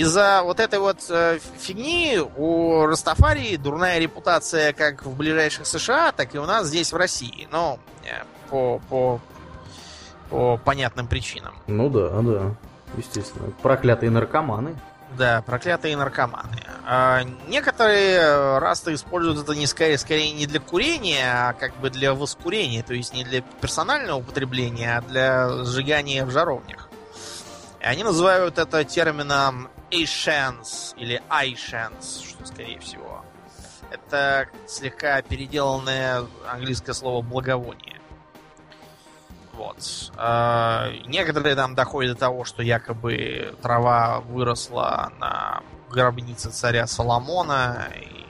Из-за 0.01 0.41
вот 0.43 0.61
этой 0.61 0.79
вот 0.79 1.05
э, 1.11 1.39
фигни 1.59 2.19
у 2.37 2.87
Растафари 2.87 3.57
дурная 3.57 3.99
репутация 3.99 4.73
как 4.73 5.05
в 5.05 5.15
ближайших 5.15 5.67
США, 5.67 6.13
так 6.13 6.35
и 6.35 6.39
у 6.39 6.47
нас 6.47 6.69
здесь 6.69 6.91
в 6.91 6.97
России. 6.97 7.47
Но 7.53 7.79
э, 8.03 8.25
по, 8.49 8.81
по, 8.89 9.21
по 10.31 10.57
понятным 10.57 11.07
причинам. 11.07 11.53
Ну 11.67 11.91
да, 11.91 12.09
да. 12.23 12.55
Естественно. 12.97 13.53
Проклятые 13.61 14.09
наркоманы. 14.09 14.75
Да, 15.19 15.43
проклятые 15.43 15.99
наркоманы. 15.99 16.63
А 16.87 17.21
некоторые 17.49 18.57
расты 18.59 18.95
используют 18.95 19.41
это 19.41 19.55
не 19.55 19.67
скорее, 19.67 19.99
скорее 19.99 20.33
не 20.33 20.47
для 20.47 20.61
курения, 20.61 21.27
а 21.31 21.53
как 21.53 21.77
бы 21.77 21.91
для 21.91 22.15
воскурения, 22.15 22.83
то 22.83 22.95
есть 22.95 23.13
не 23.13 23.23
для 23.23 23.43
персонального 23.43 24.21
употребления, 24.21 24.97
а 24.97 25.03
для 25.03 25.63
сжигания 25.67 26.25
в 26.25 26.31
жаровнях. 26.31 26.89
И 27.81 27.85
они 27.85 28.03
называют 28.03 28.59
это 28.59 28.83
термином 28.85 29.69
Ashens 29.91 30.95
или 30.97 31.23
Aishens, 31.29 32.29
что 32.29 32.47
скорее 32.47 32.79
всего. 32.79 33.25
Это 33.91 34.49
слегка 34.67 35.21
переделанное 35.23 36.25
английское 36.49 36.93
слово 36.93 37.23
благовоние. 37.23 38.01
Вот. 39.53 40.13
А, 40.17 40.91
некоторые 41.07 41.55
там 41.55 41.75
доходят 41.75 42.15
до 42.15 42.21
того, 42.21 42.45
что 42.45 42.63
якобы 42.63 43.55
трава 43.61 44.21
выросла 44.21 45.13
на 45.19 45.63
гробнице 45.91 46.51
царя 46.51 46.87
Соломона. 46.87 47.89
И... 47.97 48.25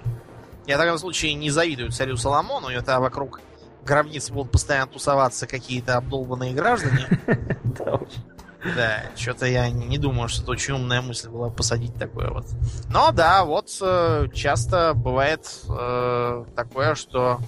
Я 0.66 0.77
в 0.77 0.81
таком 0.81 0.99
случае 0.99 1.35
не 1.35 1.51
завидую 1.51 1.93
царю 1.93 2.16
Соломону, 2.16 2.69
это 2.69 2.99
вокруг 2.99 3.41
гробницы 3.85 4.32
будут 4.32 4.53
постоянно 4.53 4.91
тусоваться 4.91 5.47
какие-то 5.47 5.97
обдолбанные 5.97 6.53
граждане. 6.53 7.07
Да, 8.62 9.05
что-то 9.16 9.47
я 9.47 9.70
не 9.70 9.99
думаю, 9.99 10.28
что 10.28 10.43
это 10.43 10.51
очень 10.53 10.74
умная 10.74 11.01
мысль 11.01 11.28
была 11.28 11.49
посадить 11.49 11.95
такое 11.95 12.28
вот. 12.28 12.47
Но 12.91 13.11
да, 13.11 13.45
вот 13.45 13.70
э, 13.81 14.28
часто 14.35 14.93
бывает 14.95 15.49
э, 15.69 16.45
такое, 16.55 16.95
что 16.95 17.41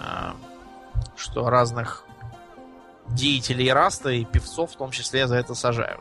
э, 0.00 0.30
что 1.16 1.50
разных 1.50 2.04
деятелей 3.08 3.72
Раста 3.72 4.10
и 4.10 4.24
певцов 4.24 4.72
в 4.72 4.76
том 4.76 4.90
числе 4.90 5.26
за 5.26 5.36
это 5.36 5.54
сажают. 5.54 6.00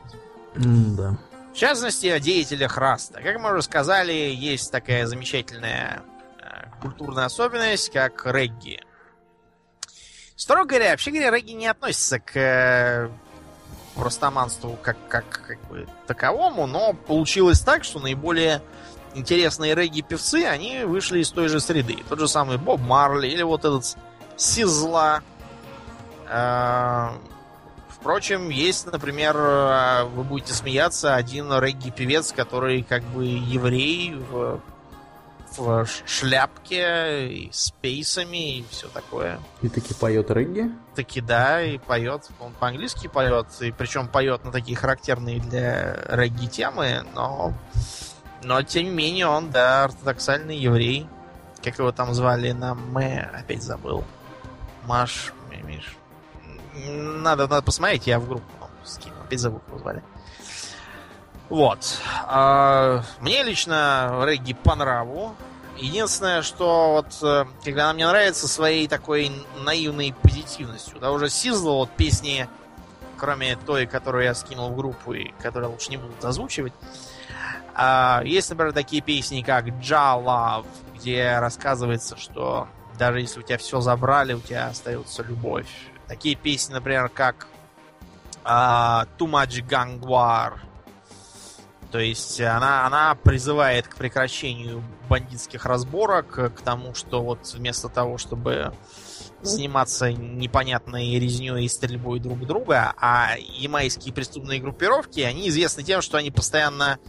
Мм, 0.56 0.96
да. 0.96 1.18
В 1.54 1.58
частности, 1.58 2.08
о 2.08 2.20
деятелях 2.20 2.78
Раста. 2.78 3.22
Как 3.22 3.40
мы 3.40 3.52
уже 3.52 3.64
сказали, 3.64 4.14
есть 4.14 4.72
такая 4.72 5.06
замечательная 5.06 6.02
э, 6.40 6.70
культурная 6.82 7.26
особенность, 7.26 7.92
как 7.92 8.26
регги. 8.26 8.80
Строго 10.36 10.70
говоря, 10.70 10.92
вообще 10.92 11.12
говоря, 11.12 11.32
регги 11.32 11.52
не 11.52 11.68
относится 11.68 12.20
к 12.20 13.12
простоманству 14.00 14.78
как, 14.82 14.98
как, 15.08 15.26
как 15.48 15.60
бы 15.70 15.88
таковому, 16.08 16.68
но 16.68 16.94
получилось 16.94 17.60
так, 17.60 17.84
что 17.84 18.00
наиболее 18.00 18.62
интересные 19.16 19.76
регги-певцы, 19.76 20.46
они 20.46 20.84
вышли 20.84 21.20
из 21.20 21.30
той 21.30 21.48
же 21.48 21.60
среды. 21.60 21.98
Тот 22.08 22.20
же 22.20 22.28
самый 22.28 22.58
Боб 22.58 22.80
Марли 22.80 23.28
или 23.28 23.44
вот 23.44 23.66
этот 23.66 23.98
Сизла, 24.38 25.22
Э, 26.30 27.10
впрочем, 27.90 28.50
есть, 28.50 28.86
например, 28.86 29.36
э, 29.36 30.04
вы 30.06 30.24
будете 30.24 30.54
смеяться, 30.54 31.16
один 31.16 31.52
регги-певец, 31.52 32.32
который 32.32 32.84
как 32.84 33.04
бы 33.04 33.26
еврей 33.26 34.14
в, 34.14 34.62
в 35.58 35.88
шляпке 36.06 37.28
и 37.30 37.50
с 37.52 37.72
пейсами 37.72 38.60
и 38.60 38.66
все 38.70 38.88
такое. 38.90 39.40
И 39.62 39.70
таки 39.70 39.94
поет 39.96 40.30
регги? 40.30 40.72
Таки 41.00 41.22
да, 41.22 41.62
и 41.62 41.78
поет. 41.78 42.28
Он 42.42 42.52
по-английски 42.52 43.08
поет, 43.08 43.48
и 43.62 43.72
причем 43.72 44.10
поет 44.10 44.44
на 44.44 44.52
такие 44.52 44.76
характерные 44.76 45.40
для 45.40 45.94
регги 46.10 46.48
темы, 46.48 47.06
но, 47.16 47.54
но 48.44 48.62
тем 48.64 48.84
не 48.84 48.90
менее 48.90 49.28
он, 49.28 49.50
да, 49.50 49.86
ортодоксальный 49.86 50.58
еврей. 50.58 51.08
Как 51.64 51.80
его 51.80 51.94
там 51.94 52.14
звали 52.14 52.52
на 52.52 52.76
Мэ, 52.76 53.30
опять 53.34 53.64
забыл. 53.64 54.04
Маш, 54.88 55.32
Миш. 55.64 55.96
Надо, 56.74 57.48
надо 57.48 57.62
посмотреть, 57.62 58.06
я 58.06 58.20
в 58.20 58.28
группу 58.28 58.68
скину. 58.84 59.16
Опять 59.24 59.40
забыл, 59.40 59.62
как 59.70 59.80
звали. 59.80 60.04
Вот. 61.48 61.98
А, 62.28 63.06
мне 63.22 63.42
лично 63.44 64.22
регги 64.26 64.54
по 64.54 64.76
нраву. 64.76 65.34
Единственное, 65.80 66.42
что 66.42 66.92
вот 66.94 67.18
э, 67.22 67.46
когда 67.64 67.86
она 67.86 67.94
мне 67.94 68.08
нравится 68.08 68.48
своей 68.48 68.88
такой 68.88 69.32
наивной 69.64 70.14
позитивностью. 70.22 71.00
Да, 71.00 71.12
уже 71.12 71.30
Сизла, 71.30 71.72
вот 71.72 71.92
песни, 71.92 72.50
кроме 73.18 73.56
той, 73.56 73.86
которую 73.86 74.26
я 74.26 74.36
скинул 74.36 74.70
в 74.70 74.76
группу 74.76 75.14
и 75.14 75.32
которую 75.40 75.72
лучше 75.72 75.90
не 75.90 75.98
буду 75.98 76.14
озвучивать. 76.22 76.74
А, 77.74 78.22
есть, 78.26 78.50
например, 78.50 78.74
такие 78.74 79.02
песни, 79.02 79.42
как 79.42 79.68
Ja 79.68 80.22
Love, 80.22 80.66
где 80.96 81.40
рассказывается, 81.40 82.18
что 82.18 82.68
даже 82.98 83.22
если 83.22 83.40
у 83.40 83.44
тебя 83.44 83.58
все 83.58 83.80
забрали, 83.80 84.34
у 84.34 84.42
тебя 84.42 84.68
остается 84.68 85.24
любовь. 85.24 85.70
Такие 86.08 86.36
песни, 86.36 86.74
например, 86.74 87.08
как 87.08 87.48
uh, 88.44 89.08
Too 89.18 89.30
Much 89.30 89.66
Gang 89.66 90.02
War. 90.02 90.60
То 91.92 92.00
есть 92.00 92.40
она, 92.40 92.86
она 92.86 93.16
призывает 93.16 93.88
к 93.88 93.96
прекращению 93.96 94.84
бандитских 95.10 95.66
разборок, 95.66 96.56
к 96.56 96.62
тому, 96.62 96.94
что 96.94 97.24
вот 97.24 97.40
вместо 97.54 97.90
того, 97.90 98.18
чтобы 98.18 98.74
заниматься 99.42 100.12
непонятной 100.12 101.18
резней 101.18 101.66
и 101.66 101.70
стрельбой 101.70 102.20
друг 102.20 102.46
друга, 102.46 102.94
а 102.98 103.36
ямайские 103.38 104.14
преступные 104.14 104.60
группировки, 104.60 105.22
они 105.22 105.50
известны 105.50 105.84
тем, 105.84 106.02
что 106.02 106.18
они 106.18 106.30
постоянно 106.30 107.00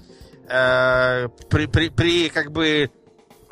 э, 0.49 1.29
при, 1.49 1.67
при, 1.67 1.89
при 1.89 2.29
как 2.29 2.53
бы 2.53 2.91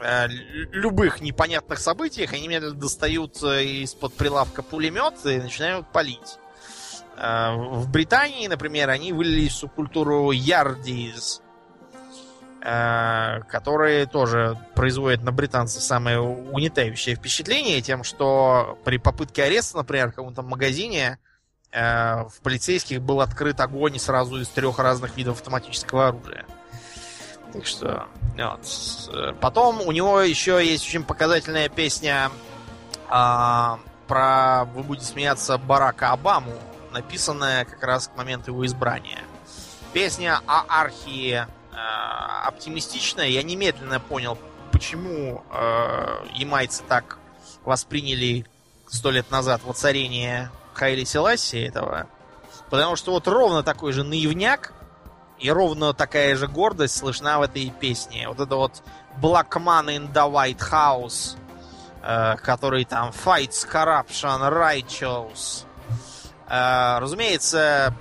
Э, 0.00 0.28
любых 0.28 1.20
непонятных 1.20 1.80
событиях 1.80 2.32
они 2.32 2.46
медленно 2.46 2.74
достают 2.74 3.42
э, 3.42 3.64
из-под 3.82 4.14
прилавка 4.14 4.62
пулемет 4.62 5.14
и 5.24 5.38
начинают 5.38 5.90
палить. 5.92 6.38
Э, 7.18 7.56
в 7.56 7.90
Британии, 7.90 8.46
например, 8.46 8.90
они 8.90 9.12
вылились 9.12 9.52
в 9.52 9.56
субкультуру 9.56 10.30
ярдиз, 10.30 11.42
которые 12.60 14.06
тоже 14.06 14.58
производят 14.74 15.22
на 15.22 15.30
британцев 15.30 15.80
самое 15.80 16.18
угнетающее 16.20 17.14
впечатление 17.14 17.80
тем, 17.80 18.02
что 18.02 18.76
при 18.84 18.98
попытке 18.98 19.44
ареста, 19.44 19.76
например, 19.76 20.10
в 20.10 20.16
каком-то 20.16 20.42
магазине 20.42 21.18
в 21.72 22.32
полицейских 22.42 23.00
был 23.00 23.20
открыт 23.20 23.60
огонь 23.60 23.98
сразу 24.00 24.40
из 24.40 24.48
трех 24.48 24.80
разных 24.80 25.16
видов 25.16 25.38
автоматического 25.38 26.08
оружия. 26.08 26.46
Так 27.52 27.64
что, 27.64 28.06
вот. 28.36 29.36
Потом 29.40 29.80
у 29.80 29.92
него 29.92 30.20
еще 30.20 30.64
есть 30.64 30.86
очень 30.86 31.04
показательная 31.04 31.68
песня 31.68 32.30
а, 33.08 33.78
про, 34.06 34.64
вы 34.74 34.82
будете 34.82 35.06
смеяться, 35.06 35.56
Барака 35.58 36.10
Обаму, 36.10 36.52
написанная 36.98 37.64
как 37.64 37.82
раз 37.82 38.08
к 38.08 38.16
моменту 38.16 38.50
его 38.50 38.66
избрания. 38.66 39.20
Песня 39.92 40.40
о 40.46 40.64
архии 40.68 41.46
а, 41.72 42.48
оптимистичная. 42.48 43.28
Я 43.28 43.42
немедленно 43.42 44.00
понял, 44.00 44.36
почему 44.72 45.44
а, 45.50 46.24
ямайцы 46.34 46.82
так 46.88 47.18
восприняли 47.64 48.46
сто 48.88 49.10
лет 49.10 49.30
назад 49.30 49.62
воцарение 49.64 50.50
Хайли 50.74 51.04
Селаси 51.04 51.58
этого. 51.58 52.06
Потому 52.68 52.96
что 52.96 53.12
вот 53.12 53.28
ровно 53.28 53.62
такой 53.62 53.92
же 53.92 54.02
наивняк, 54.02 54.72
и 55.38 55.50
ровно 55.50 55.94
такая 55.94 56.34
же 56.34 56.48
гордость 56.48 56.96
слышна 56.96 57.38
в 57.38 57.42
этой 57.42 57.70
песне. 57.70 58.28
Вот 58.28 58.40
это 58.40 58.56
вот 58.56 58.82
Black 59.22 59.50
Man 59.50 59.86
in 59.86 60.12
the 60.12 60.28
White 60.28 60.68
House, 60.70 61.36
э, 62.02 62.36
который 62.38 62.84
там 62.84 63.10
Fights 63.10 63.64
Corruption 63.70 64.50
Righteous. 64.50 65.67
Э, 66.48 66.98
разумеется, 66.98 67.94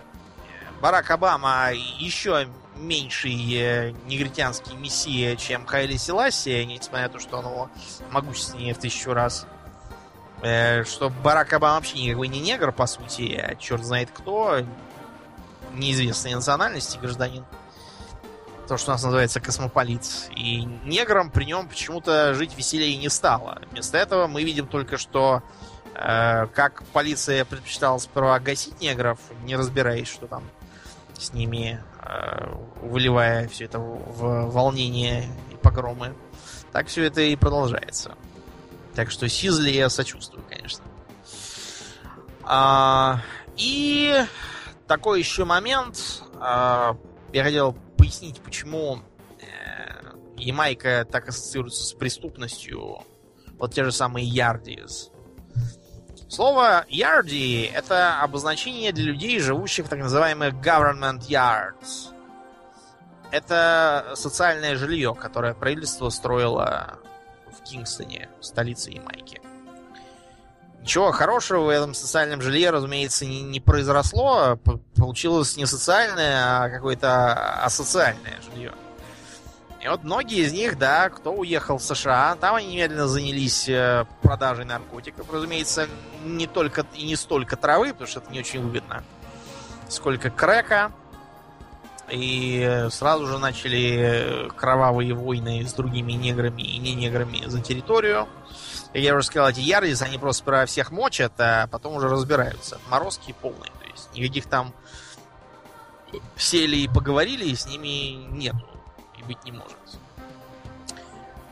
Барак 0.82 1.12
Обама 1.12 1.72
еще 1.74 2.48
меньший 2.76 3.54
э, 3.54 3.92
негритянский 4.06 4.76
мессия, 4.76 5.36
чем 5.36 5.66
Хайли 5.66 5.98
Селаси, 5.98 6.64
несмотря 6.64 7.08
на 7.08 7.14
то, 7.14 7.20
что 7.20 7.38
он 7.38 7.46
его 7.46 7.70
могущественнее 8.12 8.74
в 8.74 8.78
тысячу 8.78 9.14
раз. 9.14 9.48
Э, 10.42 10.84
что 10.84 11.10
Барак 11.10 11.54
Обама 11.54 11.76
вообще 11.76 12.00
никакой 12.00 12.28
не 12.28 12.40
негр, 12.40 12.72
по 12.72 12.86
сути, 12.86 13.34
а 13.34 13.56
черт 13.56 13.84
знает 13.84 14.10
кто, 14.14 14.60
неизвестной 15.74 16.36
национальности 16.36 16.98
гражданин. 16.98 17.44
То, 18.68 18.78
что 18.78 18.92
у 18.92 18.94
нас 18.94 19.04
называется 19.04 19.40
космополит. 19.40 20.04
И 20.36 20.62
неграм 20.84 21.32
при 21.32 21.46
нем 21.46 21.70
почему-то 21.70 22.34
жить 22.34 22.56
веселее 22.58 22.98
не 22.98 23.10
стало. 23.10 23.62
Вместо 23.72 23.98
этого 23.98 24.28
мы 24.28 24.44
видим 24.44 24.68
только, 24.68 24.98
что 24.98 25.42
как 25.94 26.84
полиция 26.94 27.44
предпочитала 27.44 27.98
сперва 27.98 28.40
гасить 28.40 28.80
негров, 28.82 29.20
не 29.44 29.56
разбираясь, 29.56 30.08
что 30.08 30.28
там 30.28 30.44
с 31.20 31.34
ними, 31.34 31.82
э, 32.04 32.56
выливая 32.82 33.48
все 33.48 33.66
это 33.66 33.80
в 33.80 34.52
волнение 34.52 35.26
и 35.52 35.56
погромы. 35.56 36.16
Так 36.72 36.88
все 36.88 37.04
это 37.04 37.22
и 37.22 37.36
продолжается. 37.36 38.16
Так 38.94 39.12
что 39.12 39.28
Сизли 39.28 39.72
я 39.72 39.90
сочувствую, 39.90 40.44
конечно. 40.50 40.84
А, 42.44 43.22
и 43.56 44.24
такой 44.88 45.20
еще 45.20 45.46
момент. 45.46 46.24
Э, 46.36 46.94
я 47.34 47.44
хотел 47.44 47.74
пояснить, 47.98 48.40
почему 48.42 49.00
э, 49.40 50.14
Ямайка 50.38 51.06
так 51.10 51.30
ассоциируется 51.30 51.84
с 51.84 51.94
преступностью. 51.94 53.00
Вот 53.58 53.74
те 53.74 53.84
же 53.84 53.92
самые 53.92 54.26
ярдис. 54.26 55.12
Слово 56.30 56.86
ярди— 56.90 57.72
это 57.74 58.22
обозначение 58.22 58.92
для 58.92 59.06
людей, 59.06 59.40
живущих 59.40 59.86
в 59.86 59.90
так 59.90 60.00
называемых 60.00 60.56
government 60.56 61.22
yards. 61.30 62.14
Это 63.32 64.12
социальное 64.16 64.76
жилье, 64.76 65.16
которое 65.16 65.54
правительство 65.54 66.10
строило 66.10 67.00
в 67.52 67.64
Кингстоне, 67.64 68.30
столице 68.42 68.92
Ямайки. 68.92 69.42
Ничего 70.82 71.12
хорошего 71.12 71.64
в 71.64 71.70
этом 71.70 71.94
социальном 71.94 72.42
жилье, 72.42 72.70
разумеется, 72.70 73.26
не, 73.26 73.42
не 73.42 73.60
произросло. 73.60 74.58
Получилось 74.96 75.58
не 75.58 75.66
социальное, 75.66 76.62
а 76.62 76.70
какое-то 76.70 77.62
асоциальное 77.64 78.40
жилье. 78.42 78.74
И 79.82 79.88
вот 79.88 80.04
многие 80.04 80.40
из 80.40 80.54
них, 80.54 80.78
да, 80.78 81.10
кто 81.10 81.34
уехал 81.34 81.78
в 81.78 81.84
США, 81.84 82.36
там 82.42 82.56
они 82.56 82.68
немедленно 82.68 83.08
занялись 83.08 83.70
э, 83.70 84.06
продажей 84.22 84.66
наркотиков. 84.66 85.32
Разумеется, 85.32 85.88
не 86.24 86.48
только 86.48 86.86
и 86.96 87.06
не 87.06 87.16
столько 87.16 87.56
травы, 87.58 87.90
потому 87.90 88.08
что 88.08 88.20
это 88.20 88.32
не 88.32 88.40
очень 88.40 88.62
выгодно, 88.62 89.04
сколько 89.88 90.30
крека. 90.30 90.92
И 92.10 92.88
сразу 92.90 93.28
же 93.28 93.38
начали 93.38 94.50
кровавые 94.56 95.14
войны 95.14 95.66
с 95.68 95.74
другими 95.74 96.14
неграми 96.14 96.62
и 96.62 96.78
не 96.78 96.96
неграми 96.96 97.44
за 97.46 97.62
территорию. 97.62 98.28
Как 98.94 99.02
я 99.02 99.14
уже 99.14 99.28
сказал, 99.28 99.50
эти 99.50 99.60
Ярдис, 99.60 100.02
они 100.02 100.18
просто 100.18 100.44
про 100.46 100.66
всех 100.66 100.92
мочат, 100.92 101.34
а 101.38 101.68
потом 101.68 101.96
уже 101.96 102.08
разбираются. 102.08 102.80
Морозки 102.90 103.36
полные. 103.42 103.72
То 103.82 103.88
есть 103.92 104.10
никаких 104.16 104.46
там 104.46 104.74
сели 106.38 106.78
и 106.78 106.88
поговорили, 106.88 107.46
и 107.46 107.56
с 107.56 107.68
ними 107.68 108.14
нету 108.32 108.77
быть 109.28 109.44
не 109.46 109.52
может. 109.52 109.78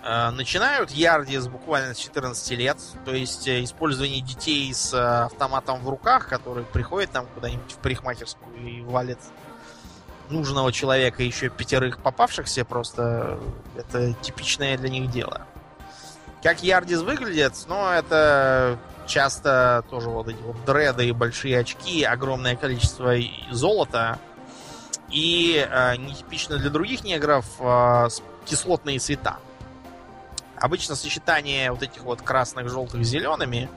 А, 0.08 0.32
начинают 0.32 0.92
Ярдис 0.92 1.48
буквально 1.48 1.96
с 1.96 1.98
14 1.98 2.52
лет, 2.52 2.78
то 3.06 3.14
есть 3.14 3.48
э, 3.48 3.64
использование 3.64 4.22
детей 4.22 4.72
с 4.72 4.94
э, 4.94 4.98
автоматом 4.98 5.80
в 5.82 5.90
руках, 5.90 6.28
который 6.28 6.64
приходит 6.64 7.12
там 7.12 7.26
куда-нибудь 7.34 7.72
в 7.72 7.78
парикмахерскую 7.78 8.56
и 8.56 8.82
валит 8.82 9.18
нужного 10.30 10.72
человека, 10.72 11.24
еще 11.24 11.50
пятерых 11.50 11.98
попавшихся, 12.00 12.66
просто 12.66 13.40
это 13.76 14.14
типичное 14.22 14.78
для 14.78 14.90
них 14.90 15.10
дело. 15.10 15.42
Как 16.44 16.62
Ярдис 16.62 17.02
выглядит, 17.02 17.54
ну, 17.68 17.90
это 17.90 18.78
часто 19.08 19.84
тоже 19.90 20.10
вот 20.10 20.28
эти 20.28 20.42
вот 20.42 20.64
дреды, 20.66 21.12
большие 21.14 21.60
очки, 21.60 22.04
огромное 22.04 22.56
количество 22.56 23.16
золота, 23.52 24.20
и 25.10 25.66
э, 25.68 25.98
нетипично 25.98 26.58
для 26.58 26.70
других 26.70 27.04
негров 27.04 27.46
э, 27.60 28.08
кислотные 28.46 29.00
цвета. 29.00 29.38
Обычно 30.58 30.96
сочетание 30.96 31.72
вот 31.72 31.84
этих 31.84 32.02
вот 32.04 32.22
красных, 32.22 32.70
желтых, 32.70 33.04
зелеными, 33.04 33.70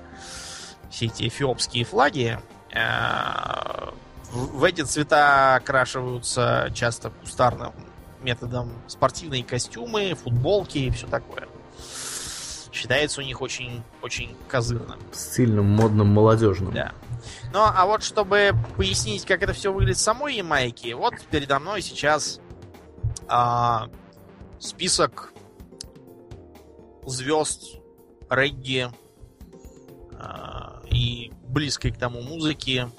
все 0.91 1.07
эти 1.07 1.29
эфиопские 1.29 1.85
флаги, 1.85 2.39
э, 2.73 3.91
в, 4.31 4.65
эти 4.65 4.83
цвета 4.83 5.57
окрашиваются 5.57 6.71
часто 6.75 7.11
кустарным 7.11 7.73
методом 8.23 8.73
спортивные 8.87 9.45
костюмы, 9.45 10.15
футболки 10.15 10.79
и 10.79 10.91
все 10.91 11.07
такое. 11.07 11.49
Считается 12.73 13.21
у 13.21 13.25
них 13.25 13.41
очень, 13.41 13.83
очень 14.03 14.37
козырным. 14.49 14.99
Стильным, 15.13 15.67
модным, 15.67 16.09
молодежным. 16.09 16.73
Да. 16.73 16.93
Ну, 17.53 17.61
а 17.61 17.87
вот 17.87 18.03
чтобы 18.03 18.53
пояснить, 18.77 19.25
как 19.25 19.43
это 19.43 19.53
все 19.53 19.73
выглядит 19.73 19.97
в 19.97 20.03
самой 20.03 20.37
Ямайке, 20.37 20.95
вот 20.95 21.15
передо 21.31 21.59
мной 21.59 21.83
сейчас 21.83 22.41
а, 23.29 23.89
список 24.59 25.33
звезд 27.07 27.81
регги 28.31 28.91
а, 30.19 30.83
и 30.91 31.33
близкой 31.45 31.93
к 31.93 31.99
тому 31.99 32.21
музыки 32.23 32.91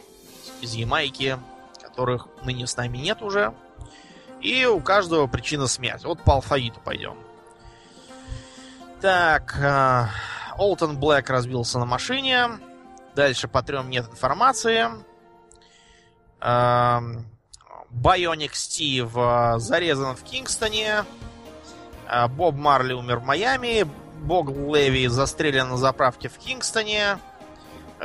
из 0.61 0.73
Ямайки, 0.73 1.37
которых 1.81 2.27
ныне 2.43 2.67
с 2.67 2.75
нами 2.77 2.97
нет 2.97 3.21
уже. 3.21 3.53
И 4.41 4.65
у 4.65 4.79
каждого 4.79 5.27
причина 5.27 5.67
смерти. 5.67 6.05
Вот 6.05 6.23
по 6.23 6.35
алфавиту 6.35 6.79
пойдем. 6.83 7.17
Так, 9.01 9.57
а, 9.61 10.09
Олтон 10.57 10.97
Блэк 10.97 11.29
разбился 11.29 11.79
на 11.79 11.85
машине. 11.85 12.49
Дальше 13.19 13.49
по 13.49 13.61
трем 13.61 13.89
нет 13.89 14.05
информации. 14.09 14.87
Байоник 17.89 18.55
Стив 18.55 19.11
э, 19.13 19.55
зарезан 19.57 20.15
в 20.15 20.23
Кингстоне. 20.23 21.03
Э, 22.07 22.29
Боб 22.29 22.55
Марли 22.55 22.93
умер 22.93 23.17
в 23.17 23.25
Майами. 23.25 23.85
Бог 24.21 24.51
Леви 24.51 25.07
застрелен 25.07 25.67
на 25.67 25.75
заправке 25.75 26.29
в 26.29 26.37
Кингстоне. 26.37 27.19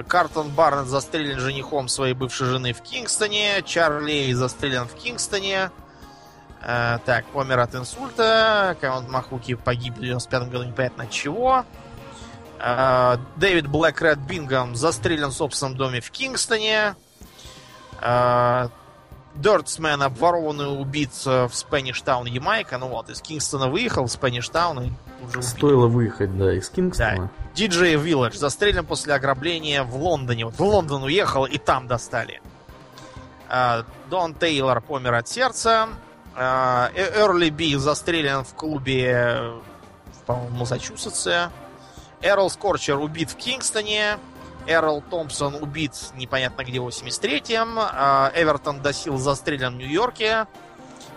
Картон 0.08 0.50
Барнетт 0.50 0.88
застрелен 0.88 1.38
женихом 1.38 1.86
своей 1.86 2.14
бывшей 2.14 2.48
жены 2.48 2.72
в 2.72 2.82
Кингстоне. 2.82 3.62
Чарли 3.64 4.32
застрелен 4.32 4.88
в 4.88 4.94
Кингстоне. 4.94 5.70
Э, 6.60 6.98
так, 7.04 7.24
помер 7.26 7.60
от 7.60 7.76
инсульта. 7.76 8.76
Каунт 8.80 9.08
Махуки 9.08 9.54
погиб 9.54 9.94
в 9.94 10.00
95 10.00 10.50
году, 10.50 10.64
непонятно 10.64 11.04
от 11.04 11.10
чего. 11.10 11.64
Э, 12.66 13.18
Дэвид 13.36 13.66
Блэк 13.66 14.00
Ред 14.00 14.20
Бингом 14.20 14.74
застрелен 14.74 15.28
в 15.28 15.34
собственном 15.34 15.76
доме 15.76 16.00
в 16.00 16.10
Кингстоне. 16.10 16.94
Э, 18.00 18.68
Дёртсмен 19.34 20.00
обворован 20.00 20.62
и 20.62 20.64
убит 20.64 21.10
в 21.24 21.50
Спэниш 21.52 22.00
Таун, 22.00 22.26
Ямайка. 22.26 22.78
Ну 22.78 22.88
вот, 22.88 23.10
из 23.10 23.20
Кингстона 23.20 23.68
выехал 23.68 24.06
в 24.06 24.10
Спэниш 24.10 24.48
Таун 24.48 24.80
и 24.80 24.92
уже 25.22 25.40
убит. 25.40 25.44
Стоило 25.44 25.88
выехать, 25.88 26.38
да, 26.38 26.54
из 26.54 26.70
Кингстона. 26.70 27.16
Да. 27.16 27.30
Диджей 27.54 27.96
Вилледж 27.96 28.36
застрелен 28.36 28.86
после 28.86 29.12
ограбления 29.12 29.82
в 29.82 29.96
Лондоне. 29.96 30.46
Вот 30.46 30.54
в 30.54 30.62
Лондон 30.62 31.02
уехал 31.02 31.44
и 31.44 31.58
там 31.58 31.86
достали. 31.86 32.40
Э, 33.50 33.82
Дон 34.08 34.34
Тейлор 34.34 34.80
помер 34.80 35.14
от 35.14 35.28
сердца. 35.28 35.88
Эрли 36.36 37.50
Би 37.50 37.76
застрелен 37.76 38.42
в 38.42 38.54
клубе, 38.54 39.52
по-моему, 40.26 40.56
Массачусетсе. 40.56 41.50
Эрл 42.24 42.48
Скорчер 42.48 42.98
убит 42.98 43.30
в 43.30 43.36
Кингстоне. 43.36 44.18
Эрл 44.66 45.02
Томпсон 45.02 45.56
убит 45.56 45.92
непонятно 46.14 46.64
где 46.64 46.80
в 46.80 46.88
83-м. 46.88 47.76
А, 47.78 48.32
Эвертон 48.34 48.80
Досил 48.80 49.18
застрелен 49.18 49.74
в 49.74 49.76
Нью-Йорке. 49.76 50.46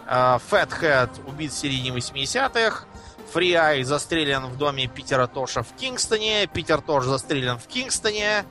А, 0.05 0.38
Фэтхэд 0.49 1.09
убит 1.25 1.53
в 1.53 1.57
середине 1.57 1.91
80-х. 1.91 2.85
Фри 3.31 3.53
Ай 3.53 3.84
застрелен 3.84 4.47
в 4.47 4.57
доме 4.57 4.88
Питера 4.88 5.27
Тоша 5.27 5.63
в 5.63 5.71
Кингстоне. 5.77 6.45
Питер 6.47 6.81
Тош 6.81 7.05
застрелен 7.05 7.57
в 7.57 7.67
Кингстоне. 7.67 8.43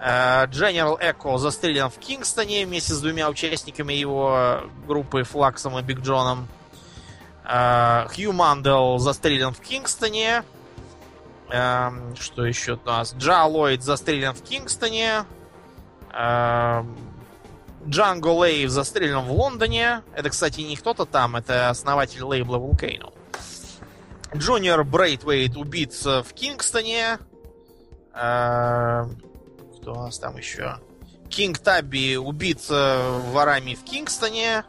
Дженерал 0.00 0.98
Эко 1.00 1.36
застрелен 1.36 1.90
в 1.90 1.98
Кингстоне 1.98 2.64
вместе 2.64 2.94
с 2.94 3.00
двумя 3.00 3.28
участниками 3.28 3.92
его 3.92 4.62
группы 4.86 5.24
Флаксом 5.24 5.78
и 5.78 5.82
Биг 5.82 6.00
Джоном. 6.00 6.48
Хью 7.44 8.32
Мандел 8.32 8.98
застрелен 8.98 9.52
в 9.52 9.60
Кингстоне. 9.60 10.42
Эм, 11.50 12.16
что 12.16 12.44
еще 12.44 12.74
у 12.74 12.86
нас? 12.86 13.14
Джа 13.14 13.44
Ллойд 13.44 13.82
застрелен 13.82 14.34
в 14.34 14.42
Кингстоне. 14.42 15.24
Эм, 16.12 16.96
Джанджо 17.86 18.28
Лоус 18.28 18.70
застрелен 18.70 19.20
в 19.20 19.32
Лондоне. 19.32 20.02
Это, 20.14 20.30
кстати, 20.30 20.60
не 20.62 20.76
кто-то 20.76 21.04
там, 21.04 21.36
это 21.36 21.70
основатель 21.70 22.22
лейбла 22.22 22.56
Volcano. 22.56 23.12
Джуниор 24.34 24.82
Брейтвейт 24.82 25.56
убит 25.56 25.94
в 26.04 26.26
Кингстоне. 26.34 27.18
Эм, 28.12 29.20
кто 29.76 29.92
у 29.92 29.96
нас 29.96 30.18
там 30.18 30.36
еще? 30.36 30.80
Кинг 31.28 31.58
Табби 31.58 32.16
убит 32.16 32.68
ворами 32.68 33.74
в 33.74 33.84
Кингстоне. 33.84 34.64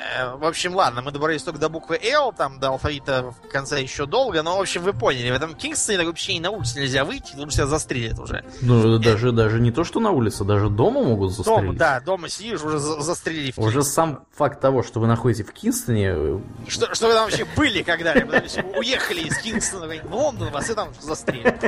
Э, 0.00 0.36
в 0.36 0.44
общем, 0.44 0.74
ладно, 0.74 1.02
мы 1.02 1.12
добрались 1.12 1.42
только 1.42 1.58
до 1.60 1.68
буквы 1.68 1.98
L, 2.02 2.32
там 2.32 2.58
до 2.58 2.68
алфавита 2.68 3.34
в 3.42 3.48
конце 3.48 3.82
еще 3.82 4.06
долго, 4.06 4.42
но, 4.42 4.56
в 4.56 4.60
общем, 4.60 4.82
вы 4.82 4.92
поняли, 4.92 5.30
в 5.30 5.34
этом 5.34 5.54
Кингстоне 5.54 6.04
вообще 6.04 6.34
и 6.34 6.40
на 6.40 6.50
улице 6.50 6.80
нельзя 6.80 7.04
выйти, 7.04 7.36
лучше 7.36 7.56
себя 7.56 7.66
застрелят 7.66 8.18
уже. 8.18 8.44
Ну, 8.60 8.98
даже, 8.98 9.32
даже 9.32 9.60
не 9.60 9.70
то, 9.70 9.84
что 9.84 10.00
на 10.00 10.10
улице, 10.10 10.44
даже 10.44 10.68
дома 10.68 11.02
могут 11.02 11.32
застрелить. 11.32 11.60
Дома, 11.60 11.78
да, 11.78 12.00
дома 12.00 12.28
сидишь, 12.28 12.62
уже 12.62 12.78
за 12.78 13.00
застрелили 13.00 13.52
в 13.52 13.58
Уже 13.58 13.82
сам 13.82 14.24
факт 14.32 14.60
того, 14.60 14.82
что 14.82 15.00
вы 15.00 15.06
находитесь 15.06 15.46
в 15.46 15.52
Кингстоне... 15.52 16.12
Э, 16.14 16.40
что, 16.68 16.94
что 16.94 17.06
вы 17.06 17.14
там 17.14 17.24
вообще 17.24 17.46
были 17.56 17.82
когда-либо, 17.82 18.42
уехали 18.76 19.20
из 19.20 19.38
Кингстона 19.38 19.86
в 19.86 20.14
Лондон, 20.14 20.50
вас 20.50 20.70
и 20.70 20.74
там 20.74 20.88
застрелят. 21.00 21.60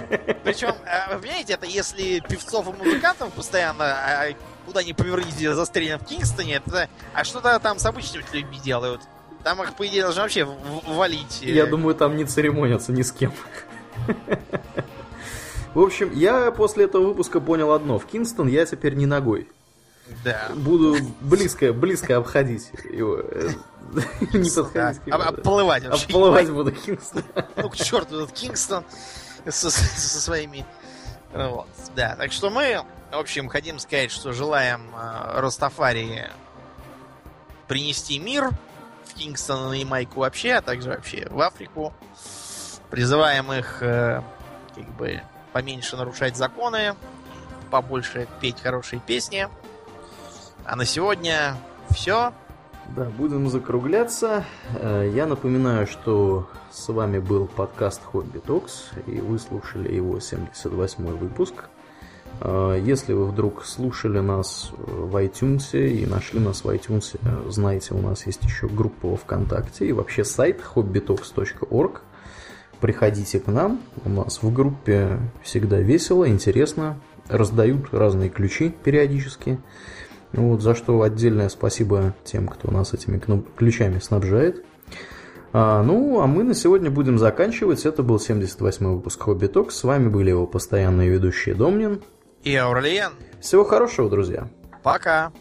Причем, 0.44 0.74
э, 0.86 1.14
вы 1.14 1.20
понимаете, 1.20 1.54
это 1.54 1.66
если 1.66 2.20
певцов 2.20 2.68
и 2.68 2.84
музыкантов 2.84 3.32
постоянно 3.32 3.84
а, 3.84 4.32
куда 4.66 4.82
ни 4.82 4.93
поверните, 4.93 5.55
застрелен 5.55 5.98
в 5.98 6.05
Кингстоне, 6.05 6.56
это... 6.56 6.89
а 7.14 7.24
что-то 7.24 7.59
там 7.59 7.78
с 7.78 7.86
обычными 7.86 8.24
людьми 8.32 8.59
делают? 8.62 9.01
Там 9.44 9.62
их, 9.62 9.74
по 9.74 9.86
идее, 9.86 10.02
должны 10.02 10.22
вообще 10.22 10.44
валить. 10.44 11.40
Я 11.43 11.66
думаю, 11.66 11.94
там 11.94 12.16
не 12.16 12.24
церемонятся 12.24 12.93
ни 12.93 13.02
с 13.02 13.10
кем. 13.12 13.32
В 15.74 15.80
общем, 15.80 16.12
я 16.12 16.51
после 16.52 16.84
этого 16.84 17.06
выпуска 17.06 17.40
понял 17.40 17.72
одно. 17.72 17.98
В 17.98 18.06
Кингстон 18.06 18.47
я 18.47 18.66
теперь 18.66 18.94
не 18.94 19.06
ногой. 19.06 19.48
Да. 20.24 20.51
Буду 20.55 20.97
близко, 21.20 21.72
близко 21.72 22.18
обходить 22.18 22.70
его. 22.90 23.22
Не 24.32 24.51
подходить. 24.51 25.01
Оплывать 25.10 25.84
вообще. 25.86 26.06
Оплывать 26.06 26.51
буду 26.51 26.72
Кингстон. 26.72 27.24
Ну, 27.56 27.70
к 27.70 27.76
черту 27.76 28.20
этот 28.20 28.32
Кингстон 28.32 28.84
со 29.48 29.70
своими... 29.70 30.66
Вот, 31.32 31.68
да. 31.97 32.14
Так 32.16 32.32
что 32.32 32.51
мы 32.51 32.84
в 33.12 33.20
общем, 33.20 33.48
хотим 33.48 33.78
сказать, 33.78 34.10
что 34.10 34.32
желаем 34.32 34.90
э, 34.94 35.40
Растафари 35.40 36.30
принести 37.68 38.18
мир 38.18 38.51
в 39.05 39.14
Кингстон 39.14 39.74
и 39.74 39.84
Майку 39.84 40.20
вообще, 40.20 40.55
а 40.55 40.62
также 40.62 40.90
вообще 40.90 41.26
в 41.30 41.40
Африку. 41.40 41.93
Призываем 42.90 43.52
их 43.52 43.82
э, 43.82 44.22
как 44.74 44.89
бы 44.97 45.22
поменьше 45.52 45.97
нарушать 45.97 46.36
законы, 46.36 46.94
побольше 47.70 48.28
петь 48.40 48.60
хорошие 48.60 49.01
песни. 49.01 49.48
А 50.64 50.76
на 50.76 50.84
сегодня 50.84 51.56
все. 51.90 52.32
Да, 52.97 53.05
будем 53.05 53.48
закругляться. 53.48 54.44
Э, 54.80 55.10
я 55.14 55.26
напоминаю, 55.26 55.86
что 55.86 56.48
с 56.70 56.89
вами 56.89 57.18
был 57.18 57.47
подкаст 57.47 58.02
Хобби 58.05 58.39
Токс, 58.39 58.90
и 59.06 59.20
вы 59.20 59.39
слушали 59.39 59.93
его 59.93 60.18
78 60.18 61.05
выпуск. 61.16 61.68
Э, 62.44 62.77
если 62.82 63.12
вы 63.12 63.27
вдруг 63.27 63.64
слушали 63.64 64.19
нас 64.19 64.73
в 64.77 65.14
iTunes 65.16 65.78
и 65.78 66.05
нашли 66.06 66.40
нас 66.40 66.64
в 66.64 66.69
iTunes, 66.69 67.16
э, 67.23 67.51
знаете, 67.51 67.94
у 67.94 67.98
нас 67.98 68.27
есть 68.27 68.43
еще 68.43 68.66
группа 68.66 69.09
во 69.09 69.16
ВКонтакте 69.16 69.86
и 69.86 69.93
вообще 69.93 70.24
сайт 70.24 70.60
hobbytalks.org. 70.74 72.01
Приходите 72.81 73.39
к 73.39 73.47
нам, 73.47 73.81
у 74.05 74.09
нас 74.09 74.43
в 74.43 74.52
группе 74.52 75.20
всегда 75.43 75.78
весело, 75.78 76.28
интересно, 76.28 76.98
раздают 77.28 77.94
разные 77.94 78.28
ключи 78.28 78.74
периодически. 78.82 79.60
Вот, 80.32 80.62
за 80.62 80.74
что 80.74 81.01
отдельное 81.02 81.48
спасибо 81.48 82.14
тем, 82.24 82.48
кто 82.48 82.73
нас 82.73 82.93
этими 82.93 83.23
ключами 83.56 84.01
снабжает. 84.01 84.64
А, 85.52 85.82
ну, 85.82 86.20
а 86.20 86.27
мы 86.27 86.43
на 86.43 86.55
сегодня 86.55 86.90
будем 86.90 87.19
заканчивать. 87.19 87.85
Это 87.85 88.02
был 88.02 88.16
78-й 88.16 88.86
выпуск 88.86 89.23
Хобби 89.23 89.47
Ток. 89.47 89.70
С 89.70 89.85
вами 89.85 90.09
были 90.09 90.31
его 90.31 90.47
постоянные 90.47 91.10
ведущие 91.10 91.55
Домнин 91.55 92.01
и 92.44 92.55
Аурлиен. 92.55 93.12
Всего 93.40 93.64
хорошего, 93.64 94.09
друзья. 94.09 94.48
Пока. 94.82 95.32